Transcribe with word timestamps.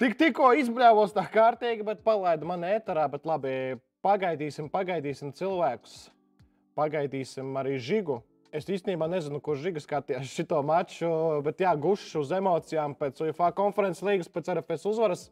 Tik, 0.00 0.14
tikko 0.16 0.54
izbrāvos 0.56 1.10
tā 1.12 1.26
kārtīgi, 1.28 1.84
bet 1.84 1.98
palaidu 2.00 2.46
man 2.48 2.62
ēterā. 2.64 3.02
Bet 3.12 3.26
labi, 3.28 3.50
pagaidīsim, 4.00 4.70
pagaidīsim 4.72 5.34
cilvēkus. 5.36 6.06
Pagaidīsim 6.78 7.50
arī 7.60 7.74
žigu. 7.76 8.22
Es 8.48 8.64
īstenībā 8.64 9.04
nezinu, 9.12 9.42
kurš 9.44 9.66
žiga 9.66 9.82
skatījās 9.84 10.32
šo 10.38 10.62
maču, 10.64 11.10
bet 11.44 11.60
jā, 11.60 11.74
gušs 11.76 12.14
uz 12.22 12.32
emocijām 12.32 12.96
pēc 12.96 13.20
UEFA 13.26 13.50
konferences 13.58 14.00
līgas, 14.06 14.32
pēc 14.32 14.48
RFS 14.54 14.88
uzvaras. 14.88 15.26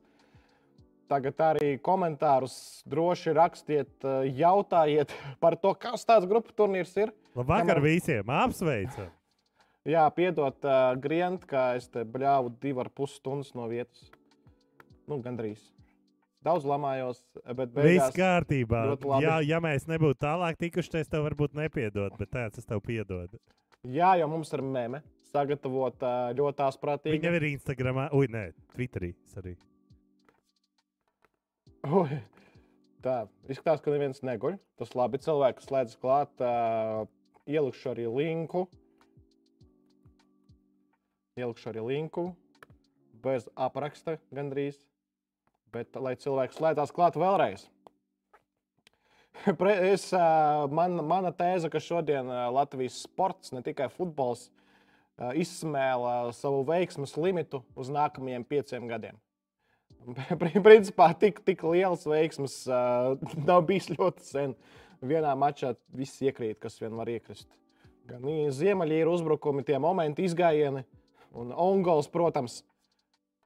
Tagad 1.09 1.41
arī 1.41 1.73
komentārus 1.80 2.59
droši 2.85 3.32
rakstiet, 3.41 3.95
eh, 4.05 4.29
jautājiet 4.43 5.16
par 5.43 5.57
to, 5.57 5.73
kas 5.80 6.05
tāds 6.05 6.29
grupu 6.29 6.53
turnīrs 6.53 6.93
ir. 7.00 7.16
Labvakar 7.41 7.80
visiem! 7.80 8.29
Apsveicam! 8.45 9.09
Jā, 9.89 10.05
piedod, 10.12 10.61
uh, 10.69 10.93
Grient, 11.00 11.48
ka 11.48 11.71
es 11.79 11.89
te 11.89 12.05
bļāvu 12.05 12.53
divu 12.61 12.85
ar 12.85 12.93
pus 12.93 13.16
stundas 13.16 13.55
no 13.57 13.64
vietas. 13.71 14.11
Nu, 15.08 15.21
gandrīz. 15.25 15.62
Daudz 16.44 16.67
lamājos, 16.68 17.21
bet 17.43 17.72
Viss 17.75 17.82
beigās 17.82 18.14
kārtībā. 18.14 18.85
ļoti 18.93 19.08
labi. 19.11 19.26
Jā, 19.26 19.36
ja 19.43 19.58
mēs 19.64 19.89
nebūtu 19.90 20.21
tālāk 20.22 20.58
tikuši, 20.61 20.93
tad 20.94 21.03
es 21.03 21.11
tev 21.11 21.25
varbūt 21.26 21.57
nepiedod, 21.58 22.14
bet 22.21 22.31
tāds 22.31 22.62
es 22.62 22.68
tev 22.68 22.82
piedodu. 22.84 23.40
Jā, 23.89 24.14
jo 24.21 24.29
mums 24.31 24.53
ir 24.54 24.62
meme 24.62 25.03
sagatavota 25.32 26.31
ļoti 26.39 26.67
asprātīgi. 26.68 27.18
Viņa 27.18 27.34
ir 27.40 27.48
Instagramā, 27.53 28.08
ui, 28.14 28.31
nē, 28.31 28.48
Twitterī. 28.75 29.12
Sorry. 29.34 29.57
Ui, 31.89 32.19
Tā, 32.98 33.28
izskatās, 33.47 33.78
ka 33.78 33.92
neviens 33.95 34.25
neguļ. 34.27 34.56
Tas 34.81 34.91
labi, 34.98 35.20
cilvēki 35.22 35.62
slēdz 35.62 35.95
klāt. 36.03 36.33
Uh, 36.42 37.06
ielikšu 37.47 37.92
arī 37.92 38.09
linku. 38.11 38.64
Ielikšu 41.39 41.70
arī 41.70 41.84
linku. 41.86 42.25
Bez 43.22 43.47
apraksta 43.55 44.17
gandrīz. 44.34 44.81
Bet, 45.72 45.97
lai 46.00 46.14
cilvēki 46.17 46.56
slēdzās 46.56 46.95
klāt 46.97 47.19
vēlreiz. 47.20 47.67
Es, 49.92 50.09
man, 50.75 50.97
mana 51.06 51.31
tēze, 51.37 51.69
ka 51.70 51.79
šodien 51.79 52.27
Latvijas 52.51 52.97
sports, 53.05 53.53
ne 53.55 53.61
tikai 53.62 53.87
futbols, 53.92 54.48
izsmēla 55.39 56.33
savu 56.34 56.65
veiksmes 56.67 57.15
limitu 57.19 57.61
uz 57.79 57.91
nākamajiem 57.95 58.45
pieciem 58.48 58.89
gadiem. 58.91 59.19
Pri- 60.41 60.62
Principā 60.69 61.11
tik, 61.19 61.39
tik 61.47 61.62
liels 61.67 62.07
veiksmes 62.09 62.57
ā, 62.70 62.81
nav 63.48 63.62
bijis 63.69 63.91
ļoti 63.95 64.27
sen. 64.27 64.57
Vienā 64.98 65.37
mačā 65.39 65.77
viss 65.95 66.19
iekrīt, 66.25 66.59
kas 66.62 66.81
vien 66.83 66.97
var 66.98 67.11
iekrist. 67.12 67.47
Gan 68.11 68.25
i- 68.31 68.48
ziemeļīra 68.55 69.12
uzbrukumi, 69.12 69.62
tie 69.67 69.79
momenti, 69.83 70.27
izgājieni 70.27 70.83
un 71.39 71.53
ongols, 71.55 72.11
protams. 72.11 72.64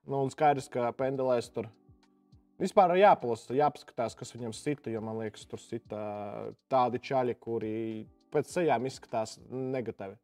Nu, 0.08 0.22
un 0.24 0.32
skaidrs, 0.32 0.70
ka 0.72 0.88
pendelēs 0.96 1.52
tur 1.52 1.68
Vispār 2.60 2.96
jāplasa, 3.00 3.54
jāpaskatās, 3.56 4.16
kas 4.18 4.34
viņam 4.34 4.52
sita. 4.56 4.90
Jo 4.92 5.00
man 5.04 5.22
liekas, 5.22 5.46
tur 5.48 5.62
sita 5.62 6.02
tādi 6.72 7.00
čaļi, 7.02 7.38
kuri 7.40 7.72
pēc 8.32 8.52
sejām 8.58 8.86
izskatās 8.88 9.38
negatīvi. 9.48 10.18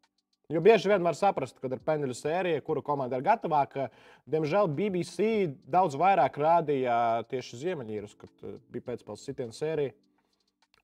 Jo 0.49 0.63
bieži 0.65 0.89
vien 0.89 1.03
var 1.05 1.13
saprast, 1.13 1.59
kad 1.61 1.69
ir 1.75 1.81
penduļu 1.85 2.15
sērija, 2.17 2.61
kuru 2.65 2.81
komanda 2.81 3.19
ir 3.19 3.25
gatavāka. 3.27 3.91
Diemžēl 4.25 4.71
BBC 4.73 5.27
daudz 5.69 5.93
vairāk 5.99 6.39
rādīja 6.41 6.95
tieši 7.29 7.59
Ziemeļīrus, 7.59 8.15
kad 8.17 8.31
eh, 8.41 8.55
bija 8.73 8.97
sitienu 9.13 9.53
sērija. 9.53 9.93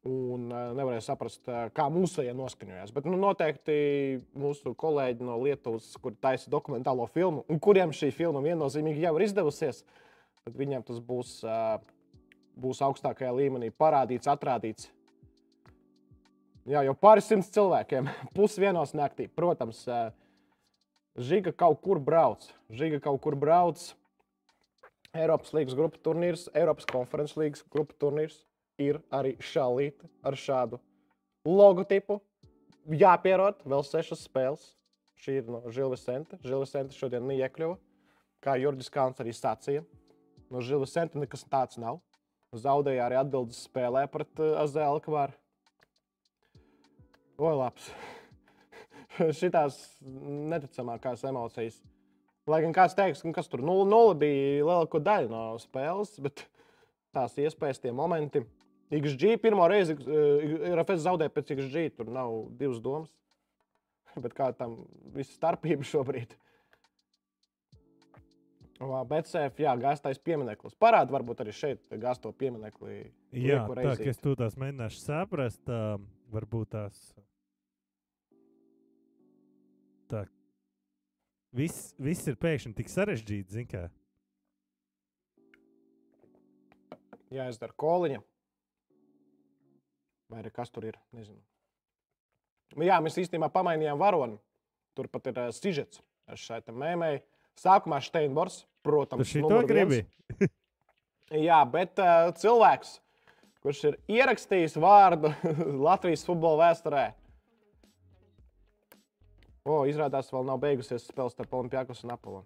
Un 0.06 0.52
eh, 0.54 0.68
nevarēja 0.78 1.08
saprast, 1.08 1.42
eh, 1.50 1.64
kā 1.74 1.88
mūsējie 1.90 2.36
noskaņojās. 2.38 2.94
Bet 2.94 3.10
nu, 3.10 3.18
noteikti 3.18 3.80
mūsu 4.38 4.76
kolēģi 4.78 5.26
no 5.26 5.40
Lietuvas, 5.42 5.90
kuri 5.98 6.22
taisa 6.22 6.54
dokumentālo 6.54 7.10
filmu, 7.10 7.42
un 7.50 7.58
kuriem 7.58 7.90
šī 7.90 8.12
filma 8.14 8.46
viennozīmīgi 8.46 9.02
jau 9.08 9.16
ir 9.18 9.26
izdevusies, 9.26 9.82
tad 10.46 10.60
viņiem 10.62 10.84
tas 10.86 11.00
būs, 11.02 11.40
būs 12.62 12.82
augstākajā 12.86 13.32
līmenī 13.34 13.72
parādīts, 13.74 14.30
atrādīts. 14.30 14.92
Jā, 16.70 16.84
jau 16.86 16.94
pāri 17.02 17.24
simts 17.26 17.50
cilvēkiem, 17.56 18.06
pusdienos 18.38 18.94
naktī. 18.94 19.26
Protams, 19.26 19.82
Žiga 21.16 21.54
kaut 21.56 21.80
kur 21.82 21.98
brauc. 22.04 22.46
Žiga 22.70 23.00
kaut 23.02 23.22
kur 23.24 23.38
brauc. 23.40 23.80
Eiropas 25.16 25.54
līnijas 25.56 25.80
grupu 25.80 26.02
turnīrs, 26.04 26.46
Eiropas 26.54 26.86
konferences 26.92 27.38
līnijas 27.40 27.66
grupu 27.72 27.96
turnīrs 28.04 28.42
ir 28.78 29.00
arī 29.16 29.38
šālīte 29.40 30.12
ar 30.22 30.38
šādu 30.38 30.82
logotipu. 31.48 32.20
Jāpierod 32.86 33.66
vēl 33.66 33.86
sešas 33.88 34.28
spēles. 34.28 34.74
Šī 35.18 35.40
ir 35.40 35.50
no 35.50 35.64
Žilvisenta. 35.72 36.38
Žilvisenta 36.46 36.94
šodien 36.94 37.26
neiekļuva. 37.32 37.80
Kā 38.44 38.60
Jurģis 38.62 38.92
Kalns 38.94 39.24
arī 39.24 39.32
sacīja, 39.34 39.82
no 40.54 40.62
Žilvisenta 40.64 41.22
nekas 41.22 41.46
tāds 41.50 41.80
nav. 41.82 42.02
Zaudēja 42.56 43.08
arī 43.08 43.18
atbildes 43.20 43.66
spēlē 43.68 44.06
pret 44.12 44.32
uh, 44.40 44.56
Azēlu 44.62 45.02
Kvaru. 45.04 45.36
Oi, 47.36 47.56
labs. 47.60 47.90
Šitās 49.40 49.80
neticamākās 50.54 51.26
emocijas. 51.28 51.82
Lai 52.48 52.62
gan 52.64 52.76
kāds 52.78 52.96
teiks, 52.96 53.24
ka 53.26 53.34
kas 53.40 53.50
tur 53.50 53.64
0-0 53.66 54.16
bija 54.22 54.62
lielāko 54.62 55.02
daļu 55.04 55.32
no 55.32 55.44
spēles, 55.60 56.14
bet 56.22 56.46
tās 57.16 57.36
iespējas, 57.42 57.82
tie 57.82 57.92
momenti. 57.96 58.44
XG 58.94 59.40
pirmo 59.42 59.66
reizi 59.68 59.96
uh, 59.98 60.74
RFS 60.78 61.04
zaudēja 61.08 61.34
pēc 61.34 61.56
XG. 61.58 61.90
Tur 61.98 62.12
nav 62.14 62.36
divas 62.60 62.80
domas. 62.84 63.12
Bet 64.24 64.36
kā 64.38 64.52
tam 64.56 64.84
viss 65.16 65.36
starpība 65.36 65.84
šobrīd? 65.88 66.36
BCF, 68.80 69.60
jā, 69.64 69.72
gāztais 69.80 70.20
piemineklis. 70.20 70.76
Parāda 70.76 71.16
varbūt 71.16 71.46
arī 71.46 71.54
šeit 71.56 71.84
gāzto 72.02 72.34
pieminekli. 72.36 73.06
Jā, 73.32 73.62
tā 73.70 73.78
reizīti. 73.80 74.10
es 74.12 74.20
to 74.20 74.36
tās 74.36 74.58
mēģināšu 74.60 75.00
saprast, 75.00 75.62
tā, 75.68 75.82
varbūt 76.34 76.74
tās. 76.76 77.04
Tā. 80.12 80.26
Viss, 81.56 81.94
viss 81.96 82.28
ir 82.28 82.36
pēkšņi 82.36 82.76
tik 82.76 82.92
sarežģīts, 82.92 83.56
zin 83.56 83.70
kā. 83.72 83.88
jāizdara 87.36 87.76
koliņa. 87.78 88.22
Vai 90.32 90.42
arī 90.42 90.52
kas 90.54 90.72
tur 90.74 90.88
ir? 90.90 90.98
Nezinu. 91.16 91.42
Jā, 92.82 92.98
mēs 93.04 93.18
īstenībā 93.22 93.52
pamainījām 93.54 94.00
varoni. 94.02 94.40
Tur 94.98 95.10
pat 95.12 95.30
ir 95.30 95.40
uh, 95.40 95.52
sižets 95.54 96.02
šai 96.42 96.62
mēmēji. 96.72 97.22
Sākumā 97.60 98.02
Steinbors, 98.04 98.64
protams, 98.86 99.30
šito 99.30 99.50
numur 99.50 99.68
viens. 99.72 100.52
Jā, 101.34 101.62
bet 101.70 101.98
uh, 102.04 102.30
cilvēks, 102.38 102.98
kurš 103.64 103.84
ir 103.90 103.96
ierakstījis 104.18 104.76
vārdu 104.82 105.32
Latvijas 105.88 106.26
futbola 106.28 106.68
vēsturē, 106.68 107.06
o, 109.66 109.80
izrādās, 109.90 110.30
vēl 110.34 110.46
nav 110.46 110.62
beigusies 110.62 111.08
spēle 111.10 111.34
starp 111.34 111.56
Olimpijākos 111.58 112.04
un. 112.06 112.14
Kas 112.26 112.42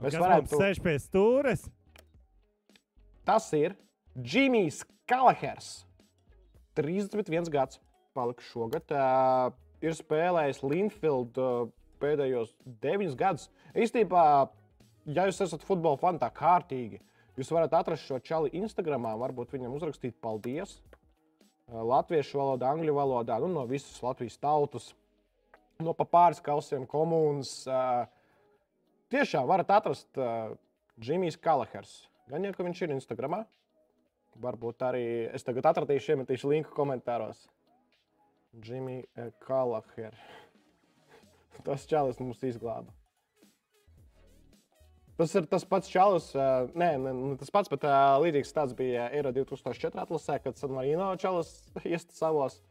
Mēs 0.00 0.16
varētu... 0.16 0.24
varētu 0.24 0.60
sēž 0.60 0.82
pie 0.84 0.96
stūres? 1.00 1.64
Tas 3.28 3.46
ir 3.56 3.76
Džimijs 4.16 4.82
Kalahers. 5.08 5.84
31 6.78 7.50
gads 7.52 7.80
palika 8.16 8.44
šogad. 8.48 8.92
Uh, 8.92 9.52
ir 9.84 9.96
spēlējis 9.96 10.62
Linfield 10.64 11.40
uh, 11.40 11.68
pēdējos 12.00 12.54
9 12.82 13.16
gadus. 13.18 13.48
Īstenībā, 13.74 14.24
ja 15.10 15.26
jūs 15.28 15.40
esat 15.46 15.64
futbola 15.66 16.00
fani 16.00 16.20
tā 16.22 16.30
kārtīgi, 16.34 17.00
jūs 17.38 17.52
varat 17.54 17.74
atrast 17.78 18.08
šo 18.08 18.20
čali 18.24 18.52
Instagram, 18.60 19.08
varbūt 19.20 19.54
viņam 19.56 19.76
uzrakstīt 19.78 20.16
paldies. 20.22 20.78
Latviešu 21.70 22.40
valodā, 22.40 22.72
angļu 22.74 22.96
valodā, 22.96 23.36
nu, 23.38 23.52
no 23.54 23.62
visas 23.70 24.00
Latvijas 24.02 24.40
tautas, 24.42 24.88
no 25.78 25.94
pa 25.94 26.06
pāris 26.08 26.42
kausiem 26.42 26.86
komunas. 26.90 27.62
Tiešām 29.10 29.46
varat 29.46 29.70
atrast 29.78 30.18
Džimijs 31.00 31.38
Kalahers. 31.38 31.94
Gan 32.30 32.44
jau, 32.46 32.52
ka 32.54 32.66
viņš 32.66 32.82
ir 32.84 32.96
Instagramā. 32.96 33.44
Varbūt 34.40 34.82
arī 34.86 35.06
es 35.34 35.46
tagad 35.46 35.70
atradīšu, 35.70 36.14
iemetīšu 36.14 36.50
linku 36.50 36.74
komentāros. 36.74 37.46
Džimijs 38.58 39.34
Kalaher. 39.46 40.14
Tas 41.66 41.84
čalis 41.88 42.20
mums 42.22 42.42
izglāba. 42.46 42.92
Tas 45.20 45.34
ir 45.36 45.44
tas 45.50 45.66
pats 45.68 45.90
čalis. 45.92 46.30
Nē, 46.32 46.94
ne, 46.96 47.12
ne 47.12 47.34
tas 47.40 47.52
pats, 47.52 47.68
bet 47.68 47.84
līdzīgs 48.24 48.54
tāds 48.56 48.72
bija 48.78 49.10
Eiro 49.12 49.34
2004 49.36 50.00
atlasē, 50.06 50.38
kad 50.40 50.56
San 50.56 50.72
Marino 50.72 51.10
čalis 51.20 51.50
iesta 51.84 52.16
savos 52.16 52.62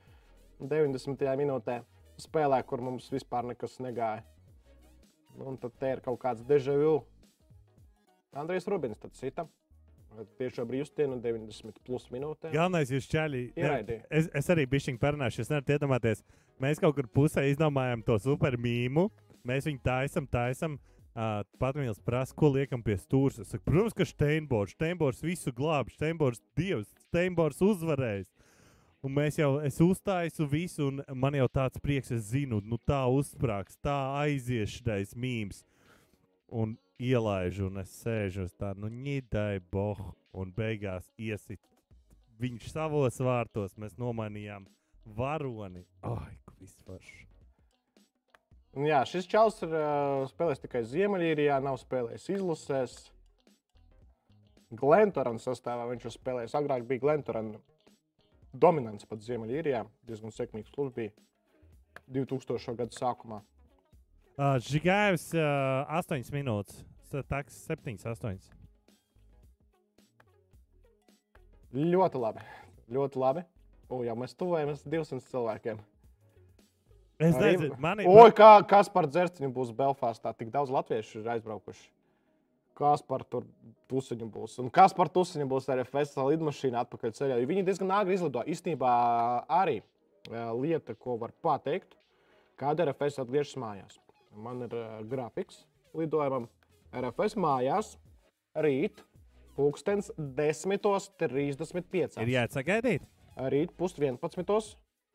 90. 0.59 1.21
minūtē 1.43 1.83
spēlē, 2.19 2.63
kur 2.65 2.81
mums 2.81 3.11
vispār 3.13 3.45
nekas 3.51 3.77
negāja. 3.83 4.25
Nu, 5.37 5.51
Un 5.53 5.61
tad 5.61 5.77
te 5.79 5.93
ir 5.93 6.01
kaut 6.03 6.17
kāds 6.23 6.41
deja 6.47 6.73
vu. 6.75 6.97
Andrejs 8.33 8.67
Rubins 8.69 8.99
tad 8.99 9.13
cita. 9.17 9.45
Tiešo 10.41 10.65
brīvstienu 10.67 11.19
90 11.21 11.83
plus 11.85 12.07
minūtē. 12.09 12.49
Galvenais 12.51 12.89
ir 12.89 13.05
čaļi. 13.05 13.43
Ieraidīja. 13.55 14.07
Es, 14.09 14.27
es 14.35 14.49
arī 14.49 14.65
biju 14.67 14.87
šķiņķi 14.87 15.01
parunājuši. 15.03 15.43
Es 15.45 15.51
nevaru 15.53 15.75
iedomāties. 15.77 16.23
Mēs 16.59 16.81
kaut 16.81 16.97
kur 16.97 17.07
pusē 17.07 17.45
izdomājam 17.49 18.03
to 18.05 18.17
super 18.19 18.57
mīmu. 18.59 19.07
Mēs 19.47 19.69
viņu 19.69 19.83
taisam, 19.85 20.27
taisam. 20.27 20.79
Uh, 21.19 21.41
Patmīls 21.59 21.97
prasa, 22.05 22.35
ko 22.37 22.51
liekam 22.53 22.83
pie 22.85 22.95
stūra. 22.99 23.43
Saku, 23.43 23.63
protams, 23.65 23.95
ka 23.97 24.05
Steinbors, 24.07 24.75
Steinbors 24.75 25.23
visu 25.25 25.51
glāb, 25.55 25.89
Steinbors 25.91 26.39
dievs, 26.55 26.91
Steinbors 27.07 27.59
uzvarējis. 27.65 28.29
Un 29.03 29.15
mēs 29.15 29.39
jau, 29.39 29.53
es 29.63 29.79
uzstāju 29.79 30.47
visu, 30.51 30.89
un 30.91 31.01
man 31.15 31.35
jau 31.35 31.47
tāds 31.51 31.79
prieks, 31.79 32.11
es 32.11 32.29
zinu, 32.33 32.59
nu 32.59 32.77
tā 32.87 32.99
uzsprāgs, 33.07 33.79
tā 33.83 33.95
aizies 34.19 34.75
šis 34.75 35.15
mīmīms. 35.15 35.63
Un 36.51 36.75
ielaižu, 36.99 37.69
un 37.69 37.79
es 37.83 37.93
sēžu 38.03 38.43
uz 38.47 38.53
tā, 38.59 38.73
nu, 38.75 38.91
ņidai 38.91 39.61
bohu, 39.71 40.11
un 40.35 40.51
beigās 40.55 41.07
iesit. 41.17 41.61
Viņš 42.39 42.69
savos 42.73 43.19
vārtos 43.23 43.75
mēs 43.79 43.95
nomainījām 43.99 44.67
varoni. 45.17 45.85
Ai, 46.03 46.35
forši. 46.85 47.25
Un 48.77 48.85
Jā, 48.85 49.01
šis 49.07 49.25
čels 49.29 49.57
ir 49.65 49.71
uh, 49.73 50.27
spēlējis 50.29 50.61
tikai 50.61 50.83
Ziemeļīrijā, 50.85 51.57
nav 51.65 51.79
spēlējis 51.81 52.27
izlasēs. 52.35 52.97
Glentorana 54.69 55.41
sastāvā 55.41 55.87
viņš 55.89 56.05
ir 56.05 56.13
spēlējis. 56.13 56.53
Agrāk 56.59 56.85
bija 56.89 57.01
Glentorana 57.01 57.57
dominants 58.53 59.09
pat 59.09 59.25
Ziemeļīrijā. 59.25 59.81
Diezgan 60.05 60.35
sekmīgs 60.35 60.69
klubs 60.75 60.93
bija 60.93 61.15
2000. 62.13 62.77
gada 62.77 62.93
sākumā. 62.93 63.41
Uh, 64.39 64.55
Žigājs 64.63 65.31
uh, 65.35 65.89
8 65.99 66.29
minūtes, 66.31 66.83
Taks 67.27 67.57
7, 67.65 67.97
8. 68.05 68.37
Ļoti 71.73 72.21
labi. 72.21 72.45
Ļoti 72.93 73.19
labi. 73.21 73.43
O, 73.89 74.03
jau 74.05 74.15
mēs 74.17 74.37
tuvojamies 74.37 74.85
200 74.85 75.25
cilvēkiem. 75.31 75.81
Es 77.19 77.35
nezinu, 77.35 77.75
man 77.83 77.99
ir. 77.99 78.07
Oi, 78.07 78.31
kā, 78.35 78.61
kas 78.67 78.87
par 78.91 79.07
dzērciņu 79.11 79.49
būs 79.51 79.73
Belfāstā? 79.75 80.31
Tik 80.39 80.53
daudz 80.53 80.71
latviešu 80.71 81.19
ir 81.19 81.27
aizbraukuši. 81.35 81.89
Kas 82.79 83.03
par 83.03 83.25
tur 83.27 83.43
pusiņu 83.91 84.27
būs? 84.31 84.55
Un 84.63 84.69
kas 84.71 84.95
par 84.95 85.11
tusiņu 85.11 85.49
būs 85.51 85.67
arī 85.73 85.83
festivāla 85.83 86.37
lidmašīna 86.37 86.79
atpakaļ 86.85 87.11
ceļā? 87.17 87.35
Viņi 87.49 87.65
diezgan 87.67 87.91
āgri 87.97 88.15
izlido. 88.15 88.39
Īstenībā 88.47 88.91
arī 89.51 89.81
lieta, 90.31 90.95
ko 90.95 91.17
var 91.19 91.35
pateikt, 91.43 91.99
kad 92.59 92.79
RFS 92.79 93.19
atgriežas 93.25 93.59
mājās. 93.59 93.99
Man 94.39 94.63
ir 94.63 94.71
grafiks 95.11 95.67
lidojumam. 95.97 96.47
RFS 96.95 97.35
mājās 97.35 97.97
rīt 98.55 99.03
pulkstens 99.59 100.07
10.35. 100.15 102.15
Ir 102.23 102.31
jāsagaidīt. 102.31 103.03
Rīt 103.51 103.75
pusdienas 103.75 104.23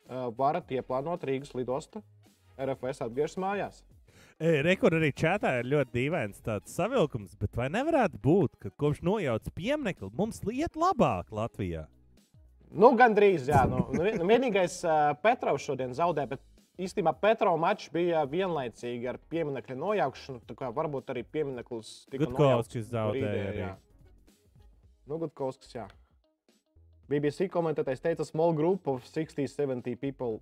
varat 0.09 0.71
ieplānot 0.75 1.25
Rīgas 1.25 1.55
lidostu. 1.57 2.03
RFS 2.61 3.03
atgriežas 3.07 3.41
mājās. 3.41 3.83
Rekords 4.39 4.99
arī 4.99 5.13
čatā 5.15 5.53
ir 5.61 5.69
ļoti 5.71 5.95
dīvains 5.95 6.43
tāds 6.43 6.75
savilkums, 6.75 7.37
bet 7.39 7.55
vai 7.55 7.69
nevarētu 7.71 8.19
būt, 8.23 8.57
ka 8.63 8.73
kopš 8.83 9.05
nojauts 9.07 9.53
pieminiektu 9.55 10.11
mums 10.19 10.41
iet 10.51 10.75
labāk 10.79 11.31
Latvijā? 11.35 11.85
Nu, 12.75 12.91
gan 12.99 13.15
drīz, 13.15 13.47
jā. 13.47 13.63
Nu, 13.71 13.85
nu, 13.95 14.03
nu, 14.03 14.27
vienīgais 14.27 14.81
uh, 14.83 15.13
Petrovs 15.23 15.63
šodien 15.63 15.95
zaudē, 15.95 16.27
bet 16.33 16.43
īstenībā 16.83 17.13
Petrova 17.23 17.61
mačs 17.63 17.93
bija 17.95 18.25
vienlaicīgi 18.27 19.07
ar 19.13 19.21
pieminiektu 19.31 19.77
nojaukšanu. 19.79 20.43
Varbūt 20.75 21.15
arī 21.15 21.23
piemineklis 21.23 21.93
tika 22.11 22.27
Gutkovskis 22.27 22.91
zaudēja 22.91 23.31
Rīgā, 23.31 23.53
arī. 23.53 23.63
jā. 23.63 23.71
Nu, 25.07 25.21
Gutkovskis, 25.23 25.77
jā. 25.77 25.87
BBC 27.11 27.49
komentētājs 27.53 28.03
teica, 28.05 28.27
small 28.27 28.55
group 28.57 28.89
of 28.89 29.05
60, 29.09 29.49
70 29.51 30.01
people. 30.01 30.39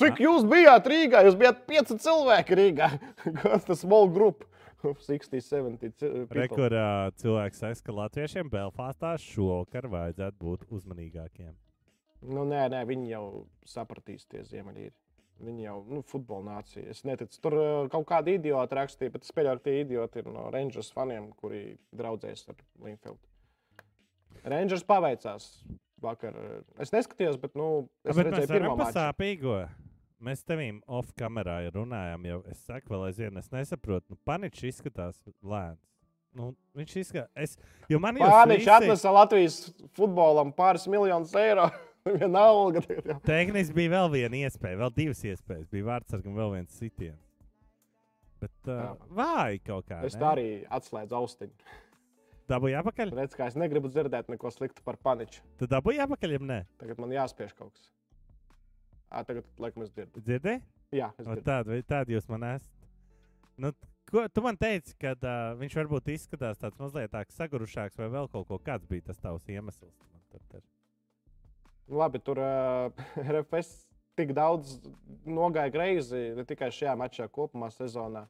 Cik 0.00 0.22
jūs 0.24 0.46
bijāt 0.48 0.86
Rīgā? 0.88 1.20
Jūs 1.26 1.36
bijāt 1.38 1.66
pieci 1.68 1.98
cilvēki 2.00 2.56
Rīgā. 2.58 2.88
Kas 3.42 3.66
tas 3.68 3.82
small 3.84 4.08
group 4.10 4.46
of 4.82 5.02
60, 5.04 5.44
70 5.44 5.92
ci- 6.00 6.08
people? 6.08 6.40
Rekordā 6.40 6.86
cilvēks 7.20 7.60
saka, 7.62 7.84
ka 7.86 7.96
latviešiem 8.00 8.50
Belfāstā 8.52 9.12
šovakar 9.20 9.90
vajadzētu 9.92 10.40
būt 10.40 10.66
uzmanīgākiem. 10.72 11.52
Nu, 12.22 12.46
nē, 12.46 12.68
nē, 12.72 12.82
viņi 12.88 13.12
jau 13.12 13.24
sapratīs, 13.66 14.26
tie 14.30 14.44
ziemeļīri. 14.46 14.94
Viņi 15.42 15.64
jau 15.64 15.78
nu, 15.90 16.04
futbola 16.06 16.58
nācija. 16.58 16.84
Es 16.92 17.02
neticu, 17.08 17.40
tur 17.42 17.56
uh, 17.58 17.68
kaut 17.90 18.06
kāda 18.06 18.30
idiota 18.30 18.78
rakstīja, 18.78 19.10
bet 19.14 19.26
es 19.26 19.34
pieļauju, 19.34 19.58
ka 19.58 19.66
tie 19.66 19.80
idioti 19.82 20.22
ir 20.22 20.30
no 20.30 20.46
Rangers 20.54 20.92
faniem, 20.94 21.32
kuri 21.40 21.64
draudzējas 21.98 22.46
ar 22.52 22.60
Linfieldu. 22.84 23.18
Rangers 24.44 24.84
paveicās 24.86 25.46
vakar. 26.02 26.36
Es 26.82 26.92
neskatījos, 26.94 27.38
bet 27.42 27.54
nu, 27.58 27.86
es 28.04 28.16
Bet 28.16 28.28
redzēju 28.28 28.50
pirmo 28.50 28.74
par 28.76 28.88
maču. 28.88 28.98
sāpīgo. 28.98 29.60
Mēs 30.22 30.44
tevīm 30.46 30.78
off-kamerā 30.86 31.56
runājām, 31.74 32.26
jau 32.30 32.42
es 32.50 32.60
saku, 32.68 32.92
vēl 32.94 33.08
aizvien, 33.08 33.38
es 33.40 33.48
nesaprotu, 33.50 34.12
nu, 34.12 34.18
paniķis 34.26 34.68
izskatās 34.70 35.18
lēns. 35.42 35.80
Nu, 36.32 36.52
viņš 36.78 36.92
izskatās, 37.02 37.56
jo 37.90 37.98
man 38.00 38.16
jau 38.16 38.28
Pāniņš 38.30 38.68
atnesa 38.72 39.10
Latvijas 39.12 39.56
futbolam 39.98 40.52
pāris 40.56 40.86
miljonus 40.88 41.34
eiro. 41.36 41.66
Vienalga. 42.02 42.80
Tehniski 43.22 43.76
bija 43.76 43.92
vēl 43.92 44.08
viena 44.10 44.38
iespēja, 44.40 44.78
vēl 44.80 44.90
divas 44.96 45.20
iespējas. 45.22 45.68
Bija 45.70 45.86
vārdsargam 45.86 46.34
vēl 46.34 46.56
viens 46.56 46.74
sitiens. 46.74 47.20
Bet 48.42 48.70
uh, 48.72 48.96
vāji 49.14 49.60
kaut 49.62 49.86
kā. 49.86 50.00
Es 50.08 50.16
tā 50.18 50.32
arī 50.32 50.46
atslēdzu 50.66 51.14
austiņu. 51.14 51.76
Dabūju 52.50 52.78
apakaļ. 52.80 53.12
Redz, 53.16 53.36
kā 53.38 53.46
es 53.50 53.56
negribu 53.58 53.90
dzirdēt 53.92 54.30
neko 54.32 54.50
sliktu 54.52 54.82
par 54.86 54.98
paniču. 55.02 55.44
Tu 55.60 55.68
dabūji 55.70 56.02
apakaļ, 56.04 56.36
ja 56.36 56.42
nē? 56.50 56.58
Tagad 56.80 57.00
man 57.02 57.14
jāspiež 57.14 57.54
kaut 57.58 57.72
kas. 57.76 57.90
À, 59.12 59.22
tagad, 59.28 59.46
laikam, 59.60 59.84
es 59.84 59.92
dzirdu. 59.92 60.22
Dzirdēji? 60.24 60.62
Jā, 60.96 61.12
es 61.20 61.26
dzirdu. 61.26 61.44
Tādu, 61.46 61.78
tādu 61.88 62.16
jūs 62.16 62.28
man 62.32 62.46
esat. 62.50 62.88
Nu, 63.60 63.70
ko, 64.10 64.24
tu 64.32 64.44
man 64.44 64.58
teici, 64.58 64.96
ka 65.00 65.14
uh, 65.14 65.52
viņš 65.60 65.78
varbūt 65.82 66.12
izskatās 66.14 66.60
tāds 66.60 66.80
mazliet 66.80 67.12
tāds 67.12 67.36
sagurušāks, 67.38 68.00
vai 68.00 68.10
vēl 68.12 68.30
kaut 68.32 68.48
ko. 68.48 68.58
Kāds 68.64 68.88
bija 68.90 69.10
tas 69.10 69.20
tavs 69.22 69.48
iemesls? 69.52 69.94
Tur, 70.32 70.44
tur. 70.48 70.64
Nu, 71.86 72.00
Labi, 72.00 72.22
tur 72.24 72.40
uh, 72.40 73.04
RFS 73.36 73.84
tik 74.18 74.32
daudz 74.36 74.78
nogāja 75.28 75.72
greizi, 75.72 76.30
ne 76.36 76.44
tikai 76.48 76.72
šajā 76.74 76.96
mačā, 76.98 77.28
kopumā 77.32 77.70
sezonā. 77.72 78.26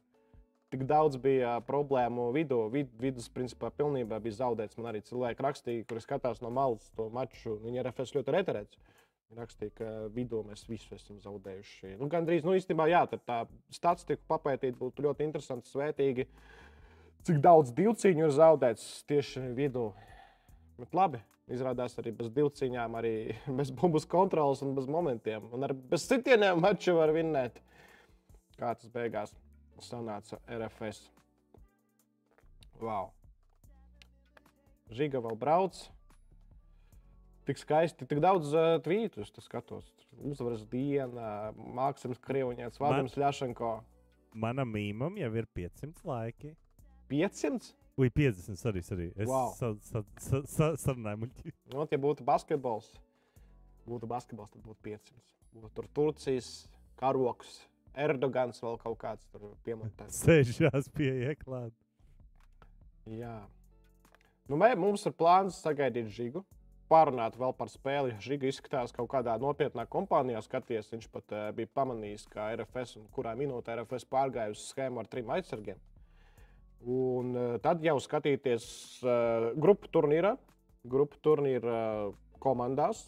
Tik 0.73 0.87
daudz 0.89 1.19
bija 1.21 1.59
problēmu 1.67 2.31
vidū. 2.33 2.63
Vid, 2.73 2.87
vidus, 2.97 3.27
principā, 3.29 3.69
pilnībā 3.77 4.17
bija 4.23 4.39
zaudēts. 4.39 4.79
Man 4.79 4.87
arī 4.89 5.03
cilvēki 5.05 5.43
rakstīja, 5.45 5.83
kuri 5.85 6.01
skatās 6.01 6.39
no 6.41 6.49
malas 6.49 6.87
to 6.97 7.05
maču. 7.13 7.59
Viņi 7.61 7.83
RFS 7.83 8.15
ļoti 8.15 8.33
reterēts. 8.33 8.79
Viņi 9.29 9.37
rakstīja, 9.37 9.73
ka 9.77 9.91
vidū 10.15 10.39
mēs 10.47 10.65
visu 10.65 10.95
esam 10.97 11.19
zaudējuši. 11.21 11.91
Nu, 11.99 12.07
Gan 12.09 12.25
drīz, 12.25 12.41
nu, 12.47 12.55
īstenībā, 12.57 12.87
jā, 12.89 13.03
tā 13.13 13.43
statistiku 13.69 14.25
papētīt 14.33 14.79
būtu 14.79 15.05
ļoti 15.05 15.27
interesanti, 15.27 15.69
svētīgi. 15.69 16.25
Cik 17.29 17.37
daudz 17.45 17.69
divcīņu 17.77 18.25
ir 18.25 18.33
zaudēts 18.33 18.89
tieši 19.13 19.45
vidū. 19.53 19.91
Bet 20.81 20.97
labi, 20.97 21.21
izrādās 21.53 22.01
arī 22.01 22.15
bez 22.17 22.33
divcīņām, 22.33 22.97
arī 22.97 23.13
bez 23.61 23.69
bumbas 23.77 24.09
kontrolas 24.09 24.65
un 24.65 24.73
bez 24.73 24.89
momentiem. 24.89 25.45
Un 25.53 25.69
arī 25.69 25.77
bez 25.93 26.09
sitieniem 26.09 26.65
maču 26.65 26.97
var 26.97 27.13
vinnēt. 27.13 27.61
Kā 28.57 28.73
tas 28.73 28.89
beigās 28.89 29.37
sanāca 29.81 30.39
RFS. 30.47 31.07
Wow. 32.81 33.11
Žiga 34.93 35.21
vēl 35.23 35.37
brauc. 35.39 35.77
Tik 37.47 37.59
skaisti, 37.59 38.07
tik 38.07 38.21
daudz 38.23 38.53
uh, 38.55 38.77
tvītus, 38.83 39.33
skatos. 39.43 39.89
Uzvaras 40.23 40.63
diena, 40.71 41.51
Mākslinieks 41.75 42.21
Krievņēts, 42.23 42.79
Vādams 42.79 43.17
Ļašanko. 43.19 43.71
Manam 44.39 44.69
mīmam 44.73 45.17
jau 45.19 45.31
ir 45.35 45.47
500 45.57 46.05
laiki. 46.07 46.53
500? 47.11 47.73
Ui, 47.99 48.09
50, 48.09 48.63
arī. 48.69 48.81
arī. 48.95 49.09
Es 49.15 49.27
Wow. 49.29 49.51
sa, 49.53 49.73
sa, 49.81 50.03
sa, 50.17 50.41
sa, 50.49 50.69
sarunāju 50.81 51.25
muļķi. 51.25 51.53
Nu, 51.73 51.85
ja 51.91 51.99
būtu 52.01 52.25
basketbols, 52.25 52.87
būtu 53.85 54.09
basketbols, 54.09 54.49
tad 54.55 54.63
būtu 54.65 54.79
500. 54.87 55.21
Būtu 55.53 55.73
tur 55.77 55.89
Turcijas 55.93 56.49
karoks, 56.97 57.59
Erdogans 57.93 58.61
vēl 58.63 58.79
kaut 58.81 58.97
kāds 59.01 59.27
tur 59.31 59.53
piemontēts. 59.65 60.21
Sēžās 60.25 60.89
pie 60.95 61.11
ieklāta. 61.29 61.75
Jā. 63.09 63.37
Nu, 64.49 64.57
mē, 64.59 64.73
mums 64.79 65.05
ir 65.07 65.13
plāns 65.15 65.59
sagaidīt 65.63 66.09
Žigu, 66.11 66.43
pārunāt 66.91 67.37
vēl 67.39 67.53
par 67.57 67.71
spēli. 67.71 68.15
Žiga 68.23 68.49
izskatās 68.49 68.93
kaut 68.95 69.09
kādā 69.11 69.35
nopietnā 69.41 69.85
kompānijā 69.91 70.41
skaties. 70.45 70.91
Viņš 70.91 71.09
pat 71.13 71.35
uh, 71.35 71.47
bija 71.55 71.71
pamanījis, 71.79 72.27
ka 72.31 72.51
RFS 72.57 72.97
un 72.99 73.07
kurā 73.15 73.35
minūtē 73.39 73.77
RFS 73.79 74.07
pārgāja 74.11 74.53
uz 74.53 74.65
schēmu 74.71 75.03
ar 75.03 75.09
trim 75.11 75.31
aizsargiem. 75.35 75.79
Un 76.83 77.31
uh, 77.35 77.55
tad 77.63 77.83
jau 77.85 77.95
skatīties 78.03 78.65
uh, 79.05 79.51
grupu 79.59 79.91
turnīrā, 79.93 80.35
grupu 80.89 81.19
turnīra 81.23 81.77
uh, 82.09 82.15
komandās. 82.43 83.05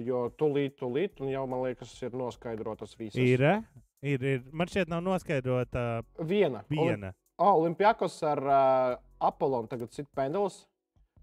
Jo 0.00 0.26
tūlīt, 0.40 0.78
tūlīt, 0.80 1.20
un 1.20 1.28
jau 1.32 1.42
man 1.48 1.66
liekas, 1.66 1.92
ir 2.00 2.14
noskaidrotas 2.16 2.94
visas. 2.96 3.18
Ir, 3.20 3.42
eh? 3.44 3.81
Ir, 4.02 4.22
ir. 4.22 4.42
Man 4.52 4.70
šķiet, 4.70 4.90
nav 4.92 5.02
noskaidrota 5.06 6.02
viena. 6.18 6.64
viena. 6.70 7.12
Oh, 7.38 7.56
Olimpijakos 7.62 8.18
ar 8.28 8.42
uh, 8.44 8.98
Apollonu 9.22 9.70
tagad 9.70 9.94
sit 9.94 10.10
penduls. 10.14 10.62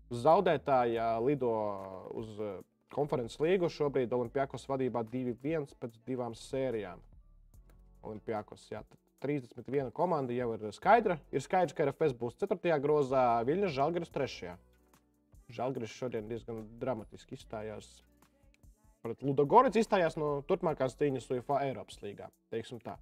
Zaudētāja 0.10 1.12
lido 1.22 1.52
uz 2.18 2.32
uh, 2.42 2.56
konferences 2.96 3.40
līgu. 3.40 3.70
Šobrīd 3.72 4.14
Olimpijakos 4.16 4.66
vadībā 4.70 5.04
2-1 5.12 5.70
pēc 5.80 6.00
divām 6.08 6.36
sērijām. 6.38 7.04
Olimpijakos, 8.04 8.66
jā. 8.72 8.82
tad 8.88 8.98
31 9.24 9.92
komanda 9.96 10.34
jau 10.34 10.54
ir 10.56 10.66
skaidra. 10.76 11.20
Ir 11.36 11.44
skaidrs, 11.44 11.76
ka 11.76 11.88
RFS 11.90 12.16
būs 12.18 12.38
4. 12.40 12.80
grozā, 12.82 13.24
Viļņas 13.48 13.76
Žalgiris 13.76 14.14
3. 14.16 14.54
Žalgiris 15.56 15.96
šodien 15.98 16.28
diezgan 16.30 16.64
dramatiski 16.82 17.36
izstājās. 17.36 17.90
Pret 19.10 19.24
Ludogorets 19.25 19.80
izstājās 19.82 20.18
no 20.22 20.36
turpmākās 20.46 20.94
cīņas 21.00 21.25
UEFA 21.34 21.63
Eiropas 21.66 21.98
līgā. 22.04 22.28
Teiksim 22.54 22.78
tā. 22.84 22.94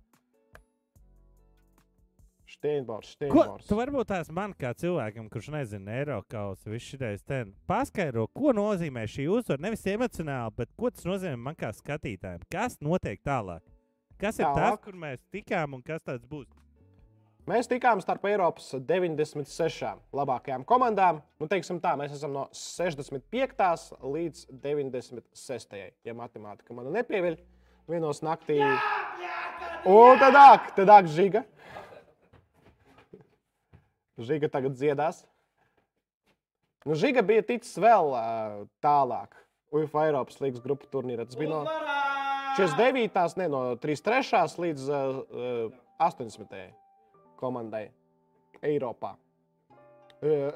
Steinbors, 2.48 3.10
Ko, 3.12 3.26
Steinbors. 3.28 3.66
tu 3.68 3.76
varbūt 3.76 4.08
tās 4.08 4.30
man 4.32 4.54
kā 4.56 4.70
cilvēkam, 4.72 5.26
kurš 5.28 5.50
nezina 5.52 5.98
Eiropas, 6.00 6.62
viss 6.64 6.94
šis 6.94 7.26
ten 7.28 7.52
paskaidro, 7.68 8.24
ko 8.32 8.54
nozīmē 8.56 9.04
šī 9.04 9.26
uzvara. 9.36 9.60
Nevis 9.66 9.84
emocionāli, 9.92 10.56
bet 10.56 10.72
ko 10.80 10.88
tas 10.96 11.04
nozīmē 11.10 11.36
man 11.50 11.60
kā 11.60 11.74
skatītājam. 11.76 12.46
Kas 12.50 12.80
notiek 12.80 13.20
tālāk? 13.20 13.66
Kas 14.18 14.40
ir 14.40 14.48
tas, 14.48 14.56
Tālāk? 14.64 14.80
kur 14.88 14.96
mēs 15.04 15.20
tikām 15.30 15.76
un 15.76 15.84
kas 15.84 16.02
tāds 16.08 16.24
būs? 16.26 16.48
Mēs 17.48 17.70
tikām 17.72 18.02
starp 18.04 18.26
Eiropas 18.28 18.74
96 18.76 19.94
labākajām 20.20 20.66
komandām. 20.68 21.22
Nu, 21.40 21.48
teiksim 21.48 21.78
tā, 21.80 21.94
mēs 21.96 22.12
esam 22.18 22.34
no 22.36 22.42
65. 22.52 23.94
līdz 24.04 24.42
96. 24.66 25.78
Ja 26.04 26.16
matemātika 26.18 26.76
man 26.76 26.90
nepieviļ, 26.92 27.38
vienos 27.88 28.20
naktī. 28.20 28.58
Un 29.88 30.20
tad 30.20 30.36
nāk, 30.36 30.74
tad 30.76 30.92
nāk 30.92 31.08
žiga. 31.08 31.46
Žiga 34.20 34.50
tagad 34.52 34.76
dziedās. 34.76 35.22
Nu, 36.84 36.98
žiga 37.00 37.24
bija 37.24 37.46
ticis 37.48 37.78
vēl 37.80 38.12
uh, 38.12 38.58
tālāk. 38.84 39.38
UEFA 39.72 40.10
Eiropas 40.10 40.42
līnijas 40.44 40.66
grupu 40.66 40.90
turnīrā. 40.92 41.24
Tas 41.28 41.40
bija 41.40 41.54
no 41.54 41.64
49. 42.60 43.40
ne 43.40 43.48
no 43.56 43.64
33. 43.80 44.44
līdz 44.66 44.92
uh, 44.92 45.80
80. 46.04 46.87
Komandai 47.40 47.88
Eiropā. 48.66 49.16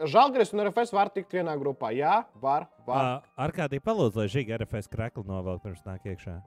Žalgris 0.09 0.55
un 0.55 0.63
RFS 0.63 0.89
var 0.95 1.11
tikt 1.13 1.35
vienā 1.37 1.53
grupā. 1.61 1.91
Jā, 1.93 2.23
var. 2.41 2.65
var. 2.87 3.21
Ar 3.37 3.53
kādiem 3.53 3.83
palūdzu, 3.85 4.23
lai 4.23 4.29
žīga 4.33 4.57
RFS 4.57 4.89
krekli 4.89 5.21
novelk 5.27 5.61
pirms 5.61 5.83
nāk 5.85 6.07
iekšā. 6.09 6.39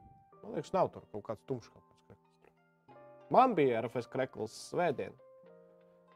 Man 0.43 0.57
liekas, 0.57 0.73
nav 0.75 0.91
tur 0.91 1.05
kaut 1.13 1.23
kāds 1.29 1.47
tumšs. 1.47 1.71
Kaut 1.71 1.85
kāds 1.87 2.01
krekls. 2.09 2.99
Man 3.35 3.55
bija 3.55 3.85
RFS 3.85 4.11
krekls 4.11 4.57
svētdien, 4.73 5.15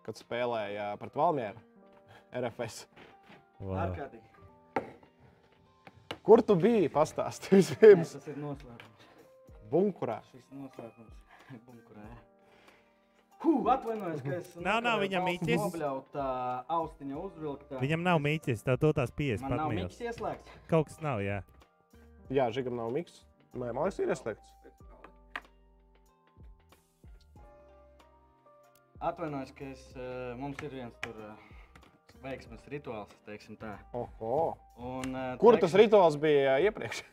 kad 0.06 0.18
spēlēja 0.18 0.90
pret 0.98 1.14
Valmieru. 1.18 1.62
RFS. 2.34 2.82
Wow. 3.62 3.78
Ārkārtīgi. 3.86 4.26
Kur 6.26 6.42
tu 6.44 6.58
biji? 6.60 6.90
Pastāsti 6.92 7.54
vispirms. 7.56 8.16
Tas 8.18 8.26
ir 8.28 8.36
noslēpums. 8.42 9.06
Bunkurā. 9.70 10.18
Šis 10.32 10.50
noslēpums. 10.50 11.14
Bunkurē. 11.64 12.04
Huh, 13.38 13.62
atvainojos, 13.70 14.22
ka 14.24 14.34
es 14.34 14.54
Nav, 14.66 14.80
nav 14.82 14.98
viņam 15.04 15.26
mīķis. 15.28 15.60
Nobļaut 15.62 16.16
uh, 16.18 16.30
austiņa 16.74 17.18
uzvilktā. 17.22 17.78
Viņam 17.84 18.02
nav 18.06 18.18
mīķis, 18.24 18.64
tev 18.66 18.80
to 18.82 18.90
tās 18.96 19.14
pieejas 19.14 19.44
Man 19.46 19.54
nav 19.60 19.70
mīķis 19.76 20.00
ieslēgts. 20.08 20.56
Kaut 20.70 20.90
kas 20.90 20.98
nav, 21.04 21.22
jā. 21.22 21.38
Jā, 22.34 22.48
Žigam 22.54 22.74
nav 22.80 22.90
miks. 22.96 23.22
Nē, 23.54 23.70
man 23.70 23.86
liekas, 23.86 24.00
ir 24.02 24.10
ieslēgts. 24.12 24.54
Atvainojos, 28.98 29.54
ka 29.54 29.70
es, 29.70 29.86
uh, 29.94 30.34
mums 30.40 30.58
ir 30.66 30.74
viens 30.74 30.98
tur 31.04 31.14
uh, 31.22 31.48
veiksmes 32.24 32.66
rituāls, 32.74 33.14
teiksim 33.28 33.54
tā. 33.60 33.76
Oho. 33.94 34.56
Un, 34.82 35.14
uh, 35.14 35.34
Kur 35.38 35.54
teiksim, 35.54 35.68
tas 35.68 35.78
rituāls 35.78 36.18
bija 36.18 36.58
iepriekš? 36.66 37.04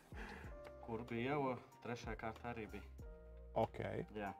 Kur 0.87 1.05
bija 1.05 1.35
jau 1.35 1.53
trešā 1.85 2.17
kārta 2.17 2.49
arī 2.55 2.65
bija. 2.73 3.11
Ok. 3.61 3.83
Jā. 4.17 4.33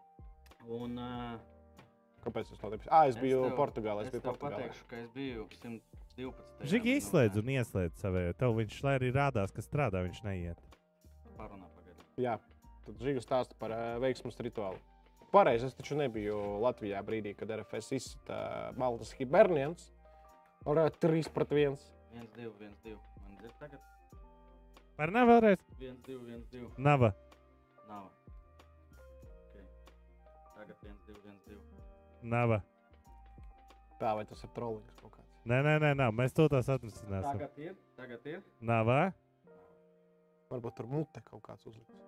Un, 0.66 0.98
uh, 0.98 1.55
Kāpēc 2.26 2.50
es 2.52 2.58
to 2.58 2.70
teicu? 2.74 2.88
Ah, 2.90 3.06
es 3.08 3.16
Es 3.16 3.22
biju 3.22 3.44
tev- 3.46 3.56
Portugālē. 3.60 4.02
Es 4.02 4.08
es 4.10 4.16
biju 4.16 4.24
Portugālē. 4.26 4.58
pateikšu, 4.66 4.86
ka 4.90 4.98
es 4.98 5.10
biju 5.14 5.46
112. 5.60 6.34
Žīgi 6.72 6.96
izslēdz 7.00 7.38
un 7.44 7.52
ieslēdz 7.54 8.02
savējo. 8.02 8.34
Tev 8.40 8.56
viņš, 8.58 8.80
lai 8.88 8.96
arī 9.00 9.12
rādās, 9.14 9.54
kas 9.54 9.68
strādā, 9.70 10.02
viņš 10.08 10.24
neiet. 10.26 10.58
Parunā 11.38 11.68
pagaidām. 11.76 12.06
Jā, 12.18 12.40
tad 12.88 12.98
Žiga 13.06 13.22
stāsta 13.22 13.54
par 13.60 13.72
uh, 13.76 14.00
veiksmus 14.02 14.38
rituālu. 14.42 14.80
Pareizi, 15.32 15.68
es 15.68 15.76
taču 15.76 15.98
nebiju 16.00 16.38
Latvijā 16.64 17.02
brīdī, 17.06 17.36
kad 17.36 17.50
RFS 17.52 17.92
izsita 17.98 18.72
Maltas 18.80 19.12
Hibernians. 19.20 19.92
Ar 20.66 20.80
uh, 20.86 20.90
3 20.90 21.30
pret 21.36 21.50
1. 21.52 21.78
1, 22.16 22.28
2, 22.38 22.52
1, 22.58 22.76
2. 22.86 22.96
Man 23.26 23.38
dzird 23.42 23.58
tagad 23.60 23.80
Var 24.98 25.12
nav 25.12 25.28
vēlreiz? 25.28 25.60
1, 25.78 25.98
2, 26.08 26.20
1, 26.32 26.44
2. 26.54 26.70
Nava. 26.80 27.12
Nav. 27.90 28.06
Okay. 29.52 29.66
Tagad 30.56 30.78
1, 30.88 30.96
2, 31.10 31.18
1, 31.28 31.40
2. 31.52 31.75
Nava. 32.26 32.64
Tā 34.00 34.16
vai 34.18 34.26
tas 34.26 34.42
ir 34.42 34.50
trolings 34.56 34.96
kaut 34.98 35.14
kāds? 35.14 35.34
Nē, 35.46 35.60
nē, 35.62 35.76
nē, 35.84 35.92
nav. 36.00 36.14
mēs 36.18 36.34
to 36.34 36.48
tās 36.50 36.72
atrisināsim. 36.74 37.38
Tagad 37.38 37.60
ir, 37.62 37.76
tagad 38.00 38.26
ir. 38.32 38.40
Nava. 38.66 39.14
Varbūt 40.50 40.78
tur 40.80 40.90
mute 40.90 41.22
kaut 41.26 41.44
kāds 41.46 41.68
uzliks. 41.70 42.00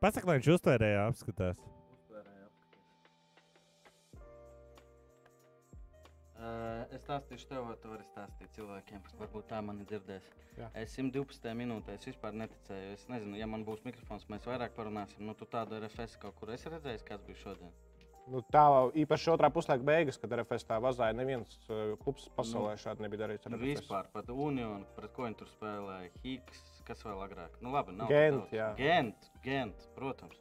Pasaka, 0.00 0.30
lai 0.30 0.38
viņš 0.38 0.48
uztvērēja 0.54 1.02
apskatās. 1.10 1.60
Uztvērēju 1.96 2.46
apskaties. 2.46 2.86
Uh, 6.38 6.86
es 6.96 7.04
stāstīšu 7.04 7.50
tev, 7.50 7.66
vai 7.68 7.76
tu 7.82 7.92
vari 7.92 8.08
stāstīt 8.08 8.56
cilvēkiem. 8.56 9.04
Varbūt 9.20 9.48
tā 9.52 9.60
mani 9.68 9.84
dzirdēs. 9.90 10.30
Jā. 10.56 10.70
Es 10.78 10.96
112. 10.96 11.52
minūtē 11.60 11.98
es 11.98 12.08
vispār 12.08 12.32
neticēju. 12.46 12.96
Es 12.96 13.04
nezinu, 13.12 13.36
ja 13.36 13.50
man 13.50 13.66
būs 13.68 13.84
mikrofons, 13.84 14.24
mēs 14.32 14.48
vairāk 14.48 14.72
parunāsim. 14.78 15.20
Nu, 15.28 15.36
tu 15.36 15.44
tādu 15.50 15.76
RFS 15.82 16.16
kaut 16.22 16.40
kur 16.40 16.56
esi 16.56 16.72
redzējis, 16.72 17.06
kāds 17.12 17.28
bija 17.28 17.42
šodien. 17.44 17.76
Nu, 18.28 18.42
tā 18.52 18.62
īpaši 18.92 19.30
otrā 19.32 19.48
puslaika 19.52 19.84
beigas, 19.88 20.18
kad 20.20 20.32
RFS 20.36 20.66
tā 20.68 20.76
vazāja. 20.84 21.14
Neviens 21.16 21.54
klubs 22.02 22.26
pasaulē 22.36 22.74
šādi 22.76 23.00
nebija 23.06 23.22
darījis. 23.26 23.46
ar 23.46 23.54
Nu, 23.54 23.60
vispār 23.62 24.10
pat 24.12 24.28
Unionu, 24.28 24.84
pret 24.96 25.12
ko 25.16 25.22
viņi 25.24 25.38
tur 25.40 25.48
spēlēja. 25.54 26.10
Higs, 26.24 26.60
kas 26.84 27.02
vēl 27.06 27.22
agrāk. 27.24 27.56
Nu, 27.64 27.72
labi, 27.72 27.96
nav 27.96 28.08
Gent, 28.12 28.52
jā. 28.52 28.74
Gent, 28.76 29.30
Gent, 29.44 29.88
protams. 29.96 30.36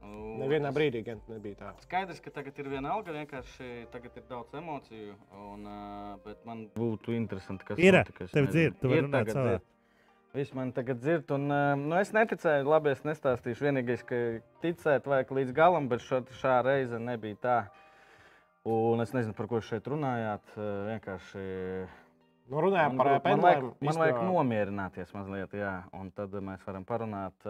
Nu, 0.00 0.38
Nevienā 0.40 0.70
es- 0.70 0.76
brīdī 0.78 1.02
gan 1.04 1.20
nebija 1.28 1.56
tā. 1.60 1.74
Skaidrs, 1.84 2.22
ka 2.24 2.30
tagad 2.30 2.58
ir 2.58 2.70
viena 2.72 2.88
alga, 2.94 3.12
vienkārši 3.12 3.90
tagad 3.92 4.16
ir 4.16 4.22
daudz 4.30 4.54
emociju. 4.56 5.14
Un, 5.36 5.66
uh, 5.66 6.16
bet 6.24 6.46
man 6.46 6.70
būtu 6.74 7.12
interesanti, 7.14 7.64
kas 7.68 7.78
Ir, 7.78 7.92
tev 8.32 8.46
dzird, 8.48 8.80
tu 8.80 8.88
vari 8.88 9.02
runāt 9.02 9.28
savā. 9.28 9.58
dzird. 9.58 9.62
Viss 10.34 10.52
man 10.54 10.70
tagad 10.70 11.00
dzird, 11.02 11.30
un 11.34 11.48
uh, 11.50 11.72
nu, 11.74 11.96
es 11.98 12.12
neticēju, 12.14 12.68
labi, 12.70 12.92
es 12.94 13.00
nestāstīšu. 13.02 13.64
Vienīgais, 13.66 14.04
ka 14.06 14.18
ticēt 14.62 15.08
vajag 15.10 15.32
līdz 15.40 15.54
galam, 15.56 15.88
bet 15.90 16.04
šo, 16.06 16.20
šā 16.38 16.60
reize 16.62 17.00
nebija 17.02 17.38
tā. 17.42 17.56
Un 18.70 19.02
es 19.02 19.10
nezinu, 19.16 19.34
par 19.34 19.48
ko 19.50 19.58
šeit 19.64 19.88
runājāt. 19.90 20.44
uh, 20.54 20.68
Vienkārši 20.92 21.42
Nu, 22.50 22.58
runājām 22.64 22.96
par 22.98 23.06
grūti- 23.06 23.30
man 23.30 23.42
vajag, 23.44 23.66
man 23.86 23.98
vajag 24.00 24.16
nomierināties 24.26 25.12
mazliet, 25.14 25.52
jā. 25.54 25.84
Un 25.94 26.08
tad 26.10 26.32
mēs 26.34 26.64
varam 26.66 26.82
parunāt 26.84 27.46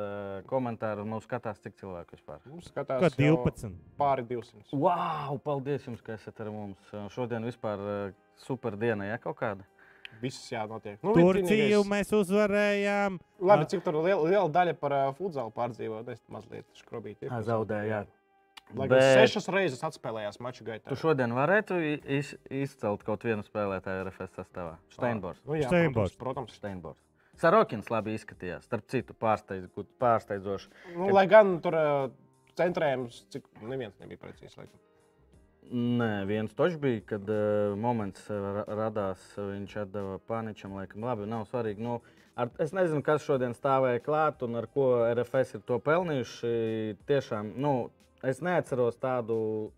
komentāru. 0.51 1.07
Mums 1.09 1.25
skatās, 1.25 1.57
cik 1.65 1.79
cilvēku 1.81 2.19
vispār. 2.19 2.43
Mums 2.45 2.69
skatās 2.69 3.01
Ko 3.01 3.09
jau 3.25 3.39
12? 3.39 3.73
pāri 3.97 4.27
200. 4.29 4.75
Wow, 4.77 5.39
paldies 5.41 5.87
jums, 5.89 6.03
ka 6.05 6.19
esat 6.19 6.41
ar 6.45 6.51
mums. 6.53 6.93
Šodien 7.17 7.49
vispār 7.49 8.13
super 8.37 8.77
diena, 8.77 9.09
ja 9.09 9.17
kaut 9.17 9.39
kāda. 9.41 9.65
Viss 10.21 10.51
jānotiek. 10.53 10.99
Nu, 11.03 11.15
Turciju 11.17 11.47
vienīgais- 11.49 11.89
mēs 11.89 12.11
uzvarējām. 12.13 13.19
Labi, 13.41 13.67
cik 13.73 13.83
tur 13.85 13.95
liela, 14.05 14.23
liela 14.29 14.49
daļa 14.53 14.75
par 14.79 14.93
uh, 14.93 15.13
futbolu 15.17 15.53
pārdzīvot, 15.57 16.09
es 16.13 16.21
mazliet 16.29 16.67
skrobīju. 16.77 17.31
Ā, 17.31 17.39
zaudēja, 17.47 17.87
jā. 17.89 18.01
Lai 18.75 18.87
gan 18.87 18.99
Bet- 19.01 19.17
sešas 19.31 19.49
reizes 19.51 19.81
atspēlējās 19.83 20.39
maču 20.41 20.63
gaitā. 20.65 20.89
Tu 20.93 20.95
šodien 21.01 21.33
varētu 21.35 21.79
iz, 22.07 22.35
izcelt 22.51 23.03
kaut 23.03 23.25
vienu 23.27 23.43
spēlētāju 23.43 24.05
RFS 24.07 24.37
sastāvā. 24.37 24.77
Steinbors. 24.95 25.41
Nu, 25.47 25.55
jā, 25.59 25.67
Steinbors. 25.67 26.15
protams. 26.17 26.53
Steinbors. 26.55 27.01
Sarokins 27.41 27.89
labi 27.91 28.15
izskatījās. 28.15 28.69
Starp 28.69 28.87
citu, 28.87 29.15
pārsteidz, 29.15 29.67
pārsteidzoši. 29.99 30.69
Nu, 30.95 31.09
lai 31.17 31.27
gan 31.27 31.57
tur 31.65 31.75
uh, 31.75 32.11
centrējums, 32.61 33.25
cik 33.33 33.49
neviens 33.63 33.97
nebija 33.99 34.19
precīzi. 34.21 34.69
Nē, 35.71 36.25
viens 36.27 36.51
točs 36.59 36.75
bija, 36.83 37.01
kad 37.13 37.29
uh, 37.31 37.77
moments 37.79 38.25
uh, 38.31 38.37
ra- 38.57 38.65
radās. 38.81 39.21
uh, 39.39 39.53
Viņš 39.53 39.77
atdeva 39.85 40.17
paničam, 40.27 40.73
laikam, 40.75 41.05
labi, 41.07 41.29
nav 41.31 41.45
svarīgi. 41.47 41.79
Nu, 41.87 42.01
ar, 42.35 42.51
es 42.59 42.73
nezinu, 42.75 43.05
kas 43.07 43.23
šodien 43.23 43.55
stāvēja 43.55 44.03
klāt 44.03 44.43
un 44.43 44.59
ar 44.59 44.67
ko 44.75 44.89
RFS 45.15 45.55
ir 45.61 45.63
to 45.69 45.79
pelnījuši. 45.79 46.51
Tiešām, 47.07 47.53
nu, 47.63 47.75
es 48.27 48.43
neatceros 48.43 48.99
tādu 48.99 49.37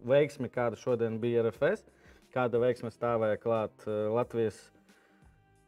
veiksmi, 0.09 0.49
kāda 0.49 0.81
šodien 0.81 1.21
bija 1.21 1.45
RFS. 1.51 1.85
Kāda 2.33 2.57
veiksme 2.63 2.89
stāvēja 2.89 3.37
klāt 3.43 3.85
uh, 3.85 4.07
Latvijas, 4.17 4.57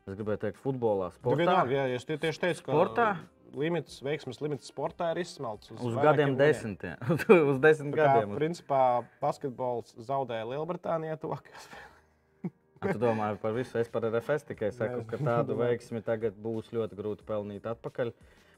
es 0.09 0.17
gribēju 0.17 0.41
teikt, 0.47 0.63
futbolā, 0.65 1.11
sportā. 1.13 1.43
vienalga, 1.45 1.77
jā, 1.83 1.85
es 2.01 2.09
tie- 2.09 2.17
tieši 2.21 2.47
teicu, 2.47 2.65
ka 2.65 2.73
Sportā? 2.73 3.09
Limits, 3.59 3.99
veiksmes 4.05 4.41
limits 4.45 4.71
sportā 4.71 5.11
ir 5.15 5.23
izsmelts. 5.23 5.71
Uz 5.75 5.81
vairākiem 5.95 6.05
gadiem 6.05 6.37
desmitiem. 6.39 7.17
uz 7.51 7.59
desmit 7.63 7.97
Tā 7.97 8.05
Kā, 8.05 8.13
gadiem. 8.21 8.37
principā 8.39 8.81
basketbols 9.23 9.95
zaudēja 10.07 10.47
Lielbritānijā. 10.53 11.19
tuvākajās 11.23 11.69
A, 12.85 12.93
Tu 12.93 12.99
domā 13.01 13.31
par 13.41 13.55
visu, 13.57 13.79
es 13.81 13.89
par 13.89 14.05
RFS 14.05 14.45
tikai 14.51 14.69
saku, 14.75 15.01
Nē, 15.01 15.07
ka 15.09 15.17
tādu 15.25 15.57
veiksmi 15.57 16.03
tagad 16.05 16.37
būs 16.37 16.69
ļoti 16.75 16.99
grūti 16.99 17.25
pelnīt 17.25 17.65
atpakaļ. 17.71 18.11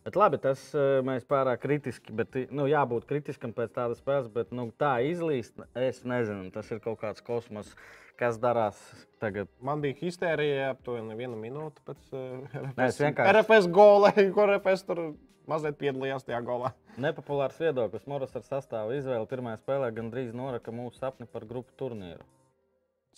Bet 0.07 0.15
labi, 0.15 0.39
tas 0.39 0.61
eh, 0.79 1.01
mēs 1.03 1.25
pārāk 1.27 1.65
kritiski, 1.65 2.15
bet 2.15 2.37
nu, 2.55 2.69
jābūt 2.71 3.09
kritiskam 3.09 3.51
pēc 3.57 3.73
tādas 3.75 3.99
spēles, 3.99 4.29
bet 4.31 4.53
nu, 4.55 4.69
tā 4.79 5.01
izlīst, 5.03 5.59
es 5.75 6.05
nezinu, 6.07 6.53
tas 6.55 6.71
ir 6.71 6.79
kaut 6.85 7.01
kāds 7.01 7.25
kosmos, 7.27 7.73
kas 8.15 8.39
darās 8.39 8.79
tagad. 9.19 9.51
Man 9.59 9.83
bija 9.83 9.99
histērija 9.99 10.71
aptuveni 10.77 11.19
viena 11.19 11.35
minūte 11.41 11.83
pēc 11.89 12.07
RFS, 12.15 12.77
Nē, 12.79 12.87
es 12.87 13.01
vienkārši- 13.03 13.35
RFS 13.35 13.67
gola, 13.75 14.13
kur 14.37 14.47
RFS 14.55 14.87
tur 14.87 15.03
mazliet 15.51 15.79
piedalījās 15.83 16.27
tajā 16.29 16.39
golā. 16.47 16.71
Nepopulārs 17.03 17.59
viedoklis. 17.59 18.07
Moras 18.07 18.39
ar 18.39 18.47
sastāvu 18.47 18.95
izvēli 18.95 19.27
pirmajā 19.31 19.59
spēlē 19.65 19.91
gandrīz 19.97 20.31
noraka 20.39 20.75
mūsu 20.75 21.03
sapni 21.03 21.27
par 21.27 21.51
grupu 21.51 21.75
turnīru. 21.83 22.23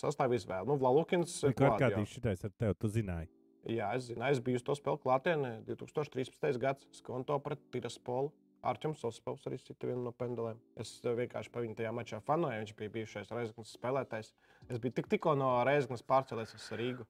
Sastāv 0.00 0.32
izvēle. 0.36 0.64
Nu, 0.64 0.80
Vlalukins. 0.80 1.36
Kā 1.50 1.52
klāt, 1.52 1.80
kā 1.82 1.92
jā. 1.92 2.00
tīs 2.00 2.16
šitais 2.16 2.48
ar 2.48 2.56
tevi, 2.56 2.76
tu 2.80 2.88
zināji? 2.96 3.28
Jā, 3.68 3.90
es 3.98 4.06
zinu, 4.08 4.24
es 4.24 4.38
biju 4.40 4.60
to 4.64 4.72
spēli 4.78 5.00
klātienē 5.02 5.58
2013. 5.66 6.56
gads 6.62 6.86
Skonto 6.96 7.36
pret 7.44 7.60
Tiraspolu. 7.74 8.32
Arčuns 8.68 9.04
Ospovs 9.06 9.44
arī 9.46 9.58
sita 9.60 9.86
vienu 9.86 10.02
no 10.06 10.12
penduliem. 10.16 10.58
Es 10.80 10.96
eh, 11.04 11.12
vienkārši 11.14 11.52
par 11.54 11.62
viņu 11.62 11.76
tajā 11.78 11.92
mačā 11.94 12.18
fanoju. 12.24 12.62
Viņš 12.64 12.74
bija 12.80 12.94
bijušais 12.96 13.30
Reizeknas 13.30 13.74
spēlētājs. 13.76 14.32
Es 14.66 14.80
biju 14.82 14.96
tik, 14.96 15.10
tikko 15.12 15.36
no 15.38 15.52
Reizeknas 15.68 16.02
pārcēlies 16.08 16.56
uz 16.56 16.66
Rīgu. 16.80 17.06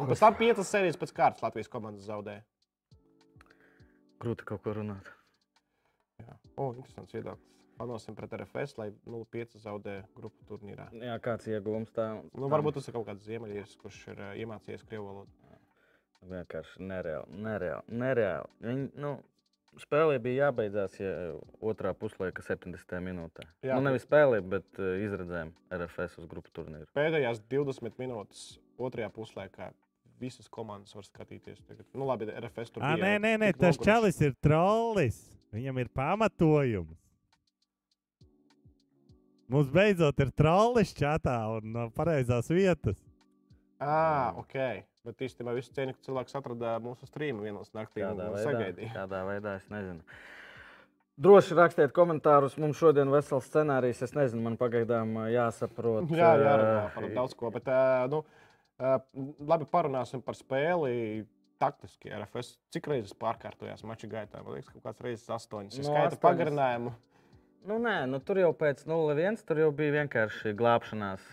Un 0.00 0.08
pēc 0.12 0.22
tam 0.22 0.36
piecas 0.38 0.70
sērijas 0.70 1.00
pēc 1.00 1.14
kārtas 1.16 1.44
Latvijas 1.44 1.72
komandas 1.72 2.06
zaudēja. 2.06 2.44
Grūti 4.20 4.46
kaut 4.52 4.62
ko 4.62 4.76
runāt. 4.76 5.10
Jā, 6.20 6.36
o, 6.54 6.70
interesants 6.76 7.16
viedoklis. 7.16 7.46
Panosim 7.80 8.12
pret 8.12 8.34
RFS, 8.36 8.76
lai 8.76 8.90
0,5 9.08 9.56
zaudē 9.62 10.02
grupu 10.12 10.44
turnīrā. 10.44 10.90
Jā, 11.00 11.14
kāds 11.24 11.48
iegūms 11.48 11.94
tā? 11.96 12.10
Nu, 12.36 12.50
varbūt 12.52 12.76
tas 12.76 12.90
ir 12.90 12.96
kaut 12.98 13.06
kāds 13.08 13.24
ziemeļietis, 13.24 13.78
kurš 13.80 14.02
ir 14.12 14.20
uh, 14.20 14.34
iemācījies 14.36 14.84
krievu 14.84 15.06
valodu. 15.08 15.39
Vienkārši 16.28 16.82
nereāli. 16.84 17.26
nereāli, 17.40 17.82
nereāli. 17.88 18.48
Viņi, 18.60 18.88
nu, 19.00 19.14
spēlē 19.80 20.18
bija 20.20 20.46
jābeidzās 20.50 20.98
ja 21.00 21.12
otrā 21.64 21.94
puslaika 21.96 22.42
70. 22.44 22.98
minūtē. 23.06 23.46
Jā, 23.64 23.78
nu, 23.78 23.86
nevis 23.88 24.04
spēlē, 24.04 24.42
bet 24.44 24.66
uh, 24.78 24.98
izredzējām 25.06 25.52
RFS 25.78 26.18
uz 26.20 26.26
grupu 26.28 26.52
turnīru. 26.52 26.86
Pēdējās 26.96 27.40
20 27.48 27.96
minūtes 28.02 28.58
otrajā 28.78 29.08
puslaikā 29.16 29.70
visas 30.20 30.48
komandas 30.52 30.92
var 30.94 31.06
skatīties. 31.08 31.62
Tagad. 31.64 31.86
Nu, 31.96 32.04
labi, 32.10 32.28
RFS 32.28 32.74
tur 32.74 32.84
Ah, 32.84 32.96
bija. 32.98 33.06
nē, 33.06 33.14
nē, 33.24 33.34
nē, 33.40 33.52
tas 33.56 33.78
noguruši. 33.78 33.86
čalis 33.88 34.20
ir 34.20 34.34
trollis. 34.44 35.22
Viņam 35.56 35.80
ir 35.80 35.88
pamatojums. 35.88 36.98
Mums 39.50 39.70
beidzot 39.74 40.20
ir 40.22 40.28
trollis 40.38 40.92
čatā 40.94 41.38
un 41.56 41.72
no 41.74 41.88
pareizās 41.90 42.46
vietas. 42.54 43.00
Ah, 43.80 44.34
ok. 44.36 44.54
Bet 45.08 45.22
īstenībā 45.24 45.54
visu 45.56 45.72
cieņu, 45.72 45.94
ka 45.96 46.04
cilvēks 46.04 46.36
atrada 46.36 46.74
mūsu 46.84 47.06
strīmu 47.08 47.40
vienos 47.46 47.70
naktī 47.72 48.02
un 48.04 48.18
veidā, 48.20 48.42
sagaidīja. 48.44 48.90
kādā 48.92 49.22
veidā 49.24 49.54
es 49.56 49.68
nezinu. 49.72 50.02
Droši 51.20 51.56
rakstiet 51.56 51.92
komentārus. 51.96 52.58
Mums 52.60 52.78
šodien 52.80 53.08
ir 53.08 53.14
vesels 53.18 53.48
scenārijs. 53.48 54.02
Es 54.04 54.12
nezinu, 54.16 54.42
man 54.44 54.56
pagaidām 54.60 55.14
jāsaprot. 55.32 56.08
Jā, 56.16 56.30
jārunā 56.40 56.76
ā, 56.82 56.90
par 56.94 57.08
daudz 57.16 57.34
ko. 57.36 57.50
Bet, 57.52 57.68
nu, 58.12 58.22
labi, 59.48 59.68
parunāsim 59.72 60.22
par 60.24 60.36
spēli. 60.38 61.26
Taktiski 61.60 62.08
RFS 62.16 62.54
cik 62.72 62.86
reizes 62.88 63.12
pārkārtojās 63.20 63.82
mača 63.84 64.08
gaitā? 64.08 64.40
Man 64.40 64.54
liekas, 64.56 64.70
ka 64.72 64.80
kāds 64.86 65.02
reizes 65.04 65.26
astoņas. 65.28 65.74
Nu, 65.76 65.82
No, 65.84 65.90
Skaita 65.92 66.14
astoņas. 66.14 66.22
pagarinājumu. 66.24 66.92
Nu, 67.68 67.76
nē, 67.84 67.96
nu, 68.08 68.20
tur 68.24 68.40
jau 68.40 68.54
pēc 68.56 68.86
0-1 68.88 69.42
tur 69.44 69.60
jau 69.60 69.66
bija 69.76 69.92
vienkārši 69.98 70.54
glābšanās. 70.56 71.26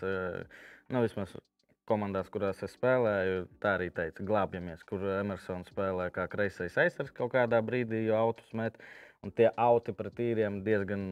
Nu, 0.92 1.00
vismaz 1.00 1.32
komandās, 1.88 2.28
kurās 2.32 2.62
es 2.66 2.74
spēlēju, 2.76 3.46
tā 3.62 3.74
arī 3.78 3.88
teica, 3.94 4.24
glābjamies, 4.28 4.84
kur 4.88 5.04
Emersons 5.18 5.70
spēlē 5.72 6.10
kā 6.14 6.28
kreisais 6.30 6.76
aizsargs 6.84 7.14
kaut 7.16 7.32
kādā 7.34 7.60
brīdī, 7.64 8.04
jo 8.08 8.18
autus 8.18 8.52
met. 8.56 8.76
Un 9.24 9.32
tie 9.34 9.48
auti 9.58 9.94
pret 9.96 10.20
īriem 10.22 10.60
diezgan 10.66 11.02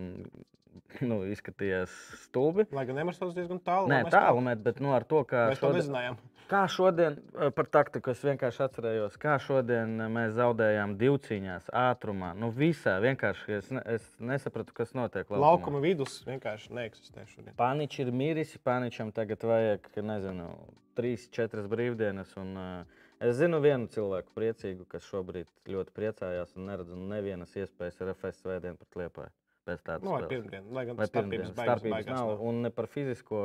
nu, 1.11 1.21
izskatījās 1.33 1.93
stulbi. 2.27 2.67
Lai 2.77 2.87
gan 2.89 3.03
Emersons 3.03 3.37
diezgan 3.37 3.61
tālu. 3.65 3.91
Mēs 3.93 4.09
tālu 4.13 4.43
met, 4.45 4.63
bet 4.65 4.81
nu, 4.85 4.93
ar 4.97 5.07
to, 5.09 5.23
kā 5.29 5.49
Mēs 5.51 5.61
to 5.61 5.71
šodien, 5.71 5.83
nezinājām. 5.83 6.19
kā 6.51 6.63
šodien 6.73 7.19
eh, 7.19 7.51
par 7.57 7.71
taktiku 7.79 8.13
es 8.13 8.23
vienkārši 8.27 8.65
atcerējos, 8.67 9.19
kā 9.23 9.37
šodien 9.43 9.97
eh, 10.01 10.11
mēs 10.19 10.35
zaudējām 10.39 10.97
divcīņās, 11.01 11.71
ātrumā. 11.83 12.33
Nu, 12.39 12.51
visā 12.55 12.97
vienkārši 13.05 13.59
es, 13.59 13.71
ne, 13.75 13.85
es 13.97 14.09
nesapratu, 14.21 14.75
kas 14.77 14.95
notiek. 14.99 15.27
laukumā. 15.29 15.47
Laukuma 15.47 15.83
vidus 15.85 16.21
vienkārši 16.29 16.75
neeksistē 16.79 17.27
šodien. 17.33 17.55
Paničs 17.59 18.05
ir 18.05 18.13
miris, 18.13 18.57
Paničam 18.67 19.13
tagad 19.17 19.45
vajag, 19.47 19.91
nezinu, 20.03 20.51
trīs, 20.97 21.29
četras 21.35 21.67
brīvdienas. 21.71 22.33
Un, 22.41 22.55
uh, 22.57 23.03
es 23.21 23.37
zinu 23.41 23.61
vienu 23.65 23.89
cilvēku 23.93 24.33
priecīgu, 24.37 24.87
kas 24.91 25.07
šobrīd 25.11 25.49
ļoti 25.73 25.95
priecājās 25.97 26.55
un 26.57 26.71
neredz 26.71 26.95
nevienas 26.97 27.57
iespējas 27.57 28.01
RFS 28.05 28.43
svētdienu 28.45 28.81
pret 28.81 29.03
Liepāju. 29.03 29.35
Pēc 29.67 29.81
tādas 29.83 30.05
Nu, 30.07 30.13
vai 30.15 30.21
spēles. 30.23 30.33
pirmdiena. 30.35 30.75
Lai 30.77 30.85
gan 30.87 30.95
starpības 30.97 31.17
pirmdienas 31.17 31.55
beigas, 31.57 31.81
starpības 31.81 32.07
nav. 32.13 32.29
nav. 32.31 32.43
Un 32.47 32.61
ne 32.63 32.71
par 32.71 32.87
fizisko, 32.87 33.39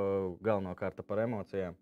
galvenokārt 0.46 1.02
par 1.08 1.24
emocijām. 1.24 1.78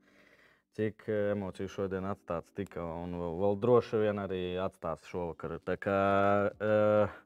Cik 0.78 1.08
eh, 1.10 1.32
emociju 1.34 1.68
šodien 1.68 2.06
atstāts 2.08 2.54
tika, 2.56 2.84
un 3.04 3.18
vēl, 3.20 3.58
droši 3.60 4.04
vien 4.06 4.22
arī 4.22 4.44
atstās 4.64 5.04
šovakar. 5.10 5.58
Tā 5.66 5.76
kā, 5.82 5.98
uh, 6.56 7.18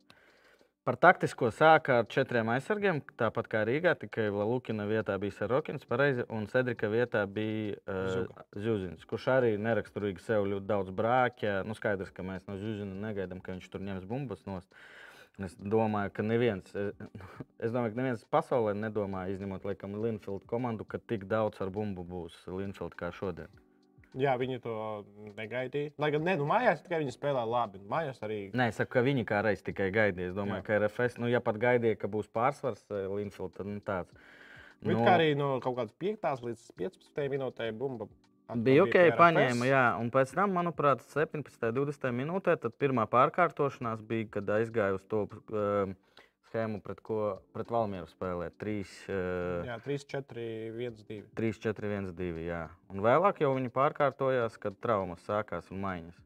par 0.88 0.98
taktisko 0.98 1.52
sāka 1.52 2.00
ar 2.02 2.08
četriem 2.12 2.50
aizsargiem, 2.56 3.04
tāpat 3.20 3.50
kā 3.52 3.62
Rīgā, 3.68 3.94
tikai 4.00 4.30
Lukina 4.32 4.88
vietā 4.90 5.20
bija 5.22 5.36
Sarokins, 5.38 5.86
pareizi, 5.86 6.26
un 6.34 6.48
Cedrika 6.48 6.90
vietā 6.92 7.28
bija 7.28 7.78
uh, 7.84 8.02
Zuka. 8.16 8.48
Zuzins, 8.56 9.06
kurš 9.06 9.28
arī 9.36 9.54
neraksturīgi 9.60 10.24
sev 10.24 10.48
ļoti 10.50 10.66
daudz 10.72 10.96
brāķa. 10.96 11.62
Nu, 11.68 11.76
skaidrs, 11.78 12.16
ka 12.16 12.26
mēs 12.26 12.48
no 12.48 12.58
Zuzina 12.58 12.96
negaidām, 13.10 13.44
ka 13.44 13.54
viņš 13.54 13.70
tur 13.70 13.86
ņems 13.86 14.10
bumbas 14.10 14.48
nost. 14.50 14.72
Es 15.42 15.56
domāju, 15.58 16.12
ka 16.14 16.22
neviens, 16.22 16.76
es, 16.78 17.72
domāju, 17.74 17.96
ka 17.96 17.98
neviens 17.98 18.26
pasaulē 18.30 18.76
nedomā, 18.78 19.26
izņemot 19.34 19.66
laikam 19.66 19.96
Linfield 19.98 20.46
komandu, 20.50 20.86
ka 20.86 21.00
tik 21.02 21.26
daudz 21.26 21.62
ar 21.64 21.72
bumbu 21.74 22.06
būs 22.06 22.36
Linfield 22.54 22.94
kā 23.00 23.10
šodien. 23.16 23.50
Jā, 24.14 24.36
viņi 24.38 24.60
to 24.62 24.76
negaidīja. 25.34 25.96
Lai 25.98 26.12
gan, 26.14 26.22
ne, 26.28 26.36
nu, 26.38 26.46
mājās 26.46 26.84
tikai 26.86 27.00
viņi 27.02 27.16
spēlē 27.16 27.48
labi. 27.50 27.82
Mājās 27.90 28.22
arī. 28.26 28.38
Nē, 28.54 28.68
es 28.70 28.78
saku, 28.78 28.92
ka 28.94 29.02
viņi 29.08 29.26
kā 29.26 29.40
reiz 29.42 29.64
tikai 29.66 29.88
gaidīja. 29.96 30.30
Es 30.30 30.36
domāju, 30.38 30.62
Jā. 30.62 30.68
Ka 30.68 30.78
RFS, 30.84 31.18
nu, 31.18 31.32
ja 31.34 31.42
pat 31.42 31.58
gaidīja, 31.62 31.98
ka 31.98 32.12
būs 32.14 32.30
pārsvars 32.30 32.84
eh, 32.94 33.08
Linfield, 33.10 33.56
tad 33.58 33.72
nu, 33.72 33.80
tāds. 33.82 34.14
Nu, 34.86 35.00
kā 35.00 35.16
arī 35.16 35.32
no 35.40 35.56
kaut 35.64 35.80
kādas 35.80 35.98
5 35.98 36.46
līdz 36.46 36.68
15 36.78 37.34
minūtēm 37.34 37.80
bumba. 37.80 38.06
Bija 38.52 38.84
ok, 38.84 38.98
paņēma, 39.18 39.68
jā. 39.68 39.84
Un 40.02 40.10
pēc 40.14 40.34
tam, 40.36 40.52
manuprāt, 40.58 41.02
17. 41.14 41.70
un 41.70 41.78
20. 41.80 42.10
minūtē, 42.16 42.58
tad 42.60 42.76
pirmā 42.82 43.06
pārkārtošanās 43.10 44.04
bija, 44.06 44.28
kad 44.36 44.52
aizgāja 44.58 44.98
uz 44.98 45.06
to 45.10 45.24
uh, 45.32 45.94
schēmu, 46.50 46.82
pret 46.86 47.00
ko 47.06 47.20
pret 47.56 47.72
Valmieru 47.74 48.10
spēlēt. 48.12 48.58
3, 48.62 48.76
uh, 49.08 49.72
Jā, 49.72 49.80
3, 49.86 50.06
4, 50.18 50.44
1, 50.76 51.00
2. 51.08 51.22
3, 51.40 51.64
4, 51.70 51.96
1, 52.02 52.12
2. 52.20 52.44
Jā. 52.46 52.66
Un 52.94 53.02
vēlāk 53.06 53.42
jau 53.42 53.56
viņi 53.56 53.74
pārkārtojās, 53.74 54.60
kad 54.62 54.78
traumas 54.84 55.24
sākās 55.26 55.72
un 55.74 55.82
maiņas. 55.86 56.20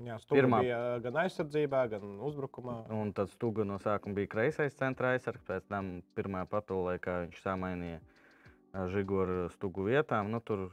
Jā, 0.00 0.16
Pirmā. 0.30 0.62
bija 0.64 0.76
gan 1.04 1.18
aizsardzībā, 1.26 1.82
gan 1.92 2.04
uzbrukumā. 2.24 2.86
Un 2.96 3.10
tad 3.12 3.28
Stuga 3.34 3.66
no 3.68 3.76
sākuma 3.82 4.16
bija 4.16 4.30
kreisais 4.32 4.76
centra 4.78 5.12
aizsargs, 5.12 5.44
pēc 5.44 5.66
tam 5.68 5.98
pirmā 6.16 6.46
papildē, 6.48 6.96
kā 7.04 7.18
viņš 7.26 7.42
samainīja 7.44 7.98
ā, 8.00 8.86
Žigoru 8.94 9.42
ar 9.44 9.52
Stugu 9.52 9.84
vietām. 9.90 10.30
Nu, 10.32 10.40
tur 10.40 10.70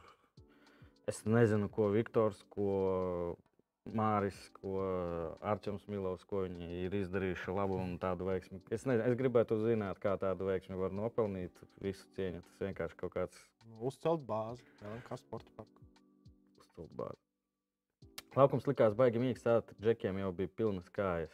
es 1.08 1.24
nezinu, 1.26 1.70
ko 1.74 1.90
Viktors, 1.94 2.44
ko 2.54 3.36
Māris, 3.96 4.38
ko 4.60 4.82
Arčuns 5.40 5.86
Milovs, 5.88 6.26
ko 6.28 6.44
viņi 6.46 6.84
ir 6.86 6.96
izdarījuši 7.02 7.56
labu 7.56 7.78
un 7.80 7.96
tādu 8.02 8.28
veiksmi. 8.28 8.60
Es, 8.70 8.84
nezinu, 8.90 9.06
es 9.08 9.20
gribētu 9.20 9.60
zināt, 9.64 10.02
kā 10.04 10.18
tādu 10.20 10.50
veiksmi 10.50 10.80
var 10.80 10.96
nopelnīt. 10.96 11.56
Visu 11.84 12.08
cieņu. 12.18 12.44
Tas 12.44 12.66
vienkārši 12.68 13.00
kaut 13.00 13.16
kāds 13.16 13.46
Uzcelt 13.84 14.24
bāzi, 14.26 14.64
kā 15.08 15.18
sporta 15.20 15.52
parku. 15.58 15.84
stulbāts. 16.70 17.24
Laukums 18.38 18.68
likās 18.70 18.94
baigi 18.98 19.20
mīgs, 19.22 19.44
tātad 19.44 19.76
džekiem 19.82 20.20
jau 20.22 20.32
bija 20.36 20.52
pilnas 20.60 20.90
kājas. 20.94 21.34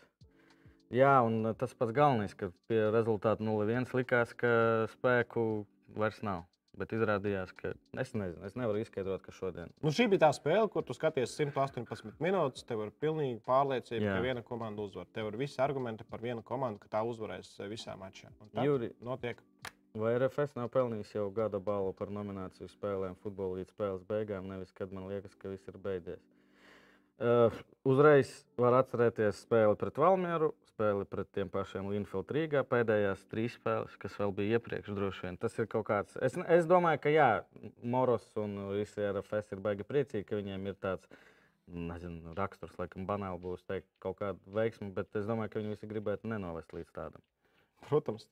Jā, 0.93 1.13
un 1.25 1.53
tas 1.57 1.73
pats 1.73 1.91
galvenais, 1.95 2.35
ka 2.37 2.51
pie 2.69 2.79
rezultāta 2.93 3.43
0-1 3.43 3.89
likās, 3.97 4.33
ka 4.37 4.87
spēku 4.93 5.65
vairs 5.97 6.21
nav. 6.23 6.45
Bet 6.73 6.93
izrādījās, 6.95 7.51
ka 7.53 7.75
es 8.01 8.15
nezinu, 8.17 8.41
es 8.47 8.55
nevaru 8.57 8.79
izskaidrot, 8.81 9.21
ka 9.21 9.33
šodien. 9.35 9.69
Nu, 9.85 9.91
šī 9.93 10.07
bija 10.09 10.23
tā 10.23 10.31
spēle, 10.33 10.65
kur 10.73 10.81
tu 10.87 10.95
skaties 10.97 11.35
118 11.37 12.17
minūtes. 12.23 12.65
Tev 12.65 12.81
ir 12.87 12.93
pilnīgi 13.03 13.37
pārliecība, 13.45 14.01
Jā. 14.07 14.15
ka 14.17 14.23
viena 14.25 14.41
komanda 14.47 14.81
uzvar. 14.81 15.05
Tev 15.13 15.29
ir 15.29 15.37
visi 15.43 15.61
argumenti 15.61 16.07
par 16.09 16.23
vienu 16.23 16.41
komandu, 16.45 16.81
ka 16.81 16.89
tā 16.95 17.03
uzvarēs 17.05 17.51
eh, 17.59 17.69
visā 17.69 17.93
mačā. 17.99 18.31
Juri, 18.57 18.89
notiek. 19.05 19.43
vai 19.93 20.15
RFS 20.17 20.55
nav 20.57 20.71
pelnījis 20.73 21.13
jau 21.13 21.27
gada 21.35 21.61
balvu 21.61 21.93
par 21.93 22.09
nomināciju 22.09 22.71
spēlēm 22.71 23.19
futbolā 23.21 23.59
līdz 23.59 23.75
spēles 23.75 24.07
beigām, 24.09 24.49
nevis 24.49 24.73
kad 24.73 24.89
man 24.89 25.05
liekas, 25.11 25.37
ka 25.37 25.53
viss 25.53 25.69
ir 25.69 25.77
beidzies? 25.77 26.25
Uh, 27.21 27.53
uzreiz 27.85 28.31
var 28.57 28.79
atcerēties 28.79 29.43
spēli 29.45 29.77
pret 29.77 30.01
Valmieru, 30.01 30.49
spēli 30.73 31.05
pret 31.09 31.29
tiem 31.35 31.49
pašiem 31.53 31.89
Linfield 31.93 32.31
Rīgā, 32.33 32.63
pēdējās 32.67 33.27
trīs 33.31 33.57
spēles, 33.59 33.97
kas 34.01 34.17
vēl 34.19 34.33
bija 34.35 34.57
iepriekš. 34.57 34.93
droši 34.97 35.27
vien. 35.27 35.37
Tas 35.37 35.57
ir 35.59 35.69
kaut 35.71 35.85
kāds. 35.89 36.17
Es, 36.21 36.37
es 36.57 36.65
domāju, 36.69 37.03
ka 37.03 37.13
jā, 37.13 37.29
Moros 37.83 38.25
un 38.41 38.57
visi 38.73 39.05
RFS 39.05 39.53
ir 39.53 39.61
baigi 39.63 39.85
priecīgi, 39.87 40.25
ka 40.29 40.41
viņiem 40.41 40.71
ir 40.71 40.79
tāds 40.81 41.07
nezinu, 41.67 42.33
raksturs, 42.35 42.73
laikam, 42.79 43.05
banāli 43.07 43.39
būs 43.43 43.63
teikt 43.69 43.87
kaut 44.03 44.17
kāda 44.19 44.39
veiksma, 44.57 44.89
bet 44.95 45.13
es 45.15 45.29
domāju, 45.29 45.53
ka 45.53 45.61
viņi 45.61 45.77
visi 45.77 45.89
gribētu 45.89 46.27
nenovest 46.27 46.73
līdz 46.75 46.91
tādam. 46.95 47.23
Protams, 47.83 48.25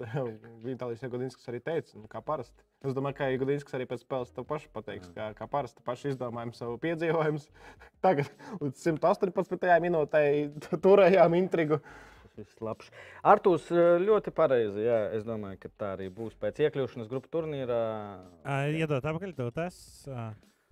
Vitālijas 0.64 1.02
Ieguldījums 1.04 1.50
arī 1.52 1.60
teica, 1.64 1.98
nu, 2.00 2.08
kā 2.12 2.22
parasti. 2.24 2.64
Es 2.88 2.96
domāju, 2.96 3.18
ka 3.18 3.30
Ieguldījums 3.34 3.76
arī 3.76 3.88
pēc 3.90 4.06
spēles 4.06 4.32
to 4.36 4.46
pašu 4.48 4.72
pateiks. 4.74 5.12
Kā, 5.16 5.32
kā 5.38 5.48
parasti 5.52 5.84
paši 5.86 6.14
izdomājam 6.14 6.54
savu 6.56 6.78
piedzīvojumu. 6.82 7.42
Tagad 8.06 8.32
līdz 8.62 8.86
118. 8.88 9.68
minūtē 9.84 10.24
turējām 10.86 11.36
intrigu. 11.40 11.82
Viss 12.42 12.62
labs. 12.66 12.92
Artūrs 13.24 13.70
eh, 13.72 13.96
ļoti 14.02 14.34
pareizi. 14.36 14.86
Jā, 14.88 15.00
es 15.18 15.26
domāju, 15.28 15.62
ka 15.64 15.72
tā 15.78 15.94
arī 16.00 16.10
būs 16.14 16.34
pēc 16.42 16.64
iekļūšanas 16.68 17.10
grupu 17.12 17.30
turnīrā. 17.38 17.82
Ā, 18.44 18.64
Iedot 18.74 19.06
apakaļ 19.14 19.36
to 19.38 19.52
tas. 19.56 19.78
ā. 20.10 20.32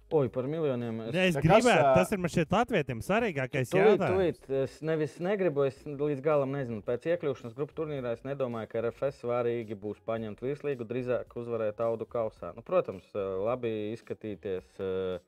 Oi, 0.09 0.25
par 0.33 0.47
miljoniem. 0.49 1.03
Ja 1.13 1.21
es 1.29 1.35
Nekas, 1.37 1.43
gribētu, 1.45 1.89
tas 1.93 2.11
ir 2.15 2.17
man 2.17 2.31
šeit 2.33 2.49
latvietim 2.55 3.01
svarīgākais 3.05 3.69
jautājums. 3.77 4.39
tūlīt. 4.41 4.47
Es 4.63 4.79
nevis 4.81 5.19
negribu, 5.21 5.67
es 5.69 5.77
līdz 5.85 6.23
galam 6.25 6.55
nezinu. 6.57 6.81
Pēc 6.87 7.05
iekļūšanas 7.11 7.53
grupu 7.53 7.75
turnīrā 7.77 8.15
es 8.17 8.23
nedomāju, 8.25 8.71
ka 8.71 8.81
RFS 8.87 9.19
svarīgi 9.21 9.77
būs 9.77 10.01
paņemt 10.09 10.41
virslīgu, 10.41 10.87
drīzāk 10.89 11.37
uzvarēt 11.37 11.83
audu 11.85 12.07
kausā. 12.09 12.55
Nu, 12.57 12.65
protams, 12.65 13.05
labi 13.13 13.69
izskatīties 13.93 14.81
eh, 14.81 15.21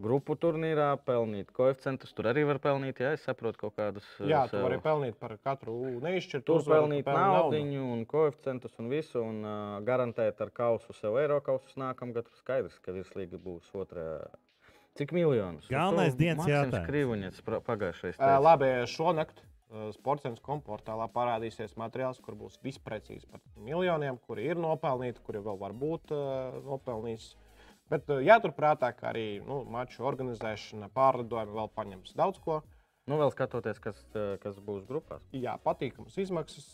grupu 0.00 0.34
turnīrā, 0.38 0.88
pelnīt 1.06 1.50
koeficientus. 1.54 2.12
Tur 2.16 2.28
arī 2.30 2.44
var 2.48 2.58
pelnīt, 2.62 3.00
ja 3.02 3.12
es 3.14 3.24
saprotu 3.26 3.60
kaut 3.64 3.76
kādus. 3.78 4.06
eh, 4.20 4.28
Jā, 4.32 4.44
tu 4.50 4.58
vari 4.62 4.78
pelnīt 4.82 5.18
par 5.20 5.36
katru 5.38 5.76
neizšķirtu 6.02 6.44
Tur 6.48 6.64
pelnīt 6.66 7.06
naudu. 7.06 7.60
un 7.78 8.04
koeficientus 8.06 8.74
un 8.78 8.90
visu, 8.90 9.22
un 9.22 9.44
uh, 9.44 9.80
garantēt 9.86 10.40
ar 10.40 10.50
kausu 10.50 10.92
sev 10.92 11.18
eiro 11.22 11.40
kausus 11.40 11.76
nākamgad. 11.76 12.26
Skaidrs, 12.40 12.78
ka 12.82 12.92
virslīga 12.92 13.38
būs 13.38 13.70
otrā. 13.74 14.26
Cik 14.94 15.10
miljonus? 15.12 15.66
Galvenais 15.70 16.14
dienas 16.14 16.46
jautājums. 16.46 16.86
Krivuņets 16.86 17.42
pagājušais. 17.66 18.18
Uh, 18.18 18.38
labi, 18.42 18.68
šonakt 18.86 19.42
uh, 19.42 19.90
Sports 19.94 20.42
komportālā 20.42 21.08
parādīsies 21.10 21.74
materiāls, 21.78 22.20
kur 22.22 22.34
būs 22.38 22.58
visprecīzi 22.62 23.26
par 23.30 23.42
miljoniem, 23.58 24.18
kuri 24.26 24.46
ir 24.46 24.56
nopelnīti, 24.56 25.22
kuri 25.26 25.42
vēl 25.42 25.58
var 25.58 25.74
būt 25.74 26.14
uh, 26.14 26.60
nopelnījuši. 26.66 27.43
Bet 27.92 28.08
uh, 28.08 28.22
jāturprātā, 28.24 28.90
ka 28.96 29.10
arī 29.12 29.42
nu, 29.44 29.60
maču 29.68 30.06
organizēšana, 30.08 30.88
pārlidojumi 30.94 31.58
vēl 31.58 31.70
paņems 31.76 32.16
daudz 32.16 32.40
ko. 32.44 32.62
Nu, 33.10 33.18
vēl 33.20 33.32
skatoties, 33.34 33.80
kas, 33.84 34.00
uh, 34.16 34.34
kas 34.40 34.58
būs 34.64 34.86
grupās. 34.88 35.24
Jā, 35.36 35.58
patīkams 35.64 36.16
izmaksas. 36.24 36.68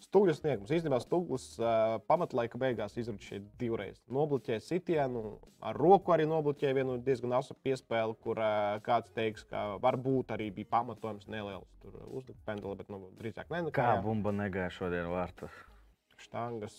Stūļu 0.00 0.32
sniegums. 0.32 0.70
Īstenībā 0.72 0.96
Stūglis 1.02 1.44
uh, 1.60 1.98
pamatlaika 2.08 2.56
beigās 2.60 2.94
izrādīja 2.96 3.34
šeit 3.34 3.48
divreiz. 3.60 3.98
Nobloķēja 4.08 4.62
sitienu, 4.64 5.34
ar 5.60 5.76
roku 5.76 6.14
arī 6.14 6.24
nobloķēja 6.28 6.76
vienu 6.78 6.94
diezgan 7.04 7.34
asu 7.36 7.56
piespēli, 7.66 8.16
kur 8.24 8.40
uh, 8.40 8.78
kāds 8.84 9.12
teiks, 9.16 9.44
ka 9.50 9.74
varbūt 9.84 10.32
arī 10.36 10.48
bija 10.56 10.70
pamatojums 10.72 11.28
neliels. 11.28 11.68
Tur 11.84 12.00
uzlikt 12.08 12.40
penduli, 12.48 12.80
bet 12.80 12.88
nu, 12.92 13.02
drīzāk 13.20 13.52
ne. 13.52 13.66
Kā 13.76 13.90
bumba 14.04 14.32
negāja 14.32 14.72
šodien 14.78 15.12
vārtos? 15.12 15.52
Štangas. 16.20 16.76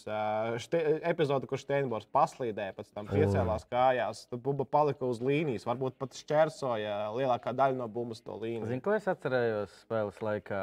Šte, 0.63 0.79
epizode, 1.09 1.47
kur 1.49 1.59
Steinbors 1.61 2.07
paslīdēja, 2.13 2.75
pēc 2.77 2.91
tam 2.93 3.09
piecēlās 3.09 3.65
kājās. 3.71 4.25
Tad 4.31 4.43
bumba 4.45 4.67
palika 4.69 5.07
uz 5.09 5.21
līnijas. 5.23 5.65
Varbūt 5.69 5.97
pat 6.01 6.17
šķērsoja 6.19 6.95
lielākā 7.17 7.55
daļa 7.57 7.79
no 7.81 7.89
bumbas 7.91 8.23
to 8.25 8.37
līniju. 8.37 8.69
Zini, 8.69 8.83
ko 8.85 8.95
es 8.97 9.09
atcerējos 9.11 9.75
spēles 9.85 10.21
laikā? 10.23 10.61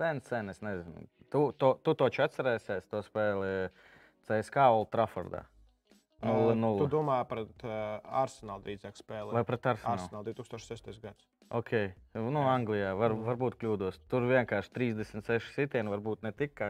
Sen, 0.00 0.22
sen, 0.26 0.50
es 0.52 0.62
nezinu. 0.64 1.06
Tu, 1.32 1.46
to, 1.56 1.74
tu 1.84 1.96
taču 1.96 2.26
atcerēsies 2.26 2.90
to 2.90 3.00
spēli 3.06 3.52
CSK 4.28 4.68
Old 4.74 4.92
Traffordā. 4.92 5.46
Uh, 6.22 6.52
0-0. 6.54 6.78
Tu 6.78 6.86
domā 6.90 7.18
par 7.26 7.42
uh, 7.42 7.70
Arsenālu 8.22 8.62
drīzāk 8.66 8.98
spēli? 8.98 9.34
Vai 9.34 9.42
pret 9.46 9.72
Arsenālu? 9.72 10.04
Arsenālu 10.04 10.34
2006. 10.36 11.00
gads. 11.02 11.26
Ok, 11.52 11.72
nu, 12.16 12.44
Anglijā 12.48 12.94
var, 12.96 13.12
varbūt 13.26 13.58
kļūdos. 13.60 13.98
Tur 14.08 14.24
vienkārši 14.30 14.72
36 14.72 15.50
sitieni, 15.56 15.92
varbūt 15.92 16.22
ne 16.24 16.30
tik 16.32 16.62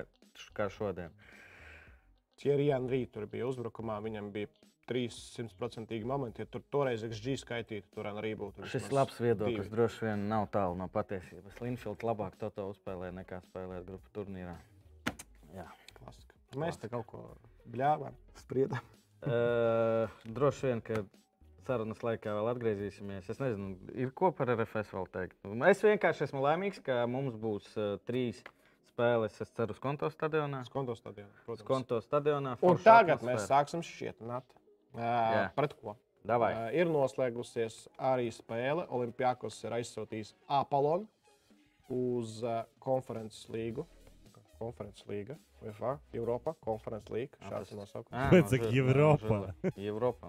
kā, 0.56 0.68
šodien. 0.72 1.14
Thierry 2.40 2.70
Henry 2.72 3.04
tur 3.12 3.28
bija 3.30 3.46
uzbrukumā, 3.46 4.00
viņam 4.02 4.32
bija 4.34 4.50
300% 4.88 6.04
momenti. 6.04 6.42
Ja 6.42 6.50
tur 6.50 6.64
toreiz 6.72 7.04
XG 7.06 7.36
skaitītu, 7.42 7.86
tur 7.94 8.08
arī 8.10 8.34
būtu. 8.38 8.66
Šis 8.70 8.90
labs 8.92 9.20
viedoklis 9.22 9.68
divi. 9.68 9.76
droši 9.76 10.08
vien 10.08 10.26
nav 10.32 10.48
tālu 10.54 10.76
no 10.78 10.88
patiesības. 10.92 11.60
Linfields 11.62 12.04
labāk 12.06 12.36
to, 12.40 12.50
to 12.50 12.66
uzspēlē 12.72 13.12
nekā 13.22 13.40
spēlēt 13.46 13.86
grupu 13.86 14.12
turnīrā. 14.16 14.56
Jā. 15.54 15.68
Klasika. 15.96 16.36
Mēs 16.58 16.80
te 16.82 16.90
kaut 16.92 17.06
ko 17.12 17.24
bļāvām, 17.70 18.18
spriedām. 18.42 18.82
Uh, 19.22 20.10
droši 20.34 20.66
vien, 20.66 20.80
ka 20.82 20.96
sarunas 21.62 22.00
laikā 22.02 22.32
vēl 22.34 22.48
atgriezīsimies. 22.50 23.28
Es 23.30 23.38
nezinu, 23.38 23.76
ir 23.94 24.10
ko 24.18 24.32
par 24.34 24.50
RFS 24.50 24.90
vēl 24.96 25.06
teikt. 25.14 25.36
Es 25.68 25.84
vienkārši 25.86 26.24
esmu 26.26 26.42
laimīgs, 26.42 26.80
ka 26.82 27.04
mums 27.06 27.36
būs 27.38 27.68
uh, 27.76 27.92
trīs 28.08 28.40
spēles. 28.92 29.40
Es 29.42 29.50
ceru, 29.56 29.74
Skonto 29.74 30.08
stadionā. 30.12 30.62
Skonto 30.68 30.94
stadionā. 30.98 31.32
protams. 31.46 31.64
Skonto 31.64 32.00
stadionā. 32.04 32.56
Un 32.62 32.78
tagad 32.84 33.22
mēs 33.24 33.42
atmosfēra. 33.42 33.48
sāksim 33.48 33.82
šķietināt. 33.86 34.44
Uh, 34.92 35.48
pret 35.56 35.74
ko? 35.80 35.96
Davai. 36.28 36.52
Uh, 36.54 36.68
ir 36.76 36.86
noslēgusies 36.92 37.86
arī 37.98 38.28
spēle. 38.32 38.84
Olimpijākos 38.92 39.56
ir 39.64 39.74
aizsūtījis 39.80 40.34
Apollon 40.52 41.08
uz 41.90 42.42
uh, 42.44 42.62
konferences 42.78 43.48
līgu. 43.50 43.86
Konferences 44.62 45.02
līga, 45.10 45.34
UEFA, 45.64 45.96
Eiropa, 46.14 46.52
konferences 46.62 47.10
līga. 47.10 47.38
Šāds 47.50 47.72
ir 47.72 47.80
nosaukums. 47.80 48.14
Ā, 48.14 48.28
Pēc 48.30 48.52
cik. 48.52 48.68
Žila. 48.70 49.48
Eiropā. 49.74 50.28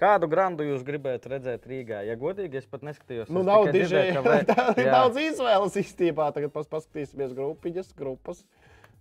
Kādu 0.00 0.26
grandu 0.26 0.64
jūs 0.66 0.82
gribētu 0.82 1.30
redzēt 1.30 1.66
Rīgā? 1.70 2.00
Ja 2.08 2.16
godīgi, 2.18 2.58
es 2.58 2.66
pat 2.66 2.82
neskatījos. 2.82 3.28
Nu, 3.30 3.44
nav 3.46 3.68
diži, 3.70 4.00
ka 4.16 4.22
vai- 4.26 4.40
ir 4.82 4.88
daudz 4.90 5.20
izvēles 5.22 5.76
īstenībā. 5.84 6.32
Tagad 6.34 6.50
pas, 6.56 6.66
paskatīsimies 6.72 7.34
grupiņas, 7.36 7.92
grupas. 7.98 8.42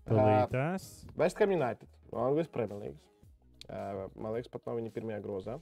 Tūlītās. 0.06 0.86
West 1.17 1.39
Ham 1.41 1.56
United, 1.56 1.89
Anglijas 2.13 2.51
Premjerlīgas. 2.53 3.01
Uh, 3.63 4.03
man 4.19 4.36
liekas, 4.36 4.51
pat 4.51 4.67
nav 4.67 4.77
viņa 4.82 4.91
pirmajā 4.93 5.21
grozā. 5.23 5.56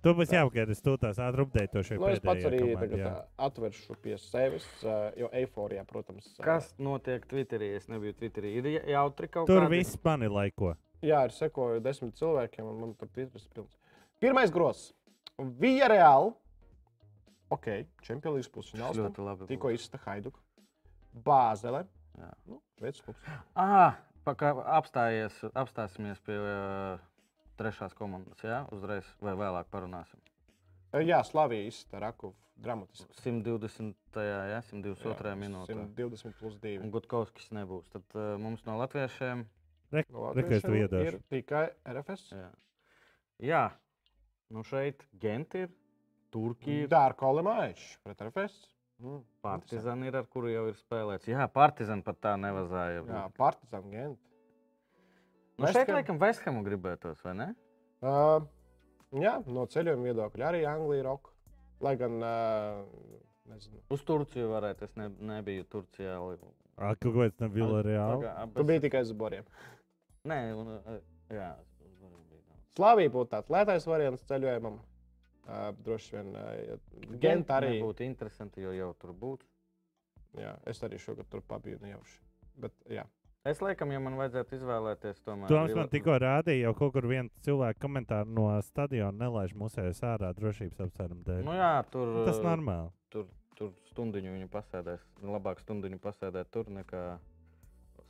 Tu 0.00 0.12
būs 0.16 0.30
jāpagaida, 0.32 0.72
es 0.72 0.80
tās 0.80 1.18
ātri 1.20 1.42
updētošu. 1.44 1.96
Nu, 2.00 2.06
es 2.08 2.22
pats 2.24 2.46
arī 2.48 2.60
tagad, 2.80 3.00
uh, 3.04 3.16
atvēršu 3.48 3.96
pie 4.00 4.14
sevis, 4.20 4.64
uh, 4.84 5.10
jo 5.18 5.28
eiforijā, 5.36 5.82
protams, 5.88 6.28
uh, 6.38 6.44
Kas 6.44 6.70
notiek 6.80 7.26
Twitterī? 7.28 7.74
Es 7.76 7.88
nebiju 7.92 8.14
Twitterī. 8.16 8.54
Ir 8.62 8.68
ja- 8.78 8.86
jautri 8.94 9.28
kaut 9.28 9.50
Tur 9.50 9.66
kādi? 9.66 9.74
viss 9.80 9.98
mani 10.04 10.30
laiko. 10.32 10.72
Jā, 11.00 11.22
ir 11.24 11.32
sekoju 11.32 11.80
desmit 11.84 12.18
cilvēkiem, 12.20 12.66
un 12.68 12.80
man 12.82 12.94
tur 13.00 13.08
Twitteris 13.08 13.46
ir 13.46 13.54
pilns. 13.56 13.76
Pirmais 14.20 14.52
grozs. 14.52 14.90
Vija 15.60 15.88
reāli. 15.88 16.34
Ok, 17.50 17.68
Champions 18.04 18.36
League 18.36 18.52
pusfināls. 18.54 18.98
Ļoti 18.98 19.24
labi. 19.24 19.48
Tikko 19.50 19.70
būs. 19.72 19.80
izsaka 19.80 20.12
Haiduka. 20.12 20.42
Bāzele. 21.26 21.86
Jā. 22.20 22.28
Nu, 22.46 22.60
Veids 22.82 23.00
klubs. 23.04 23.30
Ah, 23.58 23.96
apstājies, 24.28 25.40
apstāsimies 25.56 26.20
pie 26.26 26.36
uh, 26.36 27.00
trešās 27.58 27.96
komandas. 27.96 28.44
Jā, 28.44 28.62
uzreiz 28.76 29.08
vai 29.24 29.34
vēlāk 29.40 29.72
parunāsim. 29.72 30.20
Uh, 30.92 31.00
Jā, 31.06 31.22
Slavija 31.26 31.70
izsaka 31.70 32.04
Rakovu 32.04 32.36
dramatiski. 32.60 33.08
120. 33.24 33.96
Jā, 34.20 34.60
122. 34.68 35.32
Jā, 35.32 35.36
minūtē. 35.38 35.74
120 35.74 36.36
plus 36.38 36.60
2. 36.60 36.76
Un 36.84 36.92
Gutkovskis 36.94 37.50
nebūs. 37.56 37.88
Tad 37.94 38.04
uh, 38.18 38.34
mums 38.42 38.66
no 38.68 38.76
latviešiem. 38.80 39.46
Rekas 39.90 40.62
tu 40.62 40.74
iedošu. 40.78 41.06
ir 41.06 41.18
tikai 41.32 41.64
RFS. 41.90 42.32
Jā, 42.32 42.50
jā. 43.42 43.62
nu 44.54 44.62
šeit 44.66 45.02
Gent 45.20 45.54
ir, 45.58 45.70
Turkija 46.30 46.84
ir. 46.84 46.90
Dārko 46.92 47.32
Lemaičs 47.38 47.96
pret 48.04 48.22
RFS. 48.28 48.60
Mm, 49.00 49.22
Partizan 49.40 50.04
ir, 50.04 50.16
ar 50.20 50.26
kuru 50.28 50.50
jau 50.52 50.66
ir 50.68 50.76
spēlēts. 50.76 51.26
Jā, 51.30 51.46
Partizan 51.50 52.02
pat 52.04 52.18
tā 52.20 52.34
nevazāja. 52.38 53.00
Jā, 53.08 53.24
Partizan 53.38 53.86
Gent. 53.90 54.18
nu, 55.56 55.64
West 55.64 55.74
šeit, 55.78 55.88
Ham- 55.88 55.96
laikam, 55.96 56.18
Vesthamu 56.20 56.62
gribētos, 56.66 57.22
vai 57.24 57.34
ne? 57.38 57.48
Uh, 58.04 58.44
jā, 59.16 59.38
no 59.48 59.64
ceļojuma 59.72 60.10
viedokļa 60.10 60.50
arī 60.52 60.62
Anglija 60.68 61.08
roka. 61.08 61.32
Lai 61.80 61.94
gan, 61.96 62.20
uh, 62.20 62.84
nezinu, 63.48 63.80
Uz 63.90 64.04
Turciju 64.04 64.50
varētu. 64.52 64.84
Es 64.84 64.96
ne, 65.00 65.08
nebiju 65.32 65.64
Turcijā. 65.72 66.18
Ak, 66.76 67.00
kaut 67.00 67.16
kāds 67.16 67.36
tam 67.40 67.52
Vila 67.56 67.80
Reāli. 67.84 68.28
Tu 68.54 68.64
biji 68.68 68.84
tikai 68.86 69.00
uz 69.08 69.12
boriem. 69.16 69.48
Nē, 70.28 70.40
un, 70.56 70.72
uh, 70.76 70.98
jā. 71.32 71.50
Slāvija 72.76 73.12
būtu 73.12 73.32
tāds 73.32 73.50
lētais 73.52 73.86
variants 73.88 74.26
ceļojumam. 74.28 74.80
Uh, 75.50 75.70
droši 75.84 76.16
vien, 76.16 76.34
uh, 76.36 77.14
Gent 77.22 77.48
arī. 77.50 77.78
būtu 77.82 78.04
interesanti, 78.06 78.62
jo 78.62 78.74
jau 78.76 78.90
tur 79.00 79.14
būtu. 79.16 79.48
Jā, 80.38 80.52
es 80.70 80.78
arī 80.86 81.00
šogad 81.00 81.26
tur 81.30 81.42
pabiju 81.42 81.80
nejauši. 81.82 82.20
Bet, 82.60 82.76
jā. 82.90 83.06
Es 83.48 83.62
laikam, 83.64 83.88
ja 83.88 83.98
man 84.04 84.18
vajadzētu 84.20 84.58
izvēlēties, 84.58 85.22
tomēr. 85.24 85.48
Toms 85.48 85.72
man 85.74 85.88
tikko 85.88 86.18
rādīja, 86.20 86.66
jau 86.66 86.74
kaut 86.76 86.92
kur 86.92 87.06
viens 87.08 87.32
cilvēks 87.46 87.80
komentāru 87.80 88.28
no 88.36 88.50
stadiona 88.66 89.16
nelaiž 89.24 89.54
musējus 89.56 90.02
ārā 90.04 90.34
drošības 90.36 90.82
apsvērumu 90.84 91.24
dēļ. 91.24 91.40
Nu 91.48 91.54
jā, 91.56 91.70
tur. 91.90 92.12
Tas 92.28 92.42
normāli. 92.44 92.92
tur, 93.08 93.30
tur 93.56 93.72
stundiņu 93.88 94.34
viņa 94.36 94.50
pasēdēs. 94.52 95.06
Labāk 95.24 95.64
stundiņu 95.64 96.02
pasēdēt 96.04 96.52
tur 96.52 96.68
nekā 96.68 97.04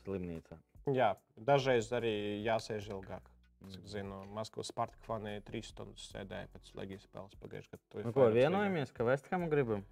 slimnīcā. 0.03 0.59
Jā, 0.89 1.11
dažreiz 1.37 1.91
arī 1.93 2.15
jāsēž 2.47 2.89
ilgāk. 2.95 3.27
Cik 3.71 3.85
zinu, 3.93 4.23
Maskavas 4.33 4.71
Spartaka 4.73 5.05
fani 5.05 5.35
trīs 5.45 5.69
stundas 5.69 6.07
sēdēja 6.15 6.49
pēc 6.55 6.71
Legijas 6.79 7.03
spēles 7.05 7.37
pagājušajā 7.43 7.77
gadā. 7.77 8.05
Nu, 8.07 8.13
ko 8.17 8.29
vienojamies, 8.33 8.93
ka 8.97 9.05
Vesthamu 9.05 9.51
gribam? 9.53 9.83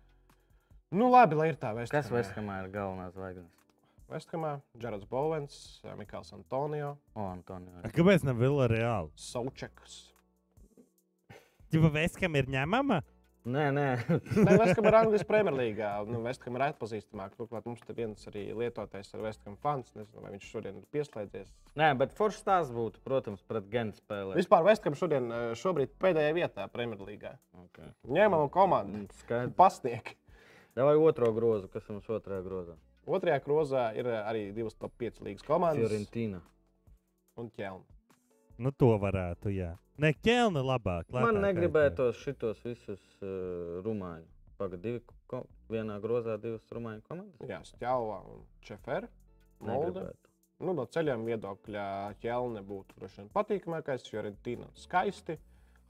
Nu, 0.89 1.11
labi, 1.13 1.37
lai 1.37 1.51
ir 1.53 1.59
tā 1.61 1.75
Vesthamā. 1.77 1.93
Kas 2.01 2.09
Vesthamā 2.09 2.63
ir 2.65 2.71
galvenās 2.73 3.13
zvaigznes? 3.13 3.53
Vesthamā, 4.09 4.55
Džards 4.81 5.05
Bovens, 5.05 5.59
Mikls 6.01 6.33
Antonio, 6.33 6.95
O, 7.13 7.27
Antonio. 7.29 7.75
A, 7.85 7.91
Kāpēc 7.93 8.25
ne 8.25 8.33
Villa 8.39 8.71
Real? 8.73 9.11
Saučeks. 9.21 9.99
Čipa 11.69 11.91
Veskam 11.93 12.41
ir 12.41 12.49
ņemama? 12.49 13.03
Nē, 13.49 13.65
nē. 13.73 13.85
Nē, 14.47 14.55
Vestham 14.61 14.87
ir 14.91 14.97
Anglijas 14.99 15.25
Premjerlīgā. 15.29 15.91
Nu, 16.09 16.21
Vestham 16.25 16.59
ir 16.59 16.65
atpazīstamāk. 16.67 17.37
Turklāt 17.39 17.69
mums 17.69 17.81
te 17.87 17.95
viens 17.97 18.29
arī 18.29 18.45
lietotājs 18.57 19.15
ar 19.17 19.23
Vestham 19.25 19.57
fans. 19.63 19.89
Nezinu, 19.97 20.21
vai 20.25 20.35
viņš 20.35 20.49
šodien 20.53 20.81
ir 20.83 20.87
pieslēdzies. 20.93 21.55
nē, 21.79 21.91
bet 22.01 22.13
foršs 22.19 22.45
tās 22.45 22.73
būtu, 22.75 23.01
protams, 23.07 23.45
pret 23.49 23.71
Gens 23.73 24.03
spēlē. 24.03 24.37
Vispār 24.37 24.67
Vestham 24.69 24.99
šodien 24.99 25.33
eh, 25.33 25.47
šobrīd 25.59 25.97
pēdējā 26.03 26.35
vietā 26.37 26.69
Premjerlīgā. 26.73 27.33
Okay. 27.65 27.91
Ņēmama 28.19 28.51
komanda. 28.53 29.01
Mm, 29.01 29.23
Skaidrs. 29.23 29.57
Pasniegt. 29.57 30.17
Vai 30.79 30.95
otro 31.01 31.33
grozu, 31.35 31.71
kas 31.73 31.89
mums 31.91 32.07
otrajā 32.13 32.45
grozā? 32.45 32.77
Otrajā 33.09 33.41
krozā 33.43 33.89
ir 33.99 34.13
eh, 34.13 34.21
arī 34.29 34.49
divas 34.55 34.77
top 34.77 34.93
5 35.01 35.25
līgas 35.25 35.47
komandas 35.47 35.89
Fiorentīna. 35.89 36.43
un 37.41 37.49
ķelni. 37.57 37.87
Nu, 38.59 38.75
to 38.75 38.93
varētu, 38.99 39.51
jā. 39.55 39.73
Ne, 39.99 40.13
ķelna 40.15 40.63
labāk. 40.63 41.09
Man 41.11 41.25
lētākais, 41.27 41.45
negribētos 41.45 42.21
šitos 42.23 42.61
visus 42.63 43.03
uh, 43.19 43.81
rumāņu. 43.83 44.27
Pagaidām, 44.59 44.83
divi 44.83 45.43
vienā 45.71 45.99
grozā 46.03 46.35
divas 46.43 46.67
rumāņu 46.75 47.05
komandas. 47.07 47.51
Jā, 47.51 47.61
Stjāva 47.67 48.21
un 48.31 48.43
Čefera. 48.67 49.11
Nu, 50.59 50.75
no 50.75 50.85
ceļiem 50.91 51.23
viedokļa 51.27 51.85
ķelne 52.23 52.63
būtu 52.67 52.99
droši 52.99 53.23
vien 53.23 53.31
patīkamākais. 53.35 54.07
Fiorentīna 54.11 54.67
skaisti, 54.79 55.39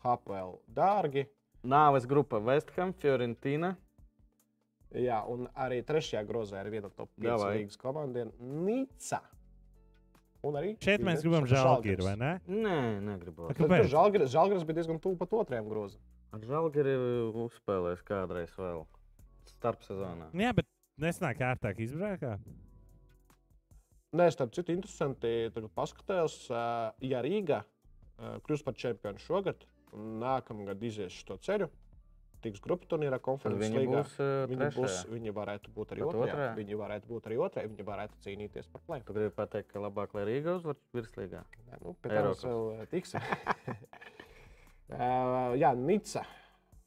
HPL 0.04 0.58
dārgi. 0.76 1.24
Nāves 1.68 2.04
grupa 2.08 2.40
Vestham, 2.44 2.92
Fiorentīna. 2.96 3.74
Jā, 4.96 5.20
un 5.28 5.48
arī 5.56 5.82
trešajā 5.84 6.22
grozā 6.28 6.62
ir 6.64 6.70
viena 6.72 6.88
no 6.88 6.94
top 6.96 7.10
5 7.16 7.28
Davai. 7.28 7.50
līgas 7.58 7.80
komandiem- 7.80 8.32
Nica. 8.68 9.20
Un 10.48 10.56
arī 10.60 10.74
Šeit 10.84 11.02
mēs 11.04 11.20
gribam 11.24 11.46
žēlgīru, 11.48 12.06
vai 12.06 12.14
ne? 12.20 12.30
Nē, 12.48 12.76
negribu. 13.04 13.48
A, 13.50 13.56
Kāpēc? 13.58 13.90
Žalgiris 13.92 14.64
bija 14.68 14.78
diezgan 14.80 15.00
tuvu 15.02 15.18
pat 15.20 15.34
otrajam 15.42 15.68
grozam. 15.68 16.00
Ar 16.32 16.44
Žalgiri 16.44 16.94
uzspēlēs 17.46 18.04
kādreiz 18.08 18.54
vēl 18.56 18.84
starp 19.48 19.84
sezonā. 19.86 20.30
Jā, 20.36 20.54
bet 20.56 20.68
nesnāk 21.00 21.40
ērtāk 21.44 21.80
izbraukt. 21.84 22.24
Nē, 24.16 24.30
starp 24.32 24.54
citu, 24.56 24.72
interesanti. 24.72 25.32
Tagad 25.52 25.72
paskatījos, 25.76 26.38
ā, 26.48 26.62
ja 27.04 27.20
Rīga 27.24 27.60
ā, 27.60 28.38
kļūs 28.46 28.64
par 28.64 28.76
čempionu 28.80 29.20
šogad 29.20 29.66
un 29.96 30.16
nākamgad 30.22 30.80
izies 30.84 31.16
šo 31.24 31.36
ceļu, 31.44 31.68
tiks 32.44 32.60
grupu 32.64 32.86
turnīrā 32.90 33.18
konferences 33.22 33.72
līgā. 33.74 34.02
būs 34.02 34.14
uh, 34.22 34.28
Viņi, 34.50 34.58
trešajā. 34.62 34.82
būs, 34.84 34.98
viņi 35.12 35.32
varētu 35.38 35.72
būt 35.74 35.94
arī 35.94 36.04
Pat 36.04 36.08
otrajā. 36.14 36.32
otrajā? 36.34 36.52
Viņi 36.58 36.78
varētu 36.82 37.10
būt 37.12 37.26
arī 37.30 37.38
otrajā. 37.46 37.70
Viņi 37.72 37.86
varētu 37.88 38.20
cīnīties 38.26 38.68
par 38.72 38.84
plēnu. 38.86 39.06
Tu 39.08 39.16
gribi 39.16 39.32
pateikt, 39.38 39.70
ka 39.72 39.82
labāk, 39.82 40.14
lai 40.14 40.24
Rīga 40.28 40.54
uzvar 40.60 40.78
virslīgā? 40.94 41.42
Nē, 41.70 41.80
Nu, 41.84 41.94
pie 42.02 42.12
tā 42.12 42.20
Eiropas. 42.22 42.44
vēl 42.44 42.62
ā, 42.84 42.86
tiksim. 42.92 43.20
Uh, 44.88 45.54
jā, 45.62 45.72
Nica. 45.76 46.24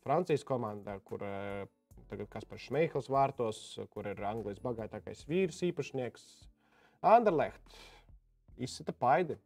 Francijas 0.02 0.44
komanda, 0.48 0.96
kur 1.06 1.22
uh, 1.22 1.68
tagad 2.10 2.30
Kaspars 2.34 2.64
Šmeihls 2.70 3.10
vārtos, 3.14 3.60
kur 3.94 4.08
ir 4.10 4.18
Anglijas 4.26 4.60
bagātākais 4.64 5.22
vīrs, 5.30 5.60
īpašnieks. 5.68 6.24
Anderlecht 7.06 7.78
izsita 8.62 8.94
paidi 8.94 9.38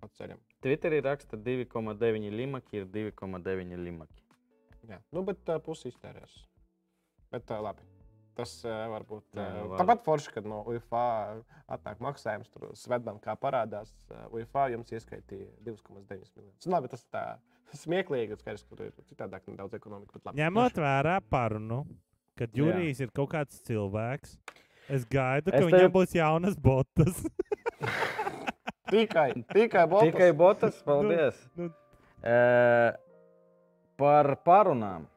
pa 0.00 0.08
ceļam. 0.16 0.40
Twitterī 0.64 0.98
raksta 1.04 1.36
2,9 1.40 2.30
limaki, 2.34 2.80
ir 2.80 2.88
2,9 2.92 3.76
limaki. 3.84 4.24
Jā, 4.88 4.98
nu, 5.12 5.22
bet 5.26 5.48
uh, 5.52 5.58
pusi 5.60 5.90
iztērēs. 5.92 6.34
Bet 7.32 7.50
uh, 7.52 7.60
labi. 7.64 7.84
Tas 8.38 8.52
uh, 8.64 8.84
var 8.92 9.02
būt. 9.08 9.24
Uh, 9.34 9.74
tāpat 9.76 10.04
forši, 10.06 10.30
kad 10.36 10.46
no 10.48 10.60
UFA 10.70 11.02
atnāk 11.74 11.98
maksājums, 12.04 12.48
tur 12.54 12.68
svedam, 12.78 13.18
kā 13.20 13.34
parādās. 13.36 13.90
Uh, 14.08 14.28
UFA 14.38 14.68
jums 14.72 14.92
ieskaitīja 14.94 15.48
2,9 15.66 16.06
miljonus. 16.08 16.64
Nu, 16.64 16.72
Labi, 16.76 16.88
tas 16.92 17.02
tā 17.12 17.24
smieklīgi, 17.76 18.38
skaidrs, 18.40 18.62
ka 18.64 18.76
tur 18.78 18.86
ir 18.86 18.94
citādāk 19.10 19.44
nedaudz 19.50 19.74
ekonomika. 19.76 20.14
bet 20.16 20.30
labi. 20.30 20.40
Ņemot 20.40 20.78
vērā 20.80 21.18
parunu, 21.28 21.82
kad 22.38 22.54
Jā. 22.54 22.62
Jurijs 22.62 23.02
ir 23.04 23.10
kaut 23.12 23.32
kāds 23.34 23.58
cilvēks, 23.66 24.38
es 24.88 25.04
gaidu, 25.10 25.50
ka 25.50 25.58
Es 25.58 25.66
viņam 25.66 25.84
tev- 25.90 25.96
būs 25.98 26.14
jaunas 26.16 26.56
botas. 26.56 27.18
Tikai, 28.88 29.32
tikai 29.52 29.82
Boltas. 29.84 30.14
Tikai 30.14 30.30
botas, 30.32 30.78
paldies. 30.86 31.36
nu. 31.60 31.66
E, 32.24 32.36
par 33.98 34.30
parunām 34.46 35.08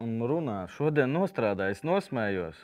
un 0.00 0.20
runā. 0.30 0.62
Šodien 0.76 1.10
nostrādājis, 1.12 1.82
nosmējos. 1.86 2.58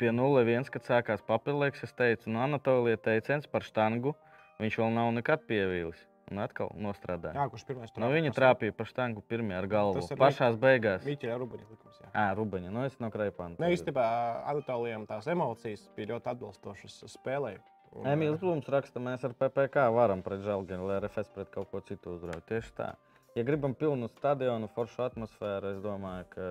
Pie 0.00 0.12
0,1, 0.16 0.68
kad 0.72 0.86
sākās 0.86 1.24
papildinājums, 1.26 1.82
es 1.84 1.96
teicu, 1.96 2.30
no 2.32 2.44
Anatolija 2.44 3.00
teiciens 3.00 3.48
par 3.50 3.66
štangu. 3.66 4.14
Viņš 4.60 4.78
vēl 4.80 4.94
nav 4.96 5.10
nekad 5.16 5.44
pievīlis. 5.48 6.06
Un 6.30 6.38
atkal 6.38 6.68
nostrādāja. 6.78 7.34
Jā, 7.34 7.44
kurš 7.50 7.64
pirmais 7.66 7.90
No 7.98 8.06
viņa 8.12 8.30
trāpīja 8.36 8.74
pa 8.76 8.84
štangu 8.86 9.22
pirmie 9.26 9.56
ar 9.58 9.66
galvu. 9.66 10.04
Tas 10.04 10.20
Pašās 10.20 10.60
beigās. 10.62 11.02
Mīķa 11.02 11.34
Rubaņa 11.40 11.64
likums. 11.66 11.96
Jā. 11.98 12.10
Ā, 12.14 12.26
Rubeņa, 12.38 12.70
nu 12.70 12.84
es 12.86 12.94
no 13.02 13.10
Kraipāna. 13.10 13.58
Ne, 13.58 13.72
īstenībā 13.74 14.04
Anatolijam 14.52 15.08
tās 15.10 15.26
emocijas 15.32 15.88
bija 15.96 16.12
ļoti 16.12 16.30
atbilstošas 16.36 17.00
spēlē. 17.16 17.56
Un, 17.90 18.06
Emīls 18.12 18.38
Blūms 18.38 18.70
raksta, 18.70 19.02
mēs 19.02 19.26
ar 19.26 19.34
PPC 19.34 19.88
varam 19.90 20.22
pret 20.22 20.44
Žalginu, 20.46 20.86
lai 20.86 21.00
RFS 21.00 21.34
pret 21.34 21.50
kaut 21.50 21.72
ko 21.72 21.82
citu 21.82 22.14
uzvarētu. 22.14 22.46
Tieši 22.52 22.76
tā. 22.78 22.92
Ja 23.34 23.42
gribam 23.46 23.74
pilnu 23.78 24.08
stadionu, 24.10 24.68
foršu 24.74 25.04
atmosfēru, 25.04 25.76
es 25.76 25.82
domāju, 25.84 26.24
ka 26.32 26.46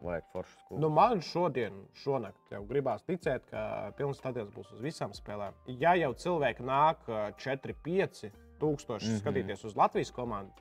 vajag 0.00 0.28
foršu 0.32 0.58
skolu. 0.60 0.80
Nu, 0.80 0.90
man 0.94 1.22
šodien, 1.24 1.80
šonakt 2.02 2.52
jau 2.52 2.60
gribās 2.68 3.02
ticēt, 3.08 3.48
ka 3.50 3.62
pilns 3.98 4.20
stadions 4.20 4.52
būs 4.54 4.70
uz 4.76 4.84
visām 4.84 5.14
spēlēm. 5.16 5.56
Ja 5.80 5.96
jau 5.98 6.12
cilvēki 6.14 6.66
nāk 6.66 7.08
ā, 7.10 7.30
4, 7.42 7.74
5 7.86 8.22
tūkstoši 8.60 9.08
mm. 9.08 9.12
-hmm. 9.12 9.24
skatīties 9.24 9.64
uz 9.66 9.76
Latvijas 9.76 10.12
komandu, 10.14 10.52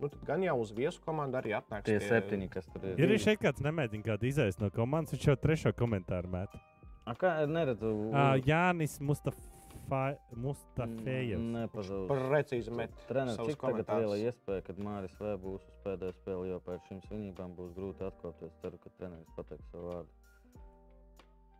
nu, 0.00 0.08
tad 0.08 0.24
gan 0.26 0.42
jau 0.42 0.56
uz 0.62 0.72
viesu 0.74 1.02
komandu 1.04 1.38
arī 1.38 1.54
atnāks. 1.58 1.86
Tie 1.86 2.00
septiņi, 2.00 2.48
kas 2.48 2.66
tur 2.72 2.84
ir. 2.84 2.98
Ir 2.98 3.08
arī 3.08 3.20
šeit 3.22 3.42
kāds 3.44 3.62
nemēģina 3.62 4.10
kādu 4.10 4.26
izaist 4.26 4.60
no 4.60 4.70
komandas, 4.74 5.14
viņš 5.14 5.28
jau 5.30 5.36
trešo 5.36 5.72
komentāru 5.72 6.30
met. 6.34 6.58
A, 7.06 7.14
kā 7.14 7.38
neredzu? 7.46 7.94
Uh, 8.10 8.34
Jānis 8.44 8.98
Mustafa, 9.00 9.40
Mustafējevs. 9.88 11.44
Nepazūd. 11.54 12.06
Precīzi 12.10 12.74
met 12.74 12.94
Treneris, 13.08 13.40
cik 13.40 13.60
tagad 13.60 13.88
liela 13.88 14.14
komentārus. 14.14 14.24
iespēja, 14.28 14.64
kad 14.66 14.80
Māris 14.84 15.16
V 15.20 15.34
būs 15.42 15.64
uz 15.64 15.76
pēdējo 15.84 16.14
spēli, 16.18 16.48
jo 16.52 16.60
pēc 16.66 16.88
šīm 16.90 17.02
svinībām 17.06 17.54
būs 17.56 17.74
grūti 17.76 18.06
atkopties. 18.06 18.56
Ceru, 18.62 18.80
ka 18.82 18.92
treneris 18.98 19.36
pateiks 19.36 19.70
savu 19.72 19.92
vārdu. 19.92 20.16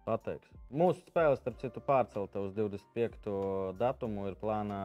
Pateiks. 0.08 0.52
Mūsu 0.72 1.04
spēles, 1.08 1.40
starp 1.42 1.58
citu, 1.60 1.82
pārcelta 1.84 2.40
uz 2.40 2.54
25. 2.56 3.28
datumu. 3.80 4.28
Ir 4.30 4.38
plānā 4.40 4.82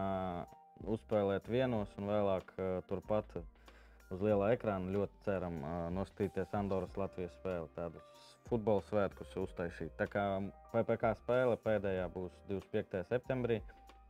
uzspēlēt 0.84 1.48
vienos 1.52 1.92
un 2.00 2.10
vēlāk 2.12 2.56
eh, 2.58 2.74
turpat 2.90 3.38
uz 4.12 4.20
lielā 4.24 4.54
ekrāna. 4.58 4.92
Ļoti 4.92 5.24
ceram 5.28 5.62
eh, 5.62 5.78
nostīties 5.96 6.56
Andoras 6.60 7.00
Latvijas 7.00 7.36
spēli. 7.40 7.72
Tādus 7.78 8.13
futbola 8.50 8.84
svētkus 8.90 9.34
uztaisīt. 9.40 9.92
Tā 10.00 10.08
kā 10.12 10.24
PPC 10.74 11.14
spēle 11.24 11.58
pēdējā 11.64 12.08
būs 12.14 12.32
25. 12.50 13.04
septembrī, 13.10 13.62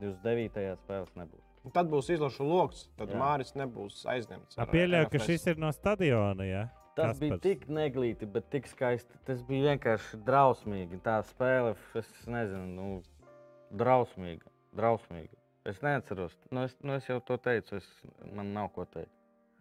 29. 0.01 0.77
spēles 0.83 1.13
nebūs. 1.19 1.43
Un 1.63 1.71
Tad 1.71 1.87
būs 1.87 2.09
izlašu 2.11 2.43
lokus, 2.43 2.87
tad 2.99 3.13
Jā. 3.13 3.19
Māris 3.21 3.53
nebūs 3.55 4.01
aizņemts. 4.11 4.57
ar, 4.59 4.67
Pieļauju, 4.67 5.11
ka 5.13 5.21
šis 5.23 5.45
ir 5.53 5.61
no 5.63 5.69
stadiona. 5.71 6.43
Ja? 6.43 6.63
Tas 6.97 7.17
bija 7.21 7.37
Kaspars. 7.37 7.41
tik 7.45 7.63
neglīti, 7.73 8.27
bet 8.29 8.49
tik 8.53 8.67
skaisti. 8.67 9.15
Tas 9.25 9.39
bija 9.47 9.71
vienkārši 9.71 10.19
drausmīgi. 10.27 10.99
Tā 11.05 11.21
spēle, 11.25 11.71
es 11.97 12.11
nezinu, 12.27 12.67
nu, 12.67 13.37
drausmīga. 13.71 14.51
drausmīga. 14.75 15.39
Es 15.65 15.79
neatceros, 15.81 16.35
nu 16.51 16.65
es, 16.67 16.75
nu 16.83 16.97
es 16.97 17.05
jau 17.07 17.21
to 17.23 17.37
teicu, 17.39 17.77
es, 17.79 17.87
man 18.35 18.51
nav 18.53 18.73
ko 18.75 18.83
teikt. 18.83 19.13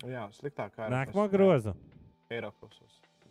Jā, 0.02 0.24
sliktāk 0.34 0.74
kā 0.74 0.88
Nākamo 0.90 1.28
grozu. 1.30 1.76
Eiropas. 2.32 2.80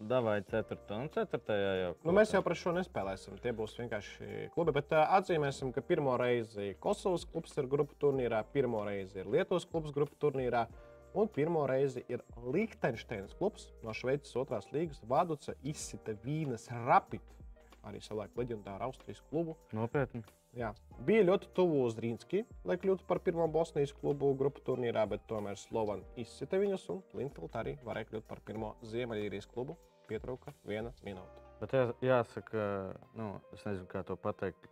Davai, 0.09 0.39
ceturtā, 0.49 0.97
un 0.97 1.09
ceturtajā 1.13 1.73
jau. 1.77 1.89
Nu, 2.07 2.13
mēs 2.15 2.31
jau 2.33 2.41
par 2.45 2.55
šo 2.57 2.73
nespēlēsim. 2.73 3.35
Tie 3.41 3.53
būs 3.55 3.75
vienkārši 3.77 4.47
klubi. 4.55 4.73
Bet 4.79 4.95
uh, 4.95 5.03
atzīmēsim, 5.19 5.69
ka 5.75 5.83
pirmo 5.85 6.15
reizi 6.19 6.71
Kosovas 6.81 7.27
klubs 7.29 7.53
ir 7.61 7.69
grupu 7.69 7.97
turnīrā, 8.01 8.41
pirmo 8.53 8.81
reizi 8.87 9.21
ir 9.21 9.29
Lietuvas 9.29 9.67
klubs 9.69 9.93
grupu 9.95 10.17
turnīrā, 10.23 10.65
un 11.13 11.29
pirmo 11.29 11.67
reizi 11.69 12.01
ir 12.09 12.25
Liechtensteinas 12.41 13.37
klubs 13.37 13.69
no 13.85 13.93
Šveices 13.97 14.33
otrās 14.41 14.69
līgas. 14.73 15.03
Vaduca 15.07 15.53
izsita 15.61 16.17
Vīnas 16.25 16.65
Rapid, 16.87 17.25
arī 17.85 18.01
savulaik 18.01 18.33
leģendāru 18.41 18.89
Austrijas 18.89 19.21
klubu. 19.29 19.57
Nopietni. 19.77 20.25
Jā. 20.57 20.73
Bija 21.07 21.23
ļoti 21.29 21.47
tuvu 21.55 21.85
uz 21.85 21.95
Rīnski, 22.01 22.41
lai 22.67 22.75
kļūtu 22.81 23.05
par 23.07 23.21
pirmo 23.23 23.45
Bosnijas 23.51 23.93
klubu 23.95 24.33
grupu 24.39 24.63
turnīrā, 24.65 25.05
bet 25.13 25.23
tomēr 25.29 25.55
Slovāna 25.61 26.03
izsita 26.19 26.59
viņus, 26.59 26.89
un 26.91 26.99
Linfield 27.15 27.55
arī 27.55 27.77
varēja 27.85 28.09
kļūt 28.09 28.27
par 28.27 28.43
pirmo 28.43 28.73
Ziemeļīrijas 28.83 29.47
klubu. 29.53 29.77
Pietrūka 30.11 30.51
viena 30.67 30.91
minūte. 31.05 31.41
Bet 31.61 31.73
jā, 31.77 31.83
jāsaka, 32.03 32.61
nu, 33.15 33.33
es 33.55 33.65
nezinu, 33.67 33.87
kā 33.89 34.01
to 34.03 34.17
pateikt. 34.19 34.69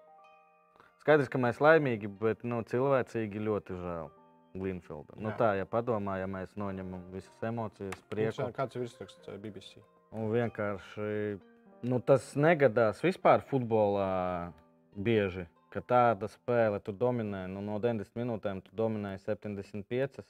Skaidrs, 1.00 1.30
ka 1.32 1.40
mēs 1.40 1.62
laimīgi, 1.64 2.10
bet 2.20 2.42
nu, 2.44 2.60
cilvēcīgi 2.68 3.44
ļoti 3.46 3.78
žēl 3.80 4.10
Glinfielda. 4.58 5.16
Nu, 5.22 5.32
tā, 5.38 5.54
ja 5.60 5.68
padomā, 5.70 6.18
ja 6.20 6.28
mēs 6.28 6.56
noņemam 6.60 7.06
visas 7.14 7.46
emocijas, 7.46 8.02
prieku. 8.12 8.50
kāds 8.56 8.76
ir 8.76 8.84
virsraksts 8.84 9.30
eh, 9.30 9.38
BBC? 9.40 9.84
Un 10.18 10.32
vienkārši 10.34 11.38
nu, 11.86 12.02
tas 12.02 12.34
negadās 12.36 13.04
vispār 13.06 13.46
futbolā 13.48 14.52
bieži. 14.98 15.46
Ka 15.70 15.84
tāda 15.86 16.26
spēle, 16.32 16.80
tu 16.82 16.92
dominē 16.98 17.44
nu, 17.52 17.62
no 17.62 17.78
90 17.78 18.18
minūtēm, 18.18 18.64
tu 18.66 18.74
dominēji 18.76 19.22
75, 19.28 20.24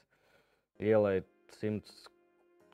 ielai 0.84 1.22
100, 1.56 1.94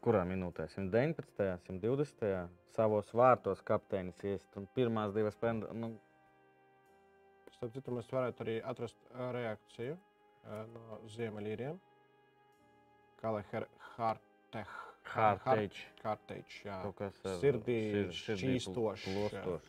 kurā 0.07 0.23
minūtē? 0.29 0.69
119, 0.73 1.59
120, 1.67 2.49
savos 2.77 3.11
vārtos 3.17 3.63
kapteinis 3.67 4.23
iest. 4.25 4.49
Un 4.61 4.69
pirmās 4.77 5.15
divas 5.17 5.35
spēles, 5.39 5.67
nu, 5.75 5.93
Starp 7.57 7.73
citu, 7.73 7.93
mēs 7.97 8.11
varētu 8.13 8.43
arī 8.45 8.55
atrast 8.69 8.99
ā, 9.17 9.31
reakciju 9.33 9.95
ā, 9.97 10.59
no 10.75 10.99
ziemeļīriem. 11.15 11.79
Lai 13.25 13.41
Hartech. 13.97 14.75
Hārteģis. 15.07 15.81
Hārteģis, 16.05 16.59
jā. 16.67 16.77
Kaut 16.85 16.99
kas 17.01 17.19
ar 17.25 17.41
Sirdī 17.41 17.79
sir- 17.95 18.13
sirdī 18.21 18.59
šķīstošs, 18.59 19.09
jā. 19.09 19.43
plostošs. 19.47 19.69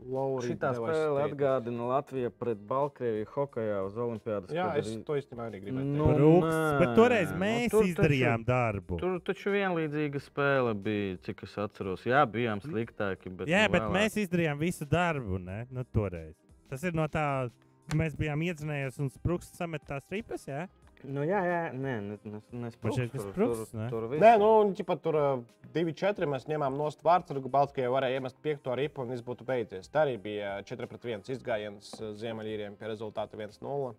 Sitoši. 0.00 0.12
Lauri 0.12 0.48
Šī 0.48 0.56
spēle 0.56 1.24
atgādina 1.24 1.86
Latviju 1.88 2.30
pret 2.30 2.58
Baltkrieviju 2.66 3.26
hokeja 3.34 3.82
uz 3.86 3.94
Olimpiādas. 3.96 4.50
Jā, 4.50 4.76
es 4.78 4.86
arī- 4.88 5.04
to 5.04 5.12
īstenībā 5.12 5.46
arī 5.50 5.60
gribēju. 5.60 5.84
Nu, 5.84 6.40
nē, 6.40 6.78
bet 6.80 6.96
toreiz 6.96 7.30
nu, 7.32 7.38
mēs 7.38 7.70
tur 7.70 7.82
taču- 7.84 7.94
izdarījām 7.94 8.44
darbu. 8.44 8.98
Tur 8.98 9.20
taču 9.20 9.50
vienlīdzīga 9.52 10.20
spēle 10.20 10.74
bija, 10.74 11.18
cik 11.22 11.42
es 11.44 11.54
atceros. 11.56 12.04
Jā, 12.04 12.24
bijām 12.26 12.60
sliktāki. 12.60 13.30
Bet, 13.36 13.48
Jā, 13.48 13.66
nu, 13.66 13.72
bet 13.72 13.82
vēlāk. 13.82 13.92
mēs 13.92 14.16
izdarījām 14.28 14.58
visu 14.58 14.86
darbu, 14.86 15.38
ne? 15.38 15.66
Nu, 15.70 15.84
toreiz. 15.84 16.34
Tas 16.68 16.82
ir 16.84 16.92
no 16.92 17.06
tā, 17.08 17.50
ka 17.90 17.96
mēs 17.96 18.14
bijām 18.16 18.40
iedzinējušies 18.42 18.98
un 19.00 19.10
sprūkst 19.10 19.54
samet 19.56 19.82
tās 19.86 20.02
ripas, 20.10 20.46
jā? 20.46 20.68
Nu, 21.08 21.22
jā, 21.24 21.40
jā, 21.46 21.60
nē, 21.72 21.94
ne, 22.04 22.16
ne, 22.24 22.40
ne 22.52 22.68
Man 22.68 22.72
šķiet, 22.94 23.12
ka 23.12 23.22
tur, 23.22 23.32
tur, 23.36 23.60
ne? 23.78 23.86
tur 23.92 24.06
viss. 24.10 24.22
Nē, 24.22 24.32
nu, 24.40 24.50
ķipa, 24.76 24.96
tur 25.00 25.16
uh, 25.16 25.42
2-4 25.74 26.28
mēs 26.28 26.46
ņēmām 26.50 26.76
no 26.76 26.88
Vārtsburgas. 27.06 27.52
Baltkrievija 27.54 27.92
varēja 27.94 28.20
iemest 28.20 28.36
5 28.44 28.70
ripu 28.80 29.04
un 29.04 29.14
viss 29.14 29.24
būtu 29.24 29.46
beidzies. 29.48 29.88
Tā 29.92 30.04
arī 30.04 30.18
bija 30.20 30.58
4-1 30.68 31.32
izgājiens 31.36 31.92
uh, 32.00 32.12
Ziemeļīriem 32.20 32.76
pie 32.80 32.90
rezultāta 32.90 33.38
1-0. 33.38 33.92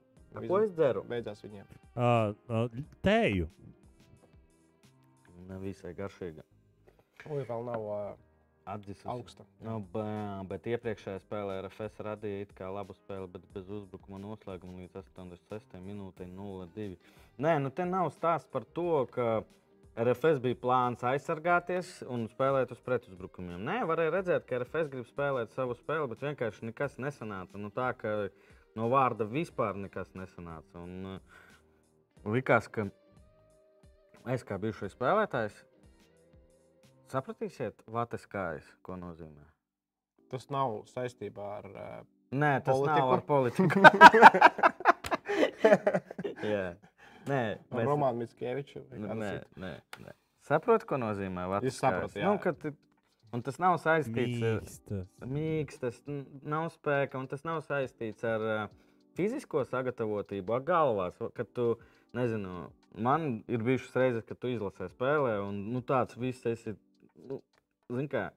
Ko 0.47 0.61
es 0.63 0.71
dzeru? 0.77 1.03
Beidzās 1.09 1.41
viņiem. 1.43 1.67
Uh, 1.91 2.31
uh, 2.47 2.81
tēju. 3.03 3.49
Nevisai 5.49 5.95
garšīga. 5.97 6.45
Ui, 7.27 7.41
vēl 7.47 7.65
nav 7.67 7.87
uh, 7.87 8.11
Atdzisus. 8.65 9.05
augsta. 9.09 9.45
Nu, 9.65 9.79
bet 10.49 10.67
iepriekšējā 10.69 11.21
spēlē 11.23 11.57
RFS 11.63 12.03
radīja 12.05 12.43
it 12.45 12.51
kā 12.57 12.67
labu 12.69 12.93
spēli, 12.93 13.29
bet 13.33 13.47
bez 13.55 13.69
uzbrukuma 13.73 14.19
noslēguma 14.21 14.83
līdz 14.83 14.99
86 15.01 15.81
minūtei 15.81 16.29
0-2. 16.29 16.93
Nē, 17.41 17.55
nu 17.63 17.71
te 17.73 17.87
nav 17.89 18.11
stāsts 18.13 18.49
par 18.51 18.67
to, 18.77 19.07
ka 19.15 19.41
RFS 19.97 20.39
bija 20.43 20.59
plāns 20.61 21.01
aizsargāties 21.03 21.89
un 22.07 22.27
spēlēt 22.31 22.71
uz 22.71 22.79
pretuzbrukumiem. 22.85 23.59
Nē, 23.65 23.81
varēja 23.89 24.13
redzēt, 24.15 24.45
ka 24.47 24.61
RFS 24.61 24.93
grib 24.93 25.09
spēlēt 25.09 25.57
savu 25.57 25.75
spēli, 25.79 26.07
bet 26.13 26.23
vienkārši 26.29 26.69
nekas 26.69 26.99
nesanāca. 27.01 27.59
Nu, 27.59 27.73
tā 27.75 27.89
kā 27.97 28.13
no 28.77 28.87
vārda 28.93 29.27
vispār 29.27 29.79
nekas 29.81 30.13
nesanāca. 30.15 30.85
Un, 30.85 31.17
uh, 31.17 32.31
likās, 32.37 32.69
ka 32.71 32.87
es 34.31 34.45
kā 34.47 34.61
bijušais 34.61 34.95
spēlētājs 34.95 35.59
sapratīsiet, 37.11 37.83
vates 37.91 38.25
kājas, 38.31 38.67
ko 38.85 38.95
nozīmē. 38.99 39.45
Tas 40.31 40.47
nav 40.53 40.81
saistībā 40.91 41.47
ar. 41.59 41.65
Uh, 41.71 42.01
Nē, 42.31 42.51
tas 42.63 42.77
Politiku? 42.77 42.95
nav 42.95 43.09
ar 43.11 43.21
politiku. 43.27 43.81
Jā, 46.51 46.61
nē, 47.27 47.41
ar 47.59 47.77
mēs- 47.77 47.87
Nu, 48.95 49.07
kādu 49.07 49.19
Nē, 49.19 49.31
nē, 49.59 49.71
nē. 50.05 50.13
Saprotu, 50.47 50.85
ko 50.89 50.95
nozīmē 50.97 51.43
vates 51.51 51.73
Es 51.75 51.79
saprotu, 51.81 52.13
kājas? 52.13 52.21
jā. 52.21 52.23
Nu, 52.31 52.39
kad, 52.39 52.57
tu- 52.59 52.75
un 53.33 53.41
tas 53.41 53.59
nav 53.59 53.77
saistīts 53.79 54.41
ar 54.41 54.61
Mīkstas. 54.61 55.05
mīksts, 55.27 55.79
tas 55.79 56.01
n- 56.07 56.25
nav 56.43 56.69
spēka, 56.73 57.15
un 57.19 57.27
tas 57.27 57.43
nav 57.43 57.61
saistīts 57.67 58.23
ar 58.23 58.41
uh, 58.41 58.67
fizisko 59.15 59.63
sagatavotību, 59.67 60.53
ar 60.55 60.61
galvās. 60.61 61.19
Kad 61.35 61.51
tu, 61.53 61.77
nezinu, 62.13 62.71
man 62.95 63.43
ir 63.47 63.59
bijušas 63.59 63.95
reizes, 63.95 64.25
kad 64.25 64.39
tu 64.39 64.47
izlasē 64.47 64.89
spēlē, 64.89 65.37
un 65.47 65.61
nu, 65.73 65.81
tāds 65.81 66.15
viss 66.17 66.45
esi, 66.45 66.75
zin 67.97 68.09
kā, 68.11 68.29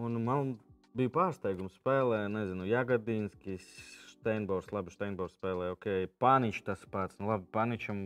un 0.00 0.18
man 0.24 0.54
bija 0.96 1.12
pārsteigums 1.12 1.76
spēlē, 1.80 2.24
nezinu, 2.32 2.66
Jagadīnskis, 2.70 3.66
Steinbors, 4.14 4.70
labi, 4.74 4.94
Steinbors 4.94 5.34
spēlē, 5.36 5.70
ok, 5.74 5.88
Paničs 6.22 6.64
tas 6.66 6.82
pats, 6.90 7.18
nu 7.20 7.30
labi, 7.30 7.46
Paničam 7.54 8.02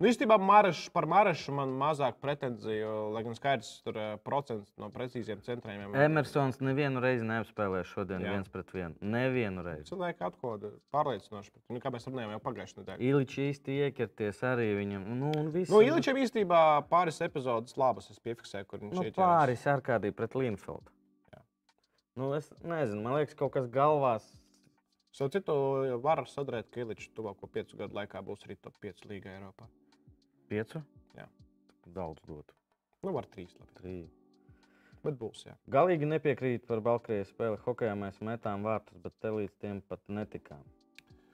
Nu, 0.00 0.08
īstenībā 0.08 0.38
Marš, 0.40 0.86
par 0.94 1.04
Marašu 1.04 1.52
man 1.52 1.74
mazāk 1.76 2.14
pretenziju, 2.22 2.92
lai 3.12 3.20
gan 3.26 3.34
skaidrs, 3.36 3.68
tur 3.84 3.98
uh, 4.00 4.14
procents 4.24 4.70
no 4.80 4.88
precīziem 4.94 5.42
centriem. 5.44 5.82
Emersons 5.92 6.56
nevienu 6.64 7.02
reizi 7.04 7.26
neapspēlēja 7.28 7.84
šodien 7.90 8.24
Jā. 8.24 8.30
viens 8.32 8.48
pret 8.48 8.70
vienu. 8.72 8.96
Nevienu 9.04 9.60
reizi. 9.66 9.90
Cilvēki 9.90 10.24
atklāja 10.24 10.70
pārliecinoši. 10.96 11.52
bet, 11.52 11.64
Nu, 11.68 11.82
kā 11.84 11.92
mēs 11.92 12.08
runājām 12.08 12.32
jau 12.32 12.40
pagājušajā 12.46 12.80
nedēļā. 12.80 13.10
Iličs 13.10 13.42
īsti 13.44 13.76
ieķerties 13.84 14.40
arī 14.48 14.70
viņam. 14.78 15.04
Nu, 15.20 15.32
un 15.36 15.50
viss, 15.52 15.68
Nu, 15.74 15.82
Iličam 15.84 16.16
īstenībā 16.22 16.62
pāris 16.88 17.20
epizodes 17.28 17.76
labas 17.76 18.08
es 18.08 18.22
piefiksēju, 18.24 18.66
kur 18.72 18.80
viņš 18.80 18.94
nu, 18.96 19.04
ieķerās. 19.04 19.20
pāris 19.20 19.66
ar 19.68 19.84
kādī 19.84 20.14
pret 20.16 20.32
Linfeldu. 20.34 20.88
Nu, 22.16 22.32
es 22.34 22.48
nezinu, 22.64 23.02
man 23.04 23.18
liekas, 23.20 23.36
kaut 23.38 23.52
kas 23.54 23.68
galvās. 23.68 24.24
Savu 25.12 25.28
citu 25.34 25.54
var 26.02 26.24
sadarīt, 26.24 26.70
ka 26.72 26.80
Iličs 26.86 27.12
tuvāko 27.16 27.48
piecu 27.52 27.76
gadu 27.76 27.96
laikā 28.00 28.24
būs 28.24 28.48
arī 28.48 28.56
top 28.56 28.80
5 28.80 29.04
līga 29.10 29.36
Eiropā. 29.36 29.68
Piecu? 30.50 30.82
Jā. 31.16 31.28
Daudz 31.94 32.22
dotu. 32.26 32.56
Nu, 33.04 33.14
var 33.16 33.28
trīs, 33.30 33.54
labi. 33.60 33.76
Trīs. 33.78 34.16
Bet 35.04 35.16
būs, 35.16 35.46
jā. 35.46 35.54
Galīgi 35.72 36.08
nepiekrīt 36.08 36.66
par 36.68 36.82
Baltkrievijas 36.84 37.30
spēli. 37.32 37.60
Hokejā 37.64 37.94
mēs 37.96 38.18
metām 38.26 38.66
vārtus, 38.66 38.98
bet 39.00 39.14
te 39.22 39.32
līdz 39.32 39.54
tiem 39.62 39.80
pat 39.88 40.02
netikām. 40.12 40.60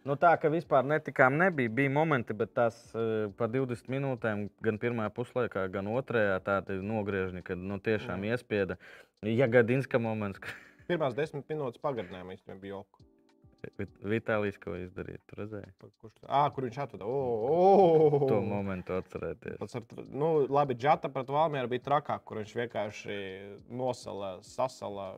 Nu, 0.06 0.14
tā 0.14 0.30
kā 0.38 0.46
vispār 0.52 0.86
netikām, 0.86 1.34
nebija. 1.40 1.72
Bija 1.80 1.90
momenti, 1.90 2.36
bet 2.38 2.52
tās 2.54 2.76
uh, 2.94 3.26
pa 3.40 3.48
20 3.50 3.90
minūtēm, 3.90 4.44
gan 4.62 4.78
pirmā 4.78 5.08
puslaikā, 5.16 5.64
gan 5.74 5.90
otrajā, 5.90 6.36
tādi 6.46 6.78
nogriežņi, 6.78 7.42
kad 7.48 7.58
nu, 7.58 7.80
tiešām 7.82 8.22
Jā. 8.22 8.36
iespieda. 8.36 8.78
Ja 9.26 9.48
Gadinska 9.50 9.98
moments, 9.98 10.38
Pirmās 10.86 11.16
desmit 11.18 11.48
minūtes 11.50 11.82
pagarinājumā 11.82 12.36
īstenībā 12.36 12.60
bija 12.62 12.76
joku. 12.76 13.05
Vit- 13.78 13.96
Vitālijs 14.06 14.58
ko 14.62 14.76
izdarīja, 14.78 15.18
tu 15.26 15.36
redzēji? 15.40 15.70
Pa- 15.80 15.88
Kurš, 16.00 16.12
tā- 16.20 16.28
ā, 16.28 16.42
kur 16.54 16.64
viņš 16.68 16.76
atveda? 16.84 17.04
Oh, 17.08 18.26
To 18.28 18.40
momentu 18.44 18.94
atcerēties. 18.94 19.56
Tas 19.58 19.74
ar, 19.80 19.82
nu, 20.06 20.46
labi, 20.46 20.76
Džata 20.78 21.08
pret 21.12 21.26
Valmieru 21.34 21.68
bija 21.72 21.82
trakāk, 21.88 22.22
kur 22.24 22.38
viņš 22.42 22.52
vienkārši 22.60 23.16
nosala, 23.70 24.36
sasala, 24.46 25.08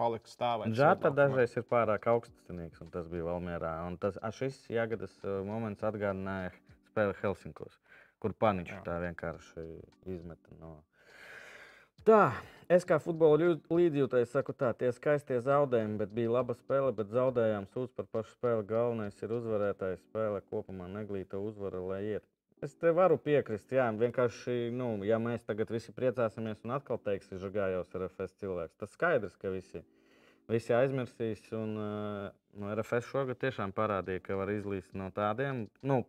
palika 0.00 0.26
stāvēt. 0.32 0.72
Džata 0.74 1.10
siltumā. 1.10 1.14
dažreiz 1.20 1.56
ir 1.56 1.66
pārāk 1.70 2.08
augsts, 2.10 2.50
un 2.50 2.90
tas 2.90 3.06
bija 3.12 3.28
Valmjerā. 3.28 3.74
Un 3.86 3.96
Tas, 4.04 4.18
a, 4.22 4.30
šis 4.34 4.66
Jāgadas 4.68 5.14
uh, 5.22 5.44
moments 5.46 5.80
atgādināja 5.86 6.50
spēli 6.90 7.14
Helsinkos, 7.22 7.78
kur 8.20 8.32
Paničs 8.32 8.74
Jā. 8.74 8.82
tā 8.84 8.98
vienkārši 9.06 9.68
izmeta 10.06 10.50
no. 10.60 10.82
Tā, 12.04 12.32
es 12.68 12.86
kā 12.88 12.98
futbola 13.02 13.54
līdzjūtējs 13.70 14.34
saku, 14.34 14.54
tā, 14.56 14.72
tie 14.78 14.90
skaistie 14.94 15.40
zaudējumi, 15.44 15.98
bet 16.00 16.12
bija 16.16 16.32
laba 16.36 16.56
spēle, 16.56 16.92
bet 16.96 17.10
zaudējām 17.12 17.66
sūdz 17.72 17.94
par 17.96 18.08
pašu 18.12 18.34
spēli. 18.36 18.66
Galvenais 18.68 19.18
ir 19.22 19.34
uzvarētājs 19.36 20.04
spēle 20.06 20.42
kopumā, 20.50 20.88
neglīta 20.92 21.40
uzvara, 21.40 21.80
lai 21.80 22.02
iet. 22.14 22.26
Es 22.64 22.72
te 22.80 22.92
varu 22.96 23.18
piekrist, 23.20 23.72
jā, 23.74 23.90
vienkārši, 24.00 24.70
nu, 24.72 24.94
ja 25.04 25.18
mēs 25.20 25.44
tagad 25.44 25.68
visi 25.74 25.92
priecāsimies 25.92 26.62
un 26.64 26.76
atkal 26.78 27.00
teiksim, 27.02 27.36
Žagājos 27.42 27.92
RFS 27.98 28.38
cilvēks, 28.40 28.78
tas 28.80 28.94
skaidrs, 28.96 29.34
ka 29.36 29.52
visi, 29.52 29.82
visi 30.48 30.72
aizmirsīs. 30.72 31.42
Un 31.52 31.74
uh, 31.76 32.28
no 32.56 32.70
RFS 32.72 33.10
šogad 33.10 33.42
tiešām 33.42 33.74
parādīja, 33.76 34.22
ka 34.24 34.38
var 34.40 34.54
izlīst 34.54 34.94
no 34.96 35.10
tādiem. 35.12 35.66
Nu, 35.84 36.04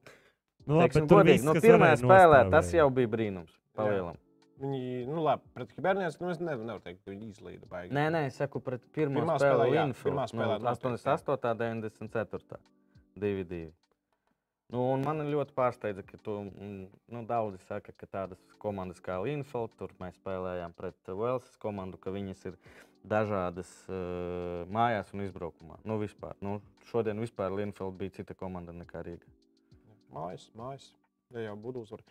Nu, 0.65 0.79
labi, 0.79 0.87
teiksim, 0.87 1.09
tur 1.09 1.19
godīgi, 1.19 1.45
no 1.45 1.53
varēja, 1.53 1.97
spēlē 2.01 2.37
tas 2.49 2.53
nostāvēja. 2.65 2.77
jau 2.79 2.85
bija 2.95 3.09
brīnums. 3.11 3.57
Jā. 3.77 4.13
Viņi, 4.61 5.05
nu, 5.09 5.19
labi, 5.25 5.49
pret 5.55 5.71
Hibernies, 5.75 6.15
nu, 6.21 6.29
es 6.31 6.39
nevaru, 6.39 6.63
nevaru 6.69 6.83
teikt, 6.85 7.01
ka 7.03 7.11
viņi 7.11 7.31
izlīda 7.33 7.67
baigi. 7.67 7.91
Nē, 7.95 8.05
nē, 8.15 8.21
es 8.29 8.37
saku, 8.39 8.61
pret 8.63 8.85
Pirmā 8.95 9.25
spēli 9.25 9.41
spēlē, 9.41 9.65
jā, 9.67 9.81
Linfield, 9.83 10.05
pirmā 10.07 10.27
spēlē 10.31 10.45
nu, 10.45 10.67
noteikti, 10.69 10.91
jā. 11.03 11.17
88, 11.19 11.57
94, 11.59 12.61
2-2. 13.25 13.59
Nu, 14.73 14.81
un 14.95 15.03
man 15.05 15.21
ļoti 15.27 15.53
pārsteidza, 15.57 16.01
ka 16.07 16.17
tu, 16.25 16.39
mm, 16.47 16.87
nu, 17.13 17.23
daudzi 17.27 17.59
saka, 17.67 17.93
ka 17.93 18.07
tādas 18.09 18.41
komandas 18.63 19.03
kā 19.03 19.19
Linfield, 19.21 19.75
tur 19.77 19.91
mēs 19.99 20.15
spēlējām 20.21 20.73
pret 20.77 21.11
Velsas 21.11 21.59
komandu, 21.61 21.99
ka 22.01 22.15
viņas 22.15 22.47
ir 22.49 22.57
dažādas 23.05 23.69
uh, 23.91 24.65
mājās 24.73 25.11
un 25.13 25.27
izbraukumā. 25.27 25.77
Nu, 25.85 25.99
vispār. 26.01 26.33
Nu, 26.41 26.57
šodien 26.89 27.21
vispār 27.21 27.53
Linfield 27.53 27.99
bija 27.99 28.21
cita 28.21 28.33
komanda 28.37 28.73
nekā 28.73 29.03
Rīga. 29.05 29.29
Mājas, 30.15 30.47
mājas. 30.57 30.89
Ja 31.33 31.47
jau 31.47 31.55
būtu 31.59 31.85
uzvara. 31.85 32.05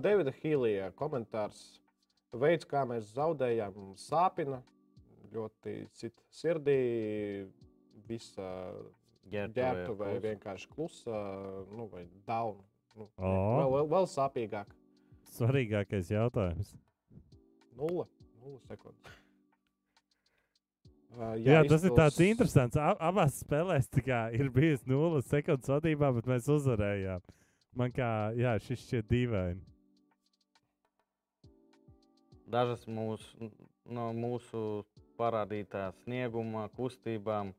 Davida 0.00 0.32
Hīlija 0.40 0.90
komentārs. 0.96 1.80
Veids, 2.36 2.64
kā 2.68 2.82
mēs 2.88 3.10
zaudējām, 3.16 3.92
sāpina. 4.00 4.62
Ļoti 5.34 5.88
cita 5.92 6.22
sirdī. 6.32 6.78
visa 8.08 8.46
klusa. 10.14 10.20
vienkārši 10.28 10.68
klusa, 10.70 11.20
nu, 11.74 11.88
vai 11.92 12.04
down. 12.28 12.60
Nu, 12.96 13.08
O. 13.18 13.30
vēl, 13.58 13.70
vēl, 13.74 13.88
vēl 13.90 14.06
sāpīgāk. 14.12 14.66
Svarīgākais 15.36 16.10
jautājums. 16.14 16.76
Nulle, 17.76 18.06
nulle 18.44 18.60
sekundes. 18.68 19.16
Uh, 21.16 21.32
Jā, 21.40 21.62
jā 21.62 21.68
tas 21.68 21.84
ir 21.84 21.90
tāds 21.96 22.16
izpils- 22.18 22.30
interesants. 22.30 22.76
A- 22.76 22.96
Abās 23.08 23.42
spēlēs 23.42 23.88
ir 24.36 24.50
bijis 24.52 24.86
0 24.86 25.22
sekundes 25.24 25.68
vadībā, 25.68 26.12
bet 26.14 26.26
mēs 26.30 26.46
uzvarējām. 26.52 27.20
Man 27.76 27.92
kā, 27.92 28.08
jā, 28.36 28.54
šis 28.64 28.84
šķiet 28.86 29.08
dīvaini. 29.10 29.60
Dažas 32.46 32.84
mūsu, 32.86 33.50
no 33.90 34.06
mūsu 34.16 34.60
parādītās 35.18 35.96
snieguma 36.04 36.68
kustībām 36.76 37.50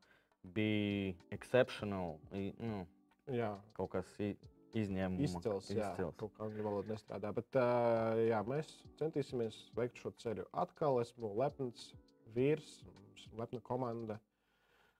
bija 0.55 1.13
exceptional. 1.35 2.15
Nu, 2.31 2.85
Jā, 3.27 3.49
kaut 3.75 3.91
kas 3.91 4.07
i- 4.23 4.37
izņēmuma. 4.73 5.19
izcils. 5.25 5.67
Jā, 5.75 5.89
izcils. 5.91 6.15
kaut 6.15 6.31
kā 6.37 6.45
angļu 6.47 6.63
valoda 6.63 6.93
nestrādā. 6.93 7.33
Bet 7.35 7.55
uh, 7.59 8.15
jā, 8.23 8.39
mēs 8.47 8.69
centīsimies 9.01 9.57
veikt 9.75 9.99
šo 9.99 10.13
ceļu. 10.23 10.45
Atkal 10.53 11.01
esmu 11.01 11.33
lepns 11.35 11.89
vīrs, 12.33 12.77
mums 12.87 13.27
ir 13.27 13.37
lepna 13.41 13.59
komanda, 13.67 14.19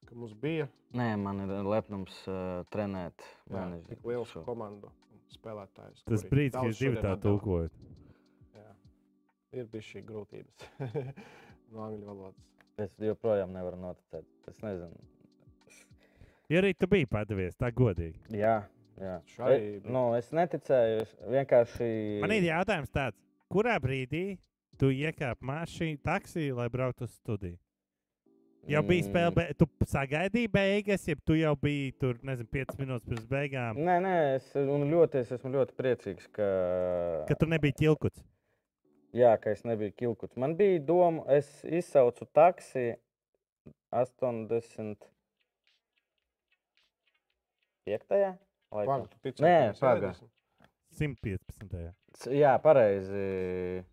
ka 0.05 0.15
mums 0.15 0.33
bija 0.33 0.67
Nē, 0.93 1.15
man 1.19 1.39
ir 1.45 1.63
lepnums 1.63 2.19
uh, 2.27 2.65
trenēt. 2.71 3.23
jā, 3.49 3.63
tik 3.87 4.03
liela 4.03 4.25
šo. 4.27 4.43
komanda 4.43 4.91
un 5.27 5.35
spēlētājs. 5.37 6.05
Tas 6.07 6.23
brīdis, 6.29 6.55
kad 6.55 6.71
jūs 6.71 6.79
divi 6.81 7.03
tā. 7.03 7.13
Jā. 8.57 8.71
Ir 9.57 9.67
bijušas 9.71 9.91
šī 9.91 10.03
grūtības 10.07 10.65
no 11.73 11.83
angļu 11.87 12.07
valodas. 12.07 12.47
Es 12.77 12.93
joprojām 13.01 13.53
nevaru 13.55 13.79
noticēt. 13.81 14.25
Es 14.47 14.59
nezinu. 14.61 15.07
Ja 16.47 16.61
arī 16.61 16.73
tu 16.77 16.87
biji 16.87 17.09
padavies, 17.11 17.57
tā 17.59 17.71
godīgi. 17.75 18.21
Jā, 18.37 18.61
jā. 19.01 19.15
Arī 19.43 19.55
E, 19.57 19.79
nu, 19.91 20.03
es 20.15 20.29
neticēju. 20.31 21.01
Es 21.03 21.15
vienkārši. 21.27 21.87
Man 22.23 22.35
ir 22.37 22.47
jautājums 22.47 22.93
tāds, 22.93 23.19
kurā 23.51 23.75
brīdī 23.83 24.37
tu 24.79 24.93
iekāpi 24.93 25.49
mašīnā, 25.49 25.99
taksī, 26.05 26.51
lai 26.55 26.69
brauktu 26.71 27.09
uz 27.09 27.17
studiju? 27.17 27.57
Jau 28.67 28.81
bija 28.83 29.03
Mm. 29.03 29.07
spēle, 29.07 29.31
bet 29.35 29.57
tu 29.57 29.65
sagaidīji 29.87 30.49
beigas, 30.51 31.05
ja 31.07 31.15
tu 31.25 31.33
jau 31.39 31.53
biji 31.55 31.93
tur, 32.01 32.17
nezinu, 32.27 32.49
5 32.51 32.75
minūtes 32.77 33.05
pirms 33.07 33.25
beigām, 33.31 33.77
Nē, 33.79 33.95
nē, 34.03 34.15
es, 34.35 34.49
un 34.55 34.83
ļoti, 34.91 35.21
es 35.23 35.31
esmu 35.31 35.51
ļoti 35.53 35.75
priecīgs, 35.77 36.27
ka, 36.35 36.47
ka 37.29 37.35
tur 37.39 37.47
nebija 37.47 37.71
ķilkuts. 37.79 38.19
jā, 39.15 39.31
ka 39.39 39.51
es 39.55 39.63
nebiju 39.63 39.93
kilkuts. 39.95 40.35
Man 40.37 40.55
bija 40.59 40.79
doma, 40.83 41.23
es 41.31 41.47
izsaucu 41.63 42.27
taksi 42.35 42.95
80. 43.91 44.97
5. 47.87 48.35
Paga, 48.69 49.07
tu 49.07 49.17
tici, 49.23 49.41
Nē, 49.43 49.53
ka 49.55 49.71
mēs 49.71 49.79
paga. 49.79 50.09
ēdīsim? 50.11 50.29
115. 50.91 52.31
Jā, 52.35 52.57
pareizi. 52.59 53.83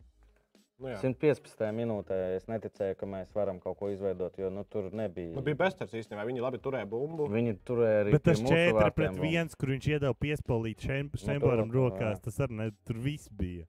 Nu, 0.82 0.88
jā. 0.90 0.96
115. 1.04 1.68
minūtē 1.76 2.16
es 2.34 2.48
neticēju, 2.50 2.96
ka 2.98 3.06
mēs 3.06 3.30
varam 3.36 3.60
kaut 3.62 3.76
ko 3.78 3.92
izveidot, 3.92 4.34
jo 4.40 4.48
nu, 4.50 4.64
tur 4.66 4.88
nebija. 4.90 5.30
Nu, 5.36 5.44
bija 5.46 5.60
bezcerīgs 5.60 6.00
īstenībā. 6.00 6.24
Viņi 6.26 6.42
labi 6.42 6.58
turēja 6.64 6.88
bumbu. 6.90 7.28
Viņi 7.30 7.54
turēja 7.68 8.00
arī 8.02 8.16
Bet 8.16 8.24
tas 8.26 8.40
pie 8.40 8.48
mūsu 8.48 8.58
4 8.58 8.74
vārtiem 8.80 8.96
pret 8.98 9.14
bumbu. 9.14 9.28
1, 9.30 9.54
kur 9.60 9.72
viņš 9.74 9.88
iedeva 9.92 10.18
piespēlīt 10.24 10.88
Šemboram 10.88 11.70
protams, 11.70 11.78
rokās, 11.78 12.18
jā. 12.18 12.24
tas 12.26 12.42
arī 12.46 12.58
ne, 12.58 12.68
tur 12.88 12.98
viss 13.06 13.30
bija. 13.30 13.68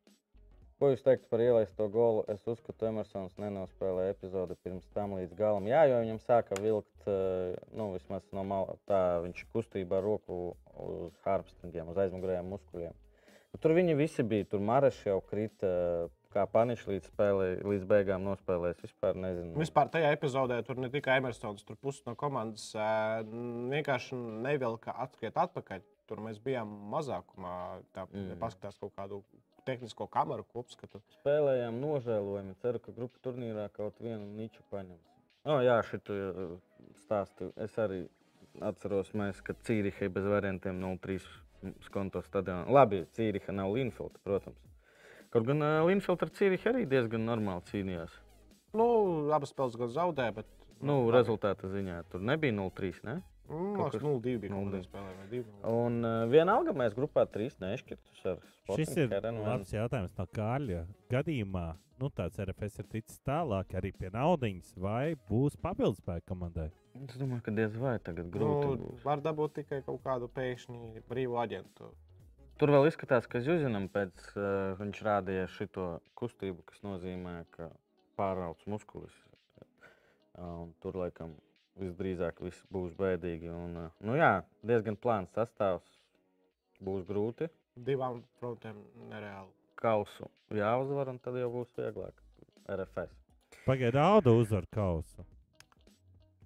Ko 0.82 0.90
jūs 0.92 1.06
teiktu 1.06 1.30
par 1.32 1.40
ielaisto 1.40 1.86
golu? 1.88 2.26
Es 2.28 2.42
uzskatu, 2.44 2.76
ka 2.82 2.90
Emersons 2.90 3.38
nenospēlēja 3.40 4.12
epizodi 4.18 4.58
pirms 4.66 4.90
tam 4.98 5.14
līdz 5.16 5.38
galam. 5.38 5.70
Jā, 5.70 5.86
jo 5.88 6.02
viņam 6.02 6.20
sāka 6.26 6.58
vilkt, 6.60 7.06
eh, 7.08 7.54
nu, 7.78 7.94
vismaz 7.94 8.26
no 8.36 8.44
malas, 8.44 8.82
tā 8.90 9.22
viņš 9.24 9.46
kustībā 9.54 10.02
roku 10.04 10.58
uz 10.76 11.16
harpstingiem, 11.24 11.94
uz 11.94 12.02
aizmugurējiem 12.04 12.52
muskuļiem. 12.52 12.98
Nu, 13.56 13.62
Tur 13.64 13.72
viņi 13.78 13.96
visi 13.96 14.26
bija. 14.28 14.50
Tur 14.52 14.60
Marš 14.68 15.00
jau 15.06 15.22
krita, 15.24 15.70
kā 16.36 16.44
panišs 16.52 16.86
līdz, 16.90 17.10
spēlē, 17.14 17.48
līdz 17.64 17.88
beigām 17.90 18.26
nospēlējis. 18.28 18.84
Vispār 18.86 19.16
nezinu. 19.24 19.56
Vispār 19.62 19.90
tajā 19.94 20.12
epizodē 20.16 20.60
tur 20.68 20.80
ne 20.84 20.90
tikai 20.94 21.18
Emersons, 21.22 21.64
tur 21.68 21.80
pusi 21.82 22.04
no 22.08 22.16
komandas 22.20 22.68
vienkārši 23.72 24.18
nevilka 24.46 24.96
atskriet 25.06 25.38
atpakaļ. 25.46 25.84
Tur 26.06 26.22
mēs 26.22 26.38
bijām 26.44 26.70
mazākumā. 26.94 27.56
Tā 27.96 28.06
Mm. 28.12 28.38
paskatās 28.40 28.78
kaut 28.78 28.94
kādu 28.96 29.24
tehnisko 29.66 30.06
kameru 30.08 30.44
kopskatu. 30.54 31.02
Spēlējām 31.18 31.80
nožēlojami. 31.82 32.54
Ceru, 32.62 32.80
ka 32.80 32.92
grupu 32.92 33.18
turnīrā 33.24 33.70
kaut 33.74 33.98
vienu 34.00 34.28
niču 34.38 34.62
paņems. 34.72 35.02
Oh, 35.46 35.60
jā, 35.62 35.80
šito 35.84 36.60
stāstu 37.06 37.52
es 37.58 37.74
arī 37.78 38.08
atceros, 38.62 39.12
mēs, 39.14 39.42
kad 39.44 39.58
Cīrihai 39.66 40.10
bez 40.14 40.26
variantiem 40.26 40.78
0-3 40.82 41.26
skonto 41.82 42.22
stadionā. 42.22 42.70
Labi, 42.70 43.06
Cīriha 43.18 43.54
nav 43.54 43.74
Linfield, 43.74 44.20
protams. 44.24 44.58
Kaut 45.36 45.48
gan 45.50 45.62
uh, 45.62 45.84
Linfield 45.90 46.22
ar 46.24 46.32
Cīrihu 46.38 46.72
arī 46.72 46.86
diezgan 46.88 47.26
normāli 47.28 47.66
cīnījās. 47.68 48.14
Nu, 48.76 48.86
abas 49.36 49.52
spēles 49.52 49.76
gan 49.80 49.92
zaudēja, 49.92 50.36
bet. 50.42 50.52
Nu, 50.86 51.06
rezultāta 51.12 51.68
ziņā 51.72 52.02
tur 52.12 52.24
nebija 52.24 52.56
0-3. 52.56 53.04
Ne? 53.08 53.20
Mm, 53.50 53.76
kas 53.78 53.96
kas- 53.96 54.04
0-2 54.04 54.40
bija. 54.42 54.52
0-2. 54.52 54.80
Kaut 54.80 54.90
spēlē, 54.90 55.12
vai 55.20 55.28
2. 55.32 55.44
Un 55.72 56.00
uh, 56.08 56.16
vienalga 56.32 56.74
mēs 56.76 56.96
grupā 56.98 57.28
3 57.32 57.60
nešķirtus 57.62 58.24
ar 58.32 58.44
Šis 58.74 58.96
ir 58.98 59.12
labs 59.14 59.74
jautājums 59.76 60.16
no 60.18 60.26
Kārļa. 60.34 60.86
Gadījumā 61.14 61.66
nu, 62.02 62.10
tāds 62.10 62.40
RFS 62.42 62.82
ir 62.82 62.88
ticis 62.96 63.20
tālāk 63.28 63.76
arī 63.78 63.92
pie 63.94 64.10
naudas, 64.14 64.72
vai 64.80 65.14
būs 65.30 65.60
papildus 65.62 66.02
spēku 66.02 66.32
komandai? 66.34 66.72
Es 67.06 67.20
domāju, 67.20 67.44
ka 67.46 67.54
diez 67.54 67.76
vai 67.78 67.98
tagad 68.00 68.32
grūti 68.34 68.72
Nu, 68.80 68.90
var 69.04 69.22
dabūt 69.24 69.60
tikai 69.60 69.82
kaut 69.86 70.02
kādu 70.04 70.30
pēkšņu 70.32 71.04
brīvu 71.10 71.38
aģentu. 71.44 71.92
Tur 72.56 72.72
vēl 72.72 72.88
izskatās, 72.88 73.26
ka 73.28 73.42
Zjuzinam 73.44 73.90
pēc 73.92 74.30
uh, 74.38 74.76
viņš 74.80 75.02
rādīja 75.04 75.48
šo 75.52 75.88
kustību, 76.16 76.64
kas 76.70 76.80
nozīmē, 76.86 77.42
ka 77.52 77.68
pāraugs 78.16 78.64
muskulis. 78.72 79.18
Uh, 79.60 80.64
un 80.64 80.72
tur 80.84 80.96
laikam 81.02 81.34
visdrīzāk 81.82 82.40
viss 82.46 82.64
būs 82.72 82.96
bēdīgi. 82.96 83.52
Un, 83.52 83.76
uh, 83.84 83.92
nu 84.08 84.16
jā, 84.16 84.32
diezgan 84.64 84.96
plāns 84.96 85.36
sastāvs. 85.36 86.00
Būs 86.80 87.04
grūti. 87.08 87.50
Divām 87.76 88.24
frontēm 88.40 88.80
nereāli. 89.12 89.52
Kausu 89.80 90.32
jāuzvar, 90.56 91.12
un 91.12 91.20
tad 91.20 91.36
jau 91.40 91.52
būs 91.52 91.76
vieglāk. 91.76 92.16
RFS. 92.72 93.12
Pagaidā, 93.68 94.08
Auda 94.16 94.32
uzvar 94.32 94.66
kausu. 94.72 95.28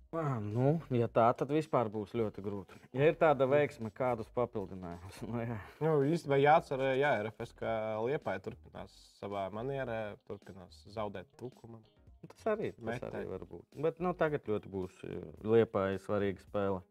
Ah, 0.10 0.40
nu, 0.42 0.80
ja 0.90 1.06
tā, 1.06 1.28
tad 1.38 1.52
vispār 1.54 1.86
būs 1.94 2.16
ļoti 2.18 2.42
grūti. 2.42 2.80
Ja 2.98 3.12
ir 3.12 3.18
tāda 3.20 3.46
veiksme, 3.50 3.92
kādus 3.94 4.30
papildinājumus. 4.34 5.20
Nu, 5.30 5.44
jā. 5.44 5.58
Nu, 5.86 5.92
īstenībā 6.10 6.40
jāatcer, 6.42 6.82
jā, 6.98 7.12
RFS, 7.28 7.54
ka 7.60 7.74
Liepāja 8.08 8.42
turpinās 8.48 8.96
savā 9.20 9.46
manierē, 9.54 10.00
turpinās 10.26 10.82
zaudēt 10.96 11.30
trūkumu. 11.38 11.78
Tas 12.26 12.48
arī, 12.56 12.72
tas 12.74 12.88
Metai. 12.90 13.12
arī 13.22 13.30
var 13.30 13.46
būt. 13.52 13.68
Bet 13.86 14.02
nu, 14.04 14.16
tagad 14.18 14.50
ļoti 14.50 14.72
būs 14.74 14.98
liepāja 15.46 16.02
svarīga 16.04 16.42
spēle, 16.42 16.82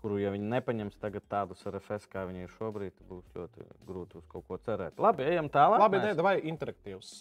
kuru, 0.00 0.18
ja 0.22 0.32
viņi 0.34 0.48
nepaņems 0.52 0.98
tagad 1.02 1.24
tādus 1.30 1.64
RFS, 1.68 2.08
kā 2.12 2.24
viņi 2.28 2.46
ir 2.46 2.52
šobrīd, 2.56 2.98
būs 3.08 3.30
ļoti 3.36 3.66
grūti 3.88 4.20
uz 4.20 4.26
kaut 4.30 4.46
ko 4.48 4.58
cerēt. 4.66 4.98
Labi, 5.02 5.26
ejam 5.28 5.50
tālāk. 5.52 5.82
Labi, 5.84 6.02
nē, 6.04 6.12
vai 6.24 6.36
interaktīvs. 6.50 7.14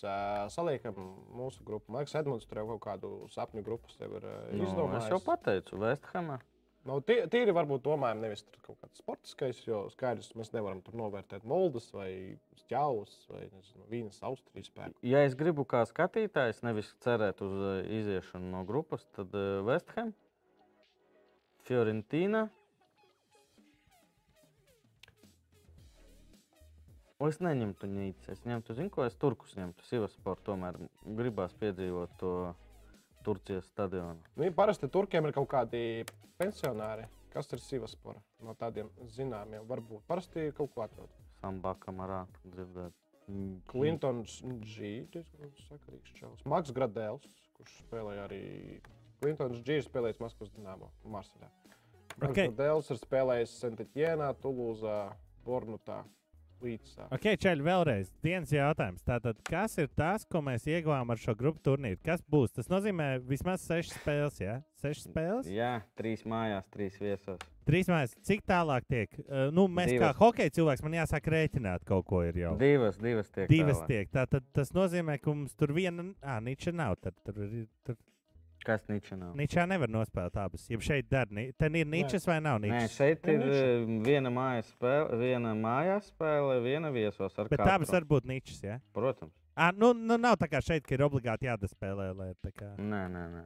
Saliekam 0.53 0.97
mūsu 1.37 1.65
grupu. 1.67 1.91
Man 1.91 2.03
liekas, 2.05 2.17
Edmunds 2.21 2.45
tur 2.49 2.61
jau 2.63 2.67
kaut 2.75 2.85
kādu 2.89 3.15
sapņu 3.33 3.65
grupu 3.65 3.91
sev 3.95 4.19
ir 4.21 4.29
Nu, 4.53 4.67
izdomājis. 4.69 5.07
es 5.09 5.15
jau 5.15 5.23
pateicu, 5.25 5.81
Vesthamā. 5.81 6.39
Nu, 6.87 7.01
tie, 7.03 7.17
tīri 7.27 7.51
varbūt 7.51 7.81
domājam, 7.83 8.21
nevis 8.23 8.45
tur 8.47 8.61
kaut 8.63 8.77
kāds 8.79 9.01
sportiskais, 9.01 9.57
jo 9.67 9.81
skaidrs, 9.91 10.29
mēs 10.39 10.53
nevaram 10.53 10.79
tur 10.85 10.95
novērtēt 10.95 11.43
Moldus 11.43 11.89
vai 11.91 12.37
Stjāvus 12.61 13.11
vai 13.27 13.41
nezinu, 13.49 13.83
Vīnas 13.91 14.21
Austrijas 14.23 14.69
spēku. 14.71 14.95
Ja 15.03 15.25
es 15.27 15.35
gribu 15.35 15.65
kā 15.67 15.81
skatītājs, 15.89 16.61
nevis 16.63 16.93
cerēt 17.03 17.43
uz 17.43 17.57
iziešanu 17.91 18.53
no 18.53 18.63
grupas, 18.69 19.03
tad 19.17 19.35
uh, 19.35 19.59
Vestham, 19.67 20.13
Fiorentīna. 21.67 22.45
O, 27.17 27.27
es 27.31 27.39
neņemtu 27.41 27.89
nīcu. 27.89 28.29
Es 28.29 28.43
ņemtu, 28.45 28.75
zinu, 28.77 28.91
ko 28.93 29.05
es 29.07 29.15
turkus 29.17 29.55
ņemtu. 29.57 29.85
Sivasportu 29.89 30.51
tomēr 30.51 30.77
gribās 31.17 31.55
piedzīvot 31.57 32.13
to 32.21 32.33
Turcijas 33.25 33.65
stadionu. 33.71 34.21
Nu, 34.37 34.45
ja 34.45 34.53
parasti 34.55 34.89
turkiem 34.91 35.25
ir 35.25 35.33
kaut 35.35 35.49
kādi 35.51 35.81
pensionāri, 36.37 37.07
kas 37.33 37.49
ir 37.51 37.63
Sivaspora. 37.63 38.21
No 38.45 38.53
tādiem 38.59 38.91
zināmiem 39.15 39.65
varbūt. 39.67 40.05
Parasti 40.07 40.45
ir 40.45 40.53
kaut 40.57 40.71
ko 40.75 40.85
atrod. 40.85 41.09
Sambaka 41.41 41.91
marā 41.93 42.21
dzirdēt. 42.45 42.93
Klintons 43.67 44.37
G. 44.63 45.07
diezgan 45.11 45.51
sakarīgs 45.65 46.13
čels. 46.15 46.45
Maks 46.47 46.71
Gradēls, 46.75 47.25
kurš 47.57 47.73
spēlēja 47.81 48.27
arī. 48.29 48.43
Klintons 49.19 49.59
G. 49.65 49.81
ir 49.81 49.87
spēlējis 49.89 50.21
Maskavas 50.21 50.53
Dienāmo 50.53 50.91
Marseļā. 51.03 51.49
Maks 52.13 52.29
Ok. 52.29 52.37
Gradēls 52.37 52.93
ir 52.93 53.01
spēlējis 53.01 53.57
Santitjēnā, 53.65 54.29
Tulūzā, 54.45 54.99
Bornutā. 55.43 56.05
Līdz. 56.63 56.93
ā. 56.97 57.07
Ok, 57.15 57.27
Čeļ, 57.43 57.61
vēlreiz 57.65 58.09
viens 58.23 58.51
jautājums. 58.53 59.03
Tātad, 59.07 59.39
kas 59.47 59.77
ir 59.77 59.87
tas, 59.95 60.25
ko 60.25 60.41
mēs 60.45 60.65
ieguvām 60.67 61.09
ar 61.13 61.21
šo 61.21 61.35
grupu 61.37 61.61
turnīru? 61.63 61.99
Kas 62.03 62.23
būs? 62.29 62.53
Tas 62.57 62.67
nozīmē 62.71 63.19
vismaz 63.27 63.61
sešas 63.67 63.97
spēles, 63.99 64.39
jā? 64.41 64.57
Sešas 64.81 65.07
spēles? 65.09 65.47
Jā, 65.51 65.81
trīs 65.97 66.23
mājās, 66.29 66.67
trīs 66.73 66.97
viesos. 67.01 67.39
Trīs 67.67 67.89
mājas. 67.91 68.13
Cik 68.23 68.45
tālāk 68.47 68.85
tiek? 68.87 69.09
Uh, 69.25 69.49
nu, 69.51 69.65
mēs 69.67 69.89
Divas. 69.91 70.13
kā 70.15 70.21
hokeja 70.21 70.53
cilvēks, 70.55 70.83
man 70.85 70.93
jāsāk 70.99 71.25
rēķināt 71.33 71.83
kaut 71.87 72.05
ko 72.07 72.21
ir 72.23 72.37
jau. 72.39 72.53
Divas, 72.61 72.95
divas 73.01 73.27
tiek. 73.33 73.49
Divas 73.51 73.81
tālāk. 73.81 73.87
tiek. 73.91 74.11
Tātad 74.15 74.45
tas 74.55 74.71
nozīmē, 74.77 75.17
ka 75.19 75.33
mums 75.33 75.55
tur 75.59 75.73
viena, 75.75 76.13
ah, 76.23 76.39
niča 76.39 76.71
nav. 76.73 76.95
Tad, 77.01 77.17
tur, 77.25 77.41
ir- 77.43 77.67
tur 77.83 77.97
Kas 78.67 78.83
niča 78.91 79.15
nav? 79.15 79.29
ničā 79.39 79.63
nevar 79.71 79.87
nospēlēt 79.87 80.35
abas. 80.43 80.65
Ja 80.69 80.77
šeit 80.83 81.07
dar, 81.09 81.29
ni- 81.31 81.53
ten 81.55 81.75
ir 81.79 81.85
ničas 81.87 82.25
vai 82.27 82.39
nav 82.43 82.59
Nē, 82.59 82.67
ničas? 82.67 82.97
šeit 82.99 83.21
Nē, 83.23 83.33
ir 83.33 83.39
niča. 83.39 83.63
eh, 83.63 83.85
viena 84.03 84.29
mājas 84.35 84.71
spēle, 84.75 85.15
viena 85.21 85.53
mājās 85.55 86.09
spēle, 86.11 86.57
viena 86.65 86.91
viesos 86.91 87.31
ar 87.39 87.47
Bet 87.47 87.59
katru. 87.61 87.73
abas 87.77 87.89
var 87.95 88.01
būt 88.03 88.25
ničas, 88.27 88.59
jā? 88.61 88.81
Protams. 88.93 89.31
Ah, 89.55 89.71
nu, 89.71 89.93
nu, 89.93 90.17
nav 90.17 90.35
tā 90.37 90.49
kā 90.51 90.59
šeit, 90.61 90.83
ka 90.85 90.93
ir 90.95 90.99
obligāti 91.07 91.47
jādaspēlē. 91.47 92.09
Lai, 92.15 92.33
tā 92.43 92.51
kā... 92.53 92.75
Nē, 92.77 93.07
nē, 93.09 93.23
nē. 93.31 93.45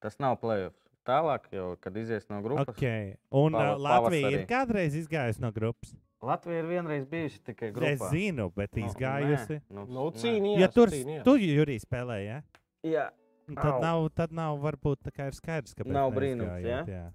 Tas 0.00 0.16
nav 0.18 0.40
playoffs. 0.40 0.80
Tālāk, 1.06 1.44
jau, 1.52 1.76
kad 1.80 1.94
izies 1.96 2.24
no 2.30 2.40
grupas, 2.42 2.68
Okay. 2.68 3.14
Un 3.30 3.52
Pava- 3.52 3.78
Latvija 3.78 4.28
pavasarī. 4.28 4.40
ir 4.40 4.46
kādreiz 4.46 4.96
izgājusi 4.96 5.40
no 5.40 5.52
grupas. 5.52 5.94
Latvija 6.22 6.58
ir 6.58 6.66
vienreiz 6.66 7.06
bijusi 7.06 7.38
tikai 7.44 7.70
grupā. 7.72 7.92
Es 7.92 8.00
zinu, 8.10 8.50
bet 8.54 8.74
Nu, 8.76 8.86
izgājusi. 8.88 9.60
nē, 9.60 9.62
Nu, 9.70 9.84
Nu, 9.86 10.10
cīnījās. 10.10 10.58
Ja 10.60 10.68
tur 10.68 10.88
cīnījās. 10.88 11.24
tu 11.24 11.36
Jurija 11.38 11.80
spēlēji, 11.86 12.26
ja? 12.26 12.42
Jā, 12.84 13.08
Un 13.48 13.56
tad 13.56 13.80
nav, 13.80 14.08
tad 14.12 14.32
nav, 14.36 14.58
varbūt 14.60 15.06
tā 15.08 15.12
kā 15.14 15.26
ir 15.30 15.36
skaidrs, 15.36 15.74
ka 15.74 15.86
Nav 15.88 16.12
brīnums, 16.12 16.60
ja? 16.64 16.82
jā? 16.88 17.06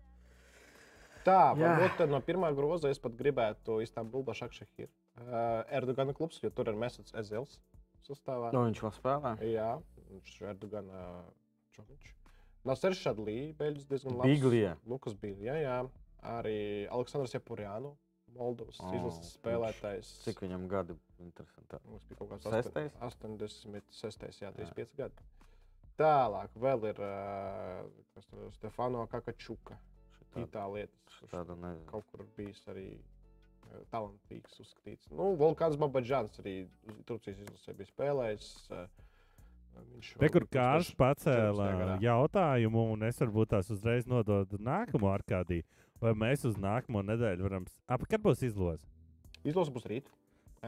Tā, 1.23 1.53
varbūt 1.55 2.01
no 2.11 2.19
pirmā 2.25 2.49
groza 2.57 2.89
es 2.91 2.99
pat 2.99 3.13
gribētu 3.15 3.77
Istanbulu 3.83 4.25
Bašakšahir. 4.31 4.89
Uh, 5.13 5.61
Erdogana 5.71 6.11
klubs, 6.17 6.39
jo 6.43 6.49
tur 6.51 6.71
ir 6.71 6.75
Mesats 6.79 7.13
Ezels 7.15 7.59
sastāvā. 8.03 8.49
nu, 8.51 8.65
viņš 8.67 8.81
vēl 8.83 8.93
spēlē. 8.97 9.35
Jā, 9.47 9.69
viņš 10.09 10.33
ir 10.41 10.49
Erdogana 10.51 11.03
Čovičs. 11.77 12.15
Nav 12.67 12.79
Seršad 12.79 13.19
Lī, 13.19 13.53
Beļģis 13.59 13.87
diezgan 13.91 14.17
labs. 14.17 14.27
Biglija. 14.31 14.73
Lukas 14.87 15.15
Biglija, 15.19 15.55
jā. 15.61 15.77
Arī 16.33 16.87
Aleksandrs 16.91 17.33
Japurjānu, 17.35 17.93
Moldovas 18.33 18.79
O, 18.81 18.89
izlases 18.95 19.33
spēlētājs. 19.37 20.11
Cik 20.25 20.39
viņam 20.45 20.67
gadi? 20.71 20.95
Interesanti. 21.21 21.79
Mums 21.87 22.05
bija 22.09 22.19
kaut 22.21 22.31
kāds 22.33 22.47
Sestais? 22.49 22.95
86, 23.03 24.41
jā, 24.41 24.51
35 24.55 24.95
gadi. 24.97 25.27
Tālāk 25.99 26.53
vēl 26.57 26.87
ir 26.89 26.99
uh, 27.05 27.83
kas 28.15 28.29
Stefano 28.57 29.05
Kakačuka. 29.11 29.77
Itālietis, 30.33 30.97
kurš 31.19 31.29
Tāda 31.29 31.53
nezinu. 31.53 31.85
kaut 31.91 32.07
kur 32.09 32.23
bijis 32.37 32.63
arī 32.71 32.87
uh, 32.97 33.83
talantīgs, 33.93 34.55
uzskatīts. 34.63 35.11
Nu, 35.13 35.35
Volkāns 35.37 35.77
Babadžans 35.77 36.41
arī 36.41 36.55
Turcijas 37.05 37.43
izlasē 37.43 37.75
bija 37.77 37.91
spēlējis. 37.91 38.47
Uh, 38.73 38.87
viņš 39.91 40.09
Te, 40.23 40.31
kur 40.33 40.47
Kārs 40.49 40.89
2014. 40.89 40.97
pacēla 41.03 41.69
jautājumu, 42.01 42.87
un 42.95 43.05
es 43.09 43.21
varbūt 43.21 43.53
tās 43.53 43.69
uzreiz 43.73 44.09
nododu 44.09 44.57
nākamo 44.61 45.13
arkādī, 45.13 45.61
vai 46.01 46.15
mēs 46.17 46.47
uz 46.49 46.57
nākamo 46.57 47.05
nedēļu 47.05 47.45
varam. 47.45 47.69
Ap, 47.85 48.05
kad 48.09 48.25
būs 48.25 48.41
izloze? 48.49 48.81
Izlase 49.45 49.73
būs 49.75 49.85
rīt. 49.89 50.09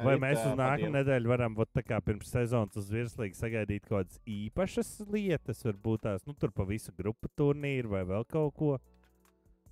Vai 0.03 0.15
mēs 0.19 0.41
uz 0.41 0.57
dienu. 0.57 0.89
nedēļu 0.97 1.29
varam, 1.31 1.53
vot 1.55 1.69
tā 1.71 1.83
kā 1.85 2.01
pirms 2.03 2.27
sezonas 2.33 2.75
uz 2.79 2.89
virslīgu 2.91 3.37
sagaidīt 3.37 3.85
kaut 3.85 4.01
kādas 4.01 4.19
īpašas 4.27 4.89
lietas, 5.07 5.63
varbūt 5.63 6.03
tās, 6.03 6.25
nu, 6.27 6.35
tur 6.35 6.51
pa 6.51 6.65
visu 6.67 6.91
grupu 6.97 7.31
turnīru 7.39 7.93
vai 7.93 8.03
vēl 8.09 8.27
kaut 8.27 8.57
ko? 8.59 8.73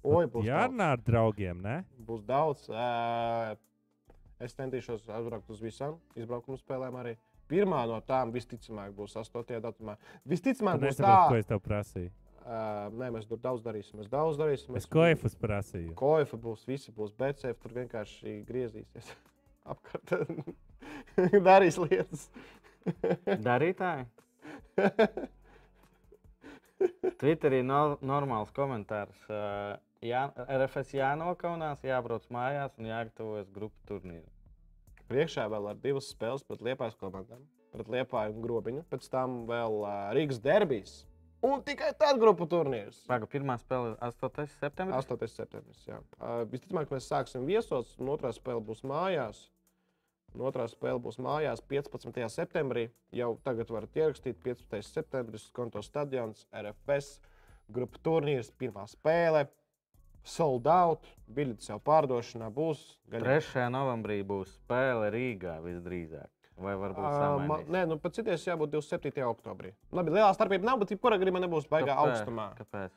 Oi, 0.03 0.25
būs. 0.31 0.47
Jārunā 0.47 0.93
ar 0.95 1.03
draugiem, 1.03 1.59
ne? 1.63 1.75
Būs 2.07 2.23
daudz. 2.27 2.65
Uh, 2.71 3.53
es 4.43 4.55
centīšos 4.55 5.07
aizbraukt 5.11 5.51
uz 5.51 5.61
visām 5.63 5.99
izbraukuma 6.19 6.59
spēlēm 6.59 6.99
arī. 6.99 7.15
Pirmā 7.51 7.83
no 7.87 7.99
tām 8.07 8.31
visticamāk 8.31 8.95
būs 8.95 9.15
8. 9.19 9.59
datumā. 9.63 9.97
Visticamāk, 10.27 10.79
Tu 10.79 10.87
būs 10.87 10.99
tā, 11.03 11.17
ko 11.27 11.39
es 11.39 11.51
tev 11.51 11.59
prasīju. 11.63 12.11
Uh, 12.43 12.89
nē, 12.99 13.11
mēs 13.15 13.27
tur 13.27 13.39
daudz 13.39 13.63
darīsim. 13.63 13.99
Mēs 14.01 14.09
daudz 14.11 14.39
darīsim. 14.39 14.75
Es 14.79 14.87
koefus 14.91 15.35
prasīju. 15.39 15.93
Koefa 15.99 16.39
būs, 16.39 16.65
visi 16.67 16.91
būs 16.95 17.15
BCF, 17.19 17.59
tur 17.63 17.75
vienkārši 17.77 18.41
griezīsies 18.47 19.13
apkārt. 19.69 20.13
Darīs 21.47 21.79
lietas. 21.81 22.27
Darītāji? 23.47 24.07
Twitterī 27.21 27.61
no, 27.63 27.97
normāls 28.03 28.51
komentārs. 28.55 29.19
Uh, 29.29 29.75
jā, 30.03 30.25
RFS 30.43 30.95
jānokaunās, 30.97 31.83
jābrauc 31.87 32.25
mājās 32.33 32.75
un 32.79 32.89
jāgatavojas 32.89 33.51
grupu 33.55 33.75
turnīru. 33.89 34.27
Priekšā 35.11 35.47
vēl 35.51 35.71
ar 35.71 35.79
divas 35.79 36.09
spēles 36.11 36.43
pret 36.47 36.63
Liepājas 36.65 36.97
komandām, 36.99 37.43
pret 37.75 37.89
Liepāju 37.91 38.35
un 38.35 38.43
Grobiņu. 38.43 38.85
Pēc 38.91 39.09
tam 39.13 39.43
vēl 39.49 39.81
uh, 39.83 39.97
Rīgas 40.15 40.41
derbijas. 40.43 41.01
Un 41.43 41.59
tikai 41.67 41.89
tad 41.99 42.19
grupu 42.21 42.47
turnīrs. 42.47 43.01
Paga, 43.03 43.27
pirmā 43.27 43.57
spēle 43.59 43.97
8. 43.99 44.45
septembris. 44.55 45.09
8. 45.11 45.27
septembris. 45.27 45.81
jā. 45.89 45.99
Uh, 46.15 46.45
Visticamāk, 46.47 46.91
mēs 46.93 47.09
sāksim 47.11 47.43
viesos, 47.47 47.97
un 47.99 48.13
otrā 48.13 48.31
spēle 48.35 48.63
būs 48.63 48.85
mājās. 48.87 49.49
Un 50.33 50.41
otrā 50.49 50.65
spēle 50.71 50.97
būs 51.01 51.19
mājās 51.21 51.61
15. 51.69 52.23
septembrī. 52.33 52.87
Jau 53.13 53.35
tagad 53.45 53.69
varat 53.69 53.93
ierakstīt 53.99 54.39
15. 54.41 54.81
septembris, 54.87 55.49
konto 55.53 55.81
stadions, 55.85 56.47
RFS, 56.49 57.19
grupu 57.69 58.01
turnīrs, 58.03 58.49
pirmā 58.57 58.87
spēle. 58.89 59.45
Sold 60.23 60.65
out, 60.71 61.03
biļetes 61.35 61.67
jau 61.69 61.77
pārdošanā 61.83 62.47
būs. 62.55 62.81
Gan 63.11 63.25
3. 63.27 63.67
novembrī 63.75 64.21
būs 64.25 64.55
spēle 64.55 65.09
Rīgā 65.13 65.57
visdrīzāk. 65.65 66.29
Vai 66.63 66.75
varbūt 66.79 67.03
Ā, 67.03 67.11
ma- 67.11 67.21
samainīs? 67.57 67.69
Nē, 67.73 67.81
nu 67.89 67.97
pēc 67.99 68.19
citas 68.21 68.45
jābūt 68.47 68.71
27. 68.71 69.21
oktobrī. 69.27 69.73
Labi, 69.91 70.13
lielā 70.15 70.29
starpība 70.37 70.63
nav, 70.69 70.79
bet 70.79 70.93
jebkurā 70.95 71.17
gadījumā 71.19 71.41
nebūs 71.43 71.67
baigā 71.67 71.91
Kāpēc? 71.91 72.21
augstumā. 72.23 72.45
Kāpēc? 72.61 72.91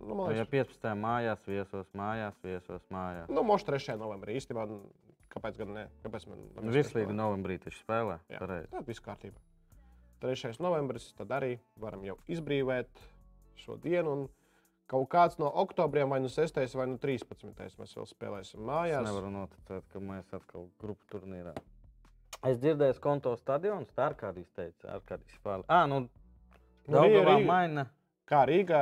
Nu, 0.00 0.14
man 0.14 0.30
Ja 0.34 0.44
liekas, 0.44 0.50
15. 0.52 0.94
mājās, 1.02 1.44
viesos, 1.48 1.86
mājās, 1.96 2.34
viesos, 2.44 2.82
mājās. 2.92 3.28
nu, 3.28 3.42
moš 3.42 3.64
3. 3.64 3.96
novembrī 4.00 4.36
īstenībā. 4.40 4.66
Kāpēc 5.36 5.58
gan 5.60 5.74
ne? 5.76 5.84
Kāpēc 6.04 6.24
man? 6.30 6.40
Nu, 6.56 6.72
Virslīga 6.72 7.12
novembrī 7.12 7.58
taču 7.60 7.82
spēlē. 7.82 8.16
Jā. 8.32 8.40
Tad 8.40 8.88
viss 8.88 9.02
kārtībā. 9.04 9.36
3. 10.24 10.54
novembris, 10.64 11.10
tad 11.18 11.32
arī 11.36 11.58
varam 11.76 12.04
jau 12.06 12.16
izbrīvot 12.32 13.02
šo 13.60 13.76
dienu. 13.82 14.14
Un 14.16 14.22
kaut 14.88 15.08
kāds 15.12 15.36
no 15.42 15.50
oktobriem, 15.62 16.08
vai 16.08 16.22
nu 16.24 16.30
6. 16.32 16.56
vai 16.78 16.86
nu 16.88 16.96
13. 17.02 17.52
mēs 17.76 17.96
vēl 17.98 18.06
spēlēsim 18.08 18.62
Es 18.62 18.66
mājās. 18.70 19.04
nevaru 19.04 19.32
noticēt, 19.34 19.84
ka 19.92 20.00
mēs 20.00 20.32
atkal 20.38 20.70
grupu 20.80 21.04
turnīrā. 21.12 21.52
Es 22.46 22.56
dzirdēju, 22.62 22.94
ka 22.96 23.04
konto 23.10 23.34
stadions, 23.36 23.92
tā 23.96 24.08
ar 24.10 24.16
kādīs 24.16 24.48
teica, 24.56 24.94
ar 24.96 25.04
kādīs 25.08 25.36
spēlē. 25.40 25.64
Ah, 25.68 25.84
nu, 25.90 26.06
Nu, 26.86 27.00
Daugavā 27.00 27.40
maina. 27.42 27.82
Kā 28.30 28.44
Rīgā, 28.46 28.80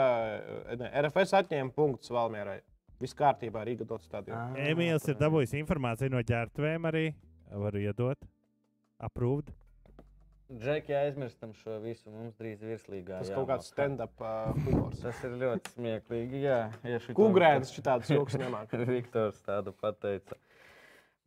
ne, 0.77 0.91
RFS 1.03 1.33
atņēma 1.39 1.73
punktus 1.73 2.11
Valmierai. 2.13 2.59
Viss 3.05 3.17
kārtībā, 3.19 3.67
Rīga 3.69 3.85
dod 3.85 4.01
stadionu. 4.01 4.55
Ah, 4.57 4.71
Emīls 4.71 5.05
ir 5.13 5.19
dabūjis 5.21 5.53
informāciju 5.59 6.15
no 6.15 6.23
ģērbtuvēm 6.25 6.89
arī. 6.89 7.05
Varu 7.53 7.83
iedot. 7.83 8.25
Aprūvd. 9.05 9.51
Džeki, 10.55 10.95
aizmirstam 10.97 11.53
šo 11.59 11.77
visu. 11.83 12.09
Mums 12.15 12.39
drīz 12.41 12.63
virslīgā. 12.65 13.21
Tas 13.21 13.33
kaut 13.35 13.51
kāds 13.51 13.69
stand-up 13.73 14.25
uh, 14.25 14.57
humors. 14.65 15.03
Tas 15.03 15.21
ir 15.27 15.37
ļoti 15.41 15.75
smieklīgi. 15.75 16.43
Jā, 16.47 16.59
ja 16.89 17.01
Kungrēns 17.17 17.73
šitāds 17.77 18.13
joks 18.15 18.39
nemāk. 18.41 18.73
Viktors 18.95 19.41
tādu 19.45 19.77
pateica. 19.77 20.41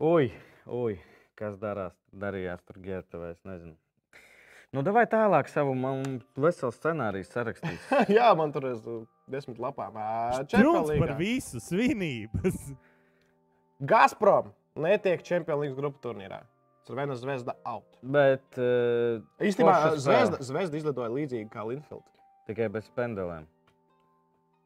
Ui, 0.01 0.31
ui, 0.79 0.97
kas 1.37 1.57
darās, 1.61 1.97
darījās 2.25 2.65
tur 2.65 2.81
ģērbtuvē, 2.85 3.33
es 3.37 3.45
nezinu. 3.45 3.77
Nu, 4.75 4.81
vai 4.93 5.05
tālāk 5.07 5.47
savu 5.49 5.73
veselu 6.35 6.73
scenāriju 6.75 7.25
sarakstīt. 7.29 7.79
Jā, 8.17 8.27
man 8.37 8.51
tur 8.51 8.65
ir 8.67 8.81
desmit 9.31 9.61
lapām. 9.63 9.95
Čempions 10.51 10.91
par 10.99 11.13
visu 11.19 11.61
svinības. 11.63 12.57
Gazprom 13.91 14.51
netiek 14.77 15.23
Champions 15.25 15.61
League 15.63 15.77
grupu 15.77 16.01
turnīrā. 16.03 16.41
Cervena 16.87 17.15
zvezda 17.19 17.55
out. 17.67 17.97
Bet 18.01 18.59
uh, 18.59 19.19
Īstenībā 19.43 19.73
Forša 19.73 19.87
spēle. 19.91 20.03
zvezda, 20.05 20.37
zvezda 20.47 20.79
izlidoja 20.79 21.11
līdzīgi 21.15 21.49
kā 21.51 21.65
Linfield. 21.67 22.05
tikai 22.47 22.69
bez 22.71 22.87
pendelēm. 22.95 23.47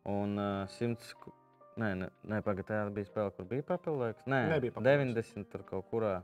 Un 0.09 0.37
uh, 0.37 0.67
100. 0.79 1.13
ku- 1.21 1.33
Nē, 1.81 1.93
nē, 1.97 2.07
nē 2.27 2.41
pagaidām 2.45 2.89
tā 2.89 2.93
bija 2.93 3.07
spēle, 3.07 3.31
kur 3.33 3.45
bija 3.47 3.63
papildinājums. 3.69 4.25
Nē, 4.29 4.39
Nebija 4.51 4.73
papildinājums. 4.75 5.31
90. 5.33 5.49
tur 5.53 5.63
kaut 5.69 5.85
kurā. 5.89 6.17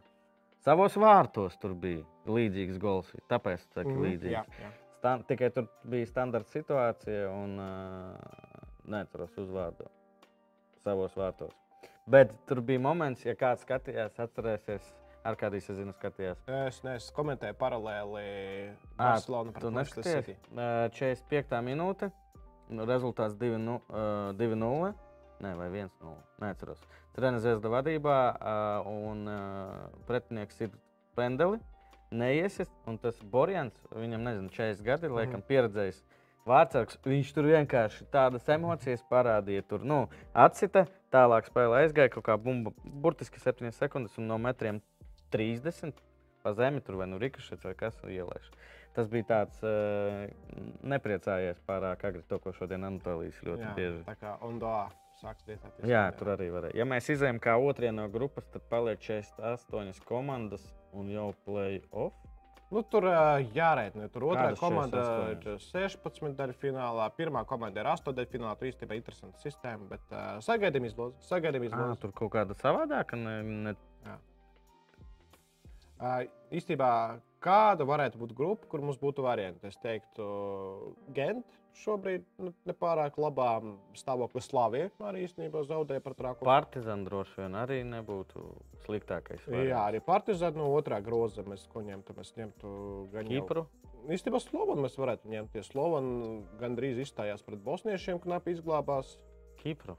Savos 0.67 0.97
vārtos 0.99 1.55
tur 1.61 1.71
bija 1.79 2.03
līdzīgs 2.27 2.75
gols. 2.83 3.13
Tāpēc 3.31 3.61
tā 3.71 3.85
ir 3.85 3.91
Mhm, 3.93 4.01
līdzīgs. 4.03 4.33
jā, 4.33 4.43
jā. 4.59 4.71
Stan 4.97 5.23
tikai 5.23 5.49
tur 5.55 5.67
bija 5.87 6.05
standarta 6.09 6.49
situācija, 6.51 7.29
un 7.31 7.53
uh, 7.59 8.17
neatceros 8.83 9.31
uzvārdu 9.39 9.87
savos 10.83 11.13
vārtos. 11.15 11.53
Bet 12.07 12.33
tur 12.47 12.59
bija 12.61 12.79
moments, 12.83 13.23
ja 13.25 13.35
kāds 13.35 13.63
skatījās, 13.63 14.17
atcerēsies, 14.19 14.89
ar 15.27 15.35
kādiem 15.39 15.61
es 15.63 15.71
zinu, 15.79 15.93
skatījās. 15.95 16.43
Es, 16.67 16.81
ne, 16.83 16.95
es 16.99 17.07
komentēju 17.15 17.55
paralēli 17.59 18.25
Tu 19.53 19.53
pret 19.53 19.71
Manchester 19.71 20.03
City. 20.03 20.35
uh, 20.51 20.89
45. 20.91 21.61
minūte, 21.63 22.11
nu, 22.69 22.85
rezultāts 22.85 23.35
2-0. 23.39 24.93
Nē, 25.39 25.51
vai 25.55 25.67
1-0. 25.69 26.15
Neatceros. 26.41 26.81
Treniņš 27.17 27.41
Zvezda 27.41 27.71
vadībā, 27.73 28.17
un 28.91 29.25
pretinieks 30.05 30.61
ir 30.67 30.75
pendeli. 31.17 31.57
Neiesis, 32.13 32.69
un 32.87 32.99
tas 33.01 33.17
Borjans, 33.31 33.75
viņam 33.91 34.21
nezinu, 34.23 34.51
40 34.53 34.85
gadi, 34.85 35.09
laikam, 35.11 35.41
pieredzējis 35.43 36.03
vārdsargs. 36.47 36.99
Viņš 37.03 37.31
tur 37.35 37.49
vienkārši 37.49 38.05
tādas 38.13 38.45
emocijas 38.53 39.01
parādīja. 39.09 39.65
Tur 39.67 39.83
nu, 39.83 40.03
atsita, 40.31 40.85
tālāk 41.11 41.49
spēlē 41.49 41.81
aizgāja 41.83 42.13
kaut 42.13 42.27
kā 42.29 42.37
bumba, 42.39 42.71
burtiski 42.85 43.41
7 43.43 43.73
sekundes, 43.75 44.15
un 44.21 44.29
no 44.29 44.37
metriem 44.39 44.79
30 45.33 45.97
pa 46.45 46.53
zemi 46.55 46.79
tur 46.85 46.95
vai 47.01 47.09
nu 47.11 47.17
rikušets 47.19 47.65
vai 47.65 47.73
kas 47.75 47.97
ielaiž. 48.07 48.45
Tas 48.95 49.09
bija 49.11 49.27
tāds 49.33 49.57
uh, 49.65 50.29
nepriecājies 50.85 51.59
pārāk 51.67 52.05
agri 52.07 52.23
to, 52.29 52.39
ko 52.39 52.53
šodien 52.55 52.87
Anatolijas 52.87 53.41
ļoti 53.43 53.67
Jā, 53.67 53.73
bieži. 53.75 53.99
tā 54.07 54.15
kā 54.21 54.37
Ondoā 54.47 54.85
sāks 55.21 55.45
dietēties. 55.47 55.87
Jā, 55.89 56.05
tur 56.17 56.33
arī 56.35 56.49
varēja. 56.53 56.77
Ja 56.79 56.87
mēs 56.89 57.09
izējām 57.13 57.41
kā 57.43 57.57
otrajā 57.61 57.93
no 57.95 58.07
grupas, 58.13 58.47
tad 58.53 58.65
paliek 58.71 59.01
48 59.03 60.03
komandas 60.07 60.65
un 60.97 61.11
jau 61.11 61.31
play-off. 61.45 62.15
Nu, 62.67 62.81
tur 62.83 63.05
jārēķina. 63.07 64.09
Tur 64.11 64.25
otrā 64.27 64.49
Kādas 64.49 64.59
komanda 64.59 65.03
48? 65.07 65.53
ir 65.53 65.61
16 65.63 66.33
daļu 66.35 66.55
finālā, 66.59 67.05
pirmā 67.15 67.45
komanda 67.47 67.79
ir 67.79 67.87
8 67.93 68.15
daļu 68.17 68.31
finālā. 68.33 68.55
Tur 68.59 68.67
īstenībā 68.67 68.97
ir 68.97 68.99
interesanta 69.01 69.43
sistēma, 69.43 69.87
bet 69.93 70.11
uh, 70.11 70.25
sagaidām 70.43 70.87
izlozi. 70.89 71.15
Sagaidām 71.29 71.63
izlozi. 71.63 72.01
tur 72.01 72.11
kaut 72.17 72.33
kāda 72.35 72.57
savādāka. 72.59 73.19
Ne, 73.21 73.37
ne... 73.69 73.75
Uh, 75.97 76.25
īstenībā, 76.59 76.89
kāda 77.41 77.87
varētu 77.87 78.19
būt 78.19 78.35
grupa, 78.35 78.67
kur 78.69 78.83
mums 78.83 78.99
būtu 78.99 79.23
varianti? 79.25 79.71
Es 79.71 79.79
teiktu, 79.81 80.27
Gent 81.15 81.47
šobrīd 81.83 82.25
nu, 82.41 82.51
nepārāk 82.67 83.17
labā 83.21 83.51
stāvoklī 83.97 84.41
Slavija 84.43 84.89
arī 85.09 85.25
īstenībā 85.27 85.63
zaudēja 85.67 86.03
par 86.05 86.15
trākumu. 86.17 86.47
Partizan 86.47 87.05
droši 87.07 87.41
vien 87.41 87.57
arī 87.59 87.81
nebūtu 87.87 88.43
sliktākais. 88.85 89.45
Jā, 89.51 89.83
arī 89.83 90.01
Partizāna 90.05 90.61
no 90.61 90.69
otrā 90.75 90.99
groza 91.03 91.45
mēs 91.47 91.67
ko 91.71 91.83
ņemtu. 91.85 92.15
Mēs 92.17 92.33
ņemtu 92.37 92.73
gan 93.13 93.29
Kipru. 93.29 93.67
Īstenībā 94.07 94.39
Slovānu 94.43 94.85
mēs 94.85 94.97
varētu 94.99 95.31
ņemt. 95.31 95.57
Ja 95.57 95.65
Slovāna 95.67 96.41
gandrīz 96.61 97.01
izstājās 97.03 97.43
pret 97.45 97.63
bosniešiem, 97.65 98.21
knapi 98.23 98.55
izglābās. 98.55 99.17
Kipru. 99.61 99.97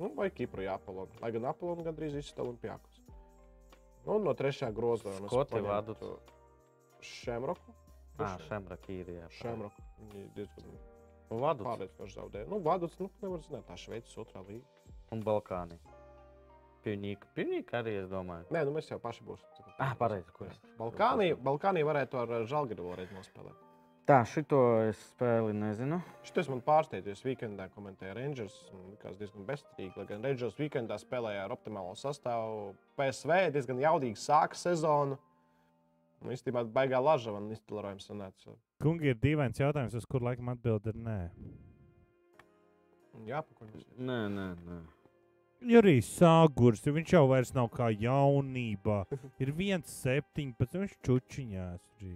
Nu, 0.00 0.12
vai 0.16 0.30
Kipru, 0.32 0.64
jā, 0.64 0.78
Apolonu. 0.80 1.12
Lai 1.20 1.32
gan 1.34 1.48
Apolonu 1.50 1.84
gandrīz 1.84 2.14
izstāv 2.20 2.52
un 2.52 2.60
pjākus. 2.60 3.02
Nu, 4.06 4.16
no 4.22 4.32
trešā 4.36 4.70
groza 4.72 5.12
mēs 5.12 5.28
Skoti 5.28 5.60
vadu. 5.64 6.14
Šemroku. 7.04 7.79
Ah, 8.26 8.36
Šemrakīrijā. 8.48 9.28
Šemroku. 9.38 9.86
Viņi 10.00 10.26
diezgan 10.36 10.74
Vadu. 11.30 11.64
pārliecinoši 11.64 12.16
zaudēja. 12.18 12.48
Nu, 12.50 12.60
vadus, 12.64 12.98
nu, 13.00 13.10
nevar 13.22 13.40
zināt, 13.46 13.64
tā 13.68 13.78
Šveices 13.78 14.18
otrā 14.20 14.42
līga. 14.46 14.66
Un 15.14 15.22
Balkāni. 15.26 15.78
Pivnīka. 16.84 17.28
Pivnīka 17.36 17.80
arī, 17.82 17.96
es 18.02 18.08
domāju. 18.10 18.46
Nē, 18.54 18.64
nu 18.64 18.72
mēs 18.76 18.88
jau 18.90 18.98
paši 19.02 19.24
būsim. 19.26 19.66
Ah, 19.78 19.92
pareizi. 19.98 20.32
Jā. 20.40 20.48
es? 20.50 20.60
Balkānī, 20.78 21.34
Balkānī 21.36 21.84
varētu 21.84 22.22
ar 22.22 22.46
Žalgiru 22.48 22.88
vēlreiz 22.88 23.12
nospēlēt. 23.12 23.66
Tā, 24.08 24.24
šito 24.26 24.58
es 24.88 24.98
spēli 25.12 25.52
nezinu. 25.54 26.00
Šis 26.26 26.48
man 26.50 26.62
pārsteidz, 26.66 27.06
jo 27.06 27.12
es 27.14 27.20
weekendā 27.22 27.68
komentēju 27.70 28.16
Rangers. 28.16 28.56
Man 28.74 28.88
likās 28.94 29.18
diezgan 29.20 29.44
bezcerīgi. 29.46 29.92
Lai 30.00 30.06
gan 30.08 30.24
Rangers 30.26 30.56
weekendā 30.58 30.96
spēlēja 30.98 31.44
ar 31.44 31.54
optimālo 31.54 31.92
sastāvu. 31.94 32.72
PSV 32.98 33.52
diezgan 33.54 33.78
jaudīgi 33.78 34.18
sāka 34.18 34.58
sezonu. 34.58 35.20
Nu, 36.20 36.32
īstenībā 36.34 36.66
baigā 36.74 37.00
laža 37.00 37.32
man 37.32 37.48
iztilrojums 37.54 38.06
sanāca. 38.10 38.52
Kungi, 38.82 39.08
ir 39.12 39.18
dīvains 39.20 39.60
jautājums, 39.60 39.94
uz 39.96 40.06
kuru 40.08 40.28
laikam 40.28 40.50
atbild 40.52 40.86
ir 40.92 40.98
nē. 41.00 41.18
Jā, 43.28 43.40
pakuņas. 43.44 43.86
Nē, 43.98 44.18
nē, 44.32 44.48
nē. 44.66 44.80
Jurijs 45.70 46.08
Sāgurs, 46.16 46.84
viņš 46.88 47.14
jau 47.16 47.26
vairs 47.28 47.50
nav 47.56 47.68
kā 47.72 47.90
jaunībā. 47.92 49.02
Ir 49.42 49.52
1,17. 49.52 50.78
Viņš 50.84 50.94
čučiņās. 51.04 51.82
džī. 52.00 52.14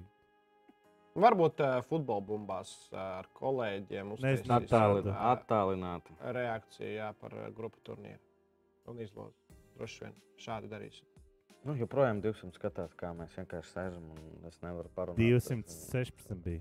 Varbūt 1.15 1.61
uh, 1.63 1.77
futbola 1.87 2.25
bumbās 2.27 2.71
uh, 2.91 2.99
ar 3.21 3.29
kolēģiem 3.39 4.15
Nezinu, 4.17 4.17
uztaisīs, 4.17 4.49
Attālin, 4.57 5.11
ā, 5.13 5.35
attālināti. 5.37 6.17
reakciju 6.35 6.89
jā, 6.97 7.13
par 7.21 7.37
uh, 7.37 7.51
grupu 7.55 7.79
turnīru. 7.87 8.19
Un 8.91 8.99
izlozi. 9.05 9.37
Droši 9.77 10.05
vien 10.07 10.17
šādi 10.43 10.73
darīsim. 10.73 11.14
Nu, 11.65 11.75
joprojām 11.81 12.21
200 12.21 12.53
skatās, 12.59 12.93
kā 13.01 13.15
mēs 13.17 13.33
vienkārši 13.39 13.71
sēžam 13.73 14.09
un 14.13 14.49
es 14.51 14.59
nevaru 14.61 14.91
parunāt. 14.95 15.21
216 15.21 16.35
bija. 16.45 16.61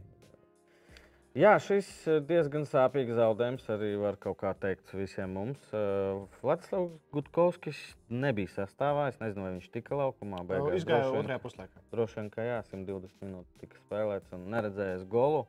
Jā, 1.33 1.55
šis 1.57 1.87
eh, 2.05 2.19
diezgan 2.29 2.61
sāpīgs 2.69 3.15
zaudējums 3.17 3.63
arī 3.73 3.87
var 3.97 4.19
kaut 4.21 4.37
kā 4.37 4.51
teikt 4.53 4.91
visiem 4.93 5.31
mums. 5.33 5.63
Uh, 5.73 6.27
Vladislavs 6.43 6.93
Gutkovskis 7.15 7.79
nebija 8.13 8.51
sastāvā. 8.53 9.07
Es 9.09 9.17
nezinu, 9.17 9.47
vai 9.47 9.55
viņš 9.55 9.71
tika 9.73 9.97
laukumā. 9.97 10.43
Nu, 10.43 10.49
beigās. 10.51 10.77
Izgāja 10.77 11.07
Droši 11.07 11.15
vien- 11.15 11.23
otrajā 11.25 11.41
puslaikā. 11.41 11.81
Droši 11.95 12.19
vien, 12.19 12.29
ka 12.35 12.45
jā, 12.45 12.59
120 12.69 13.25
minūtes 13.25 13.57
tika 13.63 13.81
spēlēts 13.81 14.35
un 14.37 14.45
neredzējis 14.53 15.07
golu. 15.09 15.41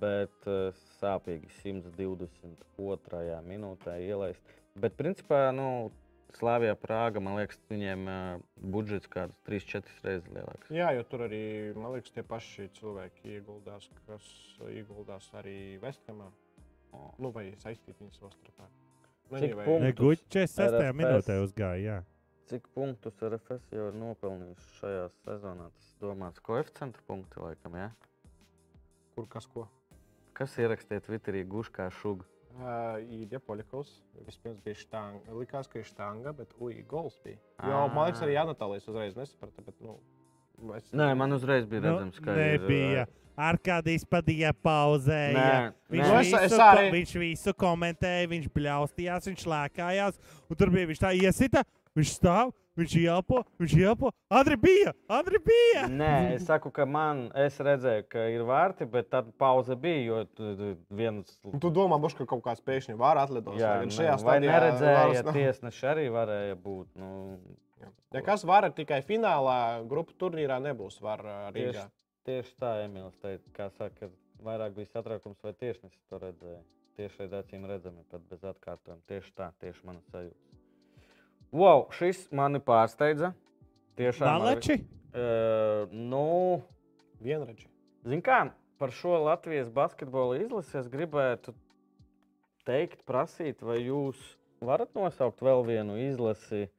Bet 0.00 0.46
uh, 0.46 0.70
sāpīgi 1.02 1.50
122. 1.64 3.42
minūtē 3.50 3.98
ielaist. 4.06 4.54
Bet, 4.78 4.94
principā, 4.96 5.48
nu, 5.52 5.90
Slāvijā, 6.38 6.76
Prāga, 6.80 7.20
man 7.22 7.36
liekas, 7.38 7.58
viņiem 7.70 8.06
budžets 8.72 9.10
kādus 9.12 9.36
3-4 9.48 9.98
reizes 10.06 10.30
lielāks. 10.32 10.70
Jā, 10.72 10.92
jo 10.96 11.04
tur 11.08 11.26
arī, 11.26 11.42
man 11.76 11.92
liekas, 11.96 12.14
tie 12.14 12.24
paši 12.26 12.70
cilvēki 12.78 13.36
ieguldās, 13.36 13.90
kas 14.08 14.30
ieguldās 14.72 15.28
arī 15.38 15.76
Vesthamā. 15.82 16.30
O. 16.92 17.10
Nu, 17.24 17.30
vai 17.32 17.50
saistīt 17.60 18.00
viņus 18.00 18.18
savā 18.20 18.32
starpā. 18.36 18.70
Nu, 19.32 19.92
guļ 19.96 20.18
46. 20.28 20.66
RFS. 20.68 20.96
minūtē 20.98 21.36
uzgāja. 21.40 21.80
Jā. 21.80 22.00
Cik 22.50 22.66
punktus 22.74 23.20
RFS 23.24 23.70
jau 23.72 23.86
ir 23.88 23.94
nopelnījis 23.96 24.64
šajā 24.80 25.06
sezonā? 25.22 25.70
Tas 25.76 25.92
domāts 26.02 26.42
koeficientu 26.44 27.00
punkti, 27.08 27.40
laikam, 27.40 27.78
jā. 27.80 27.88
Kur 29.14 29.28
kas 29.32 29.48
ko? 29.48 29.68
Kas 30.36 30.56
ierakstīja 30.60 31.04
Twitterī 31.06 31.44
guši 31.48 31.72
kā 31.78 31.88
šuga? 32.52 32.62
Uh, 32.62 33.00
Īdja 33.20 33.40
Poļakovs. 33.46 33.92
Vispirms 34.26 34.60
bija 34.64 34.74
štanga. 34.76 35.20
Likās, 35.40 35.68
ka 35.68 35.78
ir 35.80 35.84
štanga, 35.88 36.32
bet 36.36 36.52
uji, 36.60 36.84
gols 36.88 37.18
bija. 37.24 37.38
Jo, 37.64 37.88
man 37.94 38.06
liekas, 38.10 38.22
arī 38.26 38.36
Anatālijas 38.40 38.88
uzreiz 38.88 39.16
nesaprata. 39.16 39.62
Bet, 39.66 39.74
nu, 39.80 39.98
es... 40.76 40.90
Nē, 40.92 41.10
man 41.16 41.32
uzreiz 41.32 41.66
bija 41.66 41.80
Nu, 41.80 41.88
redzams, 41.96 42.20
ka 42.22 42.36
ir, 42.36 42.60
nebija. 42.60 43.06
ā, 43.08 43.18
Arkādijs 43.48 44.04
padīja 44.04 44.50
pauzēja. 44.52 45.32
Nē, 45.32 45.72
Viņš, 45.90 46.02
nē. 46.04 46.08
Nu, 46.12 46.18
es- 46.20 46.26
visu, 46.28 46.40
es 46.44 46.52
arī- 46.60 46.90
viņš 46.92 47.14
visu 47.22 47.54
komentēja, 47.56 48.28
viņš 48.28 48.48
bļaustījās, 48.52 49.28
viņš 49.30 49.46
lēkājās. 49.54 50.18
Un 50.50 50.56
tur 50.60 50.68
bija 50.74 50.90
viņš 50.92 51.00
tā 51.00 51.14
iesita, 51.16 51.62
viņš 51.96 52.10
stāv, 52.18 52.52
viņš 52.78 52.94
ielpo, 53.02 53.42
viņš 53.60 53.74
ielpo. 53.80 54.10
Andri 54.32 54.56
bija, 54.60 54.92
Andri 55.12 55.40
bija! 55.44 55.86
Nē, 55.92 56.12
es 56.36 56.46
saku, 56.48 56.70
ka 56.74 56.86
man, 56.88 57.26
es 57.38 57.58
redzēju, 57.62 58.06
ka 58.12 58.26
ir 58.32 58.44
vārti, 58.48 58.86
bet 58.88 59.10
tad 59.12 59.32
pauze 59.40 59.76
bija, 59.76 60.02
jo 60.40 60.74
viens. 60.90 61.34
Tu 61.60 61.72
domā, 61.74 61.98
boš, 62.02 62.16
ka 62.20 62.26
kaut 62.28 62.44
kāds 62.46 62.64
pēkšņi 62.64 62.96
var 63.00 63.20
atlidos. 63.22 63.58
Jā, 63.60 63.74
ne, 63.84 63.92
šajā 63.92 64.14
vai 64.18 64.38
stadijā 64.38 64.54
neredzēja, 64.56 65.00
varas 65.02 65.26
nav. 65.28 65.36
tiesneši 65.40 65.86
arī 65.94 66.06
varēja 66.14 66.56
būt. 66.68 66.94
Nu, 67.00 67.12
Ja 68.12 68.20
kas 68.22 68.44
var 68.46 68.66
tikai 68.76 69.00
finālā, 69.02 69.82
grupu 69.88 70.12
turnīrā 70.20 70.58
nebūs 70.62 70.98
var 71.02 71.22
uh, 71.24 71.38
tieši, 71.54 71.72
Rīgā. 71.72 71.84
tieši 72.28 72.52
tā, 72.60 72.72
Emīls 72.84 73.16
teica, 73.24 73.48
kā 73.56 73.66
saka, 73.78 74.10
vairāk 74.44 74.76
bija 74.76 74.90
satraukums, 74.92 75.40
vai 75.42 75.54
tiešnesis 75.56 76.04
to 76.12 76.20
redzēja. 76.20 76.60
Tieši 77.00 77.16
šeit 77.22 77.32
acīm 77.40 77.64
redzami, 77.66 78.04
pat 78.12 78.22
bez 78.28 78.44
atkārtojuma. 78.44 79.00
Tieši 79.08 79.32
tā, 79.34 79.48
tieši 79.64 79.88
mana 79.88 80.04
sajūta. 80.12 80.51
Wow, 81.52 81.90
šis 81.92 82.30
mani 82.32 82.62
pārsteidza. 82.64 83.34
Tiešām. 84.00 84.40
Malači? 84.40 84.78
Uh, 85.12 85.90
nu, 85.92 86.62
Vienreģi. 87.20 87.66
Ziniet, 88.08 88.24
kā 88.24 88.38
par 88.80 88.94
šo 88.96 89.18
Latvijas 89.26 89.68
basketbola 89.70 90.38
izlasi 90.40 90.78
es 90.80 90.88
gribētu 90.90 91.52
teikt, 92.64 93.02
prasīt, 93.04 93.60
vai 93.60 93.82
jūs 93.82 94.16
varat 94.64 94.94
nosaukt 94.96 95.44
vēl 95.44 95.60
vienu 95.68 95.98
izlasi, 96.00 96.70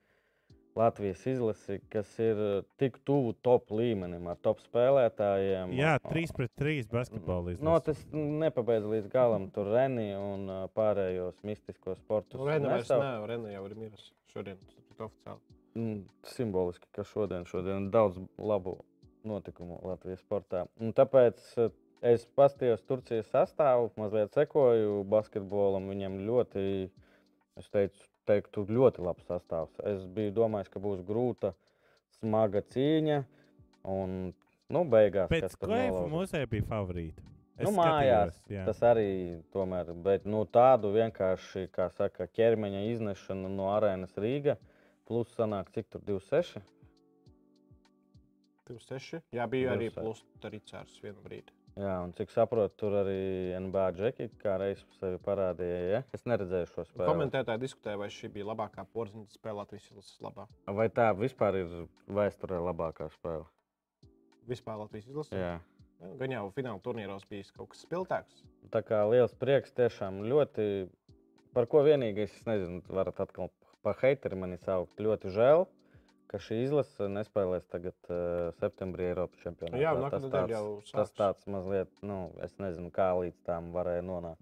Latvijas 0.73 1.21
izlasi, 1.29 1.77
kas 1.93 2.09
ir 2.17 2.41
tik 2.81 2.97
tuvu 3.05 3.35
top 3.45 3.69
līmenim, 3.69 4.25
ar 4.25 4.41
top 4.41 4.57
spēlētājiem. 4.65 5.77
Jā, 5.77 5.93
3 6.07 6.33
pret 6.33 6.53
3 6.57 6.89
basketbolā. 6.89 7.53
No, 7.61 7.77
tas 7.85 8.01
nepabeidz 8.09 8.89
līdz 8.89 9.13
galam 9.13 9.51
tur 9.53 9.69
Reni 9.75 10.09
un 10.17 10.49
pārējos 10.73 11.45
mistiskos 11.45 12.01
sportus. 12.01 12.41
Nu, 12.41 12.49
Rena 12.49 12.73
vairs 12.73 12.89
nav, 12.89 13.29
Rena 13.29 13.53
jau 13.53 13.67
ir 13.69 13.77
mirusi 13.77 14.09
šodien. 14.33 14.57
Oficiāli. 14.97 15.39
Mm, 15.73 16.01
simboliski, 16.29 16.87
ka 16.93 17.05
šodien, 17.07 17.47
šodien 17.49 17.87
ir 17.87 17.93
daudz 17.93 18.19
labu 18.37 18.77
notikumu 19.25 19.79
Latvijas 19.87 20.21
sportā. 20.21 20.65
Un 20.81 20.93
tāpēc 20.93 21.41
eh, 21.57 21.73
es 22.13 22.25
paskatījos 22.37 22.83
Turcijas 22.87 23.31
sastāvu, 23.31 23.89
mazliet 23.97 24.35
sekoju 24.37 25.01
basketbolam. 25.09 25.89
Viņam 25.93 26.19
ļoti, 26.27 26.65
es 27.61 27.73
teicu, 27.73 28.05
teiktu, 28.29 28.67
ļoti 28.69 29.03
labs 29.05 29.25
sastāvs. 29.29 29.81
Es 29.89 30.05
biju 30.13 30.35
domājis, 30.37 30.71
ka 30.73 30.83
būs 30.83 31.01
grūta, 31.07 31.55
smaga 32.19 32.61
cīņa. 32.75 33.23
Un, 33.93 34.33
nu, 34.71 34.85
beigās 34.87 35.31
Pēc 35.33 35.57
klaifa 35.59 36.05
mūsē 36.11 36.45
bija 36.51 36.69
favorīti. 36.69 37.32
Es 37.53 37.67
nu, 37.67 37.75
mājās 37.77 38.33
skatījos, 38.33 38.53
jā. 38.55 38.65
tas 38.65 38.79
arī 38.89 39.09
tomēr, 39.53 39.91
bet 40.05 40.23
nu, 40.25 40.41
tādu 40.49 40.89
vienkārši, 40.95 41.67
kā 41.73 41.85
saka, 41.93 42.25
ķermeņa 42.33 42.81
iznešanu 42.95 43.51
no 43.53 43.67
arēnas 43.75 44.15
Rīga, 44.17 44.57
plus 45.05 45.29
sanāk, 45.37 45.69
cik 45.75 45.91
tur 45.93 46.01
26. 46.07 46.63
26. 48.69 49.21
Jā, 49.35 49.45
bija 49.51 49.75
arī 49.75 49.91
26. 49.91 50.01
plus 50.01 50.53
Rīcārs 50.55 50.97
vienu 51.03 51.21
brīdi. 51.25 51.53
Jā, 51.73 51.93
un 52.05 52.11
cik 52.13 52.29
saprotu, 52.29 52.75
tur 52.83 52.95
arī 52.99 53.53
NBA 53.57 53.85
džeki 53.97 54.27
kā 54.41 54.59
reizes 54.61 54.97
sevi 54.99 55.17
parādīja. 55.25 55.79
Ja? 55.89 56.01
Es 56.13 56.25
neredzēju 56.29 56.69
šo 56.69 56.85
spēli. 56.85 57.07
Komentētāji 57.09 57.63
diskutēja, 57.63 57.97
vai 57.97 58.09
šī 58.13 58.29
bija 58.35 58.51
labākā 58.51 58.85
porziņa 58.93 59.33
spēle 59.33 59.63
Latvijas 59.63 59.87
izlases 59.89 60.21
labā. 60.21 60.45
Vai 60.69 60.85
tā 60.93 61.07
vispār 61.17 61.57
ir 61.63 61.73
vēsturē 62.13 62.61
labākā 62.61 63.09
spēle? 63.15 63.49
Vispār 64.49 64.77
Latvijas 64.83 65.09
izlasē. 65.09 65.39
Jā. 65.39 65.55
Gan 66.19 66.33
jau 66.35 66.47
fināla 66.55 66.81
turnīros 66.83 67.23
bijis 67.29 67.51
kaut 67.55 67.71
kas 67.71 67.83
spilgtāks. 67.85 68.41
Tā 68.73 68.81
kā 68.85 69.03
liels 69.11 69.35
prieks, 69.39 69.73
tiešām 69.77 70.23
ļoti. 70.27 70.65
Par 71.53 71.67
ko 71.69 71.83
vienīgais, 71.85 72.33
es 72.33 72.47
nezinu, 72.49 72.81
varat 72.89 73.19
atkal 73.23 73.51
pa 73.85 73.93
heiteri 74.01 74.39
mani 74.39 74.57
saukt. 74.63 74.97
Ļoti 75.03 75.31
žēl, 75.35 75.67
ka 76.31 76.39
šī 76.41 76.63
izlase 76.63 77.09
nespēlēs 77.13 77.67
tagad 77.69 78.09
uh, 78.09 78.49
septembrī 78.57 79.11
Eiropas 79.11 79.43
čempionātā. 79.43 79.81
Jā, 79.83 79.93
tas, 80.09 80.25
tāds, 80.33 80.53
jau 80.55 80.65
tas 80.89 81.13
tāds 81.13 81.49
mazliet, 81.51 81.91
nu, 82.01 82.17
es 82.45 82.55
nezinu, 82.63 82.89
kā 82.95 83.11
līdz 83.19 83.43
tam 83.45 83.69
varēja 83.75 84.05
nonākt. 84.07 84.41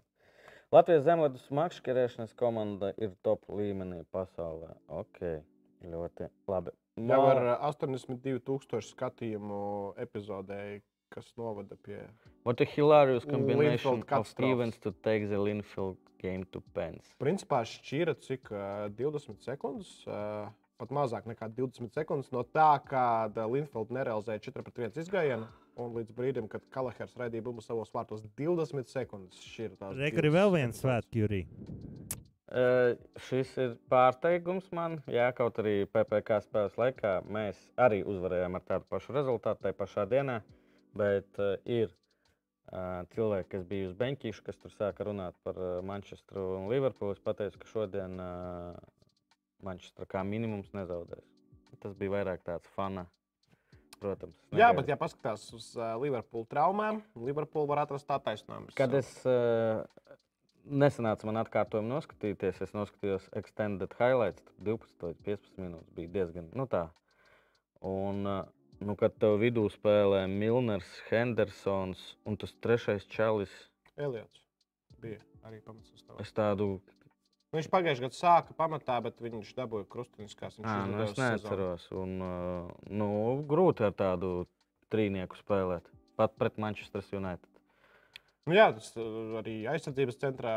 Latvijas 0.71 1.03
zemledus 1.03 1.49
makšķerēšanas 1.51 2.31
komanda 2.39 2.93
ir 2.95 3.11
top 3.27 3.43
līmenī 3.51 4.05
pasaulē. 4.15 4.69
Ok, 5.01 5.19
ļoti 5.83 6.29
labi. 6.47 6.71
Jau 7.09 7.19
ar 7.27 7.41
ā, 7.41 7.57
82,000 7.67 8.79
skatījumu 8.93 9.59
epizodē, 9.99 10.79
kas 11.11 11.27
novada 11.39 11.77
pie. 11.85 12.05
What 12.47 12.63
a 12.63 12.67
hilarious 12.67 13.27
combination 13.27 14.03
of 14.09 14.33
events 14.39 14.79
to 14.85 14.93
take 15.03 15.29
the 15.29 15.39
Linfield 15.41 15.99
game 16.21 16.45
to 16.53 16.63
pens. 16.75 17.13
Principā 17.21 17.61
šķīra 17.67 18.17
cik 18.21 18.51
ā, 18.53 18.89
20 18.97 19.41
sekundes. 19.45 19.93
ā, 20.07 20.49
Pat 20.81 20.89
mazāk 20.97 21.27
nekā 21.29 21.45
20 21.53 21.93
sekundes 21.93 22.31
no 22.33 22.41
tā, 22.41 22.71
kad 22.89 23.35
Linfield 23.37 23.91
nerealizēja 23.93 24.41
4 24.47 24.63
pret 24.65 24.79
1 24.87 25.03
izgājienu. 25.03 25.45
Un 25.77 25.93
līdz 25.93 26.15
brīdim, 26.17 26.47
kad 26.49 26.63
Kalahers 26.73 27.13
raidīja 27.19 27.45
bumbu 27.45 27.61
savos 27.61 27.93
vārtos, 27.93 28.23
20 28.39 28.89
sekundes 28.89 29.43
šķīra 29.45 29.77
tās. 29.77 29.93
Arī 29.93 30.09
20 30.17 30.33
vēl 30.33 30.53
viens 30.55 30.81
svētki, 30.81 31.21
Jurī. 31.21 31.41
Uh, 32.51 32.97
šis 33.29 33.53
ir 33.61 33.77
pārsteigums 33.93 34.65
man. 34.75 34.97
Jā, 35.07 35.29
kaut 35.37 35.61
arī 35.61 35.85
PPC 35.87 36.41
spēles 36.47 36.73
laikā 36.81 37.13
mēs 37.29 37.61
arī 37.79 38.01
uzvarējām 38.01 38.57
ar 38.57 38.65
tādu 38.73 38.89
pašu 38.91 39.15
rezultātu 39.15 39.67
tajā 39.67 39.77
pašā 39.77 40.07
dienā. 40.09 40.41
Bet 40.97 41.39
uh, 41.39 41.53
ir 41.69 41.91
uh, 41.91 43.03
cilvēki, 43.15 43.49
kas 43.53 43.63
bija 43.69 43.89
uz 43.91 43.95
beņķīša, 43.99 44.43
kas 44.47 44.59
tur 44.59 44.73
sāka 44.75 45.07
runāt 45.07 45.37
par 45.45 45.59
uh, 45.59 45.77
Manchesteru 45.87 46.57
un 46.59 46.67
Liverpoolu. 46.71 47.15
Es 47.15 47.23
pateicu, 47.23 47.61
ka 47.61 47.69
šodien 47.71 48.19
uh, 48.19 48.75
Manchester 49.63 50.09
kā 50.09 50.25
minimums 50.27 50.71
nezaudēs. 50.75 51.25
Tas 51.81 51.95
bija 51.97 52.17
vairāk 52.19 52.43
tāds 52.45 52.69
fana. 52.75 53.07
Protams. 54.01 54.33
Jā, 54.49 54.71
negaidīts. 54.71 54.77
bet, 54.79 54.87
ja 54.89 54.97
paskatās 54.97 55.43
uz 55.53 55.65
uh, 55.77 55.93
Liverpool 56.01 56.47
traumām, 56.49 57.03
Liverpool 57.21 57.67
var 57.69 57.83
atrast 57.83 58.07
tā 58.09 58.17
taisnību. 58.25 58.73
Kad 58.77 58.95
es 58.97 59.11
uh, 59.29 59.83
nesanācu 60.65 61.29
man 61.29 61.37
atkārtojumu 61.43 61.93
noskatīties, 61.93 62.63
es 62.65 62.73
noskatījos 62.73 63.27
extended 63.37 63.93
highlights. 63.99 64.41
tur 64.47 64.79
12 64.81 65.05
līdz 65.07 65.21
15 65.27 65.61
minūtes 65.61 65.93
bija 65.97 66.13
diezgan 66.17 66.49
nu, 66.57 66.65
tā. 66.71 66.87
Un, 67.85 68.25
uh, 68.25 68.41
nu, 68.85 68.95
kad 68.99 69.15
tev 69.21 69.37
vidū 69.41 69.67
spēlē 69.73 70.23
Milners, 70.31 70.89
Hendersons 71.09 72.01
un 72.27 72.39
tas 72.41 72.53
trešais 72.63 73.05
čalis, 73.11 73.53
Eliots 73.99 74.43
bija 75.01 75.19
arī 75.47 75.61
pamats 75.65 75.93
uz 75.93 76.03
to. 76.05 76.17
es 76.23 76.33
tādu 76.35 76.75
Viņš 77.51 77.67
pagājušajā 77.67 78.07
gadā 78.07 78.15
sāka 78.15 78.53
pamatā, 78.55 78.95
bet 79.03 79.17
viņš 79.19 79.49
dabūja 79.57 79.83
ā, 80.63 80.75
nu, 80.87 81.01
es 81.03 81.17
neatceros. 81.19 81.89
Un, 81.99 82.13
nu, 82.87 83.09
grūti 83.49 83.83
ar 83.83 83.91
tādu 83.91 84.45
trīnieku 84.93 85.35
spēlēt. 85.35 85.89
Pat 86.15 86.37
pret 86.39 86.55
Manchester 86.55 87.03
United. 87.11 87.50
Nu, 88.49 88.55
jā, 88.57 88.63
tas 88.73 88.87
uh, 88.97 89.35
arī 89.37 89.51
aizsardzības 89.69 90.15
centrā 90.17 90.53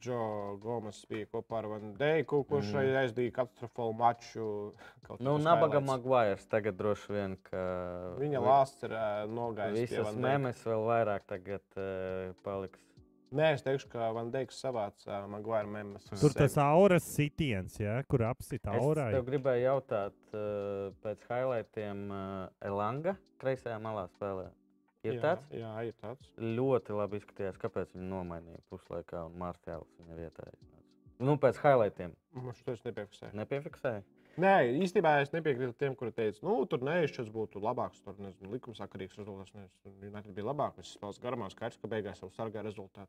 Džo 0.00 0.16
Gomes 0.62 1.02
bija 1.10 1.26
kopā 1.28 1.58
ar 1.58 1.66
Van 1.68 1.90
Deiku, 1.98 2.38
kurš 2.48 2.70
Mm. 2.72 2.94
aizdīja 3.02 3.34
katastrofālu 3.42 3.92
maču. 3.98 4.46
Nu, 5.20 5.36
Nabaga. 5.38 5.82
Maguires 5.84 6.46
tagad 6.48 6.78
droši 6.80 7.12
vien, 7.12 7.36
ka 7.44 7.60
Viņa 8.18 8.40
vi- 8.40 8.46
lāsts 8.48 8.82
ir 8.88 8.96
uh, 8.96 9.28
nogājis. 9.28 9.76
Visas 9.84 10.16
memes 10.16 10.64
vēl 10.64 10.82
vairāk 10.88 11.28
tagad 11.28 11.62
uh, 11.76 12.32
paliks. 12.42 12.80
Nē, 13.36 13.52
es 13.58 13.62
teikšu, 13.66 13.88
ka 13.92 14.08
Van 14.16 14.30
Dijks 14.32 14.56
savāca 14.64 15.20
uh, 15.20 15.28
Maguire 15.28 15.66
memes. 15.68 16.04
Tur 16.08 16.30
sevi. 16.32 16.38
tas 16.40 16.56
auras 16.62 17.04
sitiens, 17.04 17.76
ja, 17.82 17.98
kur 18.08 18.22
apsita 18.24 18.72
Es 18.78 18.80
aurā. 18.82 19.10
tev 19.12 19.26
gribēju 19.28 19.66
jautāt, 19.68 20.16
uh, 20.32 20.88
pēc 21.04 21.26
highlightiem 21.28 22.06
uh, 22.08 22.48
Elanga 22.64 23.16
kreisajā 23.42 23.76
malā 23.82 24.06
spēlē. 24.16 24.48
Ir 25.06 25.18
jā, 25.18 25.22
tāds 25.22 25.46
Jā, 25.54 25.72
ir 25.86 25.94
tāds. 26.02 26.30
ļoti 26.40 26.96
labi 26.96 27.20
izskatījās, 27.20 27.60
kāpēc 27.62 27.94
viņi 27.94 28.08
nomainīja 28.10 28.62
puslaikā 28.70 29.24
un 29.28 29.38
Mārtiņš 29.40 29.94
viņa 30.02 30.18
vietā. 30.18 30.50
Nu, 31.18 31.38
pēc 31.40 31.56
highlightiem 31.62 32.12
Mums 32.36 32.62
tas 32.66 32.82
nepiefiksēja. 32.84 33.32
nepiefiksēja. 33.32 34.02
Nē, 34.36 34.68
īstenībā 34.84 35.14
es 35.22 35.30
nepiekrītu 35.32 35.72
tiem, 35.80 35.94
kuri 35.96 36.12
teica, 36.12 36.42
nu, 36.44 36.58
tur 36.68 36.82
neizšķirts 36.84 37.32
būtu 37.32 37.62
labāks. 37.64 38.02
Tur 38.04 38.18
nezinu, 38.20 38.50
likumsakarīgs 38.52 39.16
rezultāts. 39.16 39.54
United 39.86 40.34
bija 40.36 40.50
labāk. 40.50 40.76
Viņš 40.76 40.90
spēlēja 40.98 41.22
garumā, 41.22 41.48
skaidrs, 41.50 41.78
ka 41.80 41.88
beigās 41.88 42.20
jau 42.20 42.28
sargāja 42.30 42.66
rezultātu. 42.66 43.08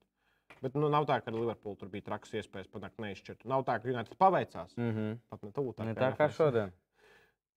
Bet 0.64 0.74
nu, 0.80 0.88
nav 0.90 1.04
tā, 1.06 1.20
ka 1.20 1.28
ar 1.30 1.36
Liverpoolu 1.36 1.76
tur 1.76 1.90
bija 1.92 2.08
traks 2.08 2.32
iespējas 2.40 2.72
panākt 2.72 2.98
neizšķirtu. 3.04 3.48
Nav 3.52 3.66
tā, 3.68 3.76
ka 3.82 3.92
United 3.92 4.16
paveicās. 4.18 4.78
Mm 4.78 4.92
-hmm. 4.96 5.18
Pat 5.30 5.44
ne 5.44 5.52
tuvu. 5.52 5.76
Ne 5.84 5.94
tā 5.94 6.16
kā 6.16 6.30
šodien. 6.32 6.72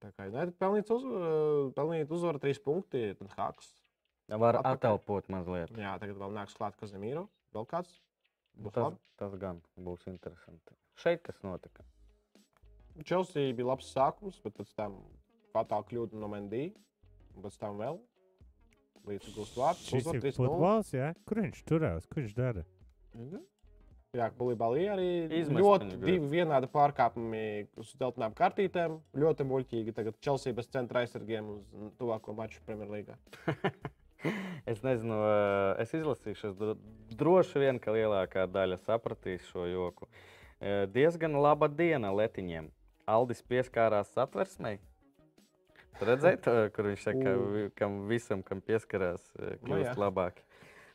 Tā 0.01 0.12
kā 0.16 0.26
United 0.26 0.57
pelnīts 0.59 0.91
uz, 0.91 1.05
uh, 1.05 1.72
pelnīt 1.76 2.11
uzvaru 2.11 2.38
trīs 2.38 2.59
punkti. 2.59 3.14
Tad 3.14 3.30
Haks. 3.36 3.74
Var 4.30 4.54
Atpakaļ. 4.60 4.76
atelpot 4.78 5.28
mazliet. 5.32 5.70
Jā, 5.78 5.96
tagad 5.98 6.16
vēl 6.20 6.34
nāks 6.36 6.54
klāt 6.54 6.76
Kazemīro. 6.78 7.24
Vēl 7.54 7.66
kāds? 7.66 7.96
Būs 8.60 8.72
Tas, 8.76 8.84
labi. 8.84 8.98
tas 9.18 9.34
gan 9.40 9.60
būs 9.78 10.06
interesanti. 10.06 10.76
Šeit 11.00 11.22
kas 11.26 11.38
notika? 11.42 11.82
Chelsea 13.06 13.52
bija 13.56 13.66
labs 13.72 13.88
sākums, 13.94 14.40
bet 14.44 14.54
pēc 14.58 14.74
tam 14.76 14.98
fatāla 15.54 15.86
kļūda 15.88 16.18
no 16.20 16.28
Mendī. 16.28 16.72
un 17.36 17.42
Pēc 17.42 17.56
tam 17.58 17.78
vēl 17.80 17.98
līdz 19.08 19.30
gūst 19.34 19.56
vārds. 19.56 19.86
Šis 19.88 20.06
ir 20.12 20.20
3:0. 20.20 20.36
futbols, 20.36 20.92
ja? 20.92 21.14
kur 21.26 21.40
viņš 21.42 21.64
turās, 21.64 22.06
ko 22.06 22.20
viņš 22.20 22.34
dara. 22.36 22.64
Mhm. 23.14 23.40
Jā, 24.12 24.26
Kulībalī 24.34 24.88
arī 24.90 25.08
Izmest 25.38 25.62
ļoti 25.62 26.00
divi 26.02 26.26
vienādi 26.32 26.66
pārkāpumi 26.66 27.68
uz 27.78 27.92
teltnām 27.94 28.34
kartītēm. 28.34 28.96
Ļoti 29.14 29.46
muļķīgi. 29.46 29.94
Tagad 29.94 30.16
Chelsea 30.20 30.52
bez 30.52 30.66
centra 30.66 31.00
aizsargiem 31.04 31.46
uz 31.48 31.92
tuvāko 31.96 32.34
maču 32.34 32.58
Premjerlīgā. 32.66 33.14
es 34.66 34.82
nezinu, 34.84 35.16
eh, 35.16 35.82
es 35.82 35.92
izlasīšu. 35.96 36.50
Es 36.50 36.56
dro- 36.56 36.76
droši 37.16 37.58
vien, 37.62 37.78
ka 37.80 37.90
lielākā 37.94 38.46
daļa 38.50 38.78
sapratīs 38.84 39.46
šo 39.50 39.64
joku. 39.70 40.08
Eh, 40.60 40.86
Diezgan 40.86 41.32
laba 41.40 41.68
diena 41.68 42.10
Letiņiem. 42.12 42.70
Aldis 43.08 43.42
pieskārās 43.42 44.12
satversmei. 44.14 44.78
To, 46.00 46.52
kur 46.72 46.84
viņš 46.88 47.02
saka, 47.04 47.32
vi- 47.52 47.70
kam 47.76 48.06
visam, 48.08 48.42
kam 48.42 48.60
pieskarās, 48.62 49.20
eh, 49.38 49.56
Nu, 49.62 49.74
kļūst 49.74 49.94
jā. 49.94 49.96
labāk. 49.96 50.32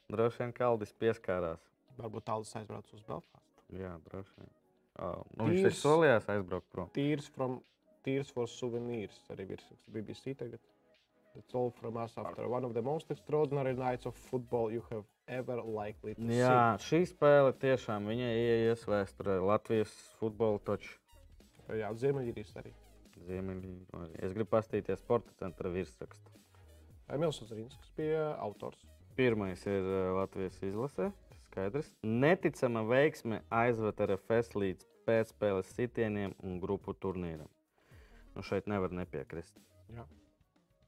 Droši 0.10 0.38
vien, 0.40 0.54
ka 0.54 0.66
Aldis 0.66 0.94
pieskārās. 0.94 1.60
Varbūt 2.00 2.26
tālāk 2.26 2.56
aizbrauc 2.62 2.94
uz 2.94 3.02
Belfastu. 3.02 3.62
Jā, 3.74 4.00
droši 4.10 4.34
vien. 4.38 4.50
Oh, 4.98 5.24
nu, 5.38 5.46
viņš 5.50 5.62
taču 5.62 5.70
Tīrs- 5.70 5.84
solījās 5.86 6.26
aizbraukt 6.30 6.70
prom. 6.72 6.90
Tears, 6.94 7.28
from, 7.28 7.62
tears 8.04 8.30
for 8.32 8.46
souvenirs. 8.48 9.20
Arī 9.30 9.46
virsraksts 9.48 9.90
BBC 9.92 10.34
tagad. 10.38 10.60
That's 11.36 11.54
all 11.54 11.72
from 11.82 11.98
us 11.98 12.18
after 12.18 12.48
one 12.48 12.64
of 12.64 12.74
the 12.74 12.82
most 12.82 13.12
extraordinary 13.12 13.74
nights 13.74 14.06
of 14.06 14.16
football 14.16 14.72
you 14.72 14.84
have 14.90 15.04
ever 15.28 15.60
likely 15.62 16.16
to 16.16 16.22
Jā, 16.32 16.78
šī 16.80 17.02
spēle 17.10 17.52
tiešām 17.60 18.08
viņa 18.08 18.30
ieies 18.40 18.86
vēsturē. 18.88 19.42
Latvijas 19.44 19.92
futbola 20.20 20.80
see. 20.80 20.96
Jā, 21.82 21.92
Ziemeļīrijas 21.92 22.56
arī. 22.62 22.72
Ziemeļā. 23.28 24.06
Es 24.24 24.32
gribu 24.32 24.54
paskatīties 24.56 25.04
sporta 25.04 25.36
centra 25.42 25.72
virsrakstu. 25.74 26.32
Emīls 27.12 27.42
Uzrīnskis 27.44 27.92
bija 27.98 28.32
autors. 28.40 28.80
Pirmais 29.20 29.62
ir 29.68 29.84
eh, 29.84 30.10
Latvijas 30.16 30.58
izlase. 30.64 31.12
Skaidrs. 31.50 31.92
Neticama 32.04 32.82
veiksme 32.88 33.44
aizved 33.54 34.00
RFS 34.08 34.56
līdz 34.56 34.88
pēcspēles 35.08 35.76
sitieniem 35.76 36.34
un 36.44 36.60
grupu 36.64 36.96
turnīram. 36.96 37.52
Nu, 38.36 38.44
šeit 38.44 38.72
nevar 38.72 38.96
nepiekrist. 38.96 39.60
Jā. 39.94 40.08